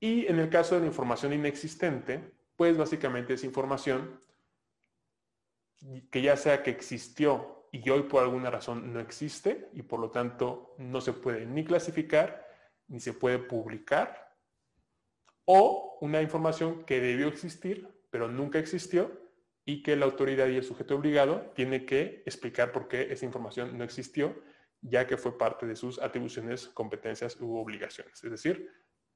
Y 0.00 0.26
en 0.26 0.38
el 0.38 0.50
caso 0.50 0.74
de 0.74 0.82
la 0.82 0.86
información 0.86 1.32
inexistente, 1.32 2.32
pues 2.56 2.76
básicamente 2.76 3.34
es 3.34 3.44
información 3.44 4.20
que 6.10 6.22
ya 6.22 6.36
sea 6.36 6.62
que 6.62 6.70
existió 6.70 7.68
y 7.70 7.88
hoy 7.90 8.02
por 8.02 8.22
alguna 8.22 8.50
razón 8.50 8.92
no 8.92 9.00
existe 9.00 9.68
y 9.74 9.82
por 9.82 10.00
lo 10.00 10.10
tanto 10.10 10.74
no 10.78 11.00
se 11.00 11.12
puede 11.12 11.44
ni 11.46 11.64
clasificar 11.64 12.46
ni 12.88 13.00
se 13.00 13.12
puede 13.12 13.38
publicar, 13.38 14.36
o 15.44 15.98
una 16.00 16.22
información 16.22 16.84
que 16.84 17.00
debió 17.00 17.26
existir 17.26 17.88
pero 18.10 18.28
nunca 18.28 18.58
existió 18.58 19.10
y 19.64 19.82
que 19.82 19.96
la 19.96 20.06
autoridad 20.06 20.46
y 20.46 20.56
el 20.56 20.64
sujeto 20.64 20.94
obligado 20.94 21.52
tiene 21.54 21.84
que 21.84 22.22
explicar 22.24 22.72
por 22.72 22.88
qué 22.88 23.12
esa 23.12 23.26
información 23.26 23.76
no 23.76 23.84
existió, 23.84 24.40
ya 24.80 25.06
que 25.06 25.16
fue 25.16 25.36
parte 25.36 25.66
de 25.66 25.76
sus 25.76 26.00
atribuciones, 26.00 26.68
competencias 26.68 27.38
u 27.40 27.56
obligaciones. 27.56 28.22
Es 28.22 28.30
decir, 28.30 28.70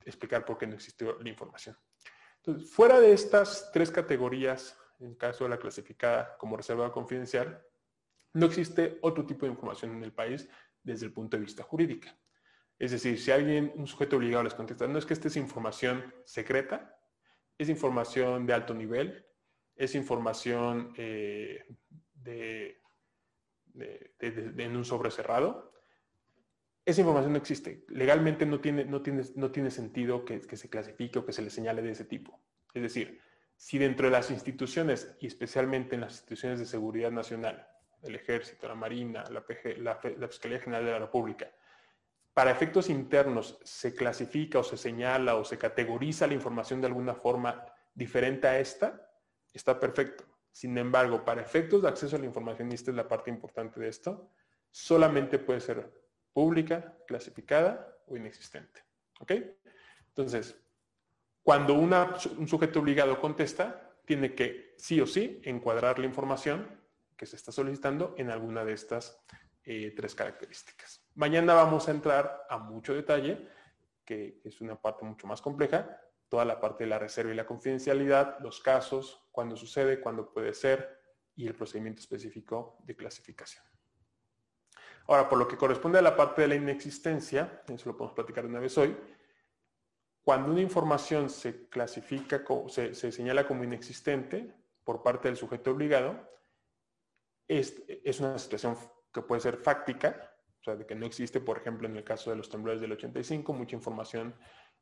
explicar 0.05 0.44
por 0.44 0.59
qué 0.59 0.66
no 0.66 0.74
existió 0.74 1.18
la 1.20 1.28
información. 1.28 1.76
Entonces, 2.36 2.70
fuera 2.70 3.01
de 3.01 3.12
estas 3.12 3.70
tres 3.72 3.90
categorías, 3.90 4.76
en 4.98 5.14
caso 5.14 5.44
de 5.44 5.51
la 5.51 5.59
clasificada 5.59 6.36
como 6.38 6.57
reserva 6.57 6.92
confidencial, 6.92 7.62
no 8.32 8.46
existe 8.46 8.98
otro 9.03 9.26
tipo 9.26 9.46
de 9.46 9.53
información 9.53 9.92
en 9.92 10.05
el 10.05 10.12
país 10.12 10.48
desde 10.82 11.07
el 11.07 11.12
punto 11.12 11.36
de 11.36 11.42
vista 11.42 11.62
jurídico. 11.62 12.09
Es 12.78 12.92
decir, 12.92 13.20
si 13.20 13.30
alguien, 13.30 13.72
un 13.76 13.86
sujeto 13.86 14.16
obligado 14.16 14.44
les 14.44 14.55
contesta, 14.55 14.86
no 14.88 14.98
es 14.98 15.05
que 15.05 15.12
esta 15.12 15.28
es 15.28 15.36
información 15.36 16.14
secreta, 16.24 16.98
es 17.59 17.68
información 17.68 18.46
de 18.46 18.55
alto 18.55 18.72
nivel, 18.72 19.26
es 19.76 19.94
información 19.94 20.94
eh, 20.96 21.66
de, 22.14 22.80
en 23.74 24.76
un 24.76 24.84
sobre 24.84 25.11
cerrado, 25.11 25.70
esa 26.85 27.01
información 27.01 27.33
no 27.33 27.39
existe. 27.39 27.85
Legalmente 27.89 28.47
no 28.47 28.61
tiene, 28.61 28.85
no 28.85 29.03
tiene, 29.03 29.22
no 29.37 29.51
tiene 29.51 29.70
sentido 29.70 30.24
que, 30.24 30.41
se 30.41 30.68
clasifique 30.68 31.18
o 31.18 31.26
que 31.26 31.33
se 31.33 31.43
le 31.43 31.51
señale 31.51 31.83
de 31.83 31.93
ese 31.93 32.05
tipo. 32.05 32.41
Es 32.72 32.83
decir, 32.83 33.20
si 33.57 33.78
dentro 33.78 34.07
de 34.07 34.12
las 34.12 34.31
instituciones, 34.31 35.16
y 35.20 35.26
especialmente 35.26 35.95
en 35.95 36.03
las 36.03 36.12
instituciones 36.12 36.59
de 36.59 36.66
seguridad 36.66 37.11
nacional, 37.11 37.66
el 38.03 38.14
Ejército, 38.14 38.66
la 38.66 38.74
Marina, 38.74 39.24
la, 39.24 39.45
la, 39.78 40.28
Fiscalía 40.28 40.61
General 40.61 40.85
de 40.85 40.93
la 40.93 40.99
República, 40.99 41.51
para 42.33 42.51
efectos 42.51 42.89
internos 42.89 43.59
se 43.62 43.95
clasifica 43.95 44.61
o 44.61 44.64
se 44.64 44.78
señala 44.78 45.35
o 45.35 45.45
se 45.45 45.59
categoriza 45.59 46.26
la 46.26 46.35
información 46.35 46.81
de 46.81 46.87
alguna 46.87 47.14
forma 47.14 47.66
diferente 47.93 48.47
a 48.47 48.59
esta, 48.59 49.11
está 49.53 49.78
perfecto. 49.78 50.24
Sin 50.51 50.78
embargo, 50.78 51.24
para 51.24 51.43
efectos 51.43 51.83
de 51.83 51.89
acceso 51.89 52.16
a 52.16 52.18
la 52.18 52.26
información, 52.26 52.70
y 52.70 52.74
esta 52.74 52.91
es 52.91 52.97
la 52.97 53.07
parte 53.07 53.31
importante 53.31 53.78
de 53.78 53.89
esto, 53.89 54.31
solamente 54.70 55.39
puede 55.39 55.61
ser 55.61 55.99
pública, 56.33 56.97
clasificada 57.07 57.97
o 58.07 58.16
inexistente. 58.16 58.83
¿Ok? 59.20 59.33
Entonces, 60.09 60.57
cuando 61.43 61.74
un 61.74 62.49
sujeto 62.49 62.81
obligado 62.81 63.20
contesta, 63.20 63.91
tiene 64.05 64.35
que 64.35 64.74
sí 64.76 65.01
o 65.01 65.07
sí 65.07 65.41
encuadrar 65.45 65.99
la 65.99 66.07
información 66.07 66.81
que 67.16 67.26
se 67.26 67.37
está 67.37 67.53
solicitando 67.53 68.14
en 68.18 68.31
alguna 68.31 68.64
de 68.64 68.72
estas 68.72 69.22
eh, 69.64 69.93
tres 69.95 70.14
características. 70.14 71.05
Mañana 71.14 71.55
vamos 71.55 71.87
a 71.89 71.91
entrar 71.91 72.47
a 72.49 72.59
mucho 72.59 72.95
detalle, 72.95 73.47
que 74.05 74.41
es 74.45 74.61
una 74.61 74.81
parte 74.81 75.05
mucho 75.05 75.26
más 75.26 75.41
compleja, 75.41 76.01
toda 76.28 76.45
la 76.45 76.61
parte 76.61 76.85
de 76.85 76.91
la 76.91 76.99
reserva 76.99 77.33
y 77.33 77.37
la 77.37 77.47
confidencialidad, 77.47 78.39
los 78.41 78.61
casos, 78.61 79.28
cuándo 79.31 79.57
sucede, 79.57 80.01
cuándo 80.01 80.33
puede 80.33 80.55
ser 80.55 80.99
y 81.37 81.47
el 81.47 81.55
procedimiento 81.55 82.01
específico 82.01 82.78
de 82.85 82.97
clasificación. 82.97 83.64
Ahora, 85.07 85.28
por 85.28 85.38
lo 85.38 85.48
que 85.48 85.57
corresponde 85.57 85.98
a 85.98 86.03
la 86.03 86.16
parte 86.16 86.42
de 86.42 86.48
la 86.48 86.55
inexistencia, 86.55 87.62
eso 87.68 87.88
lo 87.88 87.96
podemos 87.96 88.14
platicar 88.14 88.46
una 88.46 88.61
vez 88.61 88.76
hoy, 88.78 88.96
cuando 90.22 90.53
una 90.53 90.61
información 90.61 91.30
se 91.30 91.68
clasifica, 91.68 92.44
se, 92.68 92.94
se 92.94 93.11
señala 93.11 93.46
como 93.46 93.64
inexistente 93.64 94.55
por 94.84 95.03
parte 95.03 95.28
del 95.28 95.36
sujeto 95.36 95.72
obligado, 95.72 96.28
es, 97.48 97.82
es, 97.88 98.20
una 98.20 98.38
situación 98.38 98.76
que 99.12 99.22
puede 99.22 99.40
ser 99.40 99.57
fáctica, 99.57 100.36
o 100.61 100.62
sea, 100.62 100.76
de 100.76 100.86
que 100.86 100.94
no 100.94 101.07
existe, 101.07 101.40
por 101.40 101.59
ejemplo, 101.59 101.88
en 101.88 101.96
el 101.96 102.05
caso 102.05 102.30
de 102.30 102.36
los 102.36 102.48
temblores 102.48 102.80
del 102.80 102.92
85, 102.92 103.53
mucha 103.53 103.74
información 103.74 104.36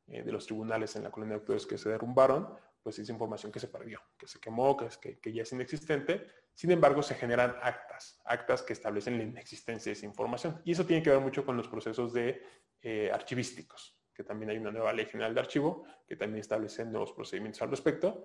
eh, 0.06 0.22
de 0.22 0.32
los 0.32 0.46
tribunales 0.46 0.96
en 0.96 1.04
la 1.04 1.10
colonia 1.10 1.36
de 1.36 1.40
actores 1.40 1.66
que 1.66 1.78
se 1.78 1.88
derrumbaron, 1.88 2.54
pues 2.83 2.99
es 2.99 3.09
información 3.09 3.53
que 3.53 3.61
se 3.61 3.68
perdió, 3.68 4.01
que 4.16 4.26
se 4.26 4.41
quemó, 4.41 4.76
que, 4.76 5.18
que, 5.18 5.33
ya 5.33 5.43
es 5.43 5.53
inexistente. 5.53 6.26
Sin 6.55 6.70
embargo, 6.70 7.03
se 7.03 7.14
generan 7.14 7.57
actas, 7.62 8.20
actas 8.24 8.62
que 8.62 8.72
establecen 8.72 9.18
la 9.18 9.24
inexistencia 9.24 9.91
de 9.91 9.95
esa 9.95 10.07
información. 10.07 10.61
Y 10.64 10.72
eso 10.72 10.87
tiene 10.87 11.03
que 11.03 11.11
ver 11.11 11.20
mucho 11.20 11.45
con 11.45 11.57
los 11.57 11.68
procesos 11.68 12.12
de 12.12 12.43
eh, 12.83 13.11
archivísticos, 13.12 13.99
que 14.14 14.24
también 14.24 14.51
hay 14.51 14.59
una 14.59 14.70
nueva 14.70 14.93
ley 14.93 15.07
general 15.07 15.35
de 15.35 15.41
archivo 15.41 15.85
que 16.07 16.16
también 16.16 16.41
establece 16.41 16.85
nuevos 16.85 17.12
procedimientos 17.12 17.62
al 17.62 17.70
respecto. 17.70 18.24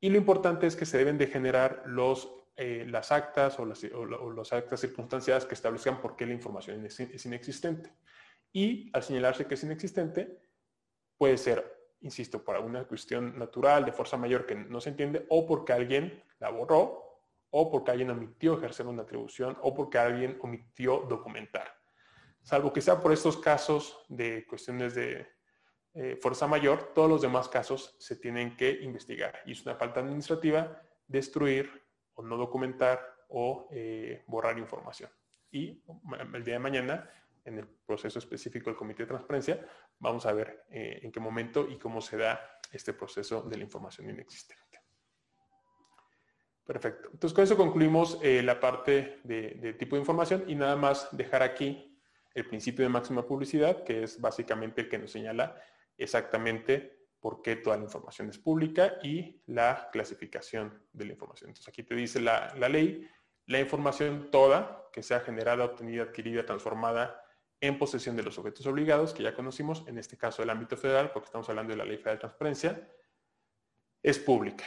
Y 0.00 0.10
lo 0.10 0.18
importante 0.18 0.66
es 0.66 0.76
que 0.76 0.86
se 0.86 0.98
deben 0.98 1.18
de 1.18 1.26
generar 1.26 1.82
los, 1.86 2.30
eh, 2.56 2.84
las 2.88 3.12
actas 3.12 3.58
o 3.58 3.66
las, 3.66 3.82
o, 3.84 4.42
actas 4.54 4.80
circunstanciadas 4.80 5.46
que 5.46 5.54
establezcan 5.54 6.00
por 6.00 6.16
qué 6.16 6.26
la 6.26 6.34
información 6.34 6.84
es 6.86 7.26
inexistente. 7.26 7.92
Y 8.52 8.90
al 8.94 9.02
señalarse 9.02 9.46
que 9.46 9.54
es 9.54 9.64
inexistente, 9.64 10.38
puede 11.18 11.36
ser 11.36 11.75
insisto, 12.00 12.42
por 12.44 12.56
alguna 12.56 12.84
cuestión 12.84 13.38
natural, 13.38 13.84
de 13.84 13.92
fuerza 13.92 14.16
mayor 14.16 14.46
que 14.46 14.54
no 14.54 14.80
se 14.80 14.90
entiende, 14.90 15.26
o 15.28 15.46
porque 15.46 15.72
alguien 15.72 16.22
la 16.38 16.50
borró, 16.50 17.20
o 17.50 17.70
porque 17.70 17.90
alguien 17.90 18.10
omitió 18.10 18.56
ejercer 18.56 18.86
una 18.86 19.02
atribución, 19.02 19.56
o 19.62 19.74
porque 19.74 19.98
alguien 19.98 20.38
omitió 20.42 21.06
documentar. 21.08 21.68
Salvo 22.42 22.72
que 22.72 22.80
sea 22.80 23.00
por 23.00 23.12
estos 23.12 23.38
casos 23.38 24.04
de 24.08 24.46
cuestiones 24.46 24.94
de 24.94 25.26
eh, 25.94 26.18
fuerza 26.20 26.46
mayor, 26.46 26.92
todos 26.94 27.08
los 27.08 27.22
demás 27.22 27.48
casos 27.48 27.96
se 27.98 28.16
tienen 28.16 28.56
que 28.56 28.70
investigar. 28.82 29.40
Y 29.46 29.52
es 29.52 29.64
una 29.64 29.74
falta 29.74 30.00
administrativa 30.00 30.82
destruir 31.06 31.70
o 32.14 32.22
no 32.22 32.36
documentar 32.36 33.00
o 33.28 33.68
eh, 33.72 34.22
borrar 34.26 34.58
información. 34.58 35.10
Y 35.50 35.82
el 36.34 36.44
día 36.44 36.54
de 36.54 36.60
mañana 36.60 37.10
en 37.46 37.58
el 37.58 37.66
proceso 37.66 38.18
específico 38.18 38.68
del 38.68 38.76
Comité 38.76 39.04
de 39.04 39.08
Transparencia, 39.08 39.66
vamos 39.98 40.26
a 40.26 40.32
ver 40.32 40.64
eh, 40.70 41.00
en 41.02 41.12
qué 41.12 41.20
momento 41.20 41.68
y 41.68 41.78
cómo 41.78 42.00
se 42.00 42.16
da 42.16 42.60
este 42.72 42.92
proceso 42.92 43.42
de 43.42 43.56
la 43.56 43.64
información 43.64 44.10
inexistente. 44.10 44.64
Perfecto. 46.64 47.10
Entonces, 47.12 47.32
con 47.32 47.44
eso 47.44 47.56
concluimos 47.56 48.18
eh, 48.22 48.42
la 48.42 48.58
parte 48.58 49.20
de, 49.22 49.74
tipo 49.78 49.94
de 49.94 50.00
información 50.00 50.44
y 50.48 50.56
nada 50.56 50.74
más 50.74 51.08
dejar 51.16 51.42
aquí 51.42 51.96
el 52.34 52.46
principio 52.46 52.84
de 52.84 52.88
máxima 52.88 53.24
publicidad, 53.24 53.84
que 53.84 54.02
es 54.02 54.20
básicamente 54.20 54.82
el 54.82 54.88
que 54.88 54.98
nos 54.98 55.12
señala 55.12 55.62
exactamente 55.96 57.06
por 57.20 57.40
qué 57.40 57.56
toda 57.56 57.76
la 57.76 57.84
información 57.84 58.28
es 58.28 58.38
pública 58.38 58.94
y 59.02 59.42
la 59.46 59.88
clasificación 59.92 60.86
de 60.92 61.06
la 61.06 61.12
información. 61.12 61.50
Entonces, 61.50 61.68
aquí 61.68 61.84
te 61.84 61.94
dice 61.94 62.20
la, 62.20 62.52
la 62.56 62.68
ley, 62.68 63.08
la 63.46 63.60
información 63.60 64.30
toda 64.32 64.88
que 64.92 65.04
sea 65.04 65.20
generada, 65.20 65.64
obtenida, 65.64 66.02
adquirida, 66.02 66.44
transformada, 66.44 67.22
en 67.60 67.78
posesión 67.78 68.16
de 68.16 68.22
los 68.22 68.38
objetos 68.38 68.66
obligados, 68.66 69.14
que 69.14 69.22
ya 69.22 69.34
conocimos, 69.34 69.84
en 69.86 69.98
este 69.98 70.16
caso 70.16 70.42
el 70.42 70.50
ámbito 70.50 70.76
federal, 70.76 71.10
porque 71.12 71.26
estamos 71.26 71.48
hablando 71.48 71.72
de 71.72 71.78
la 71.78 71.84
Ley 71.84 71.96
Federal 71.96 72.16
de 72.16 72.20
Transparencia, 72.20 72.88
es 74.02 74.18
pública, 74.18 74.64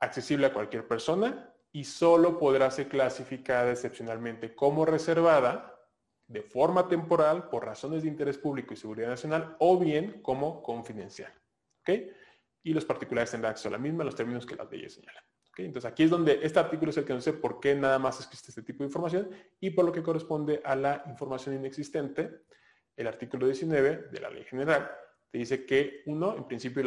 accesible 0.00 0.46
a 0.46 0.52
cualquier 0.52 0.86
persona 0.88 1.54
y 1.72 1.84
solo 1.84 2.38
podrá 2.38 2.70
ser 2.70 2.88
clasificada 2.88 3.70
excepcionalmente 3.70 4.54
como 4.54 4.84
reservada 4.84 5.76
de 6.26 6.42
forma 6.42 6.88
temporal 6.88 7.48
por 7.48 7.64
razones 7.64 8.02
de 8.02 8.08
interés 8.08 8.38
público 8.38 8.74
y 8.74 8.76
seguridad 8.76 9.08
nacional 9.08 9.56
o 9.58 9.78
bien 9.78 10.22
como 10.22 10.62
confidencial. 10.62 11.32
¿Ok? 11.80 11.90
y 12.62 12.72
los 12.72 12.84
particulares 12.84 13.30
tendrán 13.30 13.52
acceso 13.52 13.68
a 13.68 13.72
la 13.72 13.78
misma, 13.78 14.04
los 14.04 14.14
términos 14.14 14.44
que 14.44 14.56
las 14.56 14.70
leyes 14.70 14.94
señalan. 14.94 15.24
Entonces 15.64 15.90
aquí 15.90 16.04
es 16.04 16.10
donde 16.10 16.40
este 16.42 16.58
artículo 16.58 16.90
es 16.90 16.96
el 16.96 17.04
que 17.04 17.12
nos 17.12 17.24
dice 17.24 17.36
por 17.36 17.60
qué 17.60 17.74
nada 17.74 17.98
más 17.98 18.20
existe 18.20 18.50
este 18.50 18.62
tipo 18.62 18.78
de 18.78 18.86
información 18.86 19.30
y 19.60 19.70
por 19.70 19.84
lo 19.84 19.92
que 19.92 20.02
corresponde 20.02 20.60
a 20.64 20.74
la 20.76 21.02
información 21.06 21.54
inexistente, 21.54 22.42
el 22.96 23.06
artículo 23.06 23.46
19 23.46 24.08
de 24.10 24.20
la 24.20 24.30
ley 24.30 24.44
general 24.44 24.90
te 25.30 25.38
dice 25.38 25.64
que 25.64 26.02
uno, 26.06 26.36
en 26.36 26.44
principio 26.44 26.82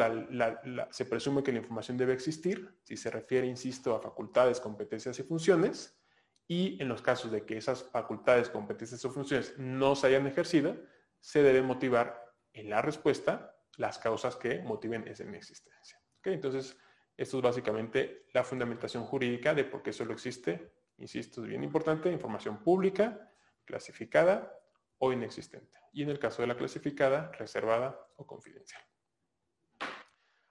se 0.92 1.06
presume 1.06 1.44
que 1.44 1.54
la 1.54 1.60
información 1.60 1.98
debe 1.98 2.14
existir, 2.14 2.78
si 2.84 2.98
se 2.98 3.10
refiere, 3.10 3.48
insisto, 3.48 3.96
a 3.96 4.02
facultades, 4.02 4.60
competencias 4.60 5.18
y 5.20 5.24
funciones, 5.24 5.98
y 6.46 6.82
en 6.82 6.90
los 6.90 7.02
casos 7.02 7.32
de 7.32 7.46
que 7.46 7.56
esas 7.56 7.84
facultades, 7.84 8.50
competencias 8.50 9.04
o 9.06 9.12
funciones 9.12 9.58
no 9.58 9.96
se 9.96 10.08
hayan 10.08 10.28
ejercido, 10.28 10.76
se 11.22 11.42
debe 11.42 11.62
motivar 11.62 12.22
en 12.52 12.70
la 12.70 12.82
respuesta 12.82 13.56
las 13.78 13.98
causas 13.98 14.36
que 14.36 14.62
motiven 14.62 15.08
esa 15.08 15.24
inexistencia. 15.24 16.02
Entonces, 16.26 16.78
esto 17.16 17.38
es 17.38 17.44
básicamente 17.44 18.26
la 18.34 18.44
fundamentación 18.44 19.06
jurídica 19.06 19.54
de 19.54 19.64
por 19.64 19.84
qué 19.84 19.94
solo 19.94 20.14
existe, 20.14 20.72
insisto, 20.98 21.42
es 21.42 21.48
bien 21.48 21.64
importante, 21.64 22.12
información 22.12 22.64
pública, 22.64 23.32
clasificada 23.66 24.54
o 24.98 25.12
inexistente. 25.12 25.78
Y 25.92 26.04
en 26.04 26.10
el 26.10 26.20
caso 26.20 26.42
de 26.42 26.48
la 26.48 26.58
clasificada, 26.58 27.32
reservada 27.34 28.00
o 28.16 28.26
confidencial. 28.26 28.82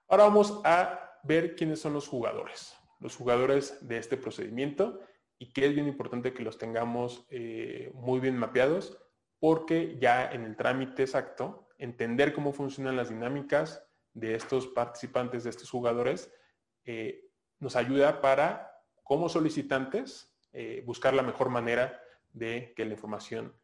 Ahora 0.08 0.24
vamos 0.24 0.60
a 0.64 1.18
ver 1.24 1.56
quiénes 1.56 1.80
son 1.80 1.94
los 1.94 2.06
jugadores, 2.06 2.76
los 3.00 3.16
jugadores 3.16 3.86
de 3.86 3.98
este 3.98 4.16
procedimiento 4.16 5.00
y 5.38 5.52
que 5.52 5.66
es 5.66 5.74
bien 5.74 5.88
importante 5.88 6.32
que 6.32 6.42
los 6.42 6.58
tengamos 6.58 7.26
eh, 7.30 7.90
muy 7.94 8.20
bien 8.20 8.36
mapeados 8.36 8.98
porque 9.40 9.98
ya 9.98 10.30
en 10.30 10.44
el 10.44 10.56
trámite 10.56 11.02
exacto, 11.02 11.68
entender 11.78 12.32
cómo 12.32 12.52
funcionan 12.52 12.96
las 12.96 13.08
dinámicas 13.08 13.84
de 14.12 14.36
estos 14.36 14.68
participantes, 14.68 15.42
de 15.42 15.50
estos 15.50 15.68
jugadores, 15.68 16.32
eh, 16.84 17.30
nos 17.58 17.76
ayuda 17.76 18.20
para, 18.20 18.82
como 19.02 19.28
solicitantes, 19.28 20.34
eh, 20.52 20.82
buscar 20.84 21.14
la 21.14 21.22
mejor 21.22 21.48
manera 21.48 22.00
de 22.32 22.72
que 22.76 22.84
la 22.84 22.92
información 22.92 23.54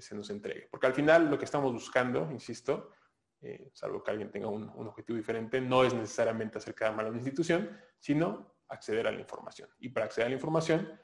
se 0.00 0.14
nos 0.14 0.28
entregue. 0.28 0.68
Porque 0.70 0.86
al 0.86 0.92
final 0.92 1.30
lo 1.30 1.38
que 1.38 1.46
estamos 1.46 1.72
buscando, 1.72 2.30
insisto, 2.30 2.90
salvo 3.72 4.02
que 4.02 4.10
alguien 4.10 4.30
tenga 4.30 4.48
un, 4.48 4.68
objetivo 4.68 5.16
diferente, 5.16 5.62
no 5.62 5.82
es 5.82 5.94
necesariamente 5.94 6.58
hacer 6.58 6.74
cada 6.74 6.92
mal 6.92 7.06
a 7.06 7.08
una 7.08 7.16
institución, 7.16 7.70
sino 7.98 8.54
acceder 8.68 9.06
a 9.06 9.12
la 9.12 9.20
información. 9.20 9.70
Y 9.78 9.88
para 9.88 10.04
acceder 10.04 10.26
a 10.26 10.28
la 10.28 10.34
información, 10.34 11.00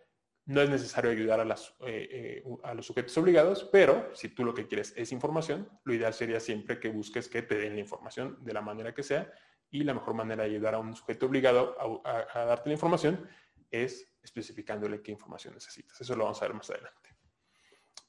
no 0.48 0.62
es 0.62 0.70
necesario 0.70 1.10
ayudar 1.10 1.46
eh, 1.86 2.08
eh, 2.10 2.44
a, 2.62 2.72
los 2.72 2.86
sujetos 2.86 3.16
obligados, 3.18 3.68
pero 3.70 4.10
si 4.14 4.30
tú 4.30 4.44
lo 4.44 4.54
que 4.54 4.66
quieres 4.66 4.94
es 4.96 5.12
información, 5.12 5.68
lo 5.84 5.92
ideal 5.92 6.14
sería 6.14 6.40
siempre 6.40 6.80
que 6.80 6.88
busques 6.88 7.28
que 7.28 7.42
te 7.42 7.56
den 7.58 7.74
la 7.74 7.80
información 7.80 8.42
de 8.42 8.54
la 8.54 8.62
manera 8.62 8.94
que 8.94 9.02
sea 9.02 9.30
y 9.70 9.84
la 9.84 9.94
mejor 9.94 10.14
manera 10.14 10.44
de 10.44 10.50
ayudar 10.50 10.74
a 10.74 10.78
un 10.78 10.94
sujeto 10.94 11.26
obligado 11.26 11.76
a 12.04 12.44
darte 12.44 12.68
la 12.68 12.74
información 12.74 13.28
es 13.70 14.10
especificándole 14.22 15.02
qué 15.02 15.12
información 15.12 15.54
necesitas. 15.54 16.00
Eso 16.00 16.16
lo 16.16 16.24
vamos 16.24 16.40
a 16.40 16.46
ver 16.46 16.54
más 16.54 16.70
adelante. 16.70 17.10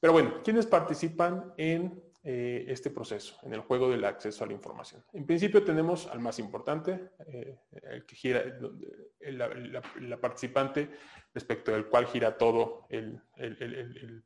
Pero 0.00 0.12
bueno, 0.12 0.40
¿quiénes 0.42 0.66
participan 0.66 1.52
en 1.58 2.02
eh, 2.22 2.66
este 2.68 2.90
proceso, 2.90 3.38
en 3.44 3.54
el 3.54 3.60
juego 3.60 3.88
del 3.88 4.04
acceso 4.04 4.44
a 4.44 4.46
la 4.46 4.52
información. 4.52 5.02
En 5.14 5.24
principio 5.24 5.64
tenemos 5.64 6.06
al 6.06 6.20
más 6.20 6.38
importante, 6.38 7.12
eh, 7.26 7.60
el 7.70 8.04
que 8.04 8.14
gira, 8.14 8.44
la, 9.20 10.20
participante 10.20 10.90
respecto 11.32 11.72
del 11.72 11.86
cual 11.86 12.04
gira 12.04 12.36
todo 12.36 12.86
el, 12.90 13.22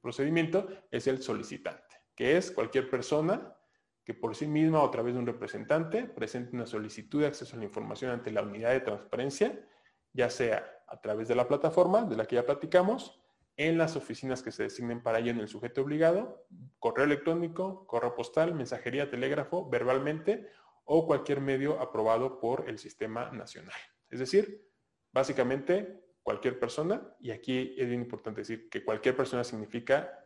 procedimiento, 0.03 0.66
es 0.91 1.07
el 1.07 1.22
solicitante, 1.22 2.03
que 2.16 2.37
es 2.37 2.51
cualquier 2.51 2.91
persona 2.91 3.57
que 4.05 4.14
por 4.14 4.36
sí 4.36 4.46
misma 4.46 4.82
o 4.82 4.86
a 4.86 4.90
través 4.90 5.14
de 5.14 5.20
un 5.20 5.26
representante 5.26 6.05
presente 6.05 6.55
una 6.55 6.66
solicitud 6.66 7.20
de 7.20 7.28
acceso 7.28 7.57
a 7.57 7.59
la 7.59 7.64
información 7.64 8.11
ante 8.11 8.30
la 8.30 8.42
unidad 8.42 8.70
de 8.70 8.80
transparencia, 8.80 9.66
ya 10.12 10.30
sea 10.30 10.64
a 10.86 11.00
través 11.00 11.28
de 11.28 11.34
la 11.34 11.48
plataforma 11.48 12.02
de 12.02 12.16
la 12.16 12.26
que 12.26 12.36
ya 12.36 12.44
platicamos, 12.44 13.20
en 13.57 13.78
las 13.78 13.96
oficinas 13.96 14.42
que 14.42 14.50
se 14.50 14.64
designen 14.64 15.02
para 15.02 15.20
ello 15.20 15.30
en 15.30 15.38
el 15.38 15.48
sujeto 15.48 15.82
obligado, 15.82 16.46
correo 16.78 17.05
electrónico, 17.05 17.86
correo 17.86 18.14
postal, 18.14 18.55
mensajería, 18.55 19.11
telégrafo, 19.11 19.68
verbalmente 19.70 20.48
o 20.84 21.07
cualquier 21.07 21.40
medio 21.40 21.80
aprobado 21.80 22.40
por 22.40 22.68
el 22.68 22.78
sistema 22.78 23.30
nacional. 23.30 23.78
Es 24.11 24.18
decir, 24.18 24.68
básicamente 25.12 26.05
cualquier 26.22 26.59
persona, 26.59 27.14
y 27.20 27.30
aquí 27.30 27.74
es 27.78 27.86
bien 27.86 28.02
importante 28.02 28.40
decir 28.40 28.68
que 28.68 28.84
cualquier 28.84 29.16
persona 29.16 29.44
significa 29.44 30.18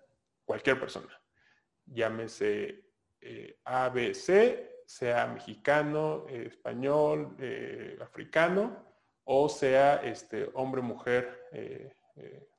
cualquier 0.45 0.81
persona. 0.81 1.11
Llámese 1.85 2.88
eh, 3.21 3.59
ABC, 3.65 4.69
sea 4.89 5.27
mexicano, 5.27 6.25
eh, 6.31 6.45
español, 6.47 7.37
eh, 7.39 7.99
africano, 8.01 8.87
o 9.25 9.47
sea 9.51 9.97
este, 9.97 10.49
hombre, 10.55 10.81
mujer, 10.81 11.45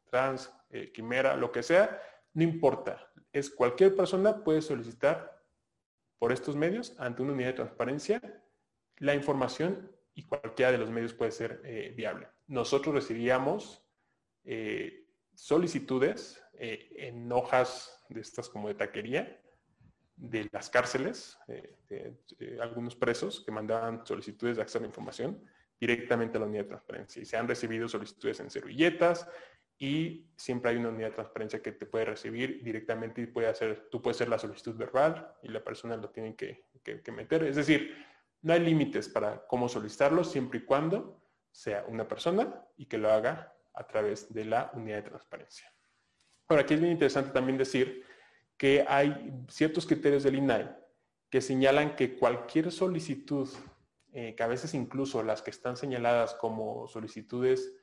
trans, 0.06 0.54
eh, 0.70 0.92
quimera, 0.92 1.36
lo 1.36 1.52
que 1.52 1.64
sea, 1.64 2.00
no 2.34 2.44
importa. 2.44 3.12
Es 3.34 3.50
cualquier 3.50 3.96
persona 3.96 4.44
puede 4.44 4.62
solicitar 4.62 5.44
por 6.20 6.32
estos 6.32 6.56
medios 6.56 6.94
ante 7.00 7.24
una 7.24 7.34
unidad 7.34 7.48
de 7.48 7.54
transparencia 7.54 8.44
la 8.98 9.16
información 9.16 9.92
y 10.14 10.28
cualquiera 10.28 10.72
de 10.72 10.78
los 10.78 10.92
medios 10.92 11.16
puede 11.16 11.32
ser 11.32 11.62
viable. 11.96 12.28
Nosotros 12.46 12.94
recibíamos 12.94 13.84
solicitudes 15.34 16.44
en 16.54 17.32
hojas 17.32 18.04
de 18.10 18.22
estas 18.22 18.50
como 18.50 18.68
de 18.68 18.76
taquería 18.76 19.39
de 20.20 20.50
las 20.52 20.70
cárceles, 20.70 21.40
de, 21.48 22.14
algunos 22.62 22.96
presos 22.96 23.42
que 23.44 23.52
mandaban 23.52 24.06
solicitudes 24.06 24.58
de 24.58 24.62
acceso 24.62 24.80
a 24.80 24.82
la 24.82 24.88
información 24.88 25.42
directamente 25.80 26.38
a 26.38 26.42
la 26.42 26.48
unidad 26.48 26.64
de 26.64 26.70
transparencia. 26.70 27.22
Y 27.22 27.26
se 27.26 27.38
han 27.38 27.48
recibido 27.48 27.88
solicitudes 27.88 28.42
en 28.42 28.50
servilletas, 28.50 29.28
y 29.82 30.28
siempre 30.36 30.72
hay 30.72 30.78
una 30.78 30.90
unidad 30.90 31.08
de 31.08 31.16
transparencia 31.16 31.62
que 31.62 31.72
te 31.72 31.86
puede 31.86 32.04
recibir 32.04 32.62
directamente 32.62 33.22
y 33.22 33.28
puede 33.28 33.48
hacer, 33.48 33.88
tú 33.90 34.02
puedes 34.02 34.18
hacer 34.18 34.28
la 34.28 34.38
solicitud 34.38 34.76
verbal 34.76 35.34
y 35.42 35.48
la 35.48 35.64
persona 35.64 35.96
lo 35.96 36.10
tiene 36.10 36.36
que, 36.36 36.66
meter. 37.14 37.44
Es 37.46 37.56
decir, 37.56 37.96
no 38.42 38.52
hay 38.52 38.60
límites 38.60 39.08
para 39.08 39.48
cómo 39.48 39.70
solicitarlo 39.70 40.26
siempre 40.26 40.60
y 40.60 40.66
cuando 40.66 41.22
sea 41.50 41.86
una 41.88 42.06
persona 42.06 42.62
y 42.76 42.88
que 42.88 42.98
lo 42.98 43.10
haga 43.10 43.56
a 43.74 43.88
través 43.88 44.34
de 44.34 44.44
la 44.44 44.70
unidad 44.74 44.98
de 44.98 45.10
transparencia. 45.10 45.74
Ahora, 46.50 46.64
aquí 46.64 46.74
es 46.74 46.82
bien 46.82 46.92
interesante 46.92 47.32
también 47.32 47.58
decir 47.58 48.04
que 48.60 48.86
hay 48.88 49.46
ciertos 49.48 49.88
criterios 49.88 50.24
del 50.24 50.36
INAI 50.36 50.70
que 51.30 51.40
señalan 51.40 51.96
que 51.96 52.18
cualquier 52.18 52.72
solicitud, 52.72 53.48
eh, 54.12 54.36
que 54.36 54.44
a 54.44 54.48
veces 54.48 54.74
incluso 54.74 55.24
las 55.24 55.42
que 55.42 55.50
están 55.50 55.78
señaladas 55.78 56.34
como 56.34 56.86
solicitudes 56.88 57.74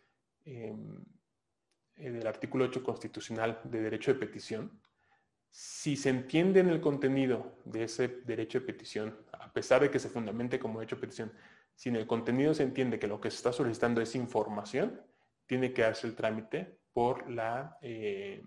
em, 0.45 1.03
eh, 1.97 2.11
del 2.11 2.27
artículo 2.27 2.67
8 2.67 2.83
constitucional 2.83 3.59
de 3.65 3.81
derecho 3.81 4.13
de 4.13 4.21
petición, 4.21 4.79
si 5.51 5.97
se 5.97 6.11
entiende 6.11 6.61
en 6.61 6.69
el 6.69 6.83
contenido 6.83 7.57
de 7.65 7.85
ese 7.85 8.09
derecho 8.09 8.61
de 8.61 8.67
petición, 8.67 9.17
a 9.33 9.51
pesar 9.55 9.81
de 9.81 9.91
que 9.91 9.99
se 9.99 10.11
fundamente 10.11 10.59
como 10.59 10.81
derecho 10.81 10.97
de 10.97 11.01
petición, 11.01 11.33
si 11.75 11.89
en 11.89 11.97
el 11.97 12.07
contenido 12.07 12.53
se 12.53 12.65
entiende 12.65 12.99
que 12.99 13.07
lo 13.07 13.19
que 13.19 13.31
se 13.31 13.39
está 13.39 13.51
solicitando 13.51 14.03
es 14.03 14.15
información, 14.15 15.01
tiene 15.47 15.73
que 15.73 15.83
darse 15.83 16.07
el 16.07 16.15
trámite 16.15 16.81
por 16.93 17.31
la, 17.31 17.79
eh, 17.81 18.43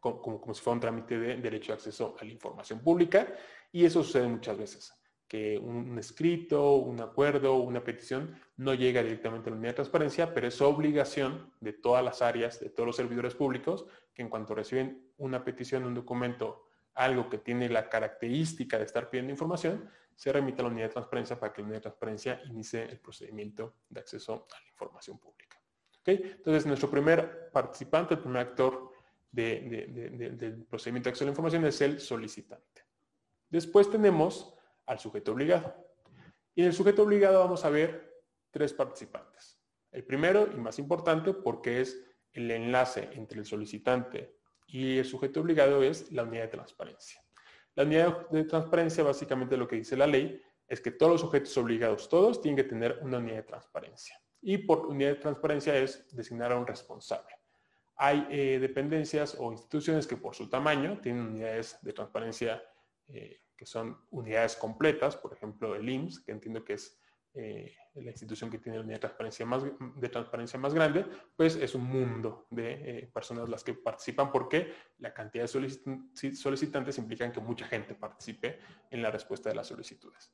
como, 0.00 0.40
como, 0.40 0.54
si 0.54 0.62
fuera 0.62 0.74
un 0.74 0.80
trámite 0.80 1.18
de 1.18 1.36
derecho 1.36 1.72
de 1.72 1.74
acceso 1.74 2.16
a 2.20 2.24
la 2.24 2.30
información 2.30 2.80
pública, 2.80 3.34
y 3.72 3.84
eso 3.84 4.02
sucede 4.02 4.28
muchas 4.28 4.56
veces 4.56 4.92
que 5.28 5.58
un 5.58 5.98
escrito, 5.98 6.76
un 6.76 7.00
acuerdo, 7.00 7.56
una 7.56 7.84
petición 7.84 8.40
no 8.56 8.72
llega 8.72 9.02
directamente 9.02 9.48
a 9.48 9.52
la 9.52 9.58
unidad 9.58 9.72
de 9.72 9.76
transparencia, 9.76 10.32
pero 10.32 10.48
es 10.48 10.60
obligación 10.62 11.52
de 11.60 11.74
todas 11.74 12.02
las 12.02 12.22
áreas, 12.22 12.58
de 12.58 12.70
todos 12.70 12.86
los 12.86 12.96
servidores 12.96 13.34
públicos, 13.34 13.84
que 14.14 14.22
en 14.22 14.30
cuanto 14.30 14.54
reciben 14.54 15.12
una 15.18 15.44
petición, 15.44 15.84
un 15.84 15.94
documento, 15.94 16.68
algo 16.94 17.28
que 17.28 17.38
tiene 17.38 17.68
la 17.68 17.90
característica 17.90 18.78
de 18.78 18.84
estar 18.84 19.10
pidiendo 19.10 19.30
información, 19.30 19.90
se 20.16 20.32
remite 20.32 20.62
a 20.62 20.64
la 20.64 20.70
unidad 20.70 20.86
de 20.86 20.94
transparencia 20.94 21.38
para 21.38 21.52
que 21.52 21.60
la 21.60 21.66
unidad 21.66 21.78
de 21.78 21.82
transparencia 21.82 22.40
inicie 22.46 22.84
el 22.84 22.98
procedimiento 22.98 23.74
de 23.88 24.00
acceso 24.00 24.46
a 24.50 24.60
la 24.60 24.68
información 24.68 25.18
pública. 25.18 25.60
Entonces, 26.04 26.64
nuestro 26.64 26.90
primer 26.90 27.50
participante, 27.52 28.14
el 28.14 28.20
primer 28.20 28.40
actor 28.40 28.87
del 29.30 30.66
procedimiento 30.68 31.08
de 31.08 31.10
acceso 31.10 31.24
a 31.24 31.26
la 31.26 31.32
información 31.32 31.64
es 31.66 31.80
el 31.80 32.00
solicitante. 32.00 32.84
Después 33.48 33.90
tenemos 33.90 34.54
al 34.86 34.98
sujeto 34.98 35.32
obligado. 35.32 35.74
Y 36.54 36.62
en 36.62 36.68
el 36.68 36.72
sujeto 36.72 37.02
obligado 37.02 37.40
vamos 37.40 37.64
a 37.64 37.70
ver 37.70 38.22
tres 38.50 38.72
participantes. 38.72 39.60
El 39.90 40.04
primero 40.04 40.48
y 40.52 40.56
más 40.56 40.78
importante 40.78 41.32
porque 41.32 41.80
es 41.80 42.04
el 42.32 42.50
enlace 42.50 43.08
entre 43.12 43.38
el 43.38 43.46
solicitante 43.46 44.38
y 44.66 44.98
el 44.98 45.04
sujeto 45.04 45.40
obligado 45.40 45.82
es 45.82 46.12
la 46.12 46.24
unidad 46.24 46.42
de 46.42 46.48
transparencia. 46.48 47.22
La 47.74 47.84
unidad 47.84 48.28
de 48.28 48.44
transparencia 48.44 49.04
básicamente 49.04 49.56
lo 49.56 49.66
que 49.66 49.76
dice 49.76 49.96
la 49.96 50.06
ley 50.06 50.42
es 50.66 50.80
que 50.80 50.90
todos 50.90 51.12
los 51.12 51.20
sujetos 51.22 51.56
obligados, 51.56 52.08
todos, 52.08 52.42
tienen 52.42 52.56
que 52.56 52.68
tener 52.68 52.98
una 53.02 53.18
unidad 53.18 53.36
de 53.36 53.42
transparencia. 53.44 54.20
Y 54.42 54.58
por 54.58 54.86
unidad 54.86 55.10
de 55.10 55.16
transparencia 55.16 55.76
es 55.76 56.14
designar 56.14 56.52
a 56.52 56.58
un 56.58 56.66
responsable. 56.66 57.37
Hay 58.00 58.26
eh, 58.30 58.58
dependencias 58.60 59.36
o 59.38 59.50
instituciones 59.50 60.06
que 60.06 60.16
por 60.16 60.34
su 60.34 60.48
tamaño 60.48 61.00
tienen 61.00 61.26
unidades 61.26 61.78
de 61.82 61.92
transparencia 61.92 62.62
eh, 63.08 63.42
que 63.56 63.66
son 63.66 63.98
unidades 64.10 64.54
completas, 64.54 65.16
por 65.16 65.32
ejemplo 65.32 65.74
el 65.74 65.88
IMSS, 65.88 66.20
que 66.20 66.30
entiendo 66.30 66.64
que 66.64 66.74
es 66.74 66.96
eh, 67.34 67.74
la 67.94 68.10
institución 68.12 68.50
que 68.50 68.58
tiene 68.58 68.78
la 68.78 68.84
unidad 68.84 68.98
de 68.98 69.00
transparencia 69.00 69.44
más, 69.44 69.64
de 69.64 70.08
transparencia 70.08 70.60
más 70.60 70.74
grande, 70.74 71.04
pues 71.36 71.56
es 71.56 71.74
un 71.74 71.84
mundo 71.84 72.46
de 72.50 73.10
personas 73.12 73.48
las 73.48 73.64
que 73.64 73.74
participan 73.74 74.30
porque 74.30 74.72
la 74.98 75.12
cantidad 75.12 75.44
de 75.44 76.34
solicitantes 76.36 76.98
implican 76.98 77.32
que 77.32 77.40
mucha 77.40 77.66
gente 77.66 77.96
participe 77.96 78.60
en 78.90 79.02
la 79.02 79.10
respuesta 79.10 79.48
de 79.48 79.56
las 79.56 79.66
solicitudes. 79.66 80.32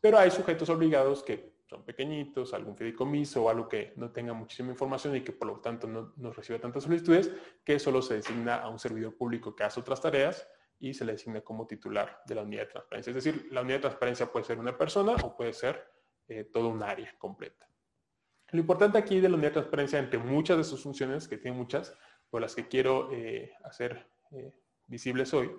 Pero 0.00 0.18
hay 0.18 0.32
sujetos 0.32 0.68
obligados 0.68 1.22
que 1.22 1.53
son 1.66 1.84
pequeñitos, 1.84 2.52
algún 2.54 2.76
fideicomiso 2.76 3.44
o 3.44 3.50
algo 3.50 3.68
que 3.68 3.92
no 3.96 4.10
tenga 4.10 4.32
muchísima 4.32 4.70
información 4.70 5.16
y 5.16 5.22
que 5.22 5.32
por 5.32 5.48
lo 5.48 5.60
tanto 5.60 5.86
no, 5.86 6.12
no 6.16 6.32
reciba 6.32 6.58
tantas 6.58 6.84
solicitudes, 6.84 7.32
que 7.64 7.78
solo 7.78 8.02
se 8.02 8.14
designa 8.14 8.56
a 8.56 8.68
un 8.68 8.78
servidor 8.78 9.16
público 9.16 9.54
que 9.56 9.64
hace 9.64 9.80
otras 9.80 10.00
tareas 10.00 10.46
y 10.78 10.92
se 10.92 11.04
le 11.04 11.12
designa 11.12 11.40
como 11.40 11.66
titular 11.66 12.20
de 12.26 12.34
la 12.34 12.42
unidad 12.42 12.62
de 12.62 12.72
transparencia. 12.72 13.10
Es 13.10 13.24
decir, 13.24 13.48
la 13.50 13.62
unidad 13.62 13.76
de 13.76 13.82
transparencia 13.82 14.30
puede 14.30 14.44
ser 14.44 14.58
una 14.58 14.76
persona 14.76 15.14
o 15.22 15.36
puede 15.36 15.52
ser 15.52 15.82
eh, 16.28 16.44
todo 16.44 16.68
un 16.68 16.82
área 16.82 17.14
completa. 17.18 17.68
Lo 18.50 18.60
importante 18.60 18.98
aquí 18.98 19.20
de 19.20 19.28
la 19.28 19.34
unidad 19.34 19.50
de 19.50 19.54
transparencia, 19.54 19.98
entre 19.98 20.18
muchas 20.18 20.56
de 20.58 20.64
sus 20.64 20.82
funciones, 20.82 21.26
que 21.26 21.38
tiene 21.38 21.56
muchas, 21.56 21.96
por 22.30 22.40
las 22.40 22.54
que 22.54 22.68
quiero 22.68 23.10
eh, 23.12 23.52
hacer 23.64 24.06
eh, 24.32 24.54
visibles 24.86 25.34
hoy, 25.34 25.50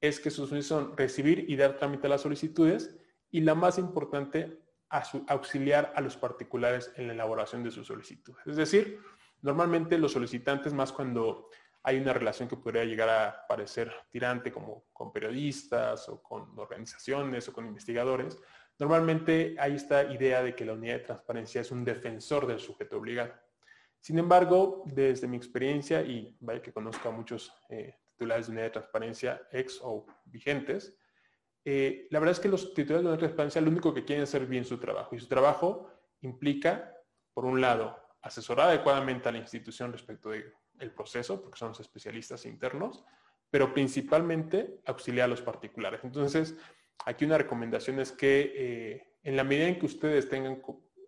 es 0.00 0.20
que 0.20 0.30
sus 0.30 0.48
funciones 0.48 0.66
son 0.66 0.96
recibir 0.96 1.50
y 1.50 1.56
dar 1.56 1.76
trámite 1.76 2.06
a 2.06 2.10
las 2.10 2.22
solicitudes 2.22 2.96
y 3.30 3.42
la 3.42 3.54
más 3.54 3.78
importante, 3.78 4.58
auxiliar 4.90 5.92
a 5.94 6.00
los 6.00 6.16
particulares 6.16 6.92
en 6.96 7.06
la 7.06 7.14
elaboración 7.14 7.62
de 7.62 7.70
sus 7.70 7.86
solicitudes. 7.86 8.46
Es 8.46 8.56
decir, 8.56 9.00
normalmente 9.42 9.96
los 9.98 10.12
solicitantes, 10.12 10.72
más 10.72 10.92
cuando 10.92 11.48
hay 11.82 11.98
una 11.98 12.12
relación 12.12 12.48
que 12.48 12.56
podría 12.56 12.84
llegar 12.84 13.08
a 13.08 13.46
parecer 13.46 13.92
tirante 14.10 14.52
como 14.52 14.84
con 14.92 15.12
periodistas 15.12 16.08
o 16.08 16.22
con 16.22 16.58
organizaciones 16.58 17.48
o 17.48 17.52
con 17.52 17.66
investigadores, 17.66 18.36
Normalmente 18.80 19.56
hay 19.58 19.74
esta 19.74 20.10
idea 20.10 20.42
de 20.42 20.54
que 20.54 20.64
la 20.64 20.72
unidad 20.72 20.94
de 20.94 21.00
transparencia 21.00 21.60
es 21.60 21.70
un 21.70 21.84
defensor 21.84 22.46
del 22.46 22.58
sujeto 22.58 22.96
obligado. 22.96 23.34
Sin 24.00 24.18
embargo, 24.18 24.84
desde 24.86 25.28
mi 25.28 25.36
experiencia, 25.36 26.00
y 26.00 26.34
vaya 26.40 26.62
que 26.62 26.72
conozco 26.72 27.10
a 27.10 27.12
muchos 27.12 27.52
eh, 27.68 27.98
titulares 28.12 28.46
de 28.46 28.52
unidad 28.52 28.64
de 28.64 28.70
transparencia 28.70 29.42
ex 29.52 29.78
o 29.82 30.06
vigentes, 30.24 30.96
eh, 31.64 32.08
la 32.10 32.18
verdad 32.18 32.32
es 32.32 32.40
que 32.40 32.48
los 32.48 32.72
titulares 32.74 33.04
de 33.04 33.10
de 33.12 33.18
transparencia 33.18 33.60
lo 33.60 33.70
único 33.70 33.92
que 33.92 34.04
quieren 34.04 34.22
es 34.22 34.30
hacer 34.30 34.46
bien 34.46 34.64
su 34.64 34.78
trabajo. 34.78 35.14
Y 35.14 35.20
su 35.20 35.28
trabajo 35.28 35.90
implica, 36.20 36.96
por 37.34 37.44
un 37.44 37.60
lado, 37.60 37.96
asesorar 38.22 38.68
adecuadamente 38.68 39.28
a 39.28 39.32
la 39.32 39.38
institución 39.38 39.92
respecto 39.92 40.30
del 40.30 40.92
proceso, 40.92 41.40
porque 41.42 41.58
son 41.58 41.68
los 41.68 41.80
especialistas 41.80 42.46
internos, 42.46 43.04
pero 43.50 43.74
principalmente 43.74 44.80
auxiliar 44.86 45.24
a 45.24 45.28
los 45.28 45.42
particulares. 45.42 46.00
Entonces, 46.04 46.56
aquí 47.04 47.24
una 47.24 47.38
recomendación 47.38 47.98
es 47.98 48.12
que 48.12 48.52
eh, 48.54 49.14
en 49.22 49.36
la 49.36 49.44
medida 49.44 49.66
en 49.66 49.78
que 49.78 49.86
ustedes 49.86 50.28
tengan 50.28 50.62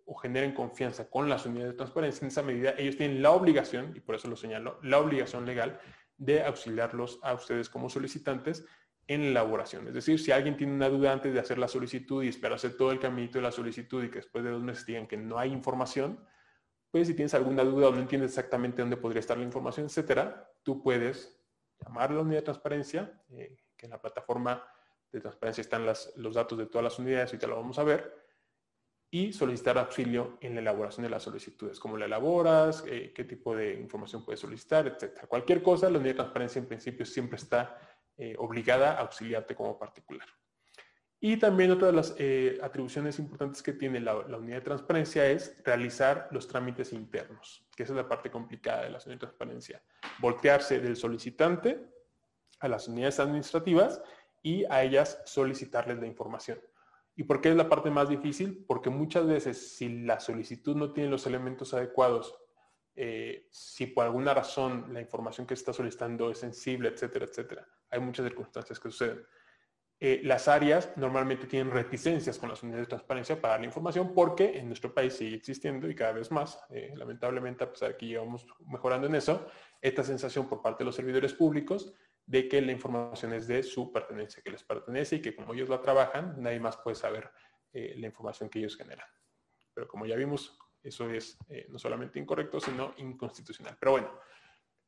o 0.05 0.15
generen 0.15 0.53
confianza 0.53 1.09
con 1.09 1.29
las 1.29 1.45
unidades 1.45 1.71
de 1.71 1.77
transparencia, 1.77 2.25
en 2.25 2.27
esa 2.27 2.43
medida 2.43 2.75
ellos 2.77 2.97
tienen 2.97 3.21
la 3.21 3.31
obligación, 3.31 3.93
y 3.95 4.01
por 4.01 4.15
eso 4.15 4.27
lo 4.27 4.35
señalo, 4.35 4.79
la 4.83 4.99
obligación 4.99 5.45
legal 5.45 5.79
de 6.17 6.43
auxiliarlos 6.43 7.19
a 7.23 7.33
ustedes 7.33 7.69
como 7.69 7.89
solicitantes 7.89 8.65
en 9.13 9.33
la 9.33 9.41
elaboración. 9.41 9.87
Es 9.87 9.93
decir, 9.93 10.19
si 10.19 10.31
alguien 10.31 10.57
tiene 10.57 10.73
una 10.73 10.89
duda 10.89 11.11
antes 11.11 11.33
de 11.33 11.39
hacer 11.39 11.57
la 11.57 11.67
solicitud 11.67 12.23
y 12.23 12.29
espera 12.29 12.55
hacer 12.55 12.75
todo 12.77 12.91
el 12.91 12.99
caminito 12.99 13.37
de 13.37 13.43
la 13.43 13.51
solicitud 13.51 14.03
y 14.03 14.09
que 14.09 14.17
después 14.17 14.43
de 14.43 14.51
dos 14.51 14.63
meses 14.63 14.85
digan 14.85 15.07
que 15.07 15.17
no 15.17 15.37
hay 15.37 15.51
información, 15.51 16.19
pues 16.91 17.07
si 17.07 17.13
tienes 17.13 17.33
alguna 17.33 17.63
duda 17.63 17.87
o 17.87 17.91
no 17.91 17.99
entiendes 17.99 18.31
exactamente 18.31 18.81
dónde 18.81 18.97
podría 18.97 19.19
estar 19.19 19.37
la 19.37 19.43
información, 19.43 19.87
etcétera, 19.87 20.51
tú 20.61 20.81
puedes 20.83 21.39
llamar 21.79 22.11
a 22.11 22.13
la 22.13 22.21
unidad 22.21 22.39
de 22.39 22.43
transparencia, 22.43 23.23
eh, 23.31 23.57
que 23.75 23.87
en 23.87 23.91
la 23.91 24.01
plataforma 24.01 24.63
de 25.11 25.19
transparencia 25.19 25.61
están 25.61 25.85
los 25.85 26.33
datos 26.33 26.57
de 26.57 26.65
todas 26.67 26.83
las 26.83 26.99
unidades, 26.99 27.37
te 27.37 27.47
lo 27.47 27.55
vamos 27.55 27.79
a 27.79 27.83
ver, 27.83 28.23
y 29.09 29.31
solicitar 29.31 29.77
auxilio 29.77 30.39
en 30.41 30.55
la 30.55 30.61
elaboración 30.61 31.03
de 31.03 31.09
las 31.09 31.21
solicitudes, 31.21 31.79
cómo 31.79 31.97
la 31.97 32.05
elaboras, 32.05 32.83
eh, 32.87 33.11
qué 33.13 33.23
tipo 33.23 33.55
de 33.55 33.73
información 33.73 34.25
puedes 34.25 34.39
solicitar, 34.39 34.87
etc. 34.87 35.27
Cualquier 35.27 35.61
cosa, 35.61 35.87
la 35.89 35.99
unidad 35.99 36.13
de 36.13 36.17
transparencia 36.17 36.59
en 36.59 36.67
principio 36.67 37.05
siempre 37.05 37.37
está 37.37 37.92
eh, 38.17 38.35
obligada 38.37 38.93
a 38.93 39.01
auxiliarte 39.01 39.55
como 39.55 39.77
particular. 39.77 40.27
Y 41.25 41.37
también 41.37 41.71
otra 41.71 41.87
de 41.87 41.93
las 41.93 42.13
eh, 42.17 42.59
atribuciones 42.61 43.17
importantes 43.17 43.63
que 43.63 43.71
tiene 43.71 44.01
la, 44.01 44.17
unidad 44.17 44.57
de 44.57 44.61
transparencia 44.61 45.25
es 45.25 45.55
realizar 45.63 46.27
los 46.31 46.49
trámites 46.49 46.91
internos, 46.91 47.65
que 47.75 47.83
esa 47.83 47.93
es 47.93 47.97
la 47.97 48.09
parte 48.09 48.29
complicada 48.29 48.83
de 48.83 48.89
la 48.89 48.97
unidad 48.97 49.11
de 49.11 49.17
transparencia. 49.19 49.81
Voltearse 50.19 50.81
del 50.81 50.97
solicitante 50.97 51.81
a 52.59 52.67
las 52.67 52.89
unidades 52.89 53.21
administrativas 53.21 54.01
y 54.41 54.65
a 54.65 54.83
ellas 54.83 55.21
solicitarles 55.23 55.97
la 55.99 56.07
información. 56.07 56.59
¿Y 57.15 57.23
por 57.23 57.39
qué 57.39 57.51
es 57.51 57.55
la 57.55 57.69
parte 57.69 57.89
más 57.89 58.09
difícil? 58.09 58.65
Porque 58.67 58.89
muchas 58.89 59.25
veces 59.25 59.77
si 59.77 60.03
la 60.03 60.19
solicitud 60.19 60.75
no 60.75 60.91
tiene 60.91 61.09
los 61.09 61.25
elementos 61.25 61.73
adecuados, 61.73 62.35
eh, 62.95 63.47
si 63.49 63.87
por 63.87 64.03
alguna 64.03 64.33
razón 64.33 64.93
la 64.93 64.99
información 64.99 65.47
que 65.47 65.53
está 65.53 65.71
solicitando 65.71 66.29
es 66.29 66.39
sensible, 66.39 66.89
etcétera, 66.89 67.25
etcétera, 67.25 67.67
hay 67.93 67.99
muchas 67.99 68.25
circunstancias 68.25 68.79
que 68.79 68.89
suceden. 68.89 69.23
Eh, 69.99 70.19
las 70.25 70.49
áreas 70.49 70.91
normalmente 70.97 71.47
tienen 71.47 71.71
reticencias 71.71 72.37
con 72.37 72.49
las 72.49 72.61
unidades 72.61 72.87
de 72.87 72.89
transparencia 72.89 73.39
para 73.39 73.53
dar 73.53 73.61
la 73.61 73.67
información 73.67 74.13
porque 74.13 74.57
en 74.57 74.67
nuestro 74.67 74.93
país 74.93 75.13
sigue 75.13 75.37
existiendo 75.37 75.89
y 75.89 75.95
cada 75.95 76.11
vez 76.11 76.29
más, 76.29 76.59
eh, 76.71 76.93
lamentablemente 76.97 77.63
a 77.63 77.71
pesar 77.71 77.89
de 77.89 77.97
que 77.97 78.07
llevamos 78.07 78.45
mejorando 78.65 79.07
en 79.07 79.15
eso, 79.15 79.47
esta 79.79 80.03
sensación 80.03 80.49
por 80.49 80.61
parte 80.61 80.83
de 80.83 80.87
los 80.87 80.95
servidores 80.95 81.33
públicos 81.33 81.93
de 82.25 82.49
que 82.49 82.61
la 82.61 82.73
información 82.73 83.31
es 83.31 83.47
de 83.47 83.63
su 83.63 83.93
pertenencia, 83.93 84.43
que 84.43 84.51
les 84.51 84.63
pertenece 84.63 85.17
y 85.17 85.21
que 85.21 85.35
como 85.35 85.53
ellos 85.53 85.69
la 85.69 85.81
trabajan, 85.81 86.35
nadie 86.37 86.59
más 86.59 86.75
puede 86.75 86.95
saber 86.95 87.31
eh, 87.71 87.93
la 87.97 88.07
información 88.07 88.49
que 88.49 88.59
ellos 88.59 88.75
generan. 88.75 89.07
Pero 89.73 89.87
como 89.87 90.05
ya 90.05 90.17
vimos, 90.17 90.57
eso 90.83 91.09
es 91.09 91.37
no 91.69 91.79
solamente 91.79 92.19
incorrecto, 92.19 92.59
sino 92.59 92.93
inconstitucional. 92.97 93.77
Pero 93.79 93.93
bueno, 93.93 94.19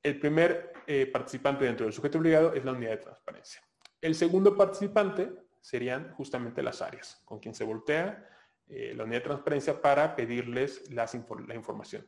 el 0.06 0.20
primer 0.20 0.74
eh, 0.88 1.08
participante 1.08 1.66
dentro 1.66 1.86
del 1.86 1.94
sujeto 1.94 2.20
obligado 2.20 2.54
es 2.54 2.64
la 2.64 2.72
unidad 2.72 2.92
de 2.92 2.98
transparencia. 2.98 3.62
El 4.00 4.16
segundo 4.16 4.56
participante 4.56 5.32
serían 5.62 6.12
justamente 6.14 6.62
las 6.62 6.82
áreas, 6.82 7.22
con 7.26 7.40
quien 7.40 7.56
se 7.56 7.64
voltea 7.64 8.30
la 8.68 9.04
unidad 9.04 9.20
de 9.20 9.26
transparencia 9.26 9.80
para 9.80 10.16
pedirles 10.16 10.90
la 10.90 11.08
información. 11.54 12.08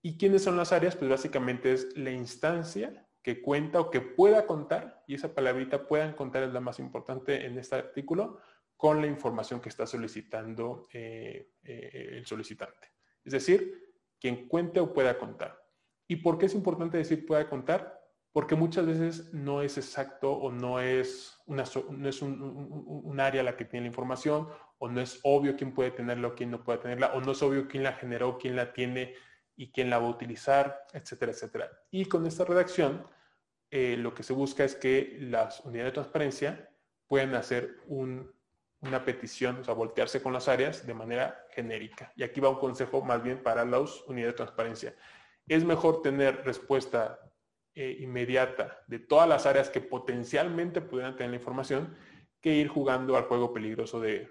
¿Y 0.00 0.16
quiénes 0.16 0.42
son 0.42 0.56
las 0.56 0.72
áreas? 0.72 0.96
Pues 0.96 1.10
básicamente 1.10 1.72
es 1.72 1.96
la 1.96 2.10
instancia 2.10 3.06
que 3.22 3.40
cuenta 3.40 3.80
o 3.80 3.90
que 3.90 4.00
pueda 4.00 4.46
contar, 4.46 5.04
y 5.06 5.14
esa 5.14 5.32
palabrita 5.32 5.86
puedan 5.86 6.14
contar 6.14 6.42
es 6.42 6.52
la 6.52 6.60
más 6.60 6.80
importante 6.80 7.46
en 7.46 7.56
este 7.56 7.76
artículo, 7.76 8.40
con 8.76 9.00
la 9.00 9.06
información 9.06 9.60
que 9.60 9.68
está 9.68 9.86
solicitando 9.86 10.88
eh, 10.92 11.52
eh, 11.62 12.08
el 12.14 12.26
solicitante. 12.26 12.88
Es 13.24 13.32
decir, 13.32 13.94
quien 14.18 14.48
cuente 14.48 14.80
o 14.80 14.92
pueda 14.92 15.16
contar. 15.16 15.61
¿Y 16.08 16.16
por 16.16 16.38
qué 16.38 16.46
es 16.46 16.54
importante 16.54 16.98
decir 16.98 17.26
pueda 17.26 17.48
contar? 17.48 18.00
Porque 18.32 18.54
muchas 18.54 18.86
veces 18.86 19.32
no 19.34 19.62
es 19.62 19.76
exacto 19.76 20.32
o 20.32 20.50
no 20.50 20.80
es, 20.80 21.38
una, 21.46 21.64
no 21.90 22.08
es 22.08 22.22
un, 22.22 23.20
área 23.20 23.42
la 23.42 23.56
que 23.56 23.64
tiene 23.64 23.84
la 23.84 23.88
información, 23.88 24.48
o 24.78 24.88
no 24.88 25.00
es 25.00 25.20
obvio 25.22 25.54
quién 25.56 25.74
puede 25.74 25.90
tenerla 25.90 26.28
o 26.28 26.34
quién 26.34 26.50
no 26.50 26.64
puede 26.64 26.78
tenerla, 26.78 27.12
o 27.14 27.20
no 27.20 27.32
es 27.32 27.42
obvio 27.42 27.68
quién 27.68 27.82
la 27.82 27.92
generó, 27.92 28.38
quién 28.38 28.56
la 28.56 28.72
tiene 28.72 29.14
y 29.54 29.70
quién 29.70 29.90
la 29.90 29.98
va 29.98 30.06
a 30.06 30.10
utilizar, 30.10 30.86
etcétera, 30.92 31.32
etcétera. 31.32 31.70
Y 31.90 32.06
con 32.06 32.26
esta 32.26 32.44
redacción, 32.44 33.06
eh, 33.70 33.96
lo 33.96 34.12
que 34.14 34.22
se 34.22 34.32
busca 34.32 34.64
es 34.64 34.74
que 34.74 35.18
las 35.20 35.60
unidades 35.60 35.92
de 35.92 35.94
transparencia 35.94 36.70
puedan 37.06 37.34
hacer 37.34 37.76
una 37.86 39.04
petición, 39.04 39.58
o 39.60 39.64
sea, 39.64 39.74
voltearse 39.74 40.22
con 40.22 40.32
las 40.32 40.48
áreas 40.48 40.86
de 40.86 40.94
manera 40.94 41.46
genérica. 41.50 42.12
Y 42.16 42.22
aquí 42.22 42.40
va 42.40 42.48
un 42.48 42.58
consejo 42.58 43.02
más 43.02 43.22
bien 43.22 43.42
para 43.42 43.64
las 43.64 44.02
unidades 44.06 44.34
de 44.34 44.36
transparencia. 44.38 44.94
Es 45.52 45.64
mejor 45.64 46.00
tener 46.00 46.46
respuesta 46.46 47.20
eh, 47.74 47.98
inmediata 48.00 48.80
de 48.86 49.00
todas 49.00 49.28
las 49.28 49.44
áreas 49.44 49.68
que 49.68 49.82
potencialmente 49.82 50.80
pudieran 50.80 51.14
tener 51.14 51.28
la 51.28 51.36
información 51.36 51.94
que 52.40 52.54
ir 52.54 52.68
jugando 52.68 53.18
al 53.18 53.24
juego 53.24 53.52
peligroso 53.52 54.00
de, 54.00 54.28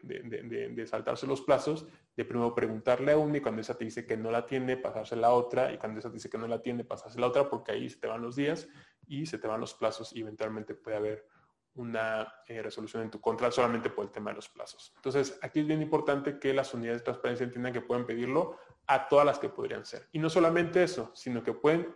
saltarse 0.87 1.27
los 1.27 1.41
plazos, 1.41 1.85
de 2.17 2.25
primero 2.25 2.55
preguntarle 2.55 3.11
a 3.11 3.17
una 3.19 3.37
y 3.37 3.41
cuando 3.41 3.61
esa 3.61 3.77
te 3.77 3.85
dice 3.85 4.07
que 4.07 4.17
no 4.17 4.31
la 4.31 4.47
tiene, 4.47 4.77
pasarse 4.77 5.15
la 5.15 5.29
otra, 5.29 5.71
y 5.71 5.77
cuando 5.77 5.99
esa 5.99 6.09
te 6.09 6.15
dice 6.15 6.27
que 6.27 6.39
no 6.39 6.47
la 6.47 6.59
tiene, 6.59 6.83
pasarse 6.83 7.19
la 7.19 7.27
otra, 7.27 7.47
porque 7.47 7.71
ahí 7.71 7.87
se 7.87 7.99
te 7.99 8.07
van 8.07 8.23
los 8.23 8.35
días 8.35 8.67
y 9.05 9.27
se 9.27 9.37
te 9.37 9.47
van 9.47 9.61
los 9.61 9.75
plazos 9.75 10.13
y 10.15 10.21
eventualmente 10.21 10.73
puede 10.73 10.97
haber 10.97 11.27
una 11.75 12.33
eh, 12.47 12.63
resolución 12.63 13.03
en 13.03 13.11
tu 13.11 13.21
contra 13.21 13.51
solamente 13.51 13.91
por 13.91 14.05
el 14.05 14.11
tema 14.11 14.31
de 14.31 14.37
los 14.37 14.49
plazos. 14.49 14.91
Entonces, 14.95 15.37
aquí 15.43 15.59
es 15.59 15.67
bien 15.67 15.83
importante 15.83 16.39
que 16.39 16.51
las 16.51 16.73
unidades 16.73 17.01
de 17.01 17.05
transparencia 17.05 17.43
entiendan 17.43 17.73
que 17.73 17.81
pueden 17.81 18.07
pedirlo 18.07 18.57
a 18.91 19.07
todas 19.07 19.25
las 19.25 19.39
que 19.39 19.47
podrían 19.47 19.85
ser. 19.85 20.09
Y 20.11 20.19
no 20.19 20.29
solamente 20.29 20.83
eso, 20.83 21.11
sino 21.15 21.41
que 21.41 21.53
pueden 21.53 21.95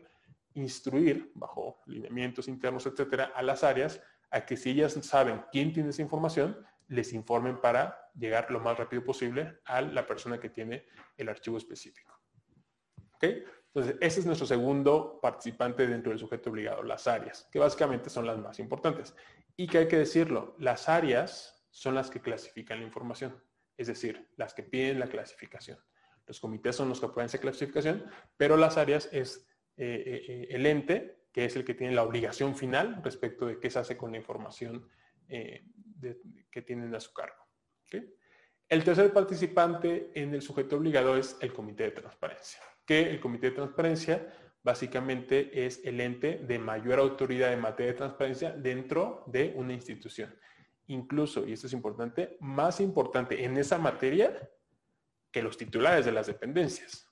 instruir 0.54 1.30
bajo 1.36 1.82
lineamientos 1.88 2.48
internos, 2.48 2.86
etcétera, 2.86 3.34
a 3.36 3.44
las 3.44 3.66
áreas 3.66 4.02
a 4.32 4.46
que 4.46 4.56
si 4.56 4.70
ellas 4.70 4.94
saben 5.02 5.44
quién 5.52 5.74
tiene 5.74 5.90
esa 5.90 6.02
información, 6.02 6.58
les 6.88 7.12
informen 7.12 7.60
para 7.60 8.00
llegar 8.14 8.50
lo 8.50 8.62
más 8.62 8.78
rápido 8.78 9.04
posible 9.04 9.60
a 9.66 9.82
la 9.82 10.08
persona 10.08 10.40
que 10.40 10.50
tiene 10.50 10.86
el 11.18 11.28
archivo 11.28 11.58
específico. 11.58 12.18
¿Ok? 13.16 13.26
Entonces, 13.74 13.98
ese 14.00 14.22
es 14.22 14.26
nuestro 14.26 14.48
segundo 14.48 15.20
participante 15.22 15.86
dentro 15.88 16.12
del 16.12 16.20
sujeto 16.20 16.50
obligado, 16.50 16.82
las 16.82 17.08
áreas, 17.08 17.50
que 17.52 17.60
básicamente 17.60 18.10
son 18.10 18.26
las 18.26 18.38
más 18.38 18.58
importantes. 18.60 19.14
Y 19.58 19.68
que 19.68 19.80
hay 19.80 19.88
que 19.90 19.98
decirlo, 19.98 20.56
las 20.60 20.88
áreas 20.88 21.68
son 21.72 21.94
las 21.94 22.10
que 22.10 22.22
clasifican 22.22 22.80
la 22.80 22.86
información, 22.86 23.44
es 23.76 23.88
decir, 23.88 24.30
las 24.38 24.54
que 24.54 24.64
piden 24.64 25.02
la 25.02 25.08
clasificación. 25.08 25.78
Los 26.28 26.40
comités 26.40 26.76
son 26.76 26.90
los 26.90 27.00
que 27.00 27.06
aprueban 27.06 27.28
esa 27.28 27.38
clasificación, 27.38 28.06
pero 28.38 28.58
las 28.58 28.78
áreas 28.78 29.10
es 29.12 29.48
eh, 29.78 30.04
eh, 30.06 30.26
eh, 30.28 30.48
el 30.52 30.66
ente, 30.66 31.26
que 31.32 31.46
es 31.46 31.56
el 31.56 31.66
que 31.66 31.74
tiene 31.74 31.94
la 31.94 32.04
obligación 32.04 32.56
final 32.56 33.02
respecto 33.04 33.46
de 33.46 33.60
qué 33.60 33.70
se 33.70 33.80
hace 33.80 33.98
con 33.98 34.12
la 34.12 34.18
información 34.18 34.90
que 35.28 36.62
tienen 36.62 36.94
a 36.94 37.00
su 37.00 37.12
cargo. 37.12 37.46
El 38.70 38.84
tercer 38.84 39.12
participante 39.12 40.12
en 40.14 40.34
el 40.34 40.42
sujeto 40.42 40.78
obligado 40.78 41.18
es 41.18 41.36
el 41.42 41.52
comité 41.52 41.84
de 41.86 41.92
transparencia, 41.92 42.62
que 42.86 43.10
el 43.10 43.20
comité 43.20 43.50
de 43.50 43.56
transparencia 43.56 44.34
básicamente 44.64 45.66
es 45.66 45.82
el 45.84 46.00
ente 46.00 46.38
de 46.38 46.58
mayor 46.58 47.00
autoridad 47.00 47.52
en 47.52 47.62
materia 47.62 47.92
de 47.92 47.98
transparencia 47.98 48.52
dentro 48.52 49.24
de 49.28 49.54
una 49.56 49.74
institución. 49.74 50.34
Incluso, 50.88 51.48
y 51.48 51.54
esto 51.54 51.68
es 51.68 51.74
importante, 51.74 52.38
más 52.40 52.80
importante 52.80 53.44
en 53.44 53.58
esa 53.58 53.78
materia 53.78 54.50
que 55.36 55.42
los 55.42 55.58
titulares 55.58 56.06
de 56.06 56.14
las 56.14 56.28
dependencias. 56.28 57.12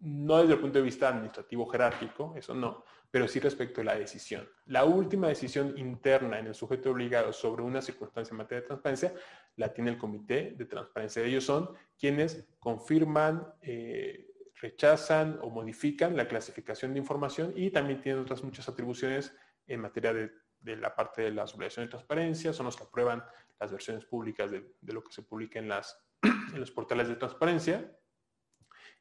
No 0.00 0.38
desde 0.38 0.54
el 0.54 0.58
punto 0.58 0.80
de 0.80 0.84
vista 0.84 1.08
administrativo 1.08 1.64
jerárquico, 1.68 2.34
eso 2.36 2.52
no, 2.52 2.82
pero 3.12 3.28
sí 3.28 3.38
respecto 3.38 3.80
a 3.80 3.84
la 3.84 3.94
decisión. 3.94 4.48
La 4.64 4.84
última 4.84 5.28
decisión 5.28 5.78
interna 5.78 6.40
en 6.40 6.48
el 6.48 6.54
sujeto 6.56 6.90
obligado 6.90 7.32
sobre 7.32 7.62
una 7.62 7.80
circunstancia 7.80 8.32
en 8.32 8.38
materia 8.38 8.62
de 8.62 8.66
transparencia 8.66 9.14
la 9.54 9.72
tiene 9.72 9.90
el 9.90 9.98
comité 9.98 10.56
de 10.56 10.64
transparencia. 10.64 11.22
Ellos 11.22 11.44
son 11.44 11.70
quienes 11.96 12.48
confirman, 12.58 13.54
eh, 13.62 14.26
rechazan 14.56 15.38
o 15.42 15.48
modifican 15.48 16.16
la 16.16 16.26
clasificación 16.26 16.92
de 16.92 16.98
información 16.98 17.52
y 17.54 17.70
también 17.70 18.00
tienen 18.00 18.22
otras 18.22 18.42
muchas 18.42 18.68
atribuciones 18.68 19.32
en 19.68 19.80
materia 19.80 20.12
de, 20.12 20.32
la 20.76 20.92
parte 20.92 21.22
de 21.22 21.30
las 21.30 21.54
obligaciones 21.54 21.86
de 21.86 21.98
transparencia, 21.98 22.52
son 22.52 22.66
los 22.66 22.76
que 22.76 22.82
aprueban 22.82 23.22
las 23.60 23.70
versiones 23.70 24.04
públicas 24.06 24.50
de, 24.50 24.64
lo 24.82 25.04
que 25.04 25.12
se 25.12 25.22
publica 25.22 25.60
en, 25.60 25.68
las, 25.68 26.04
en 26.22 26.60
los 26.60 26.70
portales 26.70 27.08
de 27.08 27.16
transparencia 27.16 27.96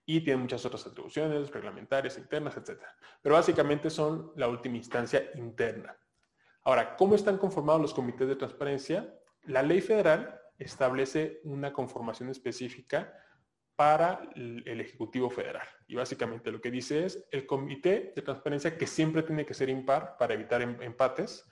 y 0.06 0.22
tienen 0.22 0.42
muchas 0.42 0.66
otras 0.66 0.86
atribuciones 0.86 1.50
reglamentarias, 1.52 2.18
internas, 2.18 2.56
etc. 2.58 2.82
Pero 3.22 3.36
básicamente 3.36 3.90
son 3.90 4.32
la 4.36 4.48
última 4.48 4.78
instancia 4.78 5.32
interna. 5.36 5.98
Ahora, 6.64 6.96
¿cómo 6.96 7.16
están 7.16 7.38
conformados 7.38 7.82
los 7.82 7.94
comités 7.94 8.28
de 8.28 8.36
transparencia? 8.36 9.14
La 9.44 9.64
ley 9.64 9.82
federal 9.82 10.40
establece 10.58 11.42
una 11.44 11.74
conformación 11.74 12.30
específica 12.30 13.14
para 13.76 14.30
el 14.36 14.80
Ejecutivo 14.80 15.30
Federal. 15.30 15.68
Y 15.88 15.96
básicamente 15.96 16.52
lo 16.52 16.62
que 16.62 16.72
dice 16.72 17.06
es, 17.06 17.28
el 17.32 17.46
comité 17.46 18.14
de 18.16 18.22
transparencia, 18.22 18.78
que 18.78 18.88
siempre 18.88 19.24
tiene 19.24 19.46
que 19.46 19.54
ser 19.54 19.70
impar 19.70 20.18
para 20.18 20.34
evitar 20.34 20.62
em, 20.62 20.82
empates, 20.82 21.46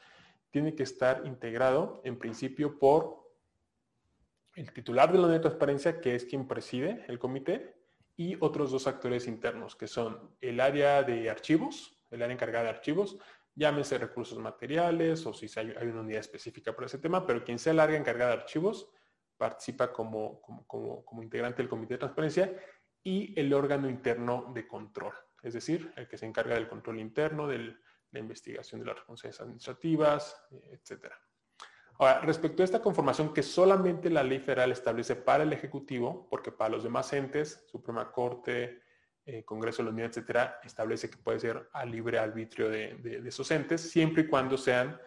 tiene 0.50 0.74
que 0.74 0.84
estar 0.84 1.26
integrado 1.26 2.02
en 2.06 2.18
principio 2.18 2.80
por 2.80 3.23
el 4.56 4.72
titular 4.72 5.12
de 5.12 5.20
la 5.20 5.28
ley 5.28 5.38
de 5.38 5.42
transparencia, 5.42 6.00
que 6.00 6.16
es 6.16 6.26
quien 6.26 6.48
preside 6.48 7.06
el 7.08 7.20
comité, 7.20 7.76
y 8.16 8.38
otros 8.40 8.72
dos 8.72 8.88
actores 8.88 9.28
internos, 9.28 9.76
que 9.76 9.88
son 9.88 10.36
el 10.40 10.60
área 10.60 11.04
de 11.04 11.30
archivos, 11.30 11.98
el 12.12 12.22
área 12.22 12.34
encargada 12.34 12.66
de 12.66 12.70
archivos, 12.70 13.18
llámese 13.56 13.98
recursos 13.98 14.38
materiales 14.38 15.26
o 15.26 15.34
si 15.34 15.48
hay, 15.60 15.72
una 15.72 16.02
unidad 16.02 16.20
específica 16.20 16.76
para 16.76 16.86
ese 16.86 17.00
tema, 17.00 17.26
pero 17.26 17.44
quien 17.44 17.60
sea 17.60 17.74
el 17.74 17.80
área 17.80 17.98
encargada 17.98 18.36
de 18.36 18.42
archivos 18.42 18.90
participa 19.38 19.92
como, 19.92 20.42
como, 20.68 21.24
integrante 21.24 21.62
del 21.62 21.70
comité 21.70 21.96
de 21.96 22.00
transparencia 22.00 22.56
y 23.04 23.38
el 23.40 23.54
órgano 23.54 23.90
interno 23.90 24.52
de 24.54 24.68
control, 24.68 25.14
es 25.42 25.54
decir, 25.54 25.92
el 25.98 26.08
que 26.08 26.18
se 26.18 26.26
encarga 26.26 26.56
del 26.56 26.70
control 26.70 27.00
interno, 27.00 27.48
de 27.48 27.76
la 28.12 28.20
investigación 28.20 28.80
de 28.80 28.88
las 28.88 28.96
responsabilidades 28.96 29.42
administrativas, 29.42 30.46
etcétera. 30.72 31.20
Ahora, 32.00 32.22
respecto 32.22 32.64
a 32.64 32.66
esta 32.66 32.82
conformación 32.82 33.34
que 33.34 33.44
solamente 33.44 34.10
la 34.10 34.24
ley 34.24 34.40
federal 34.40 34.72
establece 34.72 35.16
para 35.16 35.44
el 35.44 35.54
Ejecutivo, 35.54 36.28
porque 36.30 36.52
para 36.52 36.72
los 36.72 36.84
demás 36.84 37.14
entes, 37.14 37.66
Suprema 37.72 38.12
Corte, 38.12 38.82
eh, 39.26 39.46
Congreso 39.46 39.84
de 39.84 39.86
la 39.86 39.94
Unión, 39.94 40.10
etcétera, 40.10 40.60
establece 40.64 41.10
que 41.10 41.18
puede 41.18 41.40
ser 41.40 41.70
a 41.72 41.86
libre 41.86 42.18
arbitrio 42.18 42.70
de, 42.70 43.22
esos 43.26 43.50
entes, 43.52 43.82
siempre 43.82 44.24
y 44.24 44.28
cuando 44.28 44.58
sean 44.58 45.00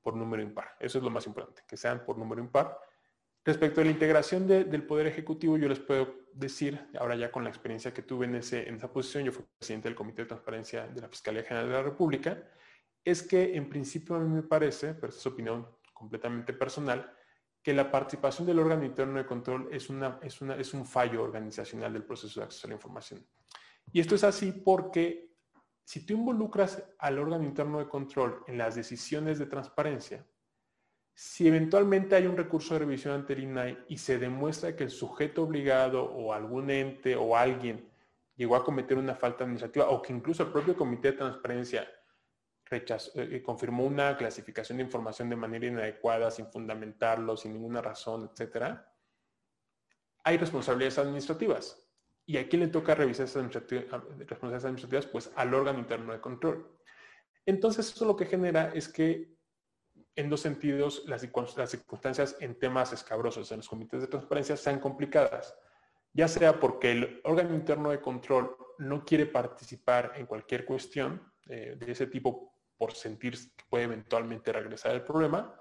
por 0.00 0.16
número 0.16 0.42
impar. 0.42 0.76
Eso 0.80 0.98
es 0.98 1.04
lo 1.04 1.10
más 1.10 1.26
importante, 1.26 1.62
que 1.66 1.76
sean 1.76 2.04
por 2.04 2.16
número 2.16 2.40
impar. 2.40 2.78
Respecto 3.44 3.80
a 3.80 3.84
la 3.84 3.90
integración 3.90 4.46
del 4.46 4.82
Poder 4.84 5.06
Ejecutivo, 5.06 5.56
yo 5.56 5.68
les 5.68 5.78
puedo 5.78 6.14
decir, 6.32 6.88
ahora 6.98 7.14
ya 7.16 7.30
con 7.30 7.44
la 7.44 7.50
experiencia 7.50 7.92
que 7.92 8.02
tuve 8.02 8.26
en, 8.26 8.34
en 8.34 8.74
esa 8.74 8.92
posición, 8.92 9.24
yo 9.24 9.32
fui 9.32 9.44
presidente 9.58 9.88
del 9.88 9.96
Comité 9.96 10.22
de 10.22 10.28
Transparencia 10.28 10.86
de 10.86 11.00
la 11.00 11.08
Fiscalía 11.08 11.42
General 11.42 11.68
de 11.68 11.74
la 11.74 11.82
República, 11.82 12.42
es 13.04 13.22
que 13.22 13.56
en 13.56 13.68
principio 13.68 14.16
a 14.16 14.18
mí 14.18 14.28
me 14.28 14.42
parece, 14.42 14.94
pero 14.94 15.08
esa 15.08 15.18
es 15.20 15.26
opinión 15.26 15.66
completamente 16.00 16.54
personal, 16.54 17.12
que 17.62 17.74
la 17.74 17.90
participación 17.90 18.46
del 18.46 18.58
órgano 18.58 18.84
interno 18.84 19.18
de 19.18 19.26
control 19.26 19.68
es, 19.70 19.90
una, 19.90 20.18
es, 20.22 20.40
una, 20.40 20.56
es 20.56 20.72
un 20.72 20.86
fallo 20.86 21.22
organizacional 21.22 21.92
del 21.92 22.04
proceso 22.04 22.40
de 22.40 22.46
acceso 22.46 22.66
a 22.66 22.70
la 22.70 22.74
información. 22.76 23.26
Y 23.92 24.00
esto 24.00 24.14
es 24.14 24.24
así 24.24 24.50
porque 24.52 25.30
si 25.84 26.06
tú 26.06 26.14
involucras 26.14 26.82
al 26.98 27.18
órgano 27.18 27.44
interno 27.44 27.78
de 27.78 27.88
control 27.88 28.42
en 28.46 28.56
las 28.56 28.76
decisiones 28.76 29.38
de 29.38 29.44
transparencia, 29.44 30.26
si 31.12 31.46
eventualmente 31.46 32.16
hay 32.16 32.26
un 32.26 32.36
recurso 32.36 32.72
de 32.72 32.80
revisión 32.80 33.12
ante 33.12 33.34
el 33.34 33.44
INAI 33.44 33.84
y 33.88 33.98
se 33.98 34.18
demuestra 34.18 34.74
que 34.74 34.84
el 34.84 34.90
sujeto 34.90 35.42
obligado 35.42 36.02
o 36.02 36.32
algún 36.32 36.70
ente 36.70 37.14
o 37.14 37.36
alguien 37.36 37.90
llegó 38.36 38.56
a 38.56 38.64
cometer 38.64 38.96
una 38.96 39.14
falta 39.14 39.44
administrativa 39.44 39.90
o 39.90 40.00
que 40.00 40.14
incluso 40.14 40.44
el 40.44 40.50
propio 40.50 40.74
comité 40.74 41.10
de 41.10 41.18
transparencia 41.18 41.86
rechazó, 42.70 43.20
eh, 43.20 43.28
eh, 43.32 43.42
confirmó 43.42 43.84
una 43.84 44.16
clasificación 44.16 44.78
de 44.78 44.84
información 44.84 45.28
de 45.28 45.36
manera 45.36 45.66
inadecuada, 45.66 46.30
sin 46.30 46.46
fundamentarlo, 46.46 47.36
sin 47.36 47.52
ninguna 47.52 47.82
razón, 47.82 48.30
etc., 48.32 48.78
hay 50.22 50.36
responsabilidades 50.36 50.98
administrativas. 50.98 51.82
¿Y 52.26 52.36
a 52.36 52.48
quién 52.48 52.60
le 52.60 52.68
toca 52.68 52.94
revisar 52.94 53.24
esas 53.24 53.42
responsabilidades 53.52 54.64
administrativas? 54.64 55.06
Pues 55.06 55.32
al 55.34 55.52
órgano 55.54 55.78
interno 55.78 56.12
de 56.12 56.20
control. 56.20 56.78
Entonces, 57.46 57.92
eso 57.92 58.04
lo 58.04 58.16
que 58.16 58.26
genera 58.26 58.70
es 58.74 58.88
que, 58.88 59.34
en 60.14 60.28
dos 60.28 60.40
sentidos, 60.40 61.04
las, 61.06 61.26
las 61.56 61.70
circunstancias 61.70 62.36
en 62.40 62.58
temas 62.58 62.92
escabrosos 62.92 63.50
en 63.50 63.58
los 63.58 63.68
comités 63.68 64.02
de 64.02 64.06
transparencia 64.06 64.56
sean 64.56 64.78
complicadas. 64.78 65.56
Ya 66.12 66.28
sea 66.28 66.60
porque 66.60 66.92
el 66.92 67.20
órgano 67.24 67.54
interno 67.54 67.90
de 67.90 68.00
control 68.00 68.56
no 68.78 69.04
quiere 69.04 69.26
participar 69.26 70.12
en 70.16 70.26
cualquier 70.26 70.64
cuestión 70.64 71.32
eh, 71.48 71.76
de 71.78 71.92
ese 71.92 72.06
tipo 72.06 72.49
por 72.80 72.94
sentir 72.94 73.36
que 73.54 73.64
puede 73.68 73.84
eventualmente 73.84 74.50
regresar 74.54 74.94
el 74.94 75.02
problema 75.02 75.54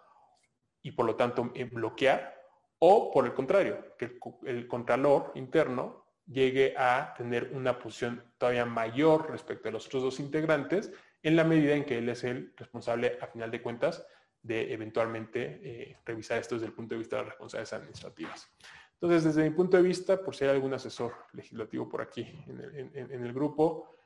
y 0.81 0.91
por 0.91 1.05
lo 1.05 1.17
tanto 1.17 1.51
eh, 1.53 1.65
bloquear, 1.65 2.33
o 2.79 3.11
por 3.11 3.25
el 3.25 3.33
contrario, 3.33 3.97
que 3.97 4.17
el, 4.45 4.67
contralor 4.69 5.33
interno 5.35 6.05
llegue 6.25 6.73
a 6.77 7.13
tener 7.17 7.51
una 7.53 7.77
posición 7.77 8.23
todavía 8.37 8.63
mayor 8.63 9.29
respecto 9.29 9.67
a 9.67 9.71
los 9.73 9.87
otros 9.87 10.03
dos 10.03 10.21
integrantes 10.21 10.93
en 11.21 11.35
la 11.35 11.43
medida 11.43 11.75
en 11.75 11.83
que 11.83 11.97
él 11.97 12.07
es 12.07 12.23
el 12.23 12.53
responsable, 12.55 13.19
a 13.21 13.27
final 13.27 13.51
de 13.51 13.61
cuentas, 13.61 14.07
de 14.41 14.71
eventualmente 14.71 15.59
eh, 15.61 15.97
revisar 16.05 16.37
esto 16.37 16.55
desde 16.55 16.67
el 16.67 16.73
punto 16.73 16.95
de 16.95 16.99
vista 16.99 17.17
de 17.17 17.23
las 17.23 17.31
responsabilidades 17.31 17.73
administrativas. 17.73 18.49
Entonces, 18.93 19.25
desde 19.25 19.49
mi 19.49 19.53
punto 19.53 19.75
de 19.75 19.83
vista, 19.83 20.23
por 20.23 20.33
si 20.33 20.45
hay 20.45 20.51
algún 20.51 20.73
asesor 20.73 21.15
legislativo 21.33 21.89
por 21.89 22.01
aquí 22.01 22.21
en 22.47 23.25
el 23.25 23.33
grupo, 23.33 23.98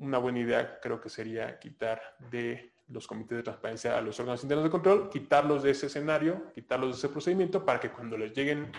una 0.00 0.18
buena 0.18 0.40
idea 0.40 0.80
creo 0.80 1.00
que 1.00 1.08
sería 1.08 1.58
quitar 1.58 2.00
de 2.30 2.72
los 2.88 3.06
comités 3.06 3.38
de 3.38 3.42
transparencia 3.44 3.96
a 3.96 4.00
los 4.00 4.18
órganos 4.18 4.42
internos 4.42 4.64
de 4.64 4.70
control, 4.70 5.08
quitarlos 5.08 5.62
de 5.62 5.70
ese 5.70 5.86
escenario, 5.86 6.50
quitarlos 6.52 6.90
de 6.90 6.98
ese 6.98 7.08
procedimiento 7.08 7.64
para 7.64 7.78
que 7.78 7.90
cuando 7.90 8.18
les 8.18 8.32
lleguen 8.32 8.72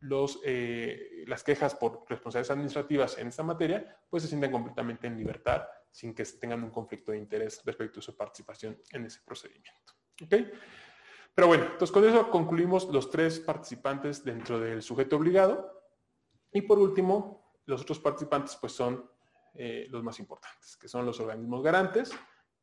los, 0.00 0.40
eh, 0.44 1.24
las 1.26 1.42
quejas 1.42 1.74
por 1.74 2.04
responsabilidades 2.08 2.50
administrativas 2.50 3.18
en 3.18 3.28
esta 3.28 3.42
materia, 3.42 3.98
pues 4.10 4.22
se 4.22 4.28
sientan 4.28 4.50
completamente 4.50 5.06
en 5.06 5.16
libertad 5.16 5.66
sin 5.90 6.14
que 6.14 6.24
tengan 6.24 6.62
un 6.62 6.70
conflicto 6.70 7.12
de 7.12 7.18
interés 7.18 7.62
respecto 7.64 8.00
a 8.00 8.02
su 8.02 8.16
participación 8.16 8.78
en 8.90 9.06
ese 9.06 9.20
procedimiento. 9.24 9.94
¿Ok? 10.22 10.34
Pero 11.34 11.48
bueno, 11.48 11.64
entonces 11.64 11.90
con 11.90 12.04
eso 12.04 12.30
concluimos 12.30 12.86
los 12.88 13.10
tres 13.10 13.40
participantes 13.40 14.24
dentro 14.24 14.60
del 14.60 14.82
sujeto 14.82 15.16
obligado. 15.16 15.82
Y 16.52 16.62
por 16.62 16.78
último, 16.78 17.60
los 17.66 17.82
otros 17.82 17.98
participantes 17.98 18.56
pues 18.56 18.72
son 18.72 19.08
eh, 19.54 19.86
los 19.90 20.02
más 20.02 20.18
importantes, 20.18 20.76
que 20.76 20.88
son 20.88 21.06
los 21.06 21.20
organismos 21.20 21.62
garantes 21.62 22.12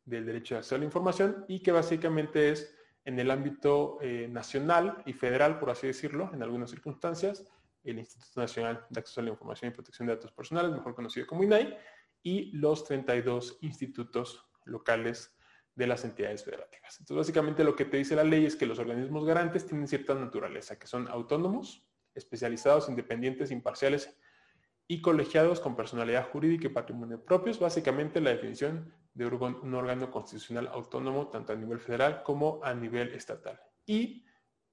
del 0.03 0.25
derecho 0.25 0.55
de 0.55 0.59
acceso 0.59 0.75
a 0.75 0.79
la 0.79 0.85
información 0.85 1.45
y 1.47 1.61
que 1.61 1.71
básicamente 1.71 2.51
es 2.51 2.75
en 3.05 3.19
el 3.19 3.31
ámbito 3.31 3.97
eh, 4.01 4.27
nacional 4.29 5.01
y 5.05 5.13
federal, 5.13 5.57
por 5.59 5.69
así 5.69 5.87
decirlo, 5.87 6.29
en 6.33 6.43
algunas 6.43 6.69
circunstancias, 6.69 7.45
el 7.83 7.97
Instituto 7.97 8.41
Nacional 8.41 8.85
de 8.89 8.99
Acceso 8.99 9.21
a 9.21 9.23
la 9.23 9.31
Información 9.31 9.71
y 9.71 9.73
Protección 9.73 10.07
de 10.07 10.15
Datos 10.15 10.31
Personales, 10.31 10.71
mejor 10.71 10.93
conocido 10.93 11.25
como 11.25 11.43
INAI, 11.43 11.77
y 12.21 12.51
los 12.51 12.83
32 12.83 13.57
institutos 13.61 14.45
locales 14.65 15.35
de 15.73 15.87
las 15.87 16.03
entidades 16.03 16.43
federativas. 16.43 16.99
Entonces, 16.99 17.17
básicamente 17.17 17.63
lo 17.63 17.75
que 17.75 17.85
te 17.85 17.97
dice 17.97 18.15
la 18.15 18.23
ley 18.23 18.45
es 18.45 18.55
que 18.55 18.65
los 18.65 18.77
organismos 18.77 19.25
garantes 19.25 19.65
tienen 19.65 19.87
cierta 19.87 20.13
naturaleza, 20.13 20.77
que 20.77 20.85
son 20.85 21.07
autónomos, 21.07 21.87
especializados, 22.13 22.89
independientes, 22.89 23.49
imparciales 23.49 24.15
y 24.91 24.99
colegiados 24.99 25.61
con 25.61 25.77
personalidad 25.77 26.29
jurídica 26.31 26.67
y 26.67 26.69
patrimonio 26.69 27.23
propios, 27.23 27.57
básicamente 27.57 28.19
la 28.19 28.31
definición 28.31 28.93
de 29.13 29.25
un 29.25 29.73
órgano 29.73 30.11
constitucional 30.11 30.67
autónomo 30.67 31.29
tanto 31.29 31.53
a 31.53 31.55
nivel 31.55 31.79
federal 31.79 32.23
como 32.23 32.59
a 32.61 32.73
nivel 32.73 33.13
estatal. 33.13 33.57
Y 33.85 34.25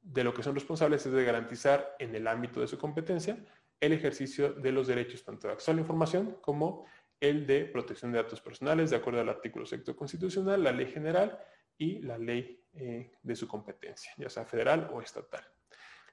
de 0.02 0.24
lo 0.24 0.34
que 0.34 0.42
son 0.42 0.56
responsables 0.56 1.06
es 1.06 1.12
de 1.12 1.24
garantizar 1.24 1.94
en 2.00 2.16
el 2.16 2.26
ámbito 2.26 2.60
de 2.60 2.66
su 2.66 2.76
competencia 2.78 3.38
el 3.78 3.92
ejercicio 3.92 4.54
de 4.54 4.72
los 4.72 4.88
derechos 4.88 5.22
tanto 5.22 5.46
de 5.46 5.52
acceso 5.52 5.70
a 5.70 5.74
la 5.74 5.82
información 5.82 6.38
como 6.40 6.84
el 7.20 7.46
de 7.46 7.66
protección 7.66 8.10
de 8.10 8.18
datos 8.18 8.40
personales 8.40 8.90
de 8.90 8.96
acuerdo 8.96 9.20
al 9.20 9.28
artículo 9.28 9.66
sexto 9.66 9.94
constitucional, 9.94 10.64
la 10.64 10.72
ley 10.72 10.86
general 10.86 11.38
y 11.76 12.00
la 12.00 12.18
ley 12.18 12.64
eh, 12.72 13.12
de 13.22 13.36
su 13.36 13.46
competencia, 13.46 14.10
ya 14.16 14.28
sea 14.28 14.44
federal 14.44 14.90
o 14.92 15.00
estatal. 15.00 15.44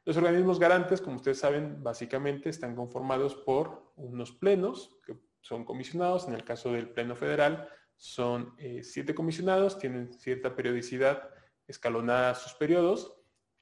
Los 0.05 0.17
organismos 0.17 0.59
garantes, 0.59 1.01
como 1.01 1.15
ustedes 1.15 1.39
saben, 1.39 1.81
básicamente 1.81 2.49
están 2.49 2.75
conformados 2.75 3.33
por 3.35 3.91
unos 3.95 4.31
plenos 4.31 4.99
que 5.03 5.17
son 5.41 5.65
comisionados. 5.65 6.27
En 6.27 6.35
el 6.35 6.43
caso 6.43 6.71
del 6.71 6.89
pleno 6.89 7.15
federal 7.15 7.67
son 7.97 8.53
eh, 8.59 8.83
siete 8.83 9.15
comisionados, 9.15 9.79
tienen 9.79 10.13
cierta 10.13 10.55
periodicidad 10.55 11.29
escalonada 11.67 12.35
sus 12.35 12.53
periodos 12.53 13.15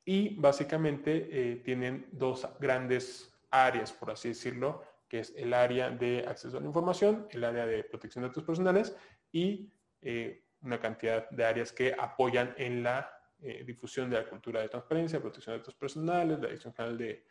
y 0.04 0.36
básicamente 0.36 1.30
eh, 1.32 1.56
tienen 1.58 2.10
dos 2.12 2.46
grandes 2.60 3.34
áreas, 3.50 3.94
por 3.94 4.12
así 4.12 4.30
decirlo, 4.30 4.84
que 5.08 5.20
es 5.20 5.34
el 5.38 5.54
área 5.54 5.92
de 5.92 6.26
acceso 6.28 6.58
a 6.58 6.60
la 6.60 6.68
información, 6.68 7.28
el 7.32 7.46
área 7.46 7.66
de 7.66 7.86
protección 7.86 8.24
de 8.24 8.30
datos 8.30 8.44
personales 8.44 8.96
y 9.32 9.72
eh, 10.02 10.44
una 10.62 10.80
cantidad 10.80 11.30
de 11.30 11.46
áreas 11.46 11.72
que 11.72 11.96
apoyan 11.98 12.54
en 12.58 12.84
la 12.84 13.13
eh, 13.44 13.64
difusión 13.66 14.10
de 14.10 14.18
la 14.18 14.28
cultura 14.28 14.62
de 14.62 14.70
transparencia, 14.70 15.22
protección 15.22 15.54
de 15.54 15.60
datos 15.60 15.76
personales, 15.76 16.40
la 16.40 16.48
Dirección 16.48 16.74
General 16.74 16.98
de, 16.98 17.26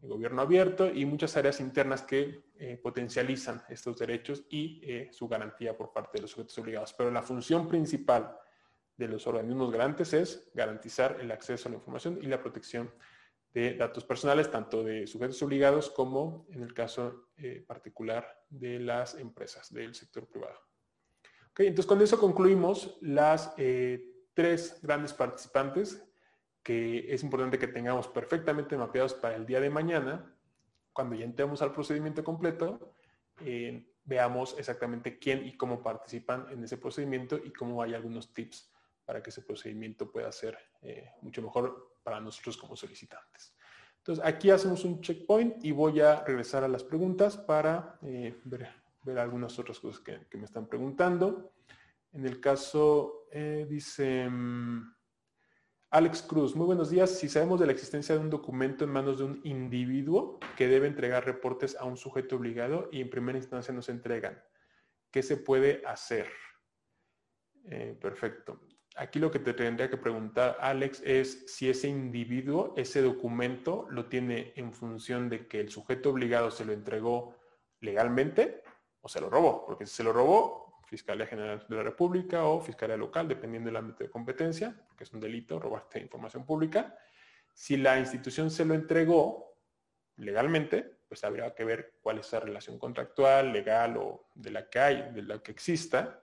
Gobierno 0.00 0.42
Abierto 0.42 0.88
y 0.94 1.04
muchas 1.04 1.36
áreas 1.36 1.58
internas 1.58 2.02
que 2.02 2.44
potencializan 2.80 3.64
estos 3.68 3.98
derechos 3.98 4.44
y 4.48 4.80
su 5.10 5.26
garantía 5.26 5.76
por 5.76 5.92
parte 5.92 6.18
de 6.18 6.22
los 6.22 6.30
sujetos 6.30 6.56
obligados. 6.58 6.92
Pero 6.92 7.10
la 7.10 7.20
función 7.20 7.66
principal 7.66 8.38
de 8.96 9.08
los 9.08 9.26
organismos 9.26 9.72
garantes 9.72 10.12
es 10.12 10.50
garantizar 10.54 11.18
el 11.20 11.32
acceso 11.32 11.68
a 11.68 11.72
la 11.72 11.78
información 11.78 12.18
y 12.22 12.26
la 12.26 12.40
protección 12.40 12.92
de 13.54 13.74
datos 13.74 14.04
personales, 14.04 14.50
tanto 14.50 14.84
de 14.84 15.06
sujetos 15.06 15.42
obligados 15.42 15.90
como 15.90 16.46
en 16.50 16.62
el 16.62 16.74
caso 16.74 17.28
eh, 17.36 17.64
particular 17.66 18.44
de 18.48 18.78
las 18.78 19.14
empresas 19.14 19.72
del 19.72 19.94
sector 19.94 20.28
privado. 20.28 20.58
entonces 21.56 21.86
con 21.86 22.02
eso 22.02 22.18
concluimos 22.18 22.98
las 23.00 23.54
eh, 23.56 24.17
tres 24.38 24.78
grandes 24.82 25.12
participantes 25.12 26.00
que 26.62 27.12
es 27.12 27.24
importante 27.24 27.58
que 27.58 27.66
tengamos 27.66 28.06
perfectamente 28.06 28.76
mapeados 28.76 29.12
para 29.14 29.34
el 29.34 29.44
día 29.44 29.58
de 29.58 29.68
mañana, 29.68 30.32
cuando 30.92 31.16
ya 31.16 31.24
entremos 31.24 31.60
al 31.60 31.72
procedimiento 31.72 32.22
completo, 32.22 32.94
eh, 33.40 33.90
veamos 34.04 34.54
exactamente 34.56 35.18
quién 35.18 35.44
y 35.44 35.56
cómo 35.56 35.82
participan 35.82 36.46
en 36.52 36.62
ese 36.62 36.76
procedimiento 36.78 37.36
y 37.36 37.52
cómo 37.52 37.82
hay 37.82 37.94
algunos 37.94 38.32
tips 38.32 38.70
para 39.04 39.20
que 39.20 39.30
ese 39.30 39.42
procedimiento 39.42 40.08
pueda 40.08 40.30
ser 40.30 40.56
eh, 40.82 41.10
mucho 41.22 41.42
mejor 41.42 41.96
para 42.04 42.20
nosotros 42.20 42.56
como 42.56 42.76
solicitantes. 42.76 43.56
Entonces, 43.96 44.24
aquí 44.24 44.50
hacemos 44.50 44.84
un 44.84 45.00
checkpoint 45.00 45.64
y 45.64 45.72
voy 45.72 45.98
a 45.98 46.22
regresar 46.22 46.62
a 46.62 46.68
las 46.68 46.84
preguntas 46.84 47.36
para 47.36 47.98
eh, 48.02 48.38
ver, 48.44 48.68
algunas 49.18 49.58
otras 49.58 49.80
cosas 49.80 50.00
que, 50.00 50.38
me 50.38 50.44
están 50.44 50.68
preguntando. 50.68 51.54
En 52.18 52.26
el 52.26 52.40
caso, 52.40 53.28
eh, 53.30 53.64
dice 53.70 54.28
mm, 54.28 54.92
Alex 55.90 56.22
Cruz, 56.22 56.56
muy 56.56 56.66
buenos 56.66 56.90
días. 56.90 57.16
Si 57.16 57.28
sabemos 57.28 57.60
de 57.60 57.66
la 57.66 57.70
existencia 57.70 58.16
de 58.16 58.20
un 58.20 58.28
documento 58.28 58.82
en 58.82 58.90
manos 58.90 59.18
de 59.18 59.24
un 59.24 59.40
individuo 59.44 60.40
que 60.56 60.66
debe 60.66 60.88
entregar 60.88 61.24
reportes 61.24 61.76
a 61.76 61.84
un 61.84 61.96
sujeto 61.96 62.34
obligado 62.34 62.88
y 62.90 63.02
en 63.02 63.08
primera 63.08 63.38
instancia 63.38 63.72
no 63.72 63.82
se 63.82 63.92
entregan, 63.92 64.42
¿qué 65.12 65.22
se 65.22 65.36
puede 65.36 65.80
hacer? 65.86 66.26
perfecto. 68.00 68.62
Aquí 68.96 69.20
lo 69.20 69.30
que 69.30 69.38
te 69.38 69.52
tendría 69.52 69.90
que 69.90 69.98
preguntar, 69.98 70.56
Alex, 70.58 71.02
es 71.04 71.54
si 71.54 71.68
ese 71.68 71.86
individuo, 71.86 72.72
ese 72.76 73.02
documento, 73.02 73.86
lo 73.90 74.06
tiene 74.08 74.54
en 74.56 74.72
función 74.72 75.28
de 75.28 75.46
que 75.46 75.60
el 75.60 75.68
sujeto 75.68 76.10
obligado 76.10 76.50
se 76.50 76.64
lo 76.64 76.72
entregó 76.72 77.36
legalmente 77.80 78.62
o 79.02 79.08
se 79.08 79.20
lo 79.20 79.28
robó. 79.28 79.66
Porque 79.66 79.86
si 79.86 79.96
se 79.96 80.02
lo 80.02 80.14
robó, 80.14 80.67
Fiscalía 80.88 81.26
General 81.26 81.66
de 81.68 81.76
la 81.76 81.82
República 81.82 82.44
o 82.44 82.62
Fiscalía 82.62 82.96
Local, 82.96 83.28
dependiendo 83.28 83.68
del 83.68 83.76
ámbito 83.76 84.04
de 84.04 84.10
competencia, 84.10 84.74
porque 84.88 85.04
es 85.04 85.12
un 85.12 85.20
delito 85.20 85.60
robarte 85.60 86.00
información 86.00 86.46
pública. 86.46 86.96
Si 87.52 87.76
la 87.76 87.98
institución 87.98 88.50
se 88.50 88.64
lo 88.64 88.72
entregó 88.72 89.54
legalmente, 90.16 90.98
pues 91.06 91.24
habría 91.24 91.54
que 91.54 91.64
ver 91.64 91.94
cuál 92.00 92.18
es 92.18 92.26
esa 92.26 92.40
relación 92.40 92.78
contractual, 92.78 93.52
legal 93.52 93.98
o 93.98 94.30
de 94.34 94.50
la 94.50 94.70
que 94.70 94.78
hay, 94.78 95.12
de 95.12 95.22
la 95.22 95.42
que 95.42 95.52
exista, 95.52 96.22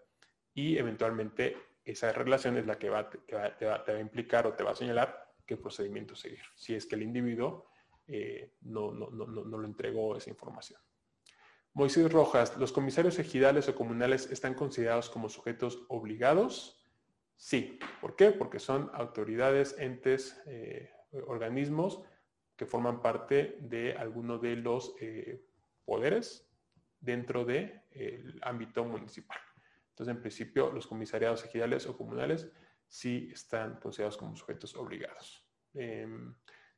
y 0.54 0.78
eventualmente 0.78 1.58
esa 1.84 2.12
relación 2.12 2.58
es 2.58 2.66
la 2.66 2.80
que, 2.80 2.90
va, 2.90 3.08
te, 3.08 3.66
va, 3.66 3.84
a 3.86 4.00
implicar 4.00 4.48
o 4.48 4.54
te 4.54 4.64
va 4.64 4.72
a 4.72 4.76
señalar 4.76 5.34
qué 5.46 5.58
procedimiento 5.58 6.16
seguir, 6.16 6.42
si 6.56 6.74
es 6.74 6.88
que 6.88 6.96
el 6.96 7.04
individuo 7.04 7.70
eh, 8.08 8.56
no, 8.62 8.92
no, 8.92 9.12
no, 9.12 9.26
no, 9.28 9.58
lo 9.58 9.66
entregó 9.68 10.18
esa 10.18 10.32
información. 10.32 10.80
Moisés 11.76 12.10
Rojas, 12.10 12.56
¿los 12.56 12.72
comisarios 12.72 13.20
ejidales 13.20 13.68
o 13.68 13.76
comunales 13.76 14.32
están 14.32 14.54
considerados 14.54 15.10
como 15.10 15.28
sujetos 15.28 15.86
obligados? 15.90 16.82
Sí. 17.36 17.80
¿Por 18.00 18.16
qué? 18.16 18.32
Porque 18.32 18.60
son 18.60 18.90
autoridades, 18.94 19.76
entes, 19.78 20.42
eh, 20.46 20.90
organismos 21.28 22.02
que 22.56 22.66
forman 22.66 23.02
parte 23.02 23.58
de 23.60 23.92
alguno 23.92 24.38
de 24.38 24.56
los 24.56 24.96
eh, 25.02 25.46
poderes 25.84 26.50
dentro 27.02 27.44
del 27.44 28.40
ámbito 28.42 28.86
municipal. 28.86 29.40
Entonces, 29.90 30.16
en 30.16 30.22
principio, 30.22 30.72
los 30.72 30.88
comisariados 30.88 31.44
ejidales 31.44 31.88
o 31.88 31.98
comunales 31.98 32.50
sí 32.88 33.30
están 33.34 33.82
considerados 33.82 34.16
como 34.16 34.38
sujetos 34.38 34.78
obligados. 34.78 35.46
Em, 35.74 36.34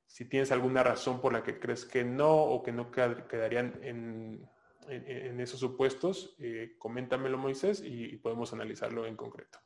si 0.07 0.25
tienes 0.25 0.51
alguna 0.51 0.81
razón 0.81 1.21
por 1.21 1.33
la 1.33 1.43
que 1.43 1.59
crees 1.59 1.85
que 1.85 2.03
no 2.03 2.35
o 2.35 2.63
que 2.63 2.71
no 2.71 2.89
quedarían 2.89 3.77
en, 3.83 4.49
esos 4.87 5.59
supuestos, 5.59 6.35
eh, 6.39 6.75
coméntamelo 6.77 7.37
Moisés 7.37 7.81
y, 7.83 8.17
podemos 8.17 8.53
analizarlo 8.53 9.05
en 9.05 9.15
concreto. 9.15 9.59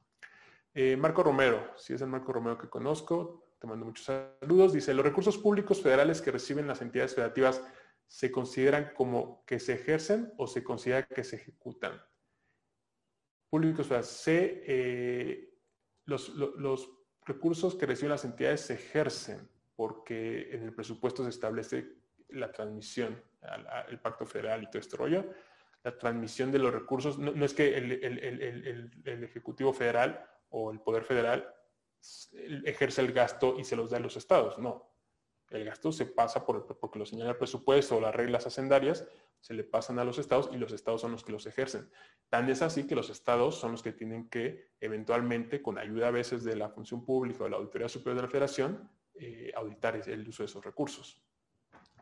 Eh, 0.74 0.96
Marco 0.96 1.24
Romero, 1.24 1.74
si 1.78 1.94
es 1.94 2.02
el 2.02 2.08
Marco 2.08 2.32
Romero 2.32 2.58
que 2.58 2.70
conozco, 2.70 3.56
te 3.60 3.68
mando 3.68 3.86
muchos 3.86 4.06
saludos. 4.06 4.74
Dice, 4.74 4.94
los 4.94 5.06
recursos 5.06 5.38
públicos 5.38 5.82
federales 5.82 6.22
que 6.22 6.32
reciben 6.32 6.68
las 6.68 6.82
entidades 6.82 7.14
federativas 7.14 7.62
se 8.08 8.32
consideran 8.32 8.92
como 8.96 9.44
que 9.46 9.60
se 9.60 9.74
ejercen 9.74 10.34
o 10.38 10.48
se 10.48 10.64
considera 10.64 11.04
que 11.04 11.24
se 11.24 11.38
ejecutan 11.38 12.02
públicos, 13.52 13.92
o 13.92 14.02
sea, 14.02 14.34
eh, 14.34 15.54
los, 16.06 16.34
recursos 17.24 17.76
que 17.76 17.86
reciben 17.86 18.10
las 18.10 18.26
entidades 18.26 18.62
se 18.62 18.74
ejercen 18.74 19.48
porque 19.76 20.50
en 20.56 20.64
el 20.64 20.74
presupuesto 20.74 21.24
se 21.24 21.30
establece 21.30 21.98
la 22.30 22.52
transmisión 22.52 23.22
al, 23.42 24.00
pacto 24.00 24.26
federal 24.26 24.64
y 24.64 24.68
todo 24.68 24.80
este 24.80 24.98
rollo. 24.98 25.26
La 25.84 25.98
transmisión 25.98 26.52
de 26.52 26.60
los 26.60 26.74
recursos, 26.74 27.18
no, 27.18 27.44
es 27.44 27.54
que 27.54 27.76
el, 27.76 29.24
Ejecutivo 29.24 29.74
Federal 29.74 30.24
o 30.50 30.72
el 30.72 30.80
Poder 30.80 31.04
Federal 31.04 31.54
ejerce 32.66 33.01
el 33.01 33.12
gasto 33.13 33.59
y 33.59 33.63
se 33.63 33.76
los 33.76 33.89
da 33.89 33.97
a 33.97 34.01
los 34.01 34.18
estados, 34.18 34.58
no. 34.59 34.89
El 35.50 35.66
gasto 35.66 35.92
se 35.92 36.05
pasa 36.05 36.46
por, 36.46 36.66
porque 36.80 37.00
lo 37.00 37.05
señala 37.05 37.32
el 37.32 37.38
presupuesto 37.38 37.97
o 37.97 38.01
las 38.01 38.16
reglas 38.16 38.47
hacendarias, 38.47 39.05
se 39.42 39.54
le 39.54 39.63
pasan 39.63 40.00
a 40.00 40.05
los 40.05 40.18
estados 40.18 40.50
y 40.54 40.58
los 40.58 40.72
estados 40.72 41.01
son 41.01 41.12
los 41.12 41.24
que 41.24 41.32
los 41.32 41.46
ejercen. 41.46 41.89
Tan 42.30 42.50
es 42.50 42.62
así 42.62 42.88
que 42.88 42.96
los 42.96 43.09
estados 43.09 43.59
son 43.59 43.72
los 43.72 43.82
que 43.82 43.92
tienen 43.92 44.30
que 44.30 44.72
eventualmente, 44.80 45.62
con 45.62 45.78
ayuda 45.78 46.08
a 46.08 46.12
veces 46.12 46.43
de 46.43 46.55
la 46.55 46.70
función 46.70 47.04
pública 47.04 47.42
o 47.42 47.43
de 47.46 47.50
la 47.50 47.58
Auditoría 47.58 47.89
Superior 47.89 48.18
de 48.18 48.22
la 48.22 48.30
Federación, 48.30 48.89
eh, 49.16 49.51
auditar 49.55 49.96
el 50.08 50.28
uso 50.28 50.43
de 50.43 50.46
esos 50.46 50.63
recursos. 50.63 51.22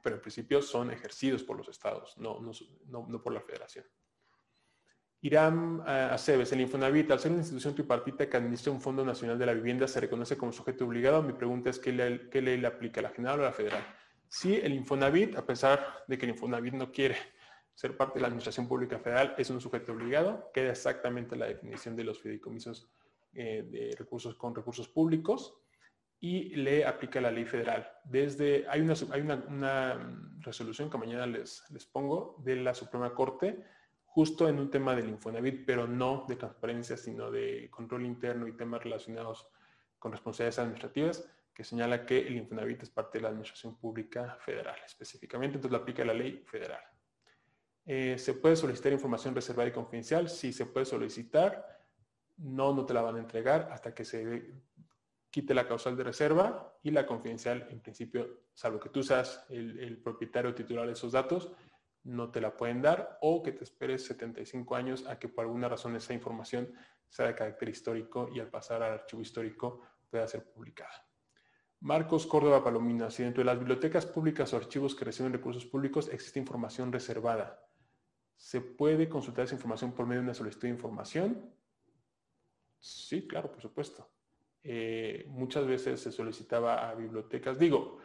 Pero 0.02 0.16
en 0.16 0.22
principio 0.22 0.62
son 0.62 0.92
ejercidos 0.92 1.44
por 1.44 1.58
los 1.58 1.68
estados, 1.68 2.18
no, 2.18 2.40
no, 2.40 3.24
por 3.24 3.34
la 3.34 3.42
federación. 3.42 3.86
Irán 5.22 5.82
uh, 5.82 6.14
Aceves, 6.14 6.52
el 6.54 6.62
Infonavit, 6.62 7.12
al 7.12 7.20
ser 7.20 7.32
una 7.32 7.42
institución 7.42 7.76
tripartita 7.76 8.30
que 8.30 8.38
administra 8.38 8.72
un 8.72 8.80
Fondo 8.80 9.04
Nacional 9.04 9.38
de 9.38 9.46
la 9.46 9.54
Vivienda, 9.54 9.88
se 9.88 10.00
reconoce 10.00 10.38
como 10.38 10.54
sujeto 10.54 10.86
obligado. 10.86 11.22
Mi 11.22 11.34
pregunta 11.34 11.70
es, 11.70 11.80
¿qué 11.80 11.92
ley, 11.92 12.30
qué 12.32 12.42
ley 12.42 12.58
le 12.58 12.68
aplica, 12.68 13.02
la 13.02 13.10
general 13.10 13.42
o 13.42 13.44
la 13.44 13.52
federal? 13.52 13.84
Sí, 14.30 14.60
el 14.62 14.74
Infonavit, 14.74 15.36
a 15.36 15.46
pesar 15.46 16.04
de 16.08 16.18
que 16.18 16.26
el 16.26 16.32
Infonavit 16.32 16.74
no 16.74 16.92
quiere 16.92 17.18
ser 17.74 17.98
parte 17.98 18.16
de 18.16 18.22
la 18.22 18.28
Administración 18.28 18.68
Pública 18.68 19.00
Federal, 19.00 19.36
es 19.38 19.50
un 19.50 19.60
sujeto 19.60 19.94
obligado, 19.94 20.52
queda 20.54 20.72
exactamente 20.72 21.36
la 21.36 21.48
definición 21.48 21.96
de 21.96 22.04
los 22.04 22.22
fideicomisos 22.22 22.90
eh, 23.34 23.64
de 23.70 23.96
recursos 23.98 24.36
con 24.36 24.56
recursos 24.56 24.88
públicos 24.88 25.56
y 26.20 26.56
le 26.56 26.86
aplica 26.86 27.22
la 27.22 27.32
ley 27.32 27.46
federal. 27.46 27.90
Desde, 28.04 28.66
hay 28.68 28.82
una, 28.82 28.94
hay 29.12 29.22
una, 29.22 30.16
resolución 30.42 30.90
que 30.90 30.98
mañana 30.98 31.26
les, 31.26 31.64
les 31.70 31.86
pongo 31.86 32.42
de 32.44 32.56
la 32.56 32.74
Suprema 32.74 33.14
Corte 33.14 33.64
justo 34.06 34.48
en 34.48 34.58
un 34.58 34.70
tema 34.70 34.96
del 34.96 35.10
Infonavit, 35.10 35.66
pero 35.66 35.88
no 35.88 36.26
de 36.28 36.36
transparencia, 36.36 36.98
sino 36.98 37.30
de 37.30 37.70
control 37.70 38.06
interno 38.06 38.48
y 38.48 38.56
temas 38.56 38.84
relacionados 38.84 39.48
con 39.98 40.12
responsabilidades 40.12 40.60
administrativas 40.60 41.30
que 41.60 41.66
señala 41.66 42.06
que 42.06 42.26
el 42.26 42.38
Infonavit 42.38 42.84
es 42.84 42.90
parte 42.90 43.18
de 43.18 43.24
la 43.24 43.28
Administración 43.28 43.78
Pública 43.78 44.38
Federal 44.40 44.78
específicamente, 44.86 45.58
entonces 45.58 45.74
lo 45.74 45.82
aplica 45.84 46.06
la 46.06 46.14
ley 46.14 46.42
federal. 46.46 46.80
Eh, 47.86 48.18
¿Se 48.18 48.34
puede 48.34 48.56
solicitar 48.56 48.94
información 48.94 49.36
reservada 49.36 49.68
y 49.68 49.74
confidencial? 49.74 50.30
Sí, 50.30 50.54
se 50.54 50.66
puede 50.68 50.86
solicitar. 50.86 51.84
No, 52.38 52.74
no 52.74 52.86
te 52.86 52.94
la 52.94 53.02
van 53.02 53.18
a 53.18 53.20
entregar 53.20 53.68
hasta 53.74 53.94
que 53.94 54.06
se 54.06 54.54
quite 55.30 55.54
la 55.54 55.68
causal 55.68 55.96
de 55.96 56.04
reserva 56.04 56.78
y 56.82 56.92
la 56.92 57.06
confidencial, 57.06 57.68
en 57.70 57.82
principio, 57.82 58.46
salvo 58.54 58.80
que 58.80 58.90
tú 58.90 59.04
seas 59.04 59.46
el, 59.50 59.80
el 59.80 60.02
propietario 60.02 60.56
titular 60.56 60.86
de 60.86 60.94
esos 60.94 61.12
datos, 61.12 61.52
no 62.04 62.32
te 62.32 62.42
la 62.42 62.56
pueden 62.56 62.82
dar 62.82 63.18
o 63.22 63.44
que 63.44 63.52
te 63.52 63.64
esperes 63.64 64.06
75 64.06 64.76
años 64.76 65.06
a 65.08 65.20
que 65.20 65.30
por 65.30 65.46
alguna 65.46 65.70
razón 65.70 65.96
esa 65.96 66.14
información 66.14 66.74
sea 67.08 67.28
de 67.28 67.36
carácter 67.36 67.70
histórico 67.70 68.30
y 68.34 68.40
al 68.40 68.50
pasar 68.50 68.84
al 68.84 68.94
archivo 68.94 69.22
histórico 69.22 69.82
pueda 70.10 70.28
ser 70.28 70.52
publicada. 70.52 71.10
Marcos 71.82 72.28
Córdoba 72.28 72.64
Palomina, 72.64 73.10
si 73.10 73.24
dentro 73.24 73.42
de 73.42 73.46
las 73.46 73.58
bibliotecas 73.58 74.06
públicas 74.06 74.54
o 74.54 74.58
archivos 74.58 74.96
que 74.96 75.06
reciben 75.06 75.32
recursos 75.32 75.66
públicos 75.66 76.10
existe 76.10 76.40
información 76.40 76.92
reservada, 76.92 77.66
¿se 78.36 78.62
puede 78.62 79.08
consultar 79.08 79.46
esa 79.46 79.56
información 79.56 79.94
por 79.94 80.06
medio 80.06 80.22
de 80.22 80.26
una 80.26 80.34
solicitud 80.34 80.68
de 80.68 80.74
información? 80.74 81.56
Sí, 82.80 83.28
claro, 83.28 83.52
por 83.52 83.62
supuesto. 83.62 84.10
Eh, 84.64 85.26
muchas 85.28 85.66
veces 85.66 86.02
se 86.02 86.12
solicitaba 86.12 86.90
a 86.90 86.96
bibliotecas, 86.96 87.58
digo, 87.58 88.00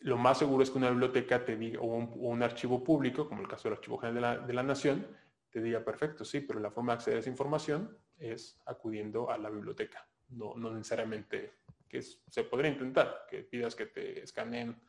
lo 0.00 0.18
más 0.18 0.38
seguro 0.38 0.62
es 0.62 0.70
que 0.70 0.78
una 0.78 0.90
biblioteca 0.90 1.44
te 1.44 1.56
diga, 1.56 1.80
o 1.80 1.86
un, 1.86 2.42
archivo 2.42 2.84
público, 2.84 3.28
como 3.28 3.40
el 3.40 3.48
caso 3.48 3.68
del 3.68 3.78
Archivo 3.78 3.98
General 3.98 4.46
de 4.46 4.52
la, 4.52 4.62
Nación, 4.62 5.06
te 5.50 5.62
diga, 5.62 5.84
perfecto, 5.84 6.24
sí, 6.24 6.40
pero 6.40 6.60
la 6.60 6.70
forma 6.70 6.92
de 6.92 6.96
acceder 6.96 7.16
a 7.16 7.20
esa 7.20 7.30
información 7.30 7.96
es 8.18 8.60
acudiendo 8.66 9.30
a 9.30 9.38
la 9.38 9.48
biblioteca, 9.48 10.06
no, 10.28 10.54
no 10.54 10.70
necesariamente 10.70 11.54
que 11.88 12.02
se 12.02 12.44
podría 12.44 12.70
intentar, 12.70 13.26
que 13.28 13.42
pidas 13.42 13.74
que 13.74 13.86
te 13.86 14.22
escaneen 14.22 14.80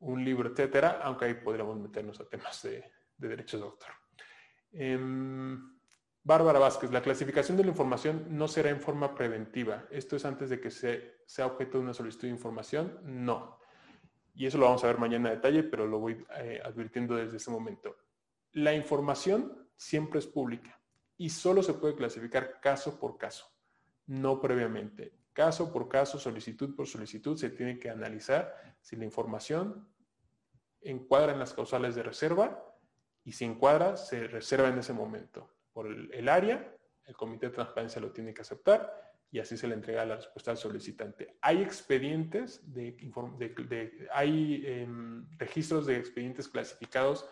un 0.00 0.24
libro, 0.24 0.50
etcétera, 0.50 1.00
aunque 1.02 1.26
ahí 1.26 1.34
podríamos 1.34 1.78
meternos 1.78 2.20
a 2.20 2.28
temas 2.28 2.62
de, 2.62 2.84
derechos 3.16 3.60
de 3.60 3.66
autor. 3.66 3.90
Em, 4.72 5.78
Bárbara 6.24 6.60
Vázquez, 6.60 6.92
la 6.92 7.02
clasificación 7.02 7.56
de 7.56 7.64
la 7.64 7.70
información 7.70 8.26
no 8.28 8.46
será 8.46 8.70
en 8.70 8.80
forma 8.80 9.12
preventiva. 9.14 9.86
¿Esto 9.90 10.14
es 10.14 10.24
antes 10.24 10.50
de 10.50 10.60
que 10.60 10.70
sea 10.70 11.46
objeto 11.46 11.78
de 11.78 11.84
una 11.84 11.94
solicitud 11.94 12.28
de 12.28 12.34
información? 12.34 13.00
No. 13.02 13.58
Y 14.32 14.46
eso 14.46 14.56
lo 14.56 14.66
vamos 14.66 14.84
a 14.84 14.86
ver 14.86 14.98
mañana 14.98 15.30
a 15.30 15.34
detalle, 15.34 15.64
pero 15.64 15.86
lo 15.86 15.98
voy 15.98 16.24
eh, 16.38 16.60
advirtiendo 16.64 17.16
desde 17.16 17.38
ese 17.38 17.50
momento. 17.50 17.96
La 18.52 18.72
información 18.72 19.68
siempre 19.76 20.20
es 20.20 20.26
pública 20.26 20.80
y 21.16 21.28
solo 21.30 21.60
se 21.62 21.74
puede 21.74 21.96
clasificar 21.96 22.60
caso 22.60 23.00
por 23.00 23.18
caso, 23.18 23.46
no 24.06 24.40
previamente. 24.40 25.18
Caso 25.32 25.72
por 25.72 25.88
caso, 25.88 26.20
solicitud 26.20 26.76
por 26.76 26.86
solicitud, 26.86 27.36
se 27.36 27.50
tiene 27.50 27.80
que 27.80 27.90
analizar 27.90 28.76
si 28.80 28.94
la 28.94 29.04
información 29.04 29.88
encuadra 30.80 31.32
en 31.32 31.40
las 31.40 31.52
causales 31.52 31.94
de 31.96 32.04
reserva 32.04 32.64
y 33.24 33.32
si 33.32 33.44
encuadra, 33.44 33.96
se 33.96 34.28
reserva 34.28 34.68
en 34.68 34.78
ese 34.78 34.92
momento. 34.92 35.50
Por 35.72 35.86
el, 35.86 36.28
área, 36.28 36.76
el 37.06 37.16
comité 37.16 37.46
de 37.46 37.54
transparencia 37.54 38.00
lo 38.00 38.12
tiene 38.12 38.34
que 38.34 38.42
aceptar 38.42 38.92
y 39.30 39.38
así 39.38 39.56
se 39.56 39.66
le 39.66 39.74
entrega 39.74 40.04
la 40.04 40.16
respuesta 40.16 40.50
al 40.50 40.58
solicitante. 40.58 41.36
Hay 41.40 41.62
expedientes, 41.62 42.60
de, 42.72 44.08
hay 44.12 44.62
em, 44.66 45.26
registros 45.38 45.86
de 45.86 45.96
expedientes 45.96 46.48
clasificados 46.48 47.28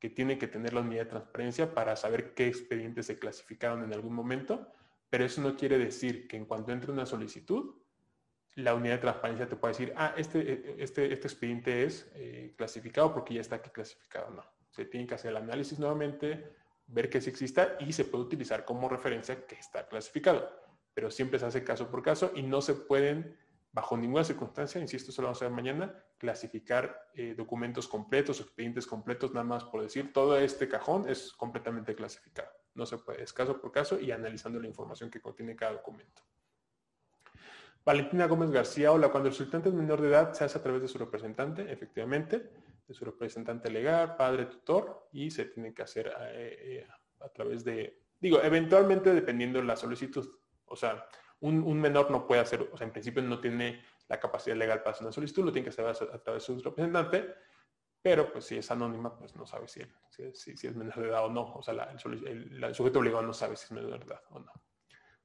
que 0.00 0.10
tiene 0.10 0.36
que 0.36 0.48
tener 0.48 0.72
la 0.72 0.80
unidad 0.80 1.04
de 1.04 1.10
transparencia 1.10 1.72
para 1.72 1.94
saber 1.96 2.34
qué 2.34 2.48
expedientes 2.48 3.06
se 3.06 3.18
clasificaron 3.18 3.84
en 3.84 3.92
algún 3.94 4.14
momento 4.14 4.70
pero 5.14 5.26
eso 5.26 5.40
no 5.40 5.54
quiere 5.54 5.78
decir 5.78 6.26
que 6.26 6.36
en 6.36 6.44
cuanto 6.44 6.72
entre 6.72 6.90
una 6.90 7.06
solicitud, 7.06 7.76
la 8.56 8.74
unidad 8.74 8.94
de 8.94 9.00
transparencia 9.02 9.46
te 9.46 9.54
puede 9.54 9.74
decir, 9.74 9.92
ah, 9.96 10.12
este, 10.16 10.82
este, 10.82 11.12
este 11.12 11.28
expediente 11.28 11.84
es 11.84 12.10
eh, 12.16 12.52
clasificado 12.58 13.14
porque 13.14 13.34
ya 13.34 13.40
está 13.40 13.54
aquí 13.54 13.70
clasificado. 13.70 14.30
No, 14.30 14.44
se 14.70 14.86
tiene 14.86 15.06
que 15.06 15.14
hacer 15.14 15.30
el 15.30 15.36
análisis 15.36 15.78
nuevamente, 15.78 16.56
ver 16.86 17.10
que 17.10 17.20
sí 17.20 17.30
exista 17.30 17.76
y 17.80 17.92
se 17.92 18.04
puede 18.04 18.24
utilizar 18.24 18.64
como 18.64 18.88
referencia 18.88 19.46
que 19.46 19.56
está 19.56 19.88
clasificado. 19.88 20.48
Pero 20.92 21.10
siempre 21.10 21.38
se 21.38 21.46
hace 21.46 21.64
caso 21.64 21.90
por 21.90 22.02
caso 22.02 22.32
y 22.34 22.42
no 22.42 22.60
se 22.60 22.74
pueden, 22.74 23.36
bajo 23.72 23.96
ninguna 23.96 24.24
circunstancia, 24.24 24.80
insisto, 24.80 25.10
eso 25.10 25.22
lo 25.22 25.28
vamos 25.28 25.42
a 25.42 25.46
ver 25.46 25.54
mañana, 25.54 26.04
clasificar 26.18 27.10
eh, 27.14 27.34
documentos 27.36 27.88
completos, 27.88 28.40
expedientes 28.40 28.86
completos, 28.86 29.32
nada 29.32 29.44
más 29.44 29.64
por 29.64 29.82
decir, 29.82 30.12
todo 30.12 30.38
este 30.38 30.68
cajón 30.68 31.08
es 31.08 31.32
completamente 31.32 31.94
clasificado. 31.94 32.50
No 32.74 32.86
se 32.86 32.98
puede, 32.98 33.22
es 33.22 33.32
caso 33.32 33.60
por 33.60 33.72
caso 33.72 33.98
y 34.00 34.10
analizando 34.10 34.60
la 34.60 34.68
información 34.68 35.10
que 35.10 35.20
contiene 35.20 35.56
cada 35.56 35.72
documento. 35.72 36.22
Valentina 37.84 38.26
Gómez 38.26 38.50
García, 38.50 38.92
hola, 38.92 39.10
cuando 39.10 39.28
el 39.28 39.34
solicitante 39.34 39.68
es 39.68 39.74
menor 39.74 40.00
de 40.00 40.08
edad 40.08 40.32
se 40.32 40.44
hace 40.44 40.56
a 40.58 40.62
través 40.62 40.80
de 40.80 40.88
su 40.88 40.96
representante, 40.96 41.70
efectivamente, 41.70 42.50
de 42.86 42.94
su 42.94 43.04
representante 43.04 43.70
legal, 43.70 44.16
padre, 44.16 44.46
tutor, 44.46 45.08
y 45.12 45.30
se 45.30 45.46
tiene 45.46 45.72
que 45.72 45.82
hacer 45.82 46.08
eh, 46.32 46.58
eh, 46.60 46.86
a 47.20 47.28
través 47.30 47.64
de, 47.64 48.02
digo, 48.20 48.42
eventualmente 48.42 49.14
dependiendo 49.14 49.58
de 49.58 49.64
la 49.64 49.76
solicitud. 49.76 50.28
O 50.66 50.76
sea, 50.76 51.06
un, 51.40 51.80
menor 51.80 52.10
no 52.10 52.26
puede 52.26 52.40
hacer, 52.40 52.68
o 52.72 52.76
sea, 52.76 52.86
en 52.86 52.92
principio 52.92 53.22
no 53.22 53.40
tiene 53.40 53.82
la 54.08 54.18
capacidad 54.18 54.56
legal 54.56 54.78
para 54.78 54.92
hacer 54.92 55.04
una 55.04 55.12
solicitud, 55.12 55.44
lo 55.44 55.52
tiene 55.52 55.64
que 55.64 55.70
hacer 55.70 55.86
a, 55.86 56.22
través 56.22 56.46
de 56.46 56.54
su 56.54 56.58
representante, 56.60 57.34
pero 58.00 58.32
pues 58.32 58.46
si 58.46 58.56
es 58.56 58.70
anónima, 58.70 59.16
pues 59.16 59.34
no 59.36 59.46
sabe 59.46 59.68
si, 59.68 59.82
si, 60.34 60.66
es 60.66 60.76
menor 60.76 61.00
de 61.00 61.08
edad 61.08 61.24
o 61.24 61.30
no. 61.30 61.54
O 61.54 61.62
sea, 61.62 61.74
el, 61.74 62.74
sujeto 62.74 62.98
obligado 62.98 63.22
no 63.22 63.32
sabe 63.32 63.56
si 63.56 63.64
es 63.64 63.72
menor 63.72 63.98
de 63.98 64.06
edad 64.06 64.22
o 64.30 64.40
no. 64.40 64.52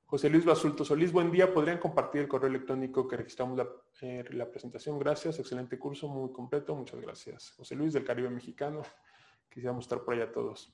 José 0.10 0.28
Luis 0.28 0.44
Basulto 0.44 0.84
Solís, 0.84 1.12
buen 1.12 1.30
día. 1.30 1.54
¿Podrían 1.54 1.78
compartir 1.78 2.22
el 2.22 2.28
correo 2.28 2.50
electrónico 2.50 3.08
que 3.08 3.16
registramos 3.16 3.56
la, 3.56 3.68
eh, 4.02 4.24
presentación? 4.52 4.98
Gracias, 4.98 5.38
excelente 5.38 5.78
curso, 5.78 6.08
muy 6.08 6.32
completo, 6.32 6.76
muchas 6.76 7.00
gracias. 7.00 7.52
José 7.52 7.76
Luis 7.76 7.94
del 7.94 8.04
Caribe 8.04 8.28
Mexicano, 8.32 8.82
quisiéramos 9.54 9.86
estar 9.86 10.02
por 10.02 10.16
allá 10.16 10.32
todos. 10.32 10.74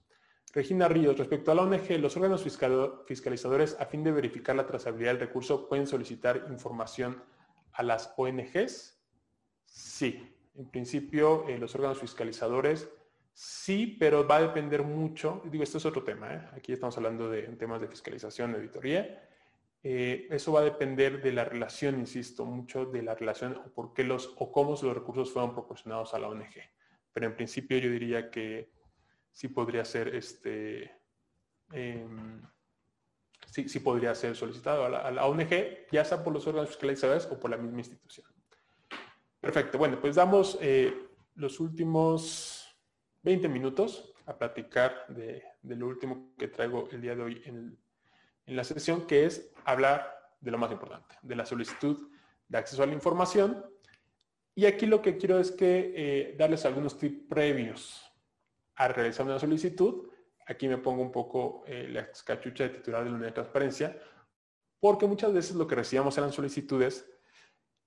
Regina 0.54 0.88
Ríos, 0.88 1.18
respecto 1.18 1.52
a 1.52 1.56
la 1.56 1.64
ONG, 1.64 2.00
los 2.00 2.16
órganos 2.16 2.44
fiscalizadores, 3.06 3.76
a 3.78 3.86
fin 3.88 4.06
de 4.06 4.14
verificar 4.14 4.56
la 4.56 4.66
trazabilidad 4.66 5.12
del 5.12 5.28
recurso, 5.28 5.68
¿pueden 5.68 5.86
solicitar 5.86 6.48
información 6.50 7.22
a 7.74 7.84
las 7.84 8.14
ONGs? 8.16 9.04
Sí, 9.66 10.34
en 10.56 10.72
principio, 10.72 11.46
eh, 11.50 11.58
los 11.58 11.76
órganos 11.76 12.00
fiscalizadores 12.00 12.88
sí, 13.34 13.98
pero 14.00 14.26
va 14.26 14.38
a 14.38 14.44
depender 14.44 14.82
mucho. 14.82 15.42
Digo, 15.52 15.62
esto 15.62 15.78
es 15.78 15.86
otro 15.86 16.04
tema. 16.06 16.34
¿eh? 16.34 16.50
Aquí 16.56 16.72
estamos 16.72 16.96
hablando 16.96 17.30
de 17.30 17.42
temas 17.58 17.82
de 17.82 17.90
fiscalización, 17.90 18.54
de 18.54 18.60
auditoría. 18.60 19.25
Eh, 19.88 20.26
eso 20.32 20.52
va 20.52 20.62
a 20.62 20.64
depender 20.64 21.22
de 21.22 21.32
la 21.32 21.46
relación, 21.46 22.00
insisto, 22.00 22.44
mucho 22.44 22.88
de 22.88 23.04
la 23.04 23.14
relación 23.14 23.62
o 23.64 23.70
por 23.72 23.94
qué 23.94 24.04
los 24.04 24.34
o 24.36 24.52
cómo 24.52 24.72
los 24.72 24.96
recursos 24.96 25.32
fueron 25.32 25.54
proporcionados 25.54 26.16
a 26.16 26.18
la 26.18 26.28
ONG. 26.28 26.56
Pero 27.14 27.28
en 27.28 27.36
principio 27.36 27.78
yo 27.78 27.92
diría 27.92 28.32
que 28.32 28.72
sí 29.32 29.48
podría 29.48 29.86
ser 29.86 30.16
este 30.16 30.92
em, 31.72 32.42
sí, 33.46 33.70
sí 33.70 33.80
podría 33.80 34.16
ser 34.16 34.36
solicitado 34.36 34.86
a 34.86 35.12
la, 35.12 35.28
ONG, 35.28 35.52
ya 35.92 36.04
sea 36.04 36.24
por 36.24 36.34
los 36.34 36.48
órganos 36.48 36.70
fiscalizadores 36.70 37.28
o 37.28 37.40
por 37.40 37.52
la 37.52 37.58
misma 37.58 37.78
institución. 37.78 38.26
Perfecto. 39.40 39.78
Bueno, 39.78 40.02
pues 40.02 40.16
damos 40.16 40.58
eh, 40.62 40.96
los 41.36 41.60
últimos 41.60 42.76
20 43.22 43.48
minutos 43.50 44.16
a 44.26 44.36
platicar 44.36 45.06
de, 45.10 45.44
lo 45.62 45.86
último 45.86 46.34
que 46.40 46.48
traigo 46.48 46.90
el 46.92 47.02
día 47.02 47.16
de 47.16 47.22
hoy 47.22 47.44
en, 48.46 48.56
la 48.56 48.64
sesión, 48.64 49.08
que 49.08 49.26
es 49.26 49.52
hablar 49.64 50.20
de 50.40 50.52
lo 50.52 50.58
más 50.58 50.72
importante, 50.72 51.16
de 51.22 51.36
la 51.36 51.46
solicitud 51.46 52.10
de 52.48 52.58
acceso 52.58 52.84
a 52.84 52.86
la 52.86 52.94
información. 52.94 53.66
Y 54.54 54.66
aquí 54.66 54.86
lo 54.86 55.02
que 55.02 55.18
quiero 55.18 55.40
es 55.40 55.52
que 55.52 55.94
eh, 55.96 56.36
darles 56.38 56.66
algunos 56.66 56.98
tips 56.98 57.28
previos 57.28 58.12
a 58.76 58.88
realizar 58.88 59.26
una 59.26 59.40
solicitud. 59.40 60.10
Aquí 60.48 60.68
me 60.68 60.78
pongo 60.78 61.02
un 61.02 61.12
poco 61.12 61.64
eh, 61.66 61.88
la 61.90 62.10
cachucha 62.26 62.66
de 62.66 62.70
titular 62.70 63.04
de 63.04 63.10
la 63.10 63.16
unidad 63.16 63.30
de 63.30 63.34
transparencia, 63.34 64.00
porque 64.80 65.08
muchas 65.08 65.34
veces 65.34 65.56
lo 65.56 65.68
que 65.68 65.76
recibíamos 65.76 66.18
eran 66.18 66.32
solicitudes 66.32 67.10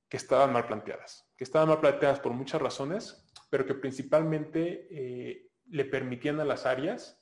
que 0.09 0.17
estaban 0.17 0.53
mal 0.53 0.67
planteadas, 0.67 1.31
que 1.37 1.45
estaban 1.45 1.69
mal 1.69 1.81
planteadas 1.81 2.21
por 2.21 2.33
muchas 2.33 2.61
razones, 2.61 3.25
pero 3.51 3.67
que 3.67 3.75
principalmente 3.75 4.89
eh, 4.91 5.51
le 5.67 5.85
permitían 5.85 6.41
a 6.41 6.45
las 6.45 6.67
áreas 6.67 7.18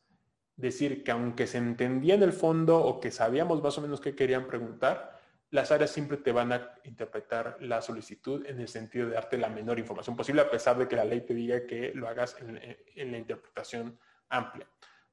decir 0.56 1.04
que 1.04 1.10
aunque 1.10 1.46
se 1.46 1.58
entendía 1.58 2.14
en 2.14 2.22
el 2.22 2.32
fondo 2.32 2.78
o 2.78 3.00
que 3.00 3.10
sabíamos 3.10 3.62
más 3.62 3.76
o 3.78 3.82
menos 3.82 4.00
qué 4.00 4.14
querían 4.14 4.46
preguntar, 4.46 5.16
las 5.50 5.70
áreas 5.70 5.90
siempre 5.90 6.16
te 6.16 6.32
van 6.32 6.52
a 6.52 6.74
interpretar 6.84 7.56
la 7.60 7.80
solicitud 7.80 8.44
en 8.46 8.60
el 8.60 8.68
sentido 8.68 9.06
de 9.06 9.14
darte 9.14 9.38
la 9.38 9.48
menor 9.48 9.78
información 9.78 10.16
posible, 10.16 10.42
a 10.42 10.50
pesar 10.50 10.76
de 10.76 10.88
que 10.88 10.96
la 10.96 11.04
ley 11.04 11.20
te 11.20 11.34
diga 11.34 11.66
que 11.66 11.92
lo 11.94 12.08
hagas 12.08 12.36
en, 12.40 13.12
la 13.12 13.18
interpretación 13.18 13.98
amplia. 14.28 14.66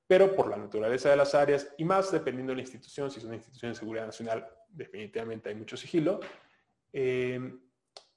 Pero 0.08 0.36
por 0.36 0.50
la 0.50 0.58
naturaleza 0.58 1.10
de 1.10 1.18
las 1.18 1.36
áreas 1.36 1.74
y 1.78 1.86
más 1.86 2.12
dependiendo 2.12 2.52
de 2.52 2.58
la 2.58 2.62
institución, 2.62 3.12
si 3.12 3.20
es 3.20 3.26
una 3.26 3.36
institución 3.36 3.72
de 3.72 3.78
seguridad 3.78 4.06
nacional, 4.06 4.48
definitivamente 4.70 5.50
hay 5.50 5.56
mucho 5.56 5.78
sigilo, 5.78 6.20
eh, 6.92 7.60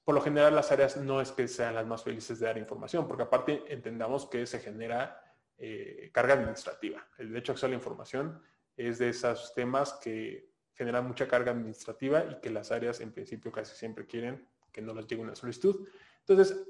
por 0.03 0.15
lo 0.15 0.21
general 0.21 0.55
las 0.55 0.71
áreas 0.71 0.97
no 0.97 1.21
es 1.21 1.31
que 1.31 1.47
sean 1.47 1.75
las 1.75 1.85
más 1.85 2.03
felices 2.03 2.39
de 2.39 2.47
dar 2.47 2.57
información, 2.57 3.07
porque 3.07 3.23
aparte 3.23 3.63
entendamos 3.67 4.25
que 4.25 4.45
se 4.45 4.59
genera 4.59 5.21
eh, 5.57 6.09
carga 6.13 6.33
administrativa. 6.33 7.07
El 7.17 7.29
derecho 7.29 7.51
a 7.51 7.53
acceso 7.53 7.65
a 7.65 7.69
la 7.69 7.75
información 7.75 8.41
es 8.75 8.99
de 8.99 9.09
esos 9.09 9.53
temas 9.55 9.93
que 9.93 10.51
generan 10.73 11.07
mucha 11.07 11.27
carga 11.27 11.51
administrativa 11.51 12.23
y 12.25 12.39
que 12.39 12.51
las 12.51 12.71
áreas 12.71 13.01
en 13.01 13.11
principio 13.11 13.51
casi 13.51 13.75
siempre 13.75 14.05
quieren 14.05 14.47
que 14.71 14.81
no 14.81 14.93
les 14.93 15.07
llegue 15.07 15.23
una 15.23 15.35
solicitud. 15.35 15.87
Entonces, 16.19 16.67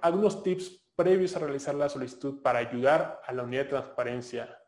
algunos 0.00 0.42
tips 0.42 0.86
previos 0.96 1.36
a 1.36 1.40
realizar 1.40 1.74
la 1.74 1.90
solicitud 1.90 2.40
para 2.40 2.58
ayudar 2.58 3.20
a 3.24 3.32
la 3.32 3.42
unidad 3.42 3.64
de 3.64 3.70
transparencia, 3.70 4.58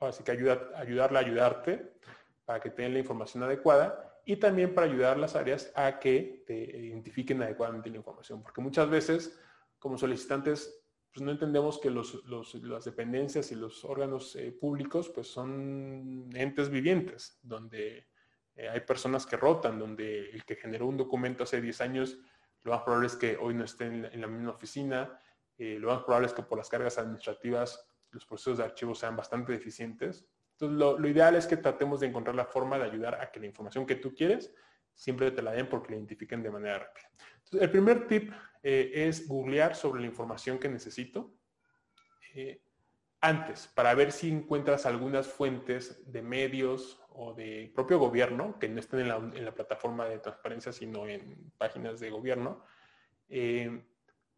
así 0.00 0.22
que 0.22 0.32
ayuda, 0.32 0.70
ayudarla 0.76 1.20
a 1.20 1.22
ayudarte 1.22 1.94
para 2.44 2.60
que 2.60 2.68
tengan 2.70 2.92
la 2.92 2.98
información 2.98 3.42
adecuada 3.42 4.20
y 4.26 4.36
también 4.36 4.74
para 4.74 4.86
ayudar 4.86 5.16
a 5.16 5.20
las 5.20 5.34
áreas 5.34 5.72
a 5.74 5.98
que 5.98 6.44
te 6.46 6.54
identifiquen 6.54 7.42
adecuadamente 7.42 7.88
la 7.88 7.96
información, 7.96 8.42
porque 8.42 8.60
muchas 8.60 8.90
veces 8.90 9.40
como 9.78 9.96
solicitantes 9.96 10.77
pues 11.12 11.22
no 11.24 11.30
entendemos 11.30 11.78
que 11.78 11.90
los, 11.90 12.22
las 12.26 12.84
dependencias 12.84 13.50
y 13.52 13.54
los 13.54 13.84
órganos 13.84 14.36
eh, 14.36 14.52
públicos 14.52 15.08
pues 15.08 15.26
son 15.28 16.28
entes 16.34 16.68
vivientes, 16.68 17.38
donde 17.42 18.08
eh, 18.54 18.68
hay 18.68 18.80
personas 18.80 19.26
que 19.26 19.36
rotan, 19.36 19.78
donde 19.78 20.30
el 20.30 20.44
que 20.44 20.56
generó 20.56 20.86
un 20.86 20.96
documento 20.96 21.44
hace 21.44 21.60
10 21.60 21.80
años, 21.80 22.18
lo 22.62 22.72
más 22.72 22.82
probable 22.82 23.06
es 23.06 23.16
que 23.16 23.36
hoy 23.36 23.54
no 23.54 23.64
esté 23.64 23.86
en 23.86 24.20
la, 24.20 24.26
misma 24.26 24.50
oficina, 24.50 25.18
eh, 25.56 25.78
lo 25.78 25.88
más 25.88 26.02
probable 26.02 26.26
es 26.26 26.34
que 26.34 26.42
por 26.42 26.58
las 26.58 26.68
cargas 26.68 26.98
administrativas 26.98 27.86
los 28.10 28.26
procesos 28.26 28.58
de 28.58 28.64
archivo 28.64 28.94
sean 28.94 29.16
bastante 29.16 29.52
deficientes. 29.52 30.26
Entonces, 30.52 30.78
lo, 30.78 30.98
lo, 30.98 31.08
ideal 31.08 31.36
es 31.36 31.46
que 31.46 31.56
tratemos 31.56 32.00
de 32.00 32.08
encontrar 32.08 32.34
la 32.34 32.46
forma 32.46 32.78
de 32.78 32.84
ayudar 32.84 33.20
a 33.20 33.30
que 33.30 33.38
la 33.38 33.46
información 33.46 33.86
que 33.86 33.96
tú 33.96 34.14
quieres 34.14 34.52
siempre 34.98 35.30
te 35.30 35.42
la 35.42 35.52
den 35.52 35.68
porque 35.68 35.92
la 35.92 35.96
identifiquen 35.96 36.42
de 36.42 36.50
manera 36.50 36.80
rápida. 36.80 37.08
El 37.52 37.70
primer 37.70 38.06
tip 38.08 38.32
eh, 38.62 38.90
es 38.92 39.26
googlear 39.28 39.76
sobre 39.76 40.00
la 40.00 40.08
información 40.08 40.58
que 40.58 40.68
necesito 40.68 41.32
eh, 42.34 42.60
antes 43.20 43.68
para 43.68 43.94
ver 43.94 44.10
si 44.10 44.28
encuentras 44.28 44.86
algunas 44.86 45.28
fuentes 45.28 46.12
de 46.12 46.20
medios 46.20 47.00
o 47.10 47.32
de 47.32 47.70
propio 47.74 47.98
gobierno 47.98 48.58
que 48.58 48.68
no 48.68 48.80
estén 48.80 49.00
en 49.00 49.44
la, 49.44 49.54
plataforma 49.54 50.04
de 50.06 50.18
transparencia, 50.18 50.72
sino 50.72 51.06
en 51.06 51.52
páginas 51.56 52.00
de 52.00 52.10
gobierno, 52.10 52.64
eh, 53.28 53.84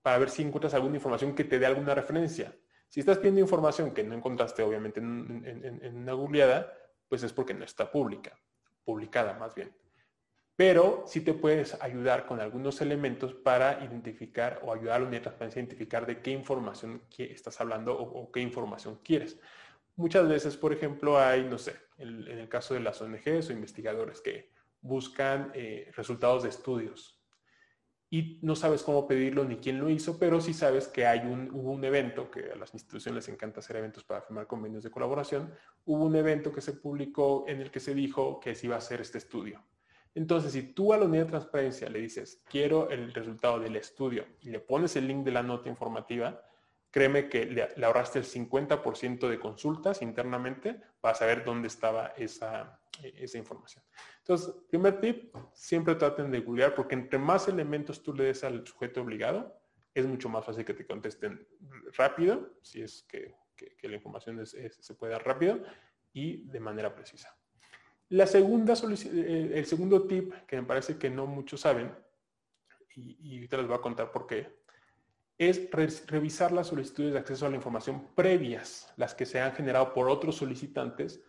para 0.02 0.18
ver 0.18 0.28
si 0.28 0.42
encuentras 0.42 0.74
alguna 0.74 0.96
información 0.96 1.34
que 1.34 1.44
te 1.44 1.58
dé 1.58 1.66
alguna 1.66 1.94
referencia. 1.94 2.54
Si 2.88 3.00
estás 3.00 3.18
pidiendo 3.18 3.40
información 3.40 3.92
que 3.92 4.02
no 4.04 4.14
encontraste, 4.14 4.62
obviamente, 4.62 5.00
en, 5.00 5.80
en 5.82 5.96
una 5.96 6.12
googleada, 6.12 6.72
pues 7.08 7.22
es 7.22 7.32
porque 7.32 7.54
no 7.54 7.64
está 7.64 7.90
pública, 7.90 8.38
publicada 8.84 9.34
más 9.34 9.54
bien 9.54 9.74
pero 10.60 11.04
sí 11.06 11.22
te 11.22 11.32
puedes 11.32 11.82
ayudar 11.82 12.26
con 12.26 12.38
algunos 12.38 12.82
elementos 12.82 13.32
para 13.32 13.82
identificar 13.82 14.60
o 14.62 14.74
ayudar 14.74 14.96
a 14.96 14.98
la 14.98 15.06
unidad 15.06 15.20
de 15.20 15.22
transparencia 15.22 15.58
a 15.58 15.64
identificar 15.64 16.04
de 16.04 16.20
qué 16.20 16.32
información 16.32 17.00
estás 17.16 17.58
hablando 17.62 17.98
o, 17.98 18.30
qué 18.30 18.40
información 18.40 19.00
quieres. 19.02 19.40
Muchas 19.96 20.28
veces, 20.28 20.58
por 20.58 20.74
ejemplo, 20.74 21.18
hay, 21.18 21.44
no 21.44 21.56
sé, 21.56 21.76
en, 21.96 22.28
el 22.28 22.46
caso 22.50 22.74
de 22.74 22.80
las 22.80 23.00
ONGs 23.00 23.48
o 23.48 23.52
investigadores 23.54 24.20
que 24.20 24.50
buscan 24.82 25.50
eh, 25.54 25.90
resultados 25.96 26.42
de 26.42 26.50
estudios 26.50 27.18
y 28.10 28.38
no 28.42 28.54
sabes 28.54 28.82
cómo 28.82 29.08
pedirlo 29.08 29.46
ni 29.46 29.56
quién 29.56 29.80
lo 29.80 29.88
hizo, 29.88 30.18
pero 30.18 30.42
sí 30.42 30.52
sabes 30.52 30.88
que 30.88 31.06
hay 31.06 31.20
un, 31.20 31.48
hubo 31.54 31.70
un 31.70 31.84
evento, 31.86 32.30
que 32.30 32.52
a 32.52 32.56
las 32.56 32.74
instituciones 32.74 33.26
les 33.26 33.34
encanta 33.34 33.60
hacer 33.60 33.76
eventos 33.76 34.04
para 34.04 34.20
firmar 34.20 34.46
convenios 34.46 34.84
de 34.84 34.90
colaboración, 34.90 35.54
hubo 35.86 36.04
un 36.04 36.16
evento 36.16 36.52
que 36.52 36.60
se 36.60 36.74
publicó 36.74 37.46
en 37.48 37.62
el 37.62 37.70
que 37.70 37.80
se 37.80 37.94
dijo 37.94 38.40
que 38.40 38.54
se 38.54 38.66
iba 38.66 38.74
a 38.74 38.78
hacer 38.80 39.00
este 39.00 39.16
estudio 39.16 39.64
entonces, 40.14 40.52
si 40.52 40.62
tú 40.62 40.92
a 40.92 40.96
la 40.96 41.04
unidad 41.04 41.24
de 41.24 41.30
transparencia 41.30 41.88
le 41.88 42.00
dices, 42.00 42.42
quiero 42.48 42.90
el 42.90 43.12
resultado 43.12 43.60
del 43.60 43.76
estudio 43.76 44.26
y 44.40 44.50
le 44.50 44.58
pones 44.58 44.96
el 44.96 45.06
link 45.06 45.24
de 45.24 45.30
la 45.30 45.42
nota 45.42 45.68
informativa, 45.68 46.42
créeme 46.90 47.28
que 47.28 47.46
le, 47.46 47.84
ahorraste 47.84 48.18
el 48.18 48.24
50% 48.24 49.28
de 49.28 49.38
consultas 49.38 50.02
internamente 50.02 50.80
para 51.00 51.14
saber 51.14 51.44
dónde 51.44 51.68
estaba 51.68 52.08
esa, 52.16 52.80
esa 53.02 53.38
información. 53.38 53.84
Entonces, 54.18 54.52
primer 54.68 55.00
tip, 55.00 55.34
siempre 55.52 55.94
traten 55.94 56.30
de 56.30 56.40
googlear 56.40 56.74
porque 56.74 56.96
entre 56.96 57.18
más 57.18 57.46
elementos 57.46 58.02
tú 58.02 58.12
le 58.12 58.24
des 58.24 58.42
al 58.42 58.66
sujeto 58.66 59.02
obligado, 59.02 59.56
es 59.94 60.06
mucho 60.06 60.28
más 60.28 60.44
fácil 60.44 60.64
que 60.64 60.74
te 60.74 60.86
contesten 60.86 61.46
rápido, 61.96 62.54
si 62.62 62.82
es 62.82 63.04
que, 63.04 63.38
la 63.82 63.94
información 63.94 64.46
se 64.46 64.94
puede 64.94 65.12
dar 65.12 65.26
rápido 65.26 65.60
y 66.14 66.48
de 66.48 66.60
manera 66.60 66.94
precisa. 66.94 67.36
La 68.10 68.26
segunda 68.26 68.74
eh, 68.74 69.52
el 69.54 69.66
segundo 69.66 70.06
tip 70.06 70.32
que 70.46 70.56
me 70.56 70.66
parece 70.66 70.98
que 70.98 71.10
no 71.10 71.26
muchos 71.26 71.60
saben, 71.60 71.92
y, 72.94 73.16
y 73.20 73.34
ahorita 73.36 73.56
les 73.56 73.66
voy 73.66 73.76
a 73.76 73.80
contar 73.80 74.12
por 74.12 74.26
qué, 74.26 74.60
es 75.38 75.70
revisar 76.06 76.52
las 76.52 76.66
solicitudes 76.66 77.14
de 77.14 77.18
acceso 77.18 77.46
a 77.46 77.48
la 77.48 77.56
información 77.56 78.08
previas, 78.14 78.92
las 78.96 79.14
que 79.14 79.24
se 79.24 79.40
han 79.40 79.52
generado 79.52 79.94
por 79.94 80.10
otros 80.10 80.36
solicitantes, 80.36 81.22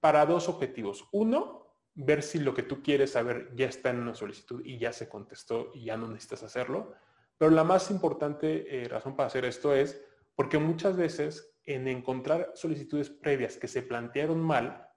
para 0.00 0.24
dos 0.26 0.48
objetivos. 0.48 1.08
Uno, 1.10 1.66
ver 1.94 2.22
si 2.22 2.38
lo 2.38 2.54
que 2.54 2.62
tú 2.62 2.82
quieres 2.82 3.12
saber 3.12 3.50
ya 3.56 3.66
está 3.66 3.90
en 3.90 3.98
una 3.98 4.14
solicitud 4.14 4.62
y 4.64 4.78
ya 4.78 4.92
se 4.92 5.08
contestó 5.08 5.72
y 5.74 5.86
ya 5.86 5.96
no 5.96 6.06
necesitas 6.06 6.44
hacerlo. 6.44 6.92
Pero 7.36 7.50
la 7.50 7.64
más 7.64 7.90
importante 7.90 8.82
eh, 8.82 8.88
razón 8.88 9.16
para 9.16 9.26
hacer 9.26 9.44
esto 9.44 9.74
es 9.74 10.00
porque 10.36 10.58
muchas 10.58 10.96
veces 10.96 11.56
en 11.64 11.88
encontrar 11.88 12.52
solicitudes 12.54 13.10
previas 13.10 13.56
que 13.56 13.66
se 13.66 13.82
plantearon 13.82 14.40
mal, 14.40 14.87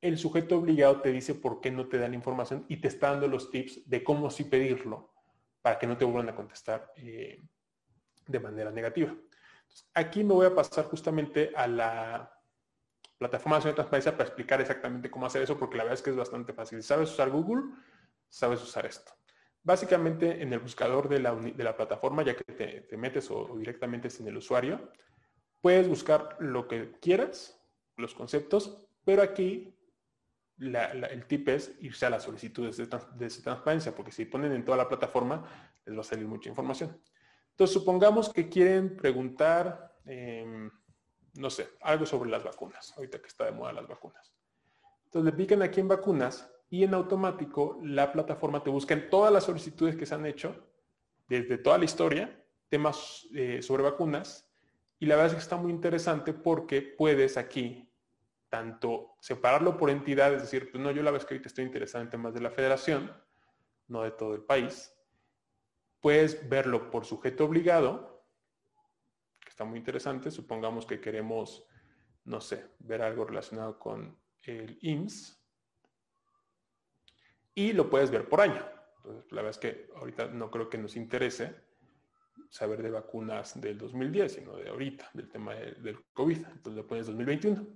el 0.00 0.18
sujeto 0.18 0.58
obligado 0.58 1.00
te 1.00 1.12
dice 1.12 1.34
por 1.34 1.60
qué 1.60 1.70
no 1.70 1.88
te 1.88 1.98
da 1.98 2.08
la 2.08 2.14
información 2.14 2.64
y 2.68 2.78
te 2.78 2.88
está 2.88 3.10
dando 3.10 3.28
los 3.28 3.50
tips 3.50 3.88
de 3.88 4.04
cómo 4.04 4.30
sí 4.30 4.44
pedirlo 4.44 5.12
para 5.62 5.78
que 5.78 5.86
no 5.86 5.96
te 5.96 6.04
vuelvan 6.04 6.28
a 6.28 6.34
contestar 6.34 6.92
eh, 6.96 7.42
de 8.26 8.40
manera 8.40 8.70
negativa. 8.70 9.14
aquí 9.94 10.22
me 10.22 10.34
voy 10.34 10.46
a 10.46 10.54
pasar 10.54 10.84
justamente 10.84 11.52
a 11.56 11.66
la 11.66 12.32
plataforma 13.18 13.58
de 13.60 13.72
transparencia 13.72 14.12
para 14.12 14.24
explicar 14.24 14.60
exactamente 14.60 15.10
cómo 15.10 15.26
hacer 15.26 15.42
eso, 15.42 15.58
porque 15.58 15.76
la 15.76 15.84
verdad 15.84 15.98
es 15.98 16.02
que 16.02 16.10
es 16.10 16.16
bastante 16.16 16.52
fácil. 16.52 16.82
Si 16.82 16.88
sabes 16.88 17.10
usar 17.10 17.30
Google, 17.30 17.62
sabes 18.28 18.62
usar 18.62 18.84
esto. 18.86 19.12
Básicamente 19.62 20.42
en 20.42 20.52
el 20.52 20.60
buscador 20.60 21.08
de 21.08 21.18
la, 21.18 21.76
plataforma, 21.76 22.22
ya 22.22 22.36
que 22.36 22.44
te, 22.82 22.96
metes 22.96 23.30
o, 23.30 23.52
o 23.52 23.56
directamente 23.56 24.10
sin 24.10 24.28
el 24.28 24.36
usuario, 24.36 24.92
puedes 25.60 25.88
buscar 25.88 26.36
lo 26.38 26.68
que 26.68 26.92
quieras, 27.00 27.60
los 27.96 28.14
conceptos, 28.14 28.86
pero 29.04 29.22
aquí 29.22 29.75
el 30.58 31.26
tip 31.26 31.48
es 31.48 31.74
irse 31.80 32.06
a 32.06 32.10
las 32.10 32.22
solicitudes 32.22 32.76
de, 32.76 32.86
transparencia, 32.86 33.94
porque 33.94 34.12
si 34.12 34.24
ponen 34.24 34.52
en 34.52 34.64
toda 34.64 34.78
la 34.78 34.88
plataforma, 34.88 35.44
les 35.84 35.96
va 35.96 36.00
a 36.00 36.04
salir 36.04 36.26
mucha 36.26 36.48
información. 36.48 36.98
Entonces, 37.50 37.74
supongamos 37.74 38.32
que 38.32 38.48
quieren 38.48 38.96
preguntar, 38.96 39.98
em, 40.04 40.70
no 41.34 41.50
sé, 41.50 41.68
algo 41.82 42.06
sobre 42.06 42.30
las 42.30 42.42
vacunas, 42.42 42.94
ahorita 42.96 43.20
que 43.20 43.28
está 43.28 43.44
de 43.44 43.52
moda 43.52 43.72
las 43.72 43.86
vacunas. 43.86 44.34
Entonces, 45.04 45.32
le 45.32 45.36
pican 45.36 45.62
aquí 45.62 45.80
en 45.80 45.88
vacunas 45.88 46.50
y 46.68 46.84
en 46.84 46.94
automático 46.94 47.78
la 47.82 48.12
plataforma 48.12 48.62
te 48.62 48.70
busca 48.70 48.94
en 48.94 49.08
todas 49.10 49.32
las 49.32 49.44
solicitudes 49.44 49.96
que 49.96 50.06
se 50.06 50.14
han 50.14 50.26
hecho, 50.26 50.66
desde 51.28 51.58
toda 51.58 51.78
la 51.78 51.84
historia, 51.84 52.44
temas 52.68 53.26
eh, 53.34 53.62
sobre 53.62 53.82
vacunas, 53.82 54.50
y 54.98 55.06
la 55.06 55.16
verdad 55.16 55.32
es 55.32 55.34
que 55.34 55.42
está 55.42 55.56
muy 55.56 55.70
interesante 55.70 56.32
porque 56.32 56.80
puedes 56.82 57.36
aquí 57.36 57.85
tanto 58.56 59.16
separarlo 59.20 59.76
por 59.76 59.90
entidad, 59.90 60.32
es 60.32 60.40
decir, 60.40 60.70
pues 60.70 60.82
no, 60.82 60.90
yo 60.90 61.02
la 61.02 61.10
vez 61.10 61.26
que 61.26 61.34
ahorita 61.34 61.48
estoy 61.48 61.66
interesado 61.66 62.02
en 62.02 62.08
temas 62.08 62.32
de 62.32 62.40
la 62.40 62.50
federación, 62.50 63.14
no 63.88 64.02
de 64.02 64.12
todo 64.12 64.34
el 64.34 64.44
país, 64.44 64.94
puedes 66.00 66.48
verlo 66.48 66.90
por 66.90 67.04
sujeto 67.04 67.44
obligado, 67.44 68.24
que 69.40 69.50
está 69.50 69.66
muy 69.66 69.78
interesante, 69.78 70.30
supongamos 70.30 70.86
que 70.86 71.02
queremos, 71.02 71.66
no 72.24 72.40
sé, 72.40 72.70
ver 72.78 73.02
algo 73.02 73.26
relacionado 73.26 73.78
con 73.78 74.18
el 74.40 74.78
IMSS, 74.80 75.38
y 77.54 77.74
lo 77.74 77.90
puedes 77.90 78.10
ver 78.10 78.26
por 78.26 78.40
año. 78.40 78.66
Entonces, 78.96 79.30
la 79.32 79.42
verdad 79.42 79.50
es 79.50 79.58
que 79.58 79.90
ahorita 79.96 80.28
no 80.28 80.50
creo 80.50 80.70
que 80.70 80.78
nos 80.78 80.96
interese 80.96 81.54
saber 82.48 82.82
de 82.82 82.90
vacunas 82.90 83.60
del 83.60 83.76
2010, 83.76 84.32
sino 84.32 84.56
de 84.56 84.70
ahorita, 84.70 85.10
del 85.12 85.28
tema 85.28 85.54
del 85.54 86.06
COVID. 86.14 86.38
Entonces 86.38 86.74
le 86.74 86.82
pones 86.84 87.06
2021. 87.06 87.66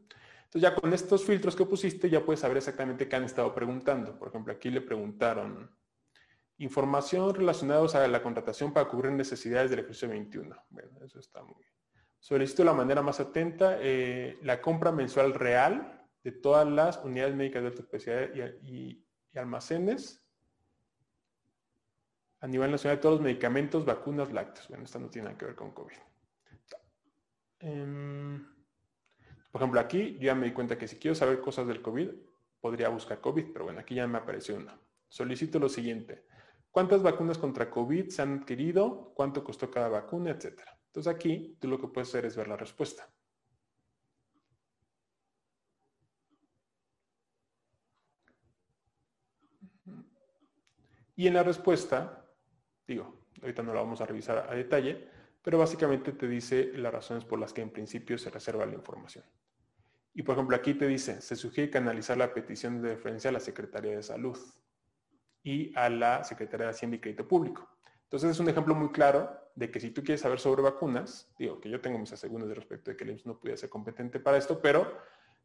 Entonces 0.50 0.68
ya 0.68 0.74
con 0.74 0.92
estos 0.92 1.24
filtros 1.24 1.54
que 1.54 1.64
pusiste 1.64 2.10
ya 2.10 2.24
puedes 2.24 2.40
saber 2.40 2.56
exactamente 2.56 3.08
qué 3.08 3.14
han 3.14 3.22
estado 3.22 3.54
preguntando. 3.54 4.18
Por 4.18 4.28
ejemplo, 4.28 4.52
aquí 4.52 4.68
le 4.68 4.80
preguntaron 4.80 5.70
información 6.58 7.32
relacionada 7.32 7.86
a 8.04 8.08
la 8.08 8.20
contratación 8.20 8.72
para 8.72 8.88
cubrir 8.88 9.12
necesidades 9.12 9.70
del 9.70 9.78
ejercicio 9.78 10.08
21. 10.08 10.56
Bueno, 10.70 11.04
eso 11.04 11.20
está 11.20 11.44
muy 11.44 11.54
bien. 11.54 11.70
Solicito 12.18 12.64
la 12.64 12.72
manera 12.72 13.00
más 13.00 13.20
atenta 13.20 13.78
eh, 13.80 14.40
la 14.42 14.60
compra 14.60 14.90
mensual 14.90 15.34
real 15.34 16.04
de 16.24 16.32
todas 16.32 16.66
las 16.66 16.98
unidades 17.04 17.36
médicas 17.36 17.62
de 17.62 17.68
alta 17.68 17.82
especialidad 17.82 18.50
y, 18.64 19.06
almacenes 19.36 20.26
a 22.40 22.48
nivel 22.48 22.72
nacional 22.72 22.96
de 22.96 23.02
todos 23.02 23.14
los 23.14 23.22
medicamentos, 23.22 23.84
vacunas, 23.84 24.32
lácteos. 24.32 24.66
Bueno, 24.66 24.82
esta 24.82 24.98
no 24.98 25.08
tiene 25.08 25.26
nada 25.26 25.38
que 25.38 25.44
ver 25.44 25.54
con 25.54 25.70
COVID. 25.70 25.96
Em, 27.60 28.44
por 29.50 29.60
ejemplo, 29.60 29.80
aquí 29.80 30.18
ya 30.20 30.34
me 30.34 30.46
di 30.46 30.52
cuenta 30.52 30.78
que 30.78 30.86
si 30.86 30.96
quiero 30.96 31.14
saber 31.14 31.40
cosas 31.40 31.66
del 31.66 31.82
COVID, 31.82 32.10
podría 32.60 32.88
buscar 32.88 33.20
COVID, 33.20 33.52
pero 33.52 33.64
bueno, 33.64 33.80
aquí 33.80 33.94
ya 33.94 34.06
me 34.06 34.18
apareció 34.18 34.56
una. 34.56 34.78
Solicito 35.08 35.58
lo 35.58 35.68
siguiente. 35.68 36.24
¿Cuántas 36.70 37.02
vacunas 37.02 37.36
contra 37.38 37.68
COVID 37.68 38.08
se 38.08 38.22
han 38.22 38.40
adquirido? 38.40 39.12
¿Cuánto 39.14 39.42
costó 39.42 39.70
cada 39.70 39.88
vacuna? 39.88 40.30
Etcétera. 40.30 40.78
Entonces 40.86 41.12
aquí 41.12 41.56
tú 41.60 41.68
lo 41.68 41.80
que 41.80 41.88
puedes 41.88 42.08
hacer 42.08 42.26
es 42.26 42.36
ver 42.36 42.46
la 42.46 42.56
respuesta. 42.56 43.08
Y 51.16 51.26
en 51.26 51.34
la 51.34 51.42
respuesta, 51.42 52.24
digo, 52.86 53.26
ahorita 53.42 53.62
no 53.62 53.74
la 53.74 53.80
vamos 53.80 54.00
a 54.00 54.06
revisar 54.06 54.46
a 54.48 54.54
detalle, 54.54 55.06
pero 55.42 55.58
básicamente 55.58 56.12
te 56.12 56.28
dice 56.28 56.72
las 56.74 56.92
razones 56.92 57.24
por 57.24 57.38
las 57.38 57.52
que 57.52 57.62
en 57.62 57.70
principio 57.70 58.18
se 58.18 58.30
reserva 58.30 58.66
la 58.66 58.74
información. 58.74 59.24
Y 60.12 60.22
por 60.22 60.34
ejemplo, 60.34 60.56
aquí 60.56 60.74
te 60.74 60.86
dice, 60.86 61.20
se 61.20 61.36
sugiere 61.36 61.70
canalizar 61.70 62.16
la 62.16 62.34
petición 62.34 62.82
de 62.82 62.94
referencia 62.96 63.30
a 63.30 63.32
la 63.32 63.40
Secretaría 63.40 63.96
de 63.96 64.02
Salud 64.02 64.38
y 65.42 65.72
a 65.76 65.88
la 65.88 66.24
Secretaría 66.24 66.66
de 66.66 66.72
Hacienda 66.72 66.96
y 66.96 67.00
Crédito 67.00 67.26
Público. 67.26 67.68
Entonces 68.02 68.32
es 68.32 68.40
un 68.40 68.48
ejemplo 68.48 68.74
muy 68.74 68.90
claro 68.90 69.30
de 69.54 69.70
que 69.70 69.78
si 69.78 69.90
tú 69.90 70.02
quieres 70.02 70.20
saber 70.20 70.40
sobre 70.40 70.62
vacunas, 70.62 71.32
digo 71.38 71.60
que 71.60 71.70
yo 71.70 71.80
tengo 71.80 71.98
mis 71.98 72.12
asegúnes 72.12 72.54
respecto 72.56 72.90
de 72.90 72.96
que 72.96 73.04
el 73.04 73.10
IMSS 73.10 73.26
no 73.26 73.38
pudiera 73.38 73.56
ser 73.56 73.68
competente 73.68 74.18
para 74.18 74.36
esto, 74.36 74.60
pero 74.60 74.92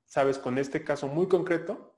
sabes 0.06 0.40
con 0.40 0.58
este 0.58 0.84
caso 0.84 1.08
muy 1.08 1.28
concreto 1.28 1.96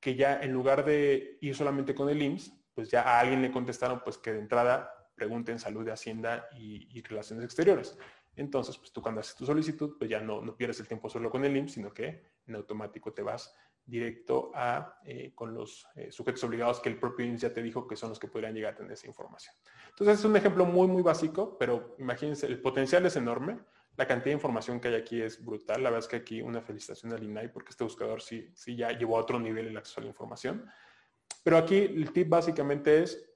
que 0.00 0.16
ya 0.16 0.40
en 0.40 0.52
lugar 0.52 0.84
de 0.84 1.38
ir 1.40 1.54
solamente 1.54 1.94
con 1.94 2.08
el 2.08 2.20
IMSS, 2.20 2.52
pues 2.74 2.90
ya 2.90 3.02
a 3.02 3.20
alguien 3.20 3.42
le 3.42 3.52
contestaron 3.52 4.00
pues 4.02 4.18
que 4.18 4.32
de 4.32 4.40
entrada 4.40 5.01
pregunten 5.14 5.58
salud 5.58 5.84
de 5.84 5.92
Hacienda 5.92 6.48
y, 6.56 7.00
relaciones 7.02 7.44
exteriores. 7.44 7.98
Entonces, 8.34 8.78
pues 8.78 8.92
tú 8.92 9.02
cuando 9.02 9.20
haces 9.20 9.36
tu 9.36 9.44
solicitud, 9.44 9.96
pues 9.98 10.08
ya 10.08 10.20
no, 10.20 10.40
no 10.40 10.56
pierdes 10.56 10.80
el 10.80 10.88
tiempo 10.88 11.08
solo 11.08 11.30
con 11.30 11.44
el 11.44 11.56
IMSS, 11.56 11.72
sino 11.72 11.92
que 11.92 12.22
en 12.46 12.54
automático 12.54 13.12
te 13.12 13.22
vas 13.22 13.54
directo 13.84 14.52
a, 14.54 15.00
eh, 15.04 15.32
con 15.34 15.52
los 15.52 15.86
eh, 15.96 16.10
sujetos 16.10 16.42
obligados 16.44 16.80
que 16.80 16.88
el 16.88 16.98
propio 16.98 17.26
IMSS 17.26 17.42
ya 17.42 17.52
te 17.52 17.62
dijo 17.62 17.86
que 17.86 17.96
son 17.96 18.10
los 18.10 18.18
que 18.18 18.28
podrían 18.28 18.54
llegar 18.54 18.74
a 18.74 18.76
tener 18.76 18.92
esa 18.92 19.06
información. 19.06 19.54
Entonces 19.90 20.20
es 20.20 20.24
un 20.24 20.36
ejemplo 20.36 20.64
muy, 20.64 20.86
muy 20.86 21.02
básico, 21.02 21.58
pero 21.58 21.94
imagínense, 21.98 22.46
el 22.46 22.60
potencial 22.60 23.04
es 23.06 23.16
enorme. 23.16 23.58
La 23.96 24.06
cantidad 24.06 24.26
de 24.26 24.32
información 24.32 24.80
que 24.80 24.88
hay 24.88 24.94
aquí 24.94 25.20
es 25.20 25.44
brutal. 25.44 25.82
La 25.82 25.90
verdad 25.90 26.04
es 26.04 26.08
que 26.08 26.16
aquí 26.16 26.40
una 26.40 26.62
felicitación 26.62 27.12
al 27.12 27.22
INAI 27.22 27.52
porque 27.52 27.70
este 27.70 27.84
buscador 27.84 28.22
sí, 28.22 28.50
sí 28.54 28.76
ya 28.76 28.92
llevó 28.92 29.18
a 29.18 29.20
otro 29.20 29.38
nivel 29.38 29.66
el 29.66 29.76
acceso 29.76 30.00
a 30.00 30.04
la 30.04 30.08
información. 30.08 30.64
Pero 31.42 31.58
aquí 31.58 31.76
el 31.76 32.12
tip 32.12 32.28
básicamente 32.28 33.02
es 33.02 33.31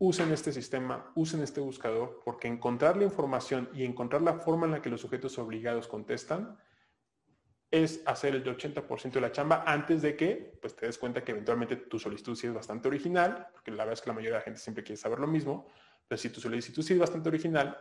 usen 0.00 0.32
este 0.32 0.50
sistema, 0.50 1.12
usen 1.14 1.42
este 1.42 1.60
buscador, 1.60 2.22
porque 2.24 2.48
encontrar 2.48 2.96
la 2.96 3.04
información 3.04 3.68
y 3.74 3.84
encontrar 3.84 4.22
la 4.22 4.38
forma 4.38 4.64
en 4.64 4.72
la 4.72 4.82
que 4.82 4.88
los 4.88 5.02
sujetos 5.02 5.38
obligados 5.38 5.86
contestan 5.86 6.58
es 7.70 8.02
hacer 8.06 8.34
el 8.34 8.42
80% 8.44 9.12
de 9.12 9.20
la 9.20 9.30
chamba 9.30 9.62
antes 9.66 10.00
de 10.00 10.16
que 10.16 10.58
pues, 10.60 10.74
te 10.74 10.86
des 10.86 10.96
cuenta 10.96 11.22
que 11.22 11.32
eventualmente 11.32 11.76
tu 11.76 11.98
solicitud 11.98 12.34
sí 12.34 12.46
es 12.46 12.54
bastante 12.54 12.88
original, 12.88 13.48
porque 13.52 13.70
la 13.70 13.84
verdad 13.84 13.92
es 13.92 14.00
que 14.00 14.08
la 14.08 14.14
mayoría 14.14 14.32
de 14.32 14.38
la 14.38 14.44
gente 14.44 14.58
siempre 14.58 14.82
quiere 14.82 14.96
saber 14.96 15.18
lo 15.18 15.26
mismo, 15.26 15.68
pero 16.08 16.18
si 16.18 16.30
tu 16.30 16.40
solicitud 16.40 16.82
sí 16.82 16.94
es 16.94 16.98
bastante 16.98 17.28
original 17.28 17.76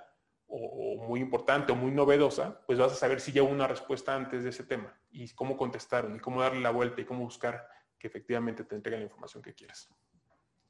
o, 0.46 1.02
muy 1.08 1.22
importante 1.22 1.72
o 1.72 1.76
muy 1.76 1.92
novedosa, 1.92 2.62
pues 2.68 2.78
vas 2.78 2.92
a 2.92 2.96
saber 2.96 3.22
si 3.22 3.32
ya 3.32 3.44
hubo 3.44 3.52
una 3.52 3.66
respuesta 3.66 4.14
antes 4.14 4.44
de 4.44 4.50
ese 4.50 4.66
tema 4.66 4.94
y 5.10 5.30
cómo 5.30 5.56
contestaron 5.56 6.18
y 6.18 6.20
cómo 6.20 6.42
darle 6.42 6.60
la 6.60 6.72
vuelta 6.72 7.00
y 7.00 7.06
cómo 7.06 7.24
buscar 7.24 7.66
que 7.98 8.08
efectivamente 8.08 8.66
te 8.66 8.76
entreguen 8.76 9.00
la 9.00 9.06
información 9.06 9.42
que 9.42 9.54
quieres. 9.54 9.88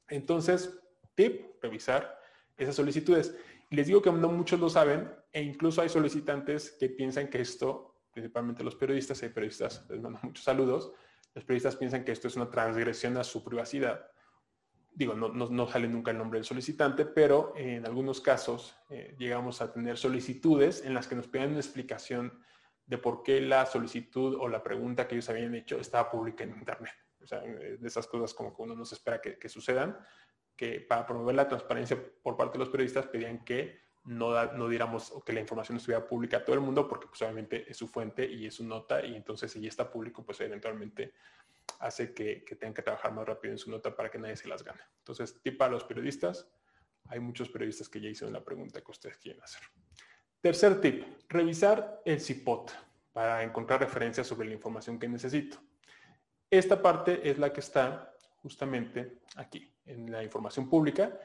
Entonces, 0.06 0.80
revisar 1.62 2.18
esas 2.56 2.76
solicitudes. 2.76 3.36
Les 3.70 3.86
digo 3.86 4.02
que 4.02 4.10
no 4.10 4.28
muchos 4.28 4.58
lo 4.60 4.68
saben 4.68 5.10
e 5.32 5.42
incluso 5.42 5.80
hay 5.80 5.88
solicitantes 5.88 6.72
que 6.72 6.88
piensan 6.88 7.28
que 7.28 7.40
esto 7.40 7.90
principalmente 8.12 8.64
los 8.64 8.74
periodistas, 8.74 9.22
hay 9.22 9.30
periodistas, 9.30 9.86
les 9.88 10.00
mando 10.00 10.18
muchos 10.22 10.44
saludos, 10.44 10.92
los 11.34 11.44
periodistas 11.44 11.76
piensan 11.76 12.04
que 12.04 12.12
esto 12.12 12.28
es 12.28 12.36
una 12.36 12.50
transgresión 12.50 13.16
a 13.16 13.24
su 13.24 13.44
privacidad. 13.44 14.06
Digo, 14.92 15.14
no, 15.14 15.28
no, 15.28 15.68
sale 15.68 15.86
nunca 15.86 16.10
el 16.10 16.18
nombre 16.18 16.38
del 16.38 16.44
solicitante, 16.44 17.06
pero 17.06 17.54
en 17.56 17.86
algunos 17.86 18.20
casos 18.20 18.76
eh, 18.90 19.14
llegamos 19.18 19.62
a 19.62 19.72
tener 19.72 19.96
solicitudes 19.96 20.84
en 20.84 20.94
las 20.94 21.06
que 21.06 21.14
nos 21.14 21.28
piden 21.28 21.50
una 21.50 21.60
explicación 21.60 22.42
de 22.86 22.98
por 22.98 23.22
qué 23.22 23.40
la 23.40 23.66
solicitud 23.66 24.36
o 24.38 24.48
la 24.48 24.64
pregunta 24.64 25.06
que 25.06 25.14
ellos 25.14 25.30
habían 25.30 25.54
hecho 25.54 25.78
estaba 25.78 26.10
pública 26.10 26.42
en 26.42 26.50
Internet. 26.50 26.92
O 27.22 27.26
sea, 27.26 27.40
de 27.40 27.78
esas 27.86 28.08
cosas 28.08 28.34
como 28.34 28.54
que 28.54 28.62
uno 28.62 28.74
no 28.74 28.84
se 28.84 28.96
espera 28.96 29.20
que 29.20 29.48
sucedan, 29.48 29.96
que 30.60 30.78
para 30.78 31.06
promover 31.06 31.34
la 31.34 31.48
transparencia 31.48 31.98
por 32.22 32.36
parte 32.36 32.58
de 32.58 32.58
los 32.58 32.68
periodistas 32.68 33.06
pedían 33.06 33.42
que 33.46 33.80
no, 34.04 34.44
no 34.52 34.68
diéramos 34.68 35.10
que 35.24 35.32
la 35.32 35.40
información 35.40 35.78
estuviera 35.78 36.06
pública 36.06 36.36
a 36.36 36.44
todo 36.44 36.52
el 36.52 36.60
mundo, 36.60 36.86
porque 36.86 37.06
pues 37.06 37.22
obviamente 37.22 37.64
es 37.66 37.78
su 37.78 37.88
fuente 37.88 38.30
y 38.30 38.44
es 38.44 38.56
su 38.56 38.66
nota, 38.66 39.02
y 39.02 39.16
entonces 39.16 39.50
si 39.50 39.62
ya 39.62 39.70
está 39.70 39.90
público, 39.90 40.22
pues 40.22 40.38
eventualmente 40.42 41.14
hace 41.78 42.12
que, 42.12 42.44
que 42.44 42.56
tengan 42.56 42.74
que 42.74 42.82
trabajar 42.82 43.10
más 43.10 43.26
rápido 43.26 43.52
en 43.52 43.58
su 43.58 43.70
nota 43.70 43.96
para 43.96 44.10
que 44.10 44.18
nadie 44.18 44.36
se 44.36 44.48
las 44.48 44.62
gane. 44.62 44.82
Entonces, 44.98 45.40
tip 45.40 45.56
para 45.56 45.72
los 45.72 45.84
periodistas, 45.84 46.46
hay 47.08 47.20
muchos 47.20 47.48
periodistas 47.48 47.88
que 47.88 47.98
ya 47.98 48.10
hicieron 48.10 48.34
la 48.34 48.44
pregunta 48.44 48.82
que 48.82 48.90
ustedes 48.90 49.16
quieren 49.16 49.42
hacer. 49.42 49.62
Tercer 50.42 50.78
tip, 50.82 51.06
revisar 51.30 52.02
el 52.04 52.20
CIPOT 52.20 52.70
para 53.14 53.42
encontrar 53.44 53.80
referencias 53.80 54.26
sobre 54.26 54.46
la 54.46 54.52
información 54.52 54.98
que 54.98 55.08
necesito. 55.08 55.56
Esta 56.50 56.82
parte 56.82 57.30
es 57.30 57.38
la 57.38 57.50
que 57.50 57.60
está 57.60 58.14
justamente 58.42 59.20
aquí, 59.36 59.72
en 59.84 60.10
la 60.10 60.22
información 60.22 60.68
pública, 60.68 61.18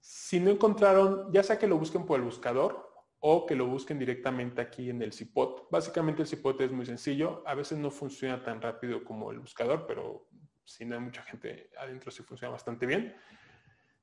si 0.00 0.40
no 0.40 0.50
encontraron, 0.50 1.32
ya 1.32 1.42
sea 1.42 1.58
que 1.58 1.66
lo 1.66 1.78
busquen 1.78 2.06
por 2.06 2.18
el 2.18 2.24
buscador 2.24 2.88
o 3.20 3.46
que 3.46 3.56
lo 3.56 3.66
busquen 3.66 3.98
directamente 3.98 4.60
aquí 4.60 4.90
en 4.90 5.02
el 5.02 5.12
CIPOT. 5.12 5.70
Básicamente 5.70 6.22
el 6.22 6.28
CIPOT 6.28 6.60
es 6.62 6.72
muy 6.72 6.86
sencillo. 6.86 7.42
A 7.46 7.54
veces 7.54 7.78
no 7.78 7.90
funciona 7.90 8.42
tan 8.42 8.62
rápido 8.62 9.02
como 9.04 9.32
el 9.32 9.40
buscador, 9.40 9.86
pero 9.86 10.28
si 10.64 10.84
no 10.84 10.94
hay 10.94 11.00
mucha 11.00 11.22
gente 11.22 11.70
adentro 11.78 12.10
sí 12.10 12.22
funciona 12.22 12.52
bastante 12.52 12.86
bien. 12.86 13.16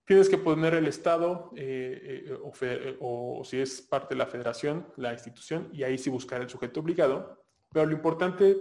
Tienes 0.05 0.29
que 0.29 0.37
poner 0.37 0.75
el 0.75 0.85
Estado 0.87 1.51
eh, 1.55 2.25
eh, 2.27 2.97
o, 2.99 3.41
si 3.43 3.59
es 3.59 3.81
parte 3.81 4.13
de 4.13 4.19
la 4.19 4.27
federación, 4.27 4.93
la 4.97 5.13
institución, 5.13 5.69
y 5.73 5.83
ahí 5.83 5.97
sí 5.97 6.09
buscar 6.09 6.41
el 6.41 6.49
sujeto 6.49 6.81
obligado. 6.81 7.43
Pero 7.71 7.85
lo 7.85 7.93
importante 7.93 8.57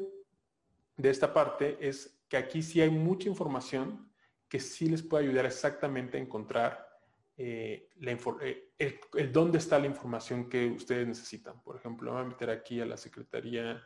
de 0.97 1.11
esta 1.11 1.35
parte 1.35 1.77
es 1.87 2.25
que 2.29 2.37
aquí 2.37 2.63
sí 2.63 2.81
hay 2.81 2.91
mucha 2.91 3.29
información 3.29 4.11
que 4.55 4.61
sí 4.61 4.89
les 4.89 5.03
puede 5.03 5.25
ayudar 5.25 5.47
exactamente 5.47 6.17
a 6.17 6.21
encontrar 6.21 6.89
eh, 7.37 7.91
eh, 8.01 8.71
el, 8.79 9.33
dónde 9.33 9.59
está 9.59 9.81
la 9.81 9.89
información 9.89 10.49
que 10.49 10.69
ustedes 10.69 11.09
necesitan. 11.09 11.61
Por 11.61 11.75
ejemplo, 11.75 12.13
voy 12.13 12.21
a 12.21 12.25
meter 12.25 12.51
aquí 12.51 12.81
a 12.81 12.87
la 12.87 12.97
Secretaría 12.97 13.85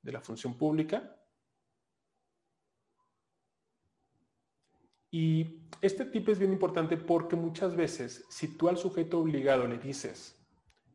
de 0.00 0.10
la 0.10 0.22
Función 0.22 0.56
Pública. 0.56 1.14
Y 5.10 5.68
este 5.82 6.06
tip 6.06 6.26
es 6.30 6.38
bien 6.38 6.54
importante 6.54 6.96
porque 6.96 7.36
muchas 7.36 7.76
veces, 7.76 8.24
si 8.30 8.56
tú 8.56 8.70
al 8.70 8.78
sujeto 8.78 9.18
obligado 9.18 9.66
le 9.66 9.76
dices, 9.76 10.34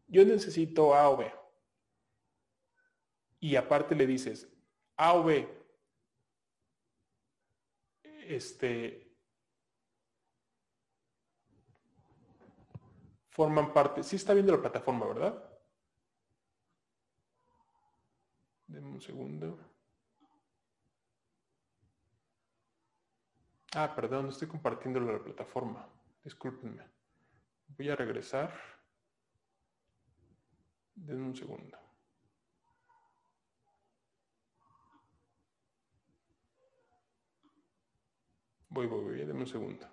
yo 0.08 0.26
necesito 0.26 0.96
A 0.96 1.10
o 1.10 1.18
B, 1.18 1.32
y 3.40 3.56
aparte 3.56 3.94
le 3.94 4.08
dices, 4.08 4.52
A 4.98 5.14
o 5.14 5.24
B, 5.24 5.63
este, 8.28 9.18
forman 13.30 13.74
parte. 13.74 14.04
Sí 14.04 14.16
está 14.16 14.34
viendo 14.34 14.52
la 14.54 14.62
plataforma, 14.62 15.08
¿verdad? 15.08 15.50
Denme 18.68 18.90
un 18.90 19.02
segundo. 19.02 19.60
Ah, 23.76 23.94
perdón, 23.96 24.26
no 24.26 24.30
estoy 24.30 24.48
compartiendo 24.48 25.00
la 25.00 25.24
plataforma. 25.24 25.90
Discúlpenme. 26.24 26.88
Voy 27.68 27.90
a 27.90 27.96
regresar. 27.96 28.54
Denme 30.96 31.26
un 31.26 31.36
segundo. 31.36 31.83
Voy, 38.74 38.88
voy, 38.88 39.04
voy, 39.06 39.18
denme 39.26 39.42
un 39.42 39.48
segundo. 39.48 39.88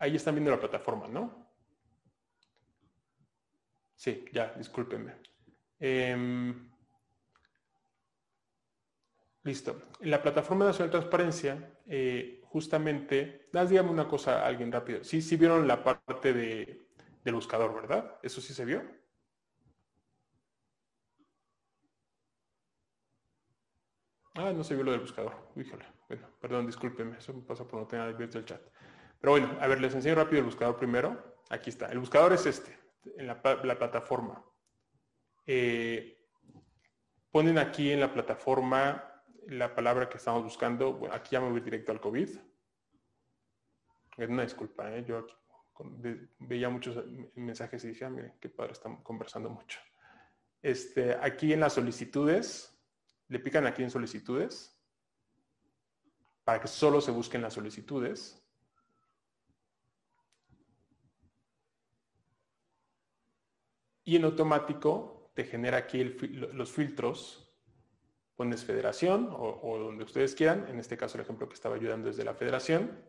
Ahí 0.00 0.16
están 0.16 0.34
viendo 0.34 0.50
la 0.50 0.58
plataforma, 0.58 1.06
¿no? 1.06 1.46
Sí, 3.94 4.24
ya, 4.32 4.52
discúlpenme. 4.56 5.12
Em, 5.78 6.70
listo. 9.44 9.82
En 10.00 10.10
la 10.10 10.22
Plataforma 10.22 10.64
Nacional 10.66 10.88
de 10.90 10.98
Transparencia, 10.98 11.70
eh, 11.86 12.40
justamente, 12.44 13.48
das 13.52 13.70
dígame 13.70 13.90
una 13.90 14.08
cosa 14.08 14.42
a 14.42 14.46
alguien 14.46 14.72
rápido. 14.72 15.04
Sí, 15.04 15.22
sí 15.22 15.36
vieron 15.36 15.66
la 15.66 15.82
parte 15.84 16.32
de, 16.32 16.86
del 17.24 17.34
buscador, 17.34 17.74
¿verdad? 17.74 18.18
¿Eso 18.22 18.40
sí 18.40 18.54
se 18.54 18.64
vio? 18.64 18.99
Ah, 24.40 24.54
no 24.54 24.64
se 24.64 24.74
vio 24.74 24.84
lo 24.84 24.92
del 24.92 25.00
buscador. 25.00 25.34
Híjole. 25.54 25.84
Bueno, 26.08 26.26
perdón, 26.40 26.66
discúlpenme. 26.66 27.18
Eso 27.18 27.34
me 27.34 27.42
pasa 27.42 27.68
por 27.68 27.78
no 27.78 27.86
tener 27.86 28.08
abierto 28.08 28.38
el 28.38 28.46
chat. 28.46 28.62
Pero 29.20 29.32
bueno, 29.32 29.54
a 29.60 29.66
ver, 29.66 29.82
les 29.82 29.94
enseño 29.94 30.14
rápido 30.14 30.38
el 30.38 30.46
buscador 30.46 30.78
primero. 30.78 31.36
Aquí 31.50 31.68
está. 31.68 31.86
El 31.86 31.98
buscador 31.98 32.32
es 32.32 32.46
este, 32.46 32.74
en 33.18 33.26
la, 33.26 33.42
plataforma. 33.42 34.42
Eh, 35.46 36.26
ponen 37.30 37.58
aquí 37.58 37.92
en 37.92 38.00
la 38.00 38.12
plataforma 38.14 39.22
la 39.48 39.74
palabra 39.74 40.08
que 40.08 40.16
estamos 40.16 40.42
buscando. 40.42 41.06
Aquí 41.12 41.32
ya 41.32 41.40
me 41.42 41.50
voy 41.50 41.60
directo 41.60 41.92
al 41.92 42.00
COVID. 42.00 42.30
Es 44.16 44.28
una 44.28 44.42
disculpa, 44.42 44.90
¿eh? 44.96 45.04
yo 45.06 45.26
veía 46.38 46.70
muchos 46.70 47.04
mensajes 47.34 47.84
y 47.84 47.88
decía, 47.88 48.06
ah, 48.06 48.10
miren, 48.10 48.34
qué 48.40 48.48
padre, 48.48 48.72
estamos 48.72 49.02
conversando 49.02 49.50
mucho. 49.50 49.80
Este, 50.62 51.14
aquí 51.20 51.52
en 51.52 51.60
las 51.60 51.74
solicitudes, 51.74 52.79
le 53.30 53.38
pican 53.38 53.66
aquí 53.66 53.82
en 53.82 53.90
solicitudes, 53.90 54.78
para 56.44 56.60
que 56.60 56.68
solo 56.68 57.00
se 57.00 57.10
busquen 57.10 57.40
las 57.40 57.54
solicitudes. 57.54 58.40
y 64.10 64.16
en 64.16 64.24
automático 64.24 65.30
te 65.34 65.44
genera 65.44 65.76
aquí 65.76 66.02
los 66.02 66.72
filtros. 66.72 67.46
Pones 68.34 68.64
federación 68.64 69.28
o, 69.30 69.78
donde 69.78 70.02
ustedes 70.02 70.34
quieran. 70.34 70.66
En 70.66 70.80
este 70.80 70.96
caso, 70.96 71.16
el 71.16 71.22
ejemplo 71.22 71.48
que 71.48 71.54
estaba 71.54 71.76
ayudando 71.76 72.08
desde 72.08 72.24
la 72.24 72.34
federación. 72.34 73.04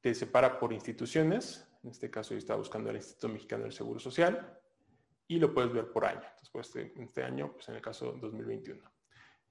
Te 0.00 0.12
separa 0.14 0.58
por 0.58 0.72
instituciones. 0.72 1.70
En 1.84 1.90
este 1.90 2.10
caso, 2.10 2.34
yo 2.34 2.38
estaba 2.38 2.58
buscando 2.58 2.90
el 2.90 2.96
Instituto 2.96 3.28
Mexicano 3.28 3.62
del 3.62 3.72
Seguro 3.72 4.00
Social. 4.00 4.58
Y 5.28 5.38
lo 5.38 5.54
puedes 5.54 5.72
ver 5.72 5.92
por 5.92 6.06
año. 6.06 6.24
Entonces, 6.24 6.50
pues, 6.50 6.74
en 6.74 7.02
este 7.04 7.22
año, 7.22 7.52
pues 7.52 7.68
en 7.68 7.76
el 7.76 7.80
caso 7.80 8.18
2021. 8.20 8.93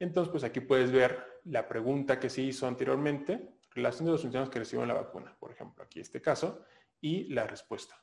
Entonces, 0.03 0.29
pues 0.29 0.43
aquí 0.43 0.59
puedes 0.59 0.91
ver 0.91 1.41
la 1.45 1.65
pregunta 1.65 2.19
que 2.19 2.29
se 2.29 2.41
hizo 2.41 2.67
anteriormente, 2.67 3.55
relación 3.71 4.05
de 4.05 4.11
los 4.11 4.21
funcionarios 4.21 4.51
que 4.51 4.59
recibieron 4.59 4.89
la 4.89 4.95
vacuna, 4.95 5.33
por 5.39 5.49
ejemplo, 5.51 5.81
aquí 5.81 6.01
este 6.01 6.21
caso, 6.21 6.65
y 6.99 7.33
la 7.33 7.47
respuesta. 7.47 7.95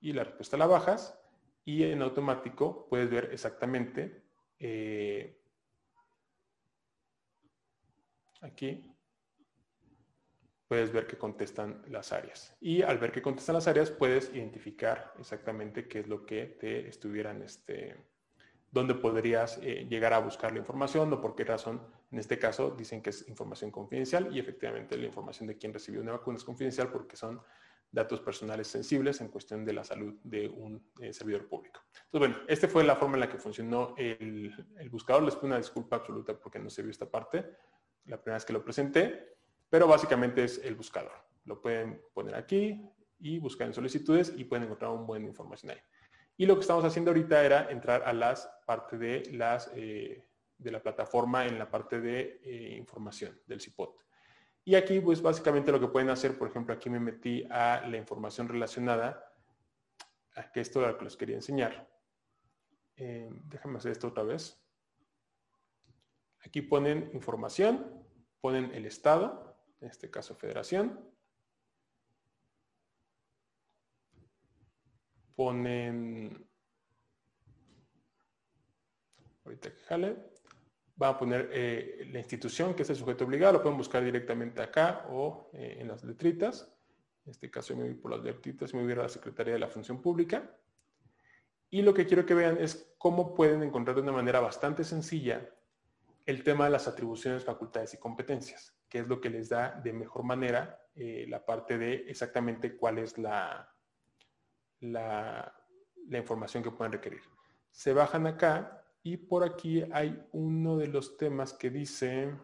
Y 0.00 0.14
la 0.14 0.24
respuesta 0.24 0.56
la 0.56 0.66
bajas 0.66 1.20
y 1.66 1.84
en 1.84 2.00
automático 2.00 2.86
puedes 2.88 3.10
ver 3.10 3.28
exactamente 3.30 4.22
eh, 4.58 5.38
aquí 8.40 8.90
puedes 10.66 10.90
ver 10.90 11.06
que 11.06 11.18
contestan 11.18 11.82
las 11.88 12.12
áreas. 12.12 12.56
Y 12.58 12.80
al 12.80 12.96
ver 12.96 13.12
que 13.12 13.20
contestan 13.20 13.54
las 13.54 13.68
áreas, 13.68 13.90
puedes 13.90 14.34
identificar 14.34 15.12
exactamente 15.18 15.88
qué 15.88 16.00
es 16.00 16.08
lo 16.08 16.24
que 16.24 16.46
te 16.46 16.88
estuvieran, 16.88 17.42
este, 17.42 17.96
dónde 18.70 18.94
podrías 18.94 19.58
eh, 19.62 19.86
llegar 19.88 20.12
a 20.12 20.18
buscar 20.18 20.52
la 20.52 20.58
información 20.58 21.12
o 21.12 21.20
por 21.20 21.34
qué 21.34 21.44
razón. 21.44 21.80
En 22.10 22.18
este 22.18 22.38
caso 22.38 22.70
dicen 22.70 23.02
que 23.02 23.10
es 23.10 23.28
información 23.28 23.70
confidencial 23.70 24.34
y 24.34 24.38
efectivamente 24.38 24.96
la 24.96 25.06
información 25.06 25.46
de 25.48 25.56
quién 25.56 25.72
recibió 25.72 26.00
una 26.00 26.12
vacuna 26.12 26.38
es 26.38 26.44
confidencial 26.44 26.90
porque 26.90 27.16
son 27.16 27.40
datos 27.90 28.20
personales 28.20 28.68
sensibles 28.68 29.20
en 29.20 29.28
cuestión 29.28 29.64
de 29.64 29.72
la 29.72 29.82
salud 29.82 30.14
de 30.22 30.48
un 30.48 30.90
eh, 31.00 31.12
servidor 31.12 31.48
público. 31.48 31.80
Entonces, 32.04 32.28
bueno, 32.30 32.36
esta 32.46 32.68
fue 32.68 32.84
la 32.84 32.96
forma 32.96 33.14
en 33.16 33.20
la 33.20 33.28
que 33.30 33.38
funcionó 33.38 33.94
el, 33.96 34.54
el 34.78 34.90
buscador. 34.90 35.22
Les 35.22 35.34
pido 35.36 35.46
una 35.46 35.56
disculpa 35.56 35.96
absoluta 35.96 36.38
porque 36.38 36.58
no 36.58 36.68
se 36.68 36.82
vio 36.82 36.90
esta 36.90 37.10
parte 37.10 37.46
la 38.08 38.20
primera 38.20 38.36
vez 38.36 38.44
que 38.44 38.52
lo 38.52 38.64
presenté, 38.64 39.36
pero 39.68 39.86
básicamente 39.86 40.44
es 40.44 40.58
el 40.64 40.74
buscador. 40.74 41.12
Lo 41.44 41.60
pueden 41.60 42.00
poner 42.12 42.34
aquí 42.34 42.82
y 43.20 43.38
buscar 43.38 43.66
en 43.66 43.74
solicitudes 43.74 44.32
y 44.36 44.44
pueden 44.44 44.64
encontrar 44.64 44.90
un 44.90 45.06
buen 45.06 45.24
información 45.24 45.72
ahí. 45.72 45.78
Y 46.38 46.46
lo 46.46 46.54
que 46.54 46.60
estamos 46.60 46.84
haciendo 46.84 47.10
ahorita 47.10 47.44
era 47.44 47.68
entrar 47.68 48.04
a 48.04 48.12
las 48.12 48.48
partes 48.64 48.98
de 48.98 49.22
eh, 49.74 50.24
la 50.60 50.80
plataforma 50.80 51.44
en 51.46 51.58
la 51.58 51.68
parte 51.68 52.00
de 52.00 52.40
eh, 52.44 52.76
información 52.76 53.40
del 53.44 53.60
CIPOT. 53.60 53.98
Y 54.64 54.76
aquí, 54.76 55.00
pues 55.00 55.20
básicamente 55.20 55.72
lo 55.72 55.80
que 55.80 55.88
pueden 55.88 56.10
hacer, 56.10 56.38
por 56.38 56.48
ejemplo, 56.48 56.72
aquí 56.72 56.90
me 56.90 57.00
metí 57.00 57.44
a 57.50 57.84
la 57.88 57.96
información 57.96 58.48
relacionada, 58.48 59.34
a 60.36 60.52
que 60.52 60.60
esto 60.60 60.80
es 60.80 60.92
lo 60.92 60.96
que 60.96 61.04
les 61.04 61.16
quería 61.16 61.34
enseñar. 61.34 61.90
Eh, 62.94 63.28
déjame 63.46 63.78
hacer 63.78 63.90
esto 63.90 64.06
otra 64.06 64.22
vez. 64.22 64.62
Aquí 66.44 66.62
ponen 66.62 67.10
información, 67.14 68.04
ponen 68.40 68.72
el 68.74 68.86
estado, 68.86 69.56
en 69.80 69.88
este 69.88 70.08
caso 70.08 70.36
federación. 70.36 71.04
Ponen, 75.38 76.48
ahorita 79.44 79.70
que 79.70 79.80
jale, 79.82 80.16
van 80.96 81.14
a 81.14 81.16
poner 81.16 81.48
eh, 81.52 82.08
la 82.10 82.18
institución, 82.18 82.74
que 82.74 82.82
es 82.82 82.90
el 82.90 82.96
sujeto 82.96 83.24
obligado, 83.24 83.52
lo 83.52 83.62
pueden 83.62 83.78
buscar 83.78 84.02
directamente 84.02 84.60
acá 84.60 85.06
o 85.10 85.48
eh, 85.52 85.76
en 85.78 85.86
las 85.86 86.02
letritas. 86.02 86.74
En 87.24 87.30
este 87.30 87.52
caso 87.52 87.76
me 87.76 87.84
voy 87.84 87.94
por 87.94 88.10
las 88.10 88.24
letritas, 88.24 88.74
me 88.74 88.82
voy 88.82 88.90
a 88.94 88.96
la 88.96 89.08
Secretaría 89.08 89.52
de 89.52 89.60
la 89.60 89.68
Función 89.68 90.02
Pública. 90.02 90.58
Y 91.70 91.82
lo 91.82 91.94
que 91.94 92.04
quiero 92.04 92.26
que 92.26 92.34
vean 92.34 92.58
es 92.60 92.96
cómo 92.98 93.32
pueden 93.32 93.62
encontrar 93.62 93.94
de 93.94 94.02
una 94.02 94.10
manera 94.10 94.40
bastante 94.40 94.82
sencilla 94.82 95.48
el 96.26 96.42
tema 96.42 96.64
de 96.64 96.72
las 96.72 96.88
atribuciones, 96.88 97.44
facultades 97.44 97.94
y 97.94 97.98
competencias, 97.98 98.76
que 98.88 98.98
es 98.98 99.06
lo 99.06 99.20
que 99.20 99.30
les 99.30 99.50
da 99.50 99.80
de 99.84 99.92
mejor 99.92 100.24
manera 100.24 100.84
eh, 100.96 101.26
la 101.28 101.46
parte 101.46 101.78
de 101.78 101.94
exactamente 102.08 102.76
cuál 102.76 102.98
es 102.98 103.16
la, 103.18 103.72
la, 104.80 105.54
información 106.10 106.62
que 106.62 106.70
pueden 106.70 106.92
requerir. 106.92 107.20
Se 107.70 107.92
bajan 107.92 108.26
acá 108.26 108.82
y 109.02 109.16
por 109.16 109.44
aquí 109.44 109.84
hay 109.92 110.26
uno 110.32 110.76
de 110.76 110.88
los 110.88 111.16
temas 111.16 111.52
que 111.52 111.70
dice... 111.70 112.34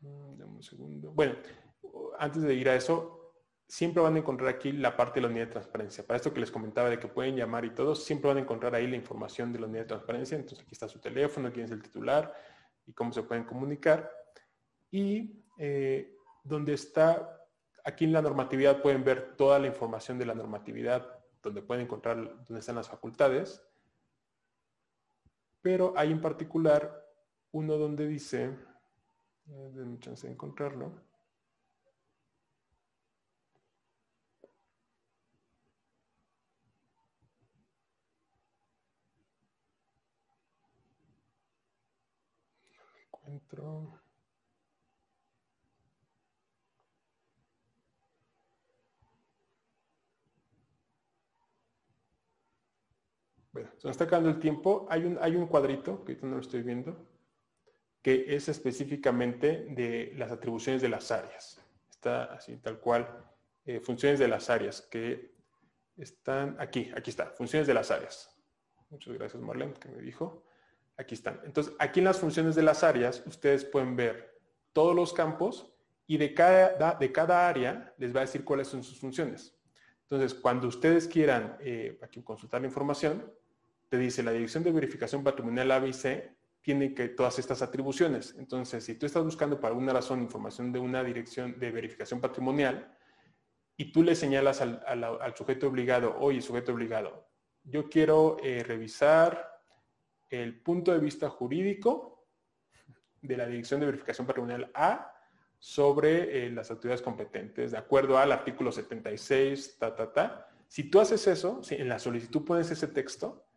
Mm, 0.00 0.36
dame 0.36 0.52
un 0.56 0.62
segundo. 0.62 1.12
Bueno, 1.12 1.36
antes 2.18 2.42
de 2.42 2.54
ir 2.54 2.68
a 2.68 2.74
eso, 2.74 3.20
siempre 3.70 4.02
van 4.02 4.16
a 4.16 4.18
encontrar 4.18 4.48
aquí 4.48 4.72
la 4.72 4.96
parte 4.96 5.20
de 5.20 5.22
la 5.22 5.28
unidad 5.28 5.46
de 5.46 5.52
transparencia. 5.52 6.04
Para 6.04 6.16
esto 6.16 6.34
que 6.34 6.40
les 6.40 6.50
comentaba 6.50 6.90
de 6.90 6.98
que 6.98 7.06
pueden 7.06 7.36
llamar 7.36 7.64
y 7.64 7.70
todo, 7.70 7.94
siempre 7.94 8.28
van 8.28 8.38
a 8.38 8.40
encontrar 8.40 8.74
ahí 8.74 8.88
la 8.88 8.96
información 8.96 9.52
de 9.52 9.60
la 9.60 9.66
unidad 9.66 9.82
de 9.82 9.88
transparencia. 9.88 10.36
Entonces 10.36 10.60
aquí 10.60 10.72
está 10.72 10.88
su 10.88 10.98
teléfono, 10.98 11.52
quién 11.52 11.66
es 11.66 11.70
el 11.70 11.82
titular 11.82 12.34
y 12.84 12.92
cómo 12.92 13.12
se 13.12 13.22
pueden 13.22 13.44
comunicar. 13.44 14.10
Y 14.90 15.44
eh, 15.56 16.16
donde 16.42 16.74
está, 16.74 17.39
aquí 17.84 18.04
en 18.04 18.12
la 18.12 18.22
normatividad 18.22 18.82
pueden 18.82 19.04
ver 19.04 19.36
toda 19.36 19.58
la 19.58 19.66
información 19.66 20.18
de 20.18 20.26
la 20.26 20.34
normatividad, 20.34 21.18
donde 21.42 21.62
pueden 21.62 21.84
encontrar 21.84 22.16
dónde 22.16 22.60
están 22.60 22.76
las 22.76 22.88
facultades 22.88 23.62
pero 25.62 25.92
hay 25.96 26.10
en 26.12 26.20
particular 26.20 27.06
uno 27.52 27.76
donde 27.76 28.06
dice, 28.06 28.56
eh, 29.48 29.70
denme 29.74 29.98
chance 29.98 30.26
de 30.26 30.32
encontrarlo. 30.32 31.10
encuentro. 43.12 43.99
Bueno, 53.52 53.70
se 53.78 53.88
nos 53.88 53.94
está 53.94 54.04
acabando 54.04 54.30
el 54.30 54.38
tiempo. 54.38 54.86
Hay 54.90 55.04
un, 55.04 55.18
hay 55.20 55.36
un 55.36 55.46
cuadrito, 55.46 56.04
que 56.04 56.12
ahorita 56.12 56.26
no 56.26 56.34
lo 56.36 56.40
estoy 56.40 56.62
viendo, 56.62 57.06
que 58.02 58.34
es 58.34 58.48
específicamente 58.48 59.66
de 59.70 60.12
las 60.16 60.30
atribuciones 60.30 60.80
de 60.82 60.88
las 60.88 61.10
áreas. 61.10 61.60
Está 61.90 62.24
así, 62.24 62.56
tal 62.58 62.78
cual, 62.78 63.24
eh, 63.64 63.80
funciones 63.80 64.18
de 64.18 64.28
las 64.28 64.48
áreas, 64.50 64.82
que 64.82 65.34
están 65.96 66.56
aquí, 66.58 66.90
aquí 66.96 67.10
está, 67.10 67.26
funciones 67.26 67.66
de 67.66 67.74
las 67.74 67.90
áreas. 67.90 68.34
Muchas 68.88 69.14
gracias 69.14 69.42
Marlene, 69.42 69.74
que 69.74 69.88
me 69.88 70.02
dijo. 70.02 70.44
Aquí 70.96 71.14
están. 71.14 71.40
Entonces, 71.44 71.72
aquí 71.78 72.00
en 72.00 72.04
las 72.04 72.18
funciones 72.18 72.54
de 72.54 72.62
las 72.62 72.82
áreas, 72.82 73.22
ustedes 73.26 73.64
pueden 73.64 73.96
ver 73.96 74.38
todos 74.72 74.94
los 74.94 75.12
campos 75.12 75.72
y 76.06 76.18
de 76.18 76.34
cada, 76.34 76.94
de 76.94 77.12
cada 77.12 77.48
área 77.48 77.94
les 77.96 78.14
va 78.14 78.20
a 78.20 78.22
decir 78.22 78.44
cuáles 78.44 78.68
son 78.68 78.82
sus 78.82 78.98
funciones. 78.98 79.56
Entonces, 80.02 80.34
cuando 80.34 80.66
ustedes 80.68 81.06
quieran 81.06 81.56
eh, 81.60 81.98
aquí 82.02 82.22
consultar 82.22 82.60
la 82.60 82.66
información, 82.66 83.32
te 83.90 83.98
dice 83.98 84.22
la 84.22 84.30
dirección 84.30 84.62
de 84.62 84.70
verificación 84.70 85.24
patrimonial 85.24 85.72
ABC 85.72 86.32
tiene 86.62 86.94
que 86.94 87.08
todas 87.08 87.38
estas 87.40 87.60
atribuciones. 87.60 88.36
Entonces, 88.38 88.84
si 88.84 88.94
tú 88.94 89.04
estás 89.04 89.24
buscando 89.24 89.58
por 89.58 89.68
alguna 89.68 89.92
razón 89.92 90.22
información 90.22 90.72
de 90.72 90.78
una 90.78 91.02
dirección 91.02 91.58
de 91.58 91.72
verificación 91.72 92.20
patrimonial 92.20 92.96
y 93.76 93.90
tú 93.90 94.04
le 94.04 94.14
señalas 94.14 94.60
al, 94.60 95.34
sujeto 95.36 95.66
obligado, 95.66 96.16
oye, 96.20 96.40
sujeto 96.40 96.72
obligado, 96.72 97.28
yo 97.64 97.88
quiero 97.88 98.36
eh, 98.44 98.62
revisar 98.62 99.60
el 100.28 100.60
punto 100.60 100.92
de 100.92 101.00
vista 101.00 101.28
jurídico 101.28 102.28
de 103.20 103.36
la 103.36 103.46
dirección 103.46 103.80
de 103.80 103.86
verificación 103.86 104.26
patrimonial 104.26 104.70
A 104.74 105.12
sobre 105.58 106.46
eh, 106.46 106.50
las 106.50 106.70
autoridades 106.70 107.02
competentes, 107.02 107.72
de 107.72 107.78
acuerdo 107.78 108.18
al 108.18 108.30
artículo 108.30 108.70
76, 108.70 109.78
ta, 109.78 109.96
ta, 109.96 110.12
ta. 110.12 110.48
Si 110.68 110.84
tú 110.84 111.00
haces 111.00 111.26
eso, 111.26 111.60
si 111.64 111.74
en 111.74 111.88
la 111.88 111.98
solicitud 111.98 112.44
pones 112.44 112.70
ese 112.70 112.86
texto, 112.86 113.49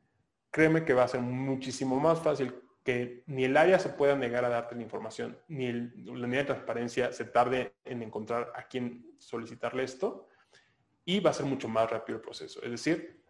créeme 0.53 0.85
que 0.85 0.93
va 0.93 1.03
a 1.03 1.07
ser 1.07 1.19
muchísimo 1.19 1.99
más 1.99 2.19
fácil 2.21 2.53
que 2.84 3.23
ni 3.25 3.45
el 3.45 3.57
área 3.57 3.80
se 3.80 3.89
pueda 3.89 4.15
negar 4.15 4.45
a 4.45 4.49
darte 4.49 4.75
la 4.75 4.84
información, 4.84 5.35
ni 5.47 5.71
la 5.71 6.11
unidad 6.11 6.41
de 6.41 6.45
transparencia 6.45 7.11
se 7.11 7.25
tarde 7.25 7.73
en 7.84 8.03
encontrar 8.03 8.53
a 8.55 8.67
quién 8.67 9.15
solicitarle 9.17 9.84
esto, 9.84 10.27
y 11.05 11.19
va 11.19 11.31
a 11.31 11.34
ser 11.34 11.47
mucho 11.47 11.67
más 11.67 11.89
rápido 11.89 12.17
el 12.17 12.21
proceso. 12.21 12.61
Es 12.61 12.69
decir, 12.69 13.23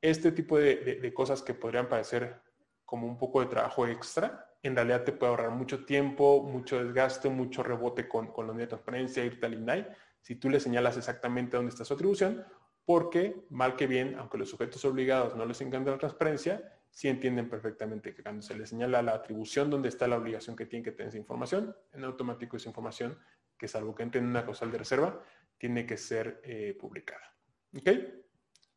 este 0.00 0.30
tipo 0.30 0.56
de, 0.56 1.12
cosas 1.14 1.42
que 1.42 1.52
podrían 1.52 1.88
parecer 1.88 2.40
como 2.84 3.08
un 3.08 3.18
poco 3.18 3.40
de 3.40 3.46
trabajo 3.46 3.86
extra, 3.86 4.54
en 4.62 4.76
realidad 4.76 5.02
te 5.02 5.12
puede 5.12 5.30
ahorrar 5.30 5.50
mucho 5.50 5.84
tiempo, 5.84 6.44
mucho 6.44 6.82
desgaste, 6.84 7.28
mucho 7.28 7.64
rebote 7.64 8.06
con, 8.06 8.28
con 8.28 8.46
la 8.46 8.52
unidad 8.52 8.66
de 8.66 8.70
transparencia, 8.70 9.24
irte 9.24 9.46
al 9.46 9.54
INAI, 9.54 9.88
si 10.20 10.36
tú 10.36 10.48
le 10.48 10.60
señalas 10.60 10.96
exactamente 10.96 11.56
dónde 11.56 11.70
está 11.70 11.84
su 11.84 11.94
atribución, 11.94 12.44
porque 12.88 13.44
mal 13.50 13.76
que 13.76 13.86
bien, 13.86 14.16
aunque 14.18 14.38
los 14.38 14.48
sujetos 14.48 14.82
obligados 14.86 15.36
no 15.36 15.44
les 15.44 15.60
encanta 15.60 15.90
la 15.90 15.98
transparencia, 15.98 16.72
sí 16.88 17.08
entienden 17.08 17.50
perfectamente 17.50 18.14
que 18.14 18.22
cuando 18.22 18.40
se 18.40 18.56
les 18.56 18.70
señala 18.70 19.02
la 19.02 19.12
atribución 19.12 19.68
donde 19.68 19.90
está 19.90 20.08
la 20.08 20.16
obligación 20.16 20.56
que 20.56 20.64
tienen 20.64 20.84
que 20.84 20.92
tener 20.92 21.08
esa 21.10 21.18
información, 21.18 21.76
en 21.92 22.04
automático 22.04 22.56
esa 22.56 22.70
información, 22.70 23.18
que 23.58 23.66
es 23.66 23.76
algo 23.76 23.94
que 23.94 24.04
entre 24.04 24.22
en 24.22 24.28
una 24.28 24.42
causal 24.42 24.72
de 24.72 24.78
reserva, 24.78 25.22
tiene 25.58 25.84
que 25.84 25.98
ser 25.98 26.40
eh, 26.42 26.78
publicada. 26.80 27.36
¿Ok? 27.76 27.90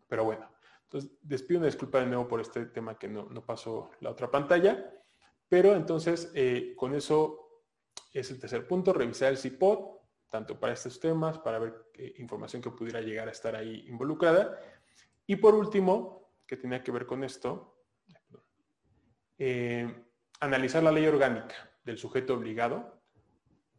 Pero 0.10 0.26
bueno, 0.26 0.52
entonces 0.84 1.10
despido 1.22 1.60
una 1.60 1.68
disculpa 1.68 2.02
de 2.02 2.08
nuevo 2.08 2.28
por 2.28 2.42
este 2.42 2.66
tema 2.66 3.00
que 3.00 3.08
no, 3.08 3.30
no 3.30 3.46
pasó 3.46 3.92
la 4.02 4.10
otra 4.10 4.30
pantalla. 4.30 4.94
Pero 5.48 5.74
entonces, 5.74 6.34
eh, 6.36 6.74
con 6.76 6.94
eso 6.96 7.64
es 8.12 8.30
el 8.30 8.42
tercer 8.42 8.68
punto, 8.68 8.92
revisar 8.92 9.32
el 9.32 9.38
CIPOD, 9.38 10.01
tanto 10.32 10.58
para 10.58 10.74
estos 10.74 11.00
temas, 11.00 11.38
para 11.38 11.60
ver 11.60 11.74
información 12.16 12.62
que 12.62 12.72
pudiera 12.72 13.02
llegar 13.02 13.28
a 13.28 13.32
estar 13.32 13.54
ahí 13.54 13.86
involucrada. 13.88 14.58
Y 15.28 15.36
por 15.36 15.54
último, 15.54 16.32
que 16.48 16.56
tenía 16.56 16.82
que 16.82 16.92
ver 16.92 17.06
con 17.06 17.24
esto, 17.24 17.78
eh, 19.38 19.94
analizar 20.40 20.82
la 20.84 20.92
ley 20.92 21.06
orgánica 21.06 21.56
del 21.84 21.98
sujeto 21.98 22.34
obligado, 22.34 23.02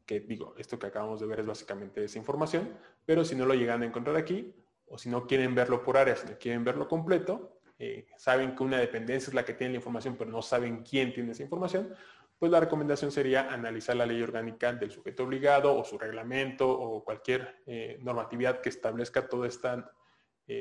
que 0.04 0.20
digo, 0.20 0.54
esto 0.58 0.78
que 0.78 0.88
acabamos 0.88 1.20
de 1.20 1.26
ver 1.26 1.40
es 1.40 1.46
básicamente 1.46 2.04
esa 2.04 2.18
información, 2.18 2.76
pero 3.06 3.24
si 3.24 3.34
no 3.34 3.46
lo 3.46 3.54
llegan 3.54 3.82
a 3.82 3.86
encontrar 3.86 4.16
aquí, 4.16 4.54
o 4.86 4.98
si 4.98 5.08
no 5.08 5.26
quieren 5.26 5.54
verlo 5.54 5.82
por 5.82 5.96
áreas, 5.96 6.20
si 6.20 6.34
quieren 6.34 6.64
verlo 6.64 6.86
completo, 6.86 7.60
eh, 7.78 8.06
saben 8.18 8.54
que 8.54 8.62
una 8.62 8.78
dependencia 8.78 9.30
es 9.30 9.34
la 9.34 9.44
que 9.44 9.54
tiene 9.54 9.72
la 9.72 9.78
información, 9.78 10.16
pero 10.18 10.30
no 10.30 10.42
saben 10.42 10.82
quién 10.82 11.14
tiene 11.14 11.32
esa 11.32 11.44
información, 11.44 11.94
pues 12.42 12.50
la 12.50 12.58
recomendación 12.58 13.12
sería 13.12 13.52
analizar 13.52 13.94
la 13.94 14.04
ley 14.04 14.20
orgánica 14.20 14.72
del 14.72 14.90
sujeto 14.90 15.22
obligado 15.22 15.78
o 15.78 15.84
su 15.84 15.96
reglamento 15.96 16.68
o 16.68 17.04
cualquier 17.04 17.62
eh, 17.66 18.00
normatividad 18.02 18.60
que 18.60 18.68
establezca 18.68 19.28
toda 19.28 19.46
esta 19.46 19.92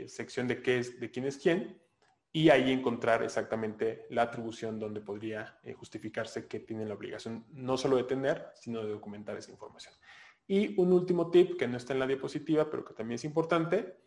sección 0.05 0.47
de 0.47 0.61
qué 0.61 0.77
es, 0.77 0.99
de 0.99 1.09
quién 1.09 1.25
es 1.25 1.37
quién, 1.37 1.81
y 2.31 2.49
ahí 2.49 2.71
encontrar 2.71 3.23
exactamente 3.23 4.05
la 4.09 4.21
atribución 4.21 4.79
donde 4.79 5.01
podría 5.01 5.59
eh, 5.63 5.73
justificarse 5.73 6.47
que 6.47 6.59
tienen 6.59 6.87
la 6.87 6.93
obligación 6.93 7.45
no 7.51 7.77
solo 7.77 7.97
de 7.97 8.03
tener, 8.03 8.51
sino 8.55 8.83
de 8.83 8.91
documentar 8.91 9.37
esa 9.37 9.51
información. 9.51 9.93
Y 10.47 10.79
un 10.79 10.93
último 10.93 11.29
tip 11.29 11.57
que 11.57 11.67
no 11.67 11.77
está 11.77 11.93
en 11.93 11.99
la 11.99 12.07
diapositiva, 12.07 12.69
pero 12.69 12.85
que 12.85 12.93
también 12.93 13.15
es 13.15 13.25
importante, 13.25 13.97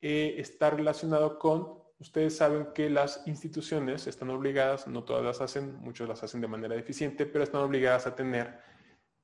eh, 0.00 0.34
está 0.38 0.70
relacionado 0.70 1.38
con, 1.38 1.85
ustedes 1.98 2.36
saben 2.36 2.68
que 2.74 2.90
las 2.90 3.26
instituciones 3.26 4.06
están 4.06 4.30
obligadas, 4.30 4.86
no 4.86 5.04
todas 5.04 5.24
las 5.24 5.40
hacen, 5.40 5.76
muchos 5.80 6.08
las 6.08 6.22
hacen 6.22 6.40
de 6.40 6.48
manera 6.48 6.74
deficiente, 6.74 7.26
pero 7.26 7.44
están 7.44 7.62
obligadas 7.62 8.06
a 8.06 8.14
tener 8.14 8.58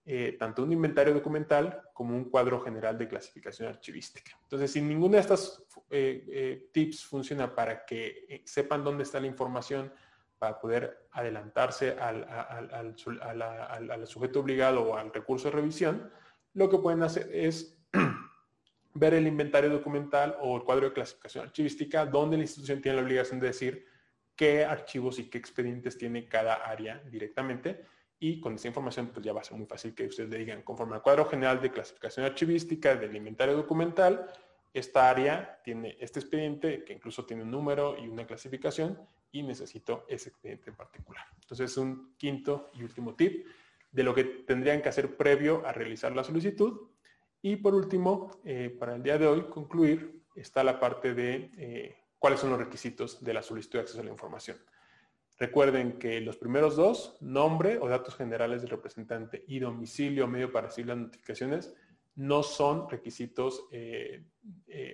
eh, 0.05 0.37
tanto 0.39 0.65
un 0.65 0.73
inventario 0.73 1.15
documental 1.15 1.83
como 1.93 2.17
un 2.17 2.25
cuadro 2.29 2.61
general 2.61 2.99
de 2.99 3.09
clasificación 3.09 3.69
archivística. 3.69 4.33
Entonces, 4.43 4.73
si 4.73 4.81
ninguna 4.81 5.17
de 5.17 5.21
estas 5.21 5.63
eh, 5.91 6.25
eh, 6.29 6.71
tips 6.73 7.05
funciona 7.05 7.55
para 7.55 7.85
que 7.85 8.43
sepan 8.45 8.83
dónde 8.83 9.05
está 9.05 9.21
la 9.21 9.29
información, 9.29 9.93
para 10.43 10.59
poder 10.59 11.07
adelantarse 11.13 11.93
al, 11.93 12.25
al, 12.25 14.07
sujeto 14.09 14.41
obligado 14.41 14.83
o 14.83 14.97
al 14.97 15.13
recurso 15.13 15.49
de 15.49 15.55
revisión, 15.55 16.11
lo 16.55 16.69
que 16.69 16.79
pueden 16.79 17.05
hacer 17.05 17.31
es 17.33 17.81
ver 18.95 19.15
el 19.15 19.27
inventario 19.27 19.71
documental 19.71 20.37
o 20.41 20.57
el 20.57 20.63
cuadro 20.63 20.89
de 20.89 20.93
clasificación 20.93 21.45
archivística, 21.45 22.07
donde 22.07 22.37
la 22.37 22.43
institución 22.43 22.81
tiene 22.81 22.97
la 22.97 23.05
obligación 23.05 23.41
de 23.41 23.47
decir 23.49 23.87
qué 24.37 24.65
archivos 24.65 25.19
y 25.19 25.31
qué 25.31 25.39
expedientes 25.39 25.97
tiene 25.97 26.29
cada 26.29 26.55
área 26.55 27.03
directamente 27.11 27.85
y 28.23 28.39
con 28.39 28.55
esa 28.55 28.69
información 28.69 29.09
pues 29.09 29.27
ya 29.27 29.33
va 29.33 29.41
a 29.41 29.45
ser 29.45 29.59
muy 29.59 29.67
fácil 29.67 29.97
que 29.97 30.07
ustedes 30.07 30.31
le 30.31 30.39
digan, 30.39 30.63
conforme 30.63 30.95
al 30.95 31.03
cuadro 31.03 31.25
general 31.25 31.61
de 31.61 31.73
clasificación 31.73 32.25
archivística 32.25 32.95
del 32.95 33.17
inventario 33.17 33.57
documental, 33.57 34.31
esta 34.73 35.11
área 35.11 35.61
tiene 35.65 35.97
este 35.99 36.21
expediente 36.21 36.85
que 36.85 36.93
incluso 36.93 37.27
tiene 37.27 37.43
un 37.43 37.51
número 37.51 37.97
y 37.99 38.07
una 38.07 38.25
clasificación 38.25 38.97
y 39.33 39.43
necesito 39.43 40.07
ese 40.09 40.29
expediente 40.29 40.71
en 40.71 40.77
particular. 40.77 41.25
Entonces 41.41 41.73
es 41.73 41.77
un 41.77 42.15
quinto 42.17 42.71
y 42.75 42.85
último 42.85 43.17
tip 43.17 43.45
de 43.91 44.03
lo 44.05 44.15
que 44.15 44.23
tendrían 44.23 44.83
que 44.83 44.89
hacer 44.89 45.17
previo 45.17 45.67
a 45.67 45.73
realizar 45.73 46.15
la 46.15 46.23
solicitud. 46.23 46.91
Y 47.43 47.57
por 47.57 47.75
último, 47.75 48.41
eh, 48.45 48.75
para 48.79 48.95
el 48.95 49.03
día 49.03 49.19
de 49.19 49.27
hoy 49.27 49.43
concluir, 49.51 50.23
está 50.37 50.63
la 50.63 50.79
parte 50.79 51.13
de 51.13 51.51
eh, 51.57 51.97
cuáles 52.19 52.41
son 52.41 52.51
los 52.51 52.59
requisitos 52.59 53.23
de 53.23 53.35
la 53.35 53.43
solicitud 53.43 53.79
de 53.79 53.83
acceso 53.83 54.01
a 54.01 54.05
la 54.05 54.13
información. 54.13 54.57
Recuerden 55.39 55.99
que 55.99 56.21
los 56.21 56.37
primeros 56.37 56.77
dos, 56.77 57.17
nombre 57.21 57.79
o 57.81 57.89
datos 57.89 58.15
generales 58.15 58.63
del 58.63 58.71
representante 58.71 59.45
y 59.49 59.59
domicilio 59.59 60.29
medio 60.29 60.53
para 60.53 60.69
recibir 60.69 60.89
las 60.89 60.99
notificaciones, 60.99 61.75
no 62.15 62.45
son 62.45 62.89
requisitos 62.89 63.65
eh, 63.73 64.25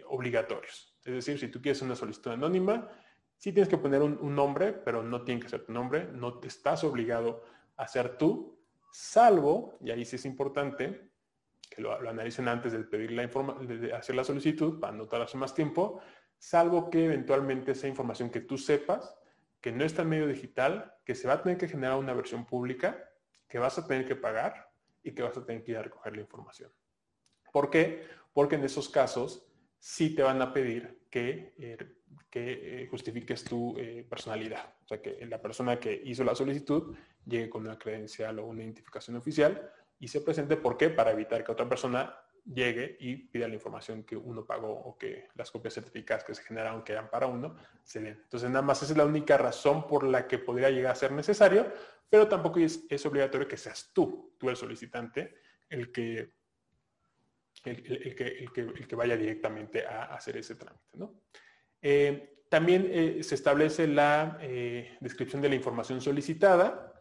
obligatorios. 0.08 0.96
Es 1.04 1.12
decir, 1.12 1.38
si 1.38 1.48
tú 1.48 1.60
quieres 1.60 1.82
una 1.82 1.96
solicitud 1.96 2.30
anónima, 2.30 2.88
sí 3.36 3.52
tienes 3.52 3.68
que 3.68 3.78
poner 3.78 4.02
un, 4.02 4.34
nombre, 4.34 4.72
pero 4.72 5.02
no 5.02 5.22
tiene 5.22 5.40
que 5.40 5.48
ser 5.48 5.64
tu 5.64 5.72
nombre, 5.72 6.08
no 6.12 6.38
te 6.38 6.48
estás 6.48 6.82
obligado 6.84 7.44
a 7.76 7.86
ser 7.86 8.16
tú, 8.16 8.58
salvo, 8.92 9.78
y 9.80 9.90
ahí 9.90 10.04
sí 10.04 10.16
es 10.16 10.24
importante, 10.24 11.07
lo, 11.78 11.92
analicen 12.08 12.48
antes 12.48 12.72
de 12.72 12.80
pedir 12.80 13.12
la 13.12 13.26
de 13.26 13.92
hacer 13.92 14.14
la 14.14 14.24
solicitud 14.24 14.80
para 14.80 14.92
no 14.92 15.06
tardarse 15.06 15.36
más 15.36 15.54
tiempo, 15.54 16.00
salvo 16.36 16.90
que 16.90 17.04
eventualmente 17.04 17.72
esa 17.72 17.88
información 17.88 18.30
que 18.30 18.40
tú 18.40 18.58
sepas 18.58 19.18
que 19.60 19.72
no 19.72 19.84
está 19.84 20.02
en 20.02 20.08
medio 20.08 20.26
digital, 20.26 20.94
que 21.04 21.14
se 21.14 21.26
va 21.26 21.34
a 21.34 21.42
tener 21.42 21.58
que 21.58 21.68
generar 21.68 21.98
una 21.98 22.14
versión 22.14 22.46
pública, 22.46 23.10
que 23.48 23.58
vas 23.58 23.78
a 23.78 23.86
tener 23.86 24.06
que 24.06 24.16
pagar 24.16 24.70
y 25.02 25.12
que 25.12 25.22
vas 25.22 25.36
a 25.36 25.44
tener 25.44 25.64
que 25.64 25.72
ir 25.72 25.78
a 25.78 25.82
recoger 25.82 26.14
la 26.14 26.22
información. 26.22 26.70
¿Por 27.52 27.70
qué? 27.70 28.06
Porque 28.32 28.56
en 28.56 28.64
esos 28.64 28.88
casos 28.88 29.50
sí 29.78 30.14
te 30.14 30.22
van 30.22 30.40
a 30.42 30.52
pedir 30.52 31.06
que, 31.10 31.54
eh, 31.58 31.76
que 32.30 32.82
eh, 32.82 32.86
justifiques 32.88 33.44
tu 33.44 33.76
eh, 33.78 34.06
personalidad. 34.08 34.74
O 34.84 34.88
sea, 34.88 35.00
que 35.00 35.24
la 35.26 35.40
persona 35.40 35.78
que 35.78 36.00
hizo 36.04 36.24
la 36.24 36.34
solicitud 36.34 36.96
llegue 37.24 37.48
con 37.48 37.62
una 37.62 37.78
credencial 37.78 38.38
o 38.38 38.46
una 38.46 38.62
identificación 38.62 39.16
oficial 39.16 39.70
y 40.00 40.08
se 40.08 40.20
presente. 40.20 40.56
¿Por 40.56 40.76
qué? 40.76 40.90
Para 40.90 41.12
evitar 41.12 41.44
que 41.44 41.52
otra 41.52 41.68
persona 41.68 42.14
llegue 42.44 42.96
y 43.00 43.16
pida 43.16 43.46
la 43.46 43.54
información 43.54 44.04
que 44.04 44.16
uno 44.16 44.44
pagó 44.46 44.70
o 44.72 44.96
que 44.96 45.28
las 45.34 45.50
copias 45.50 45.74
certificadas 45.74 46.24
que 46.24 46.34
se 46.34 46.42
generaron 46.42 46.82
que 46.82 46.92
eran 46.92 47.10
para 47.10 47.26
uno 47.26 47.56
se 47.82 48.00
den. 48.00 48.20
Entonces 48.22 48.48
nada 48.48 48.62
más 48.62 48.82
esa 48.82 48.92
es 48.92 48.98
la 48.98 49.04
única 49.04 49.36
razón 49.36 49.86
por 49.86 50.04
la 50.04 50.26
que 50.26 50.38
podría 50.38 50.70
llegar 50.70 50.92
a 50.92 50.96
ser 50.96 51.12
necesario, 51.12 51.70
pero 52.08 52.26
tampoco 52.26 52.58
es, 52.58 53.06
obligatorio 53.06 53.46
que 53.46 53.56
seas 53.56 53.90
tú, 53.92 54.34
tú 54.38 54.48
el 54.48 54.56
solicitante, 54.56 55.36
el 55.68 55.92
que, 55.92 56.32
el, 57.64 58.86
que, 58.88 58.96
vaya 58.96 59.16
directamente 59.16 59.86
a 59.86 60.04
hacer 60.14 60.38
ese 60.38 60.54
trámite. 60.54 60.88
Eh, 61.82 62.44
también 62.48 62.88
eh, 62.90 63.22
se 63.22 63.34
establece 63.34 63.86
la 63.86 64.38
eh, 64.40 64.96
descripción 65.00 65.42
de 65.42 65.50
la 65.50 65.54
información 65.54 66.00
solicitada 66.00 66.97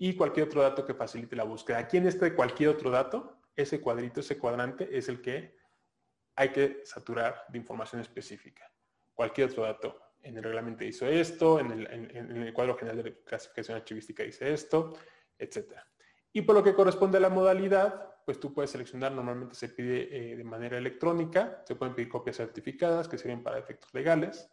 y 0.00 0.14
cualquier 0.14 0.46
otro 0.46 0.62
dato 0.62 0.84
que 0.84 0.94
facilite 0.94 1.36
la 1.36 1.44
búsqueda. 1.44 1.78
Aquí 1.78 1.96
en 1.96 2.06
este 2.06 2.34
cualquier 2.34 2.70
otro 2.70 2.90
dato 2.90 3.42
ese 3.56 3.80
cuadrito, 3.80 4.20
ese 4.20 4.38
cuadrante 4.38 4.88
es 4.96 5.08
el 5.08 5.20
que 5.20 5.56
hay 6.36 6.50
que 6.50 6.80
saturar 6.84 7.44
de 7.48 7.58
información 7.58 8.00
específica. 8.00 8.70
Cualquier 9.14 9.50
otro 9.50 9.64
dato. 9.64 9.98
En 10.22 10.36
el 10.36 10.44
reglamento 10.44 10.84
hizo 10.84 11.06
esto, 11.06 11.58
en 11.58 11.72
el, 11.72 12.52
cuadro 12.54 12.76
general 12.76 13.02
de 13.02 13.22
clasificación 13.24 13.76
archivística 13.76 14.22
dice 14.22 14.52
esto, 14.52 14.96
etc. 15.36 15.74
Y 16.32 16.42
por 16.42 16.54
lo 16.54 16.62
que 16.62 16.74
corresponde 16.74 17.18
a 17.18 17.20
la 17.20 17.28
modalidad, 17.28 18.14
pues 18.24 18.38
tú 18.38 18.54
puedes 18.54 18.70
seleccionar, 18.70 19.10
normalmente 19.10 19.56
se 19.56 19.68
pide 19.68 20.32
eh, 20.32 20.36
de 20.36 20.44
manera 20.44 20.78
electrónica, 20.78 21.62
se 21.66 21.74
pueden 21.74 21.94
pedir 21.96 22.08
copias 22.08 22.36
certificadas 22.36 23.08
que 23.08 23.18
sirven 23.18 23.42
para 23.42 23.58
efectos 23.58 23.92
legales, 23.92 24.48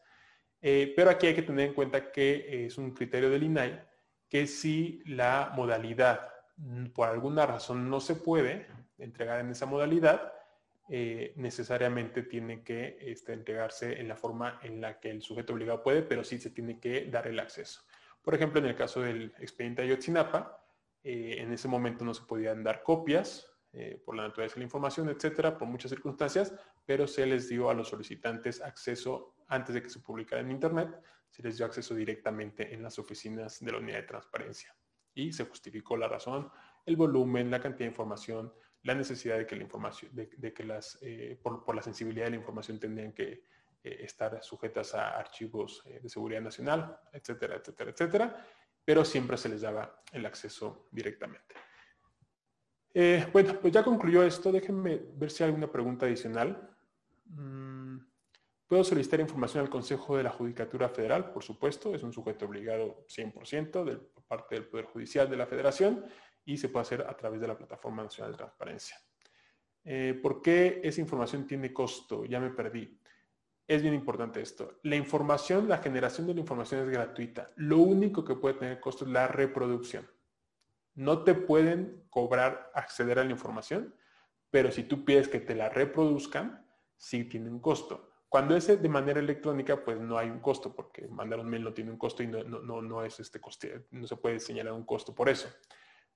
eh, 0.60 0.92
pero 0.96 1.12
aquí 1.12 1.28
hay 1.28 1.36
que 1.36 1.44
tener 1.44 1.68
en 1.68 1.76
cuenta 1.76 2.12
que 2.12 2.66
es 2.66 2.78
un 2.80 2.96
criterio 2.96 3.30
del 3.30 3.44
INAI, 3.44 3.89
que 4.30 4.48
si 4.48 5.02
la 5.06 5.52
modalidad 5.56 6.30
por 6.94 7.10
alguna 7.10 7.46
razón 7.46 7.90
no 7.90 8.00
se 8.00 8.16
puede, 8.16 8.68
entregar 8.98 9.40
en 9.40 9.50
esa 9.50 9.66
modalidad, 9.66 10.34
eh, 10.90 11.34
necesariamente 11.36 12.24
tiene 12.24 12.64
que 12.64 12.98
este, 13.00 13.34
entregarse 13.34 14.00
en 14.00 14.08
la 14.08 14.16
forma 14.16 14.60
en 14.64 14.82
la 14.82 15.00
que 15.00 15.10
el 15.10 15.22
sujeto 15.22 15.54
obligado 15.54 15.84
puede, 15.84 16.02
pero 16.02 16.24
sí 16.24 16.38
se 16.38 16.50
tiene 16.50 16.80
que 16.80 17.06
dar 17.06 17.28
el 17.28 17.40
acceso. 17.40 17.82
Por 18.22 18.36
ejemplo, 18.36 18.60
en 18.60 18.66
el 18.66 18.76
caso 18.76 19.02
del 19.02 19.34
expediente 19.40 19.84
Ayotzinapa, 19.84 20.62
eh, 21.04 21.36
en 21.40 21.54
ese 21.54 21.68
momento 21.68 22.04
no 22.04 22.14
se 22.14 22.24
podían 22.24 22.64
dar 22.64 22.84
copias 22.84 23.48
eh, 23.72 24.02
por 24.04 24.16
la 24.16 24.24
naturaleza 24.24 24.56
de 24.56 24.62
la 24.62 24.66
información, 24.66 25.10
etcétera, 25.10 25.58
por 25.58 25.68
muchas 25.68 25.92
circunstancias, 25.92 26.54
pero 26.86 27.08
se 27.08 27.26
les 27.26 27.48
dio 27.48 27.70
a 27.70 27.74
los 27.74 27.88
solicitantes 27.88 28.62
acceso 28.62 29.36
antes 29.48 29.76
de 29.76 29.84
que 29.84 29.90
se 29.90 30.00
publicara 30.00 30.42
en 30.42 30.52
Internet, 30.52 30.90
se 31.30 31.44
les 31.44 31.58
dio 31.58 31.66
acceso 31.66 31.96
directamente 31.96 32.74
en 32.74 32.84
las 32.84 33.00
oficinas 33.00 33.60
de 33.64 33.72
la 33.72 33.78
unidad 33.78 33.98
de 33.98 34.04
transparencia. 34.08 34.76
Y 35.14 35.32
se 35.32 35.46
justificó 35.46 35.98
la 35.98 36.08
razón, 36.08 36.52
el 36.86 36.96
volumen, 36.96 37.52
la 37.52 37.60
cantidad 37.60 37.86
de 37.86 37.92
información, 37.92 38.54
la 38.84 38.96
necesidad 38.96 39.38
de 39.38 39.46
que 39.46 39.56
la 39.56 39.64
información, 39.64 40.12
de, 40.14 40.54
que 40.54 40.64
las, 40.64 40.98
eh, 41.02 41.38
por, 41.42 41.76
la 41.76 41.82
sensibilidad 41.82 42.26
de 42.26 42.32
la 42.32 42.38
información 42.38 42.80
tendrían 42.80 43.12
que 43.12 43.44
eh, 43.84 43.98
estar 44.02 44.42
sujetas 44.44 44.96
a 44.96 45.18
archivos 45.18 45.84
eh, 45.86 46.00
de 46.02 46.10
seguridad 46.10 46.42
nacional, 46.42 46.98
etcétera, 47.12 47.58
etcétera, 47.58 47.92
etcétera, 47.92 48.46
pero 48.86 49.04
siempre 49.04 49.38
se 49.38 49.50
les 49.50 49.62
daba 49.62 50.02
el 50.12 50.26
acceso 50.26 50.88
directamente. 50.92 51.56
bueno, 53.32 53.60
pues 53.62 53.74
ya 53.74 53.84
concluyó 53.84 54.24
esto. 54.24 54.52
Déjenme 54.52 55.00
ver 55.16 55.30
si 55.30 55.44
hay 55.44 55.50
alguna 55.50 55.72
pregunta 55.72 56.06
adicional. 56.06 56.76
Mm, 57.26 57.69
¿Puedo 58.70 58.84
solicitar 58.84 59.20
información 59.20 59.64
al 59.64 59.70
Consejo 59.72 60.16
de 60.16 60.22
la 60.22 60.30
Judicatura 60.30 60.90
Federal? 60.90 61.32
Por 61.32 61.44
supuesto, 61.44 61.96
es 61.96 62.04
un 62.04 62.14
sujeto 62.14 62.46
obligado 62.46 63.04
100% 63.08 63.84
de 63.84 63.98
parte 64.28 64.54
del 64.54 64.68
Poder 64.68 64.86
Judicial 64.86 65.28
de 65.28 65.38
la 65.38 65.48
Federación 65.48 66.06
y 66.46 66.56
se 66.56 66.70
puede 66.70 66.84
hacer 66.84 67.02
a 67.02 67.18
través 67.18 67.42
de 67.42 67.48
la 67.48 67.58
Plataforma 67.58 68.04
Nacional 68.04 68.34
de 68.34 68.38
Transparencia. 68.38 68.96
Eh, 69.84 70.20
¿Por 70.22 70.44
qué 70.44 70.82
esa 70.84 71.02
información 71.02 71.48
tiene 71.48 71.74
costo? 71.74 72.26
Ya 72.26 72.40
me 72.40 72.52
perdí. 72.52 72.96
es 73.66 73.82
bien 73.82 73.96
importante 73.96 74.40
esto. 74.40 74.78
La 74.84 74.96
información, 74.96 75.68
la 75.68 75.80
generación 75.80 76.28
de 76.28 76.36
la 76.36 76.42
información 76.42 76.82
es 76.82 76.90
gratuita. 76.90 77.52
Lo 77.56 77.80
único 77.80 78.24
que 78.24 78.36
puede 78.36 78.54
tener 78.54 78.80
costo 78.80 79.04
es 79.04 79.10
la 79.10 79.28
reproducción. 79.28 80.08
No 80.94 81.24
te 81.24 81.34
pueden 81.34 82.04
cobrar 82.12 82.70
acceder 82.76 83.18
a 83.18 83.24
la 83.24 83.32
información, 83.32 83.96
pero 84.52 84.72
si 84.72 84.84
tú 84.84 85.06
pides 85.06 85.28
que 85.28 85.40
te 85.40 85.56
la 85.56 85.70
reproduzcan, 85.70 86.68
sí 86.98 87.24
tiene 87.24 87.50
un 87.50 87.62
costo. 87.62 88.09
Cuando 88.30 88.56
es 88.56 88.68
de 88.68 88.90
manera 88.90 89.20
electrónica, 89.20 89.84
pues 89.84 90.00
no 90.00 90.16
hay 90.16 90.30
un 90.30 90.40
costo, 90.40 90.74
porque 90.74 91.08
mandar 91.08 91.40
un 91.40 91.50
mail 91.50 91.64
no 91.64 91.74
tiene 91.74 91.90
un 91.90 91.98
costo 91.98 92.22
y 92.22 92.28
no, 92.28 92.44
no, 92.44 92.82
no 92.82 93.04
es 93.04 93.20
este 93.20 93.42
no 93.90 94.06
se 94.06 94.16
puede 94.18 94.40
señalar 94.40 94.74
un 94.74 94.86
costo 94.86 95.16
por 95.16 95.30
eso. 95.30 95.50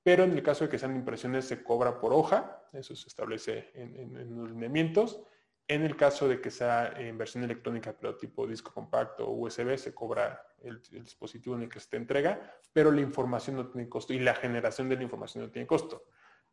Pero 0.04 0.24
en 0.24 0.34
el 0.34 0.44
caso 0.44 0.66
de 0.66 0.70
que 0.70 0.78
sean 0.78 0.96
impresiones, 0.96 1.46
se 1.46 1.64
cobra 1.64 2.00
por 2.00 2.14
hoja, 2.14 2.62
eso 2.74 2.96
se 2.96 3.08
establece 3.08 3.72
en, 3.74 4.38
los 4.38 4.52
lineamientos. 4.52 5.24
En 5.66 5.84
el 5.84 5.96
caso 5.96 6.28
de 6.28 6.42
que 6.42 6.52
sea 6.52 6.94
en 6.98 7.18
versión 7.18 7.46
electrónica, 7.46 7.96
pero 7.98 8.18
tipo 8.18 8.46
disco 8.46 8.74
compacto 8.74 9.26
o 9.26 9.32
USB, 9.32 9.78
se 9.78 9.96
cobra 9.96 10.46
el, 10.62 10.82
dispositivo 10.82 11.56
en 11.56 11.64
el 11.64 11.70
que 11.70 11.80
se 11.80 11.90
te 11.90 11.98
entrega, 11.98 12.54
pero 12.74 12.92
la 12.92 13.00
información 13.00 13.56
no 13.56 13.70
tiene 13.70 13.88
costo 13.88 14.14
y 14.14 14.20
la 14.20 14.36
generación 14.36 14.90
de 14.90 14.98
la 14.98 15.04
información 15.04 15.46
no 15.46 15.50
tiene 15.50 15.66
costo. 15.66 16.04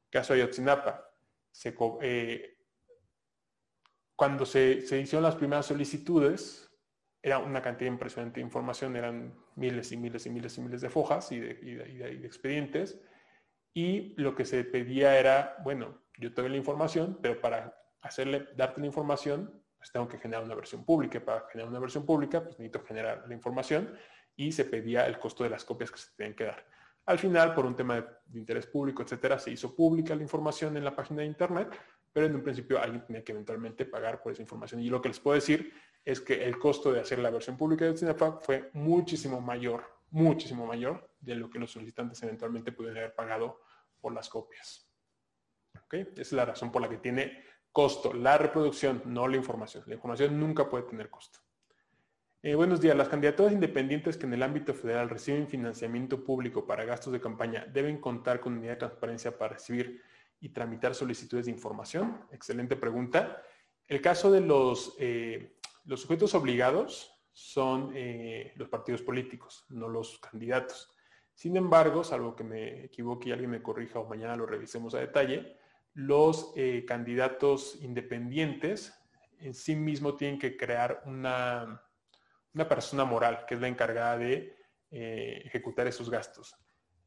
Caso 0.08 0.32
de 0.32 0.42
Ayotzinapa, 0.42 1.12
se, 1.50 1.76
eh, 2.02 2.59
cuando 4.20 4.44
se, 4.44 4.72
hicieron 4.72 5.22
las 5.22 5.36
primeras 5.36 5.64
solicitudes, 5.64 6.70
era 7.22 7.38
una 7.38 7.62
cantidad 7.62 7.90
impresionante 7.90 8.38
de 8.38 8.44
información, 8.44 8.94
eran 8.94 9.32
miles 9.56 9.92
y 9.92 9.96
miles 9.96 10.26
y 10.26 10.28
miles 10.28 10.58
y 10.58 10.60
miles 10.60 10.82
de 10.82 10.90
fojas 10.90 11.32
y 11.32 11.40
de, 11.40 12.20
expedientes. 12.22 13.00
Y 13.72 14.12
lo 14.20 14.34
que 14.34 14.44
se 14.44 14.62
pedía 14.64 15.18
era, 15.18 15.56
bueno, 15.64 16.02
yo 16.18 16.34
te 16.34 16.42
doy 16.42 16.50
la 16.50 16.58
información, 16.58 17.18
pero 17.22 17.40
para 17.40 17.74
hacerle, 18.02 18.46
darte 18.58 18.82
la 18.82 18.88
información, 18.88 19.58
pues 19.78 19.90
tengo 19.90 20.06
que 20.06 20.18
generar 20.18 20.44
una 20.44 20.54
versión 20.54 20.84
pública. 20.84 21.18
Para 21.24 21.48
generar 21.50 21.70
una 21.70 21.80
versión 21.80 22.04
pública, 22.04 22.42
pues 22.42 22.58
necesito 22.58 22.84
generar 22.84 23.24
la 23.26 23.32
información 23.32 23.96
y 24.36 24.52
se 24.52 24.66
pedía 24.66 25.06
el 25.06 25.18
costo 25.18 25.44
de 25.44 25.48
las 25.48 25.64
copias 25.64 25.90
que 25.90 25.96
se 25.96 26.14
tenían 26.14 26.36
que 26.36 26.44
dar. 26.44 26.66
Al 27.06 27.18
final, 27.18 27.54
por 27.54 27.64
un 27.64 27.74
tema 27.74 27.94
de, 27.94 28.04
de 28.26 28.38
interés 28.38 28.66
público, 28.66 29.02
etcétera, 29.02 29.38
se 29.38 29.50
hizo 29.50 29.74
pública 29.74 30.14
la 30.14 30.20
información 30.20 30.76
en 30.76 30.84
la 30.84 30.94
página 30.94 31.22
de 31.22 31.26
internet 31.28 31.70
pero 32.12 32.26
en 32.26 32.34
un 32.34 32.42
principio 32.42 32.80
alguien 32.80 33.04
tenía 33.04 33.24
que 33.24 33.32
eventualmente 33.32 33.84
pagar 33.84 34.22
por 34.22 34.32
esa 34.32 34.42
información. 34.42 34.80
Y 34.80 34.88
lo 34.88 35.00
que 35.00 35.08
les 35.08 35.20
puedo 35.20 35.34
decir 35.34 35.72
es 36.04 36.20
que 36.20 36.44
el 36.44 36.58
costo 36.58 36.92
de 36.92 37.00
hacer 37.00 37.18
la 37.18 37.30
versión 37.30 37.56
pública 37.56 37.84
de 37.84 37.96
Cinefac 37.96 38.40
fue 38.42 38.70
muchísimo 38.72 39.40
mayor, 39.40 39.84
muchísimo 40.10 40.66
mayor 40.66 41.10
de 41.20 41.34
lo 41.34 41.50
que 41.50 41.58
los 41.58 41.70
solicitantes 41.70 42.22
eventualmente 42.22 42.72
pudieron 42.72 42.98
haber 42.98 43.14
pagado 43.14 43.60
por 44.00 44.12
las 44.12 44.28
copias. 44.28 44.90
¿Okay? 45.84 46.08
Esa 46.12 46.20
es 46.20 46.32
la 46.32 46.46
razón 46.46 46.72
por 46.72 46.82
la 46.82 46.88
que 46.88 46.98
tiene 46.98 47.44
costo 47.72 48.12
la 48.12 48.36
reproducción, 48.36 49.02
no 49.06 49.28
la 49.28 49.36
información. 49.36 49.84
La 49.86 49.94
información 49.94 50.38
nunca 50.38 50.68
puede 50.68 50.84
tener 50.84 51.10
costo. 51.10 51.38
Eh, 52.42 52.54
buenos 52.54 52.80
días. 52.80 52.96
Las 52.96 53.08
candidaturas 53.08 53.52
independientes 53.52 54.16
que 54.16 54.26
en 54.26 54.32
el 54.32 54.42
ámbito 54.42 54.72
federal 54.72 55.10
reciben 55.10 55.46
financiamiento 55.46 56.24
público 56.24 56.66
para 56.66 56.84
gastos 56.84 57.12
de 57.12 57.20
campaña 57.20 57.66
deben 57.66 58.00
contar 58.00 58.40
con 58.40 58.54
unidad 58.54 58.72
de 58.72 58.78
transparencia 58.78 59.36
para 59.36 59.54
recibir 59.54 60.02
y 60.40 60.48
tramitar 60.48 60.94
solicitudes 60.94 61.46
de 61.46 61.52
información? 61.52 62.26
Excelente 62.32 62.76
pregunta. 62.76 63.42
El 63.86 64.00
caso 64.00 64.30
de 64.30 64.40
los, 64.40 64.96
eh, 64.98 65.58
los 65.84 66.00
sujetos 66.02 66.34
obligados 66.34 67.12
son 67.32 67.92
eh, 67.94 68.52
los 68.56 68.68
partidos 68.68 69.02
políticos, 69.02 69.66
no 69.68 69.88
los 69.88 70.18
candidatos. 70.18 70.92
Sin 71.34 71.56
embargo, 71.56 72.04
salvo 72.04 72.34
que 72.34 72.44
me 72.44 72.84
equivoque 72.84 73.28
y 73.28 73.32
alguien 73.32 73.50
me 73.50 73.62
corrija 73.62 73.98
o 73.98 74.08
mañana 74.08 74.36
lo 74.36 74.46
revisemos 74.46 74.94
a 74.94 75.00
detalle, 75.00 75.56
los 75.94 76.52
eh, 76.56 76.84
candidatos 76.86 77.78
independientes 77.82 78.94
en 79.38 79.54
sí 79.54 79.74
mismo 79.74 80.16
tienen 80.16 80.38
que 80.38 80.56
crear 80.56 81.02
una, 81.06 81.82
una 82.54 82.68
persona 82.68 83.04
moral 83.04 83.44
que 83.46 83.54
es 83.54 83.60
la 83.60 83.68
encargada 83.68 84.18
de 84.18 84.56
ejecutar 84.92 85.86
esos 85.86 86.10
gastos. 86.10 86.56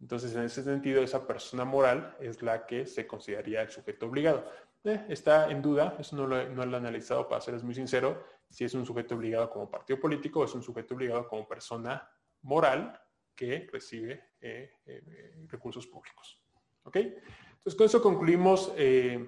Entonces, 0.03 0.35
en 0.35 0.43
ese 0.43 0.63
sentido, 0.63 1.01
esa 1.01 1.25
persona 1.25 1.63
moral 1.63 2.17
es 2.19 2.41
la 2.41 2.65
que 2.65 2.85
se 2.85 3.07
consideraría 3.07 3.61
el 3.61 3.69
sujeto 3.69 4.07
obligado. 4.07 4.43
Eh, 4.83 5.05
está 5.07 5.49
en 5.49 5.61
duda, 5.61 5.95
eso 5.97 6.17
no 6.17 6.27
lo, 6.27 6.37
he 6.37 6.75
analizado 6.75 7.25
para 7.29 7.39
serles 7.39 7.63
muy 7.63 7.73
sincero, 7.73 8.21
si 8.49 8.65
es 8.65 8.73
un 8.73 8.85
sujeto 8.85 9.15
obligado 9.15 9.49
como 9.49 9.71
partido 9.71 10.01
político 10.01 10.41
o 10.41 10.43
es 10.43 10.53
un 10.53 10.61
sujeto 10.61 10.93
obligado 10.93 11.25
como 11.29 11.47
persona 11.47 12.05
moral 12.41 12.99
que 13.33 13.69
recibe 13.71 14.31
eh, 14.41 14.73
eh, 14.85 15.45
recursos 15.47 15.87
públicos. 15.87 16.37
¿Ok? 16.83 16.97
Entonces, 16.97 17.75
con 17.77 17.85
eso 17.85 18.01
concluimos. 18.01 18.73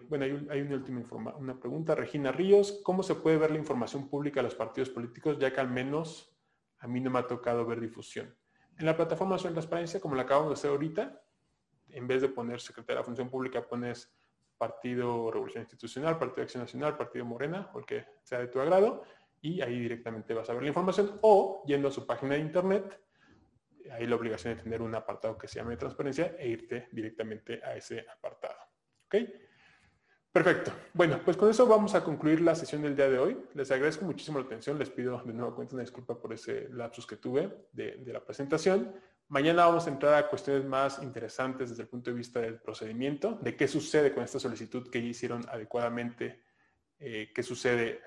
bueno, 0.10 0.26
hay, 0.26 0.62
una 0.62 0.76
última 0.76 1.06
una 1.38 1.58
pregunta. 1.58 1.96
Regina 1.96 2.34
Ríos, 2.34 2.82
¿cómo 2.84 3.02
se 3.02 3.16
puede 3.16 3.38
ver 3.38 3.52
la 3.52 3.60
información 3.60 4.10
pública 4.10 4.42
de 4.42 4.50
los 4.50 4.56
partidos 4.56 4.90
políticos, 4.90 5.40
ya 5.40 5.54
que 5.54 5.62
al 5.62 5.70
menos 5.70 6.38
a 6.80 6.88
mí 6.88 7.00
no 7.00 7.10
me 7.12 7.20
ha 7.20 7.28
tocado 7.28 7.66
ver 7.66 7.80
difusión? 7.80 8.36
En 8.78 8.86
la 8.86 8.96
plataforma 8.96 9.38
de 9.38 9.50
transparencia, 9.50 10.00
como 10.00 10.16
la 10.16 10.24
acabamos 10.24 10.50
de 10.50 10.54
hacer 10.54 10.72
ahorita, 10.72 11.22
en 11.90 12.08
vez 12.08 12.22
de 12.22 12.30
poner 12.30 12.60
Secretaría 12.60 13.00
de 13.00 13.06
Función 13.06 13.30
Pública, 13.30 13.66
pones 13.66 14.14
Partido 14.58 15.32
Revolución 15.32 15.64
Institucional, 15.64 16.18
Partido 16.18 16.44
Acción 16.44 16.64
Nacional, 16.64 16.98
Partido 16.98 17.26
Morena, 17.26 17.70
o 17.74 17.80
el 17.80 17.86
que 17.86 18.06
sea 18.24 18.40
de 18.40 18.48
tu 18.48 18.60
agrado, 18.60 19.04
y 19.42 19.62
ahí 19.62 19.80
directamente 19.80 20.34
vas 20.34 20.50
a 20.50 20.54
ver 20.54 20.64
la 20.64 20.70
información, 20.70 21.20
o 21.22 21.64
yendo 21.66 21.88
a 21.88 21.92
su 21.92 22.06
página 22.06 22.36
de 22.36 22.42
internet, 22.42 23.00
hay 23.92 24.08
la 24.08 24.16
obligación 24.16 24.58
de 24.58 24.64
tener 24.64 24.82
un 24.82 24.96
apartado 24.96 25.38
que 25.38 25.48
se 25.48 25.60
llame 25.60 25.78
transparencia 25.78 26.36
e 26.38 26.48
irte 26.48 26.90
directamente 26.92 27.62
a 27.64 27.76
ese 27.76 28.06
apartado. 28.10 28.58
Perfecto. 30.36 30.74
Bueno, 30.92 31.22
pues 31.24 31.38
con 31.38 31.50
eso 31.50 31.66
vamos 31.66 31.96
a 31.96 32.04
concluir 32.04 32.42
la 32.42 32.56
sesión 32.56 32.82
del 32.82 32.94
día 32.94 33.08
de 33.08 33.18
hoy. 33.18 33.38
Les 33.54 33.72
agradezco 33.72 34.04
muchísimo 34.04 34.38
la 34.38 34.44
atención. 34.44 34.78
Les 34.78 34.90
pido 34.90 35.22
de 35.24 35.32
nuevo 35.32 35.56
cuenta 35.56 35.76
una 35.76 35.84
disculpa 35.84 36.20
por 36.20 36.34
ese 36.34 36.68
lapsus 36.72 37.08
que 37.08 37.16
tuve 37.16 37.68
de, 37.72 38.04
la 38.08 38.20
presentación. 38.20 38.94
Mañana 39.30 39.66
vamos 39.66 39.88
a 39.88 39.92
entrar 39.92 40.14
a 40.16 40.28
cuestiones 40.28 40.66
más 40.66 41.02
interesantes 41.02 41.70
desde 41.70 41.84
el 41.84 41.88
punto 41.88 42.12
de 42.12 42.18
vista 42.18 42.42
del 42.42 42.60
procedimiento, 42.60 43.40
de 43.42 43.56
qué 43.56 43.70
sucede 43.70 44.14
con 44.14 44.26
esta 44.26 44.38
solicitud 44.38 44.90
que 44.90 45.00
hicieron 45.00 45.46
adecuadamente, 45.48 46.44
eh, 47.00 47.32
qué 47.34 47.42
sucede 47.42 48.02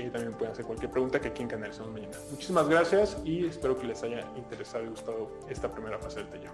ahí 0.00 0.10
también 0.10 0.32
pueden 0.34 0.52
hacer 0.52 0.64
cualquier 0.64 0.90
pregunta 0.90 1.20
que 1.20 1.28
aquí 1.28 1.42
en 1.42 1.48
Canalizamos 1.48 1.92
mañana. 1.92 2.16
Muchísimas 2.30 2.66
gracias 2.68 3.20
y 3.24 3.44
espero 3.46 3.78
que 3.78 3.88
les 3.88 4.02
haya 4.02 4.26
interesado 4.36 4.84
y 4.84 4.88
gustado 4.88 5.30
esta 5.48 5.70
primera 5.70 5.98
fase 5.98 6.20
del 6.20 6.30
taller. 6.30 6.50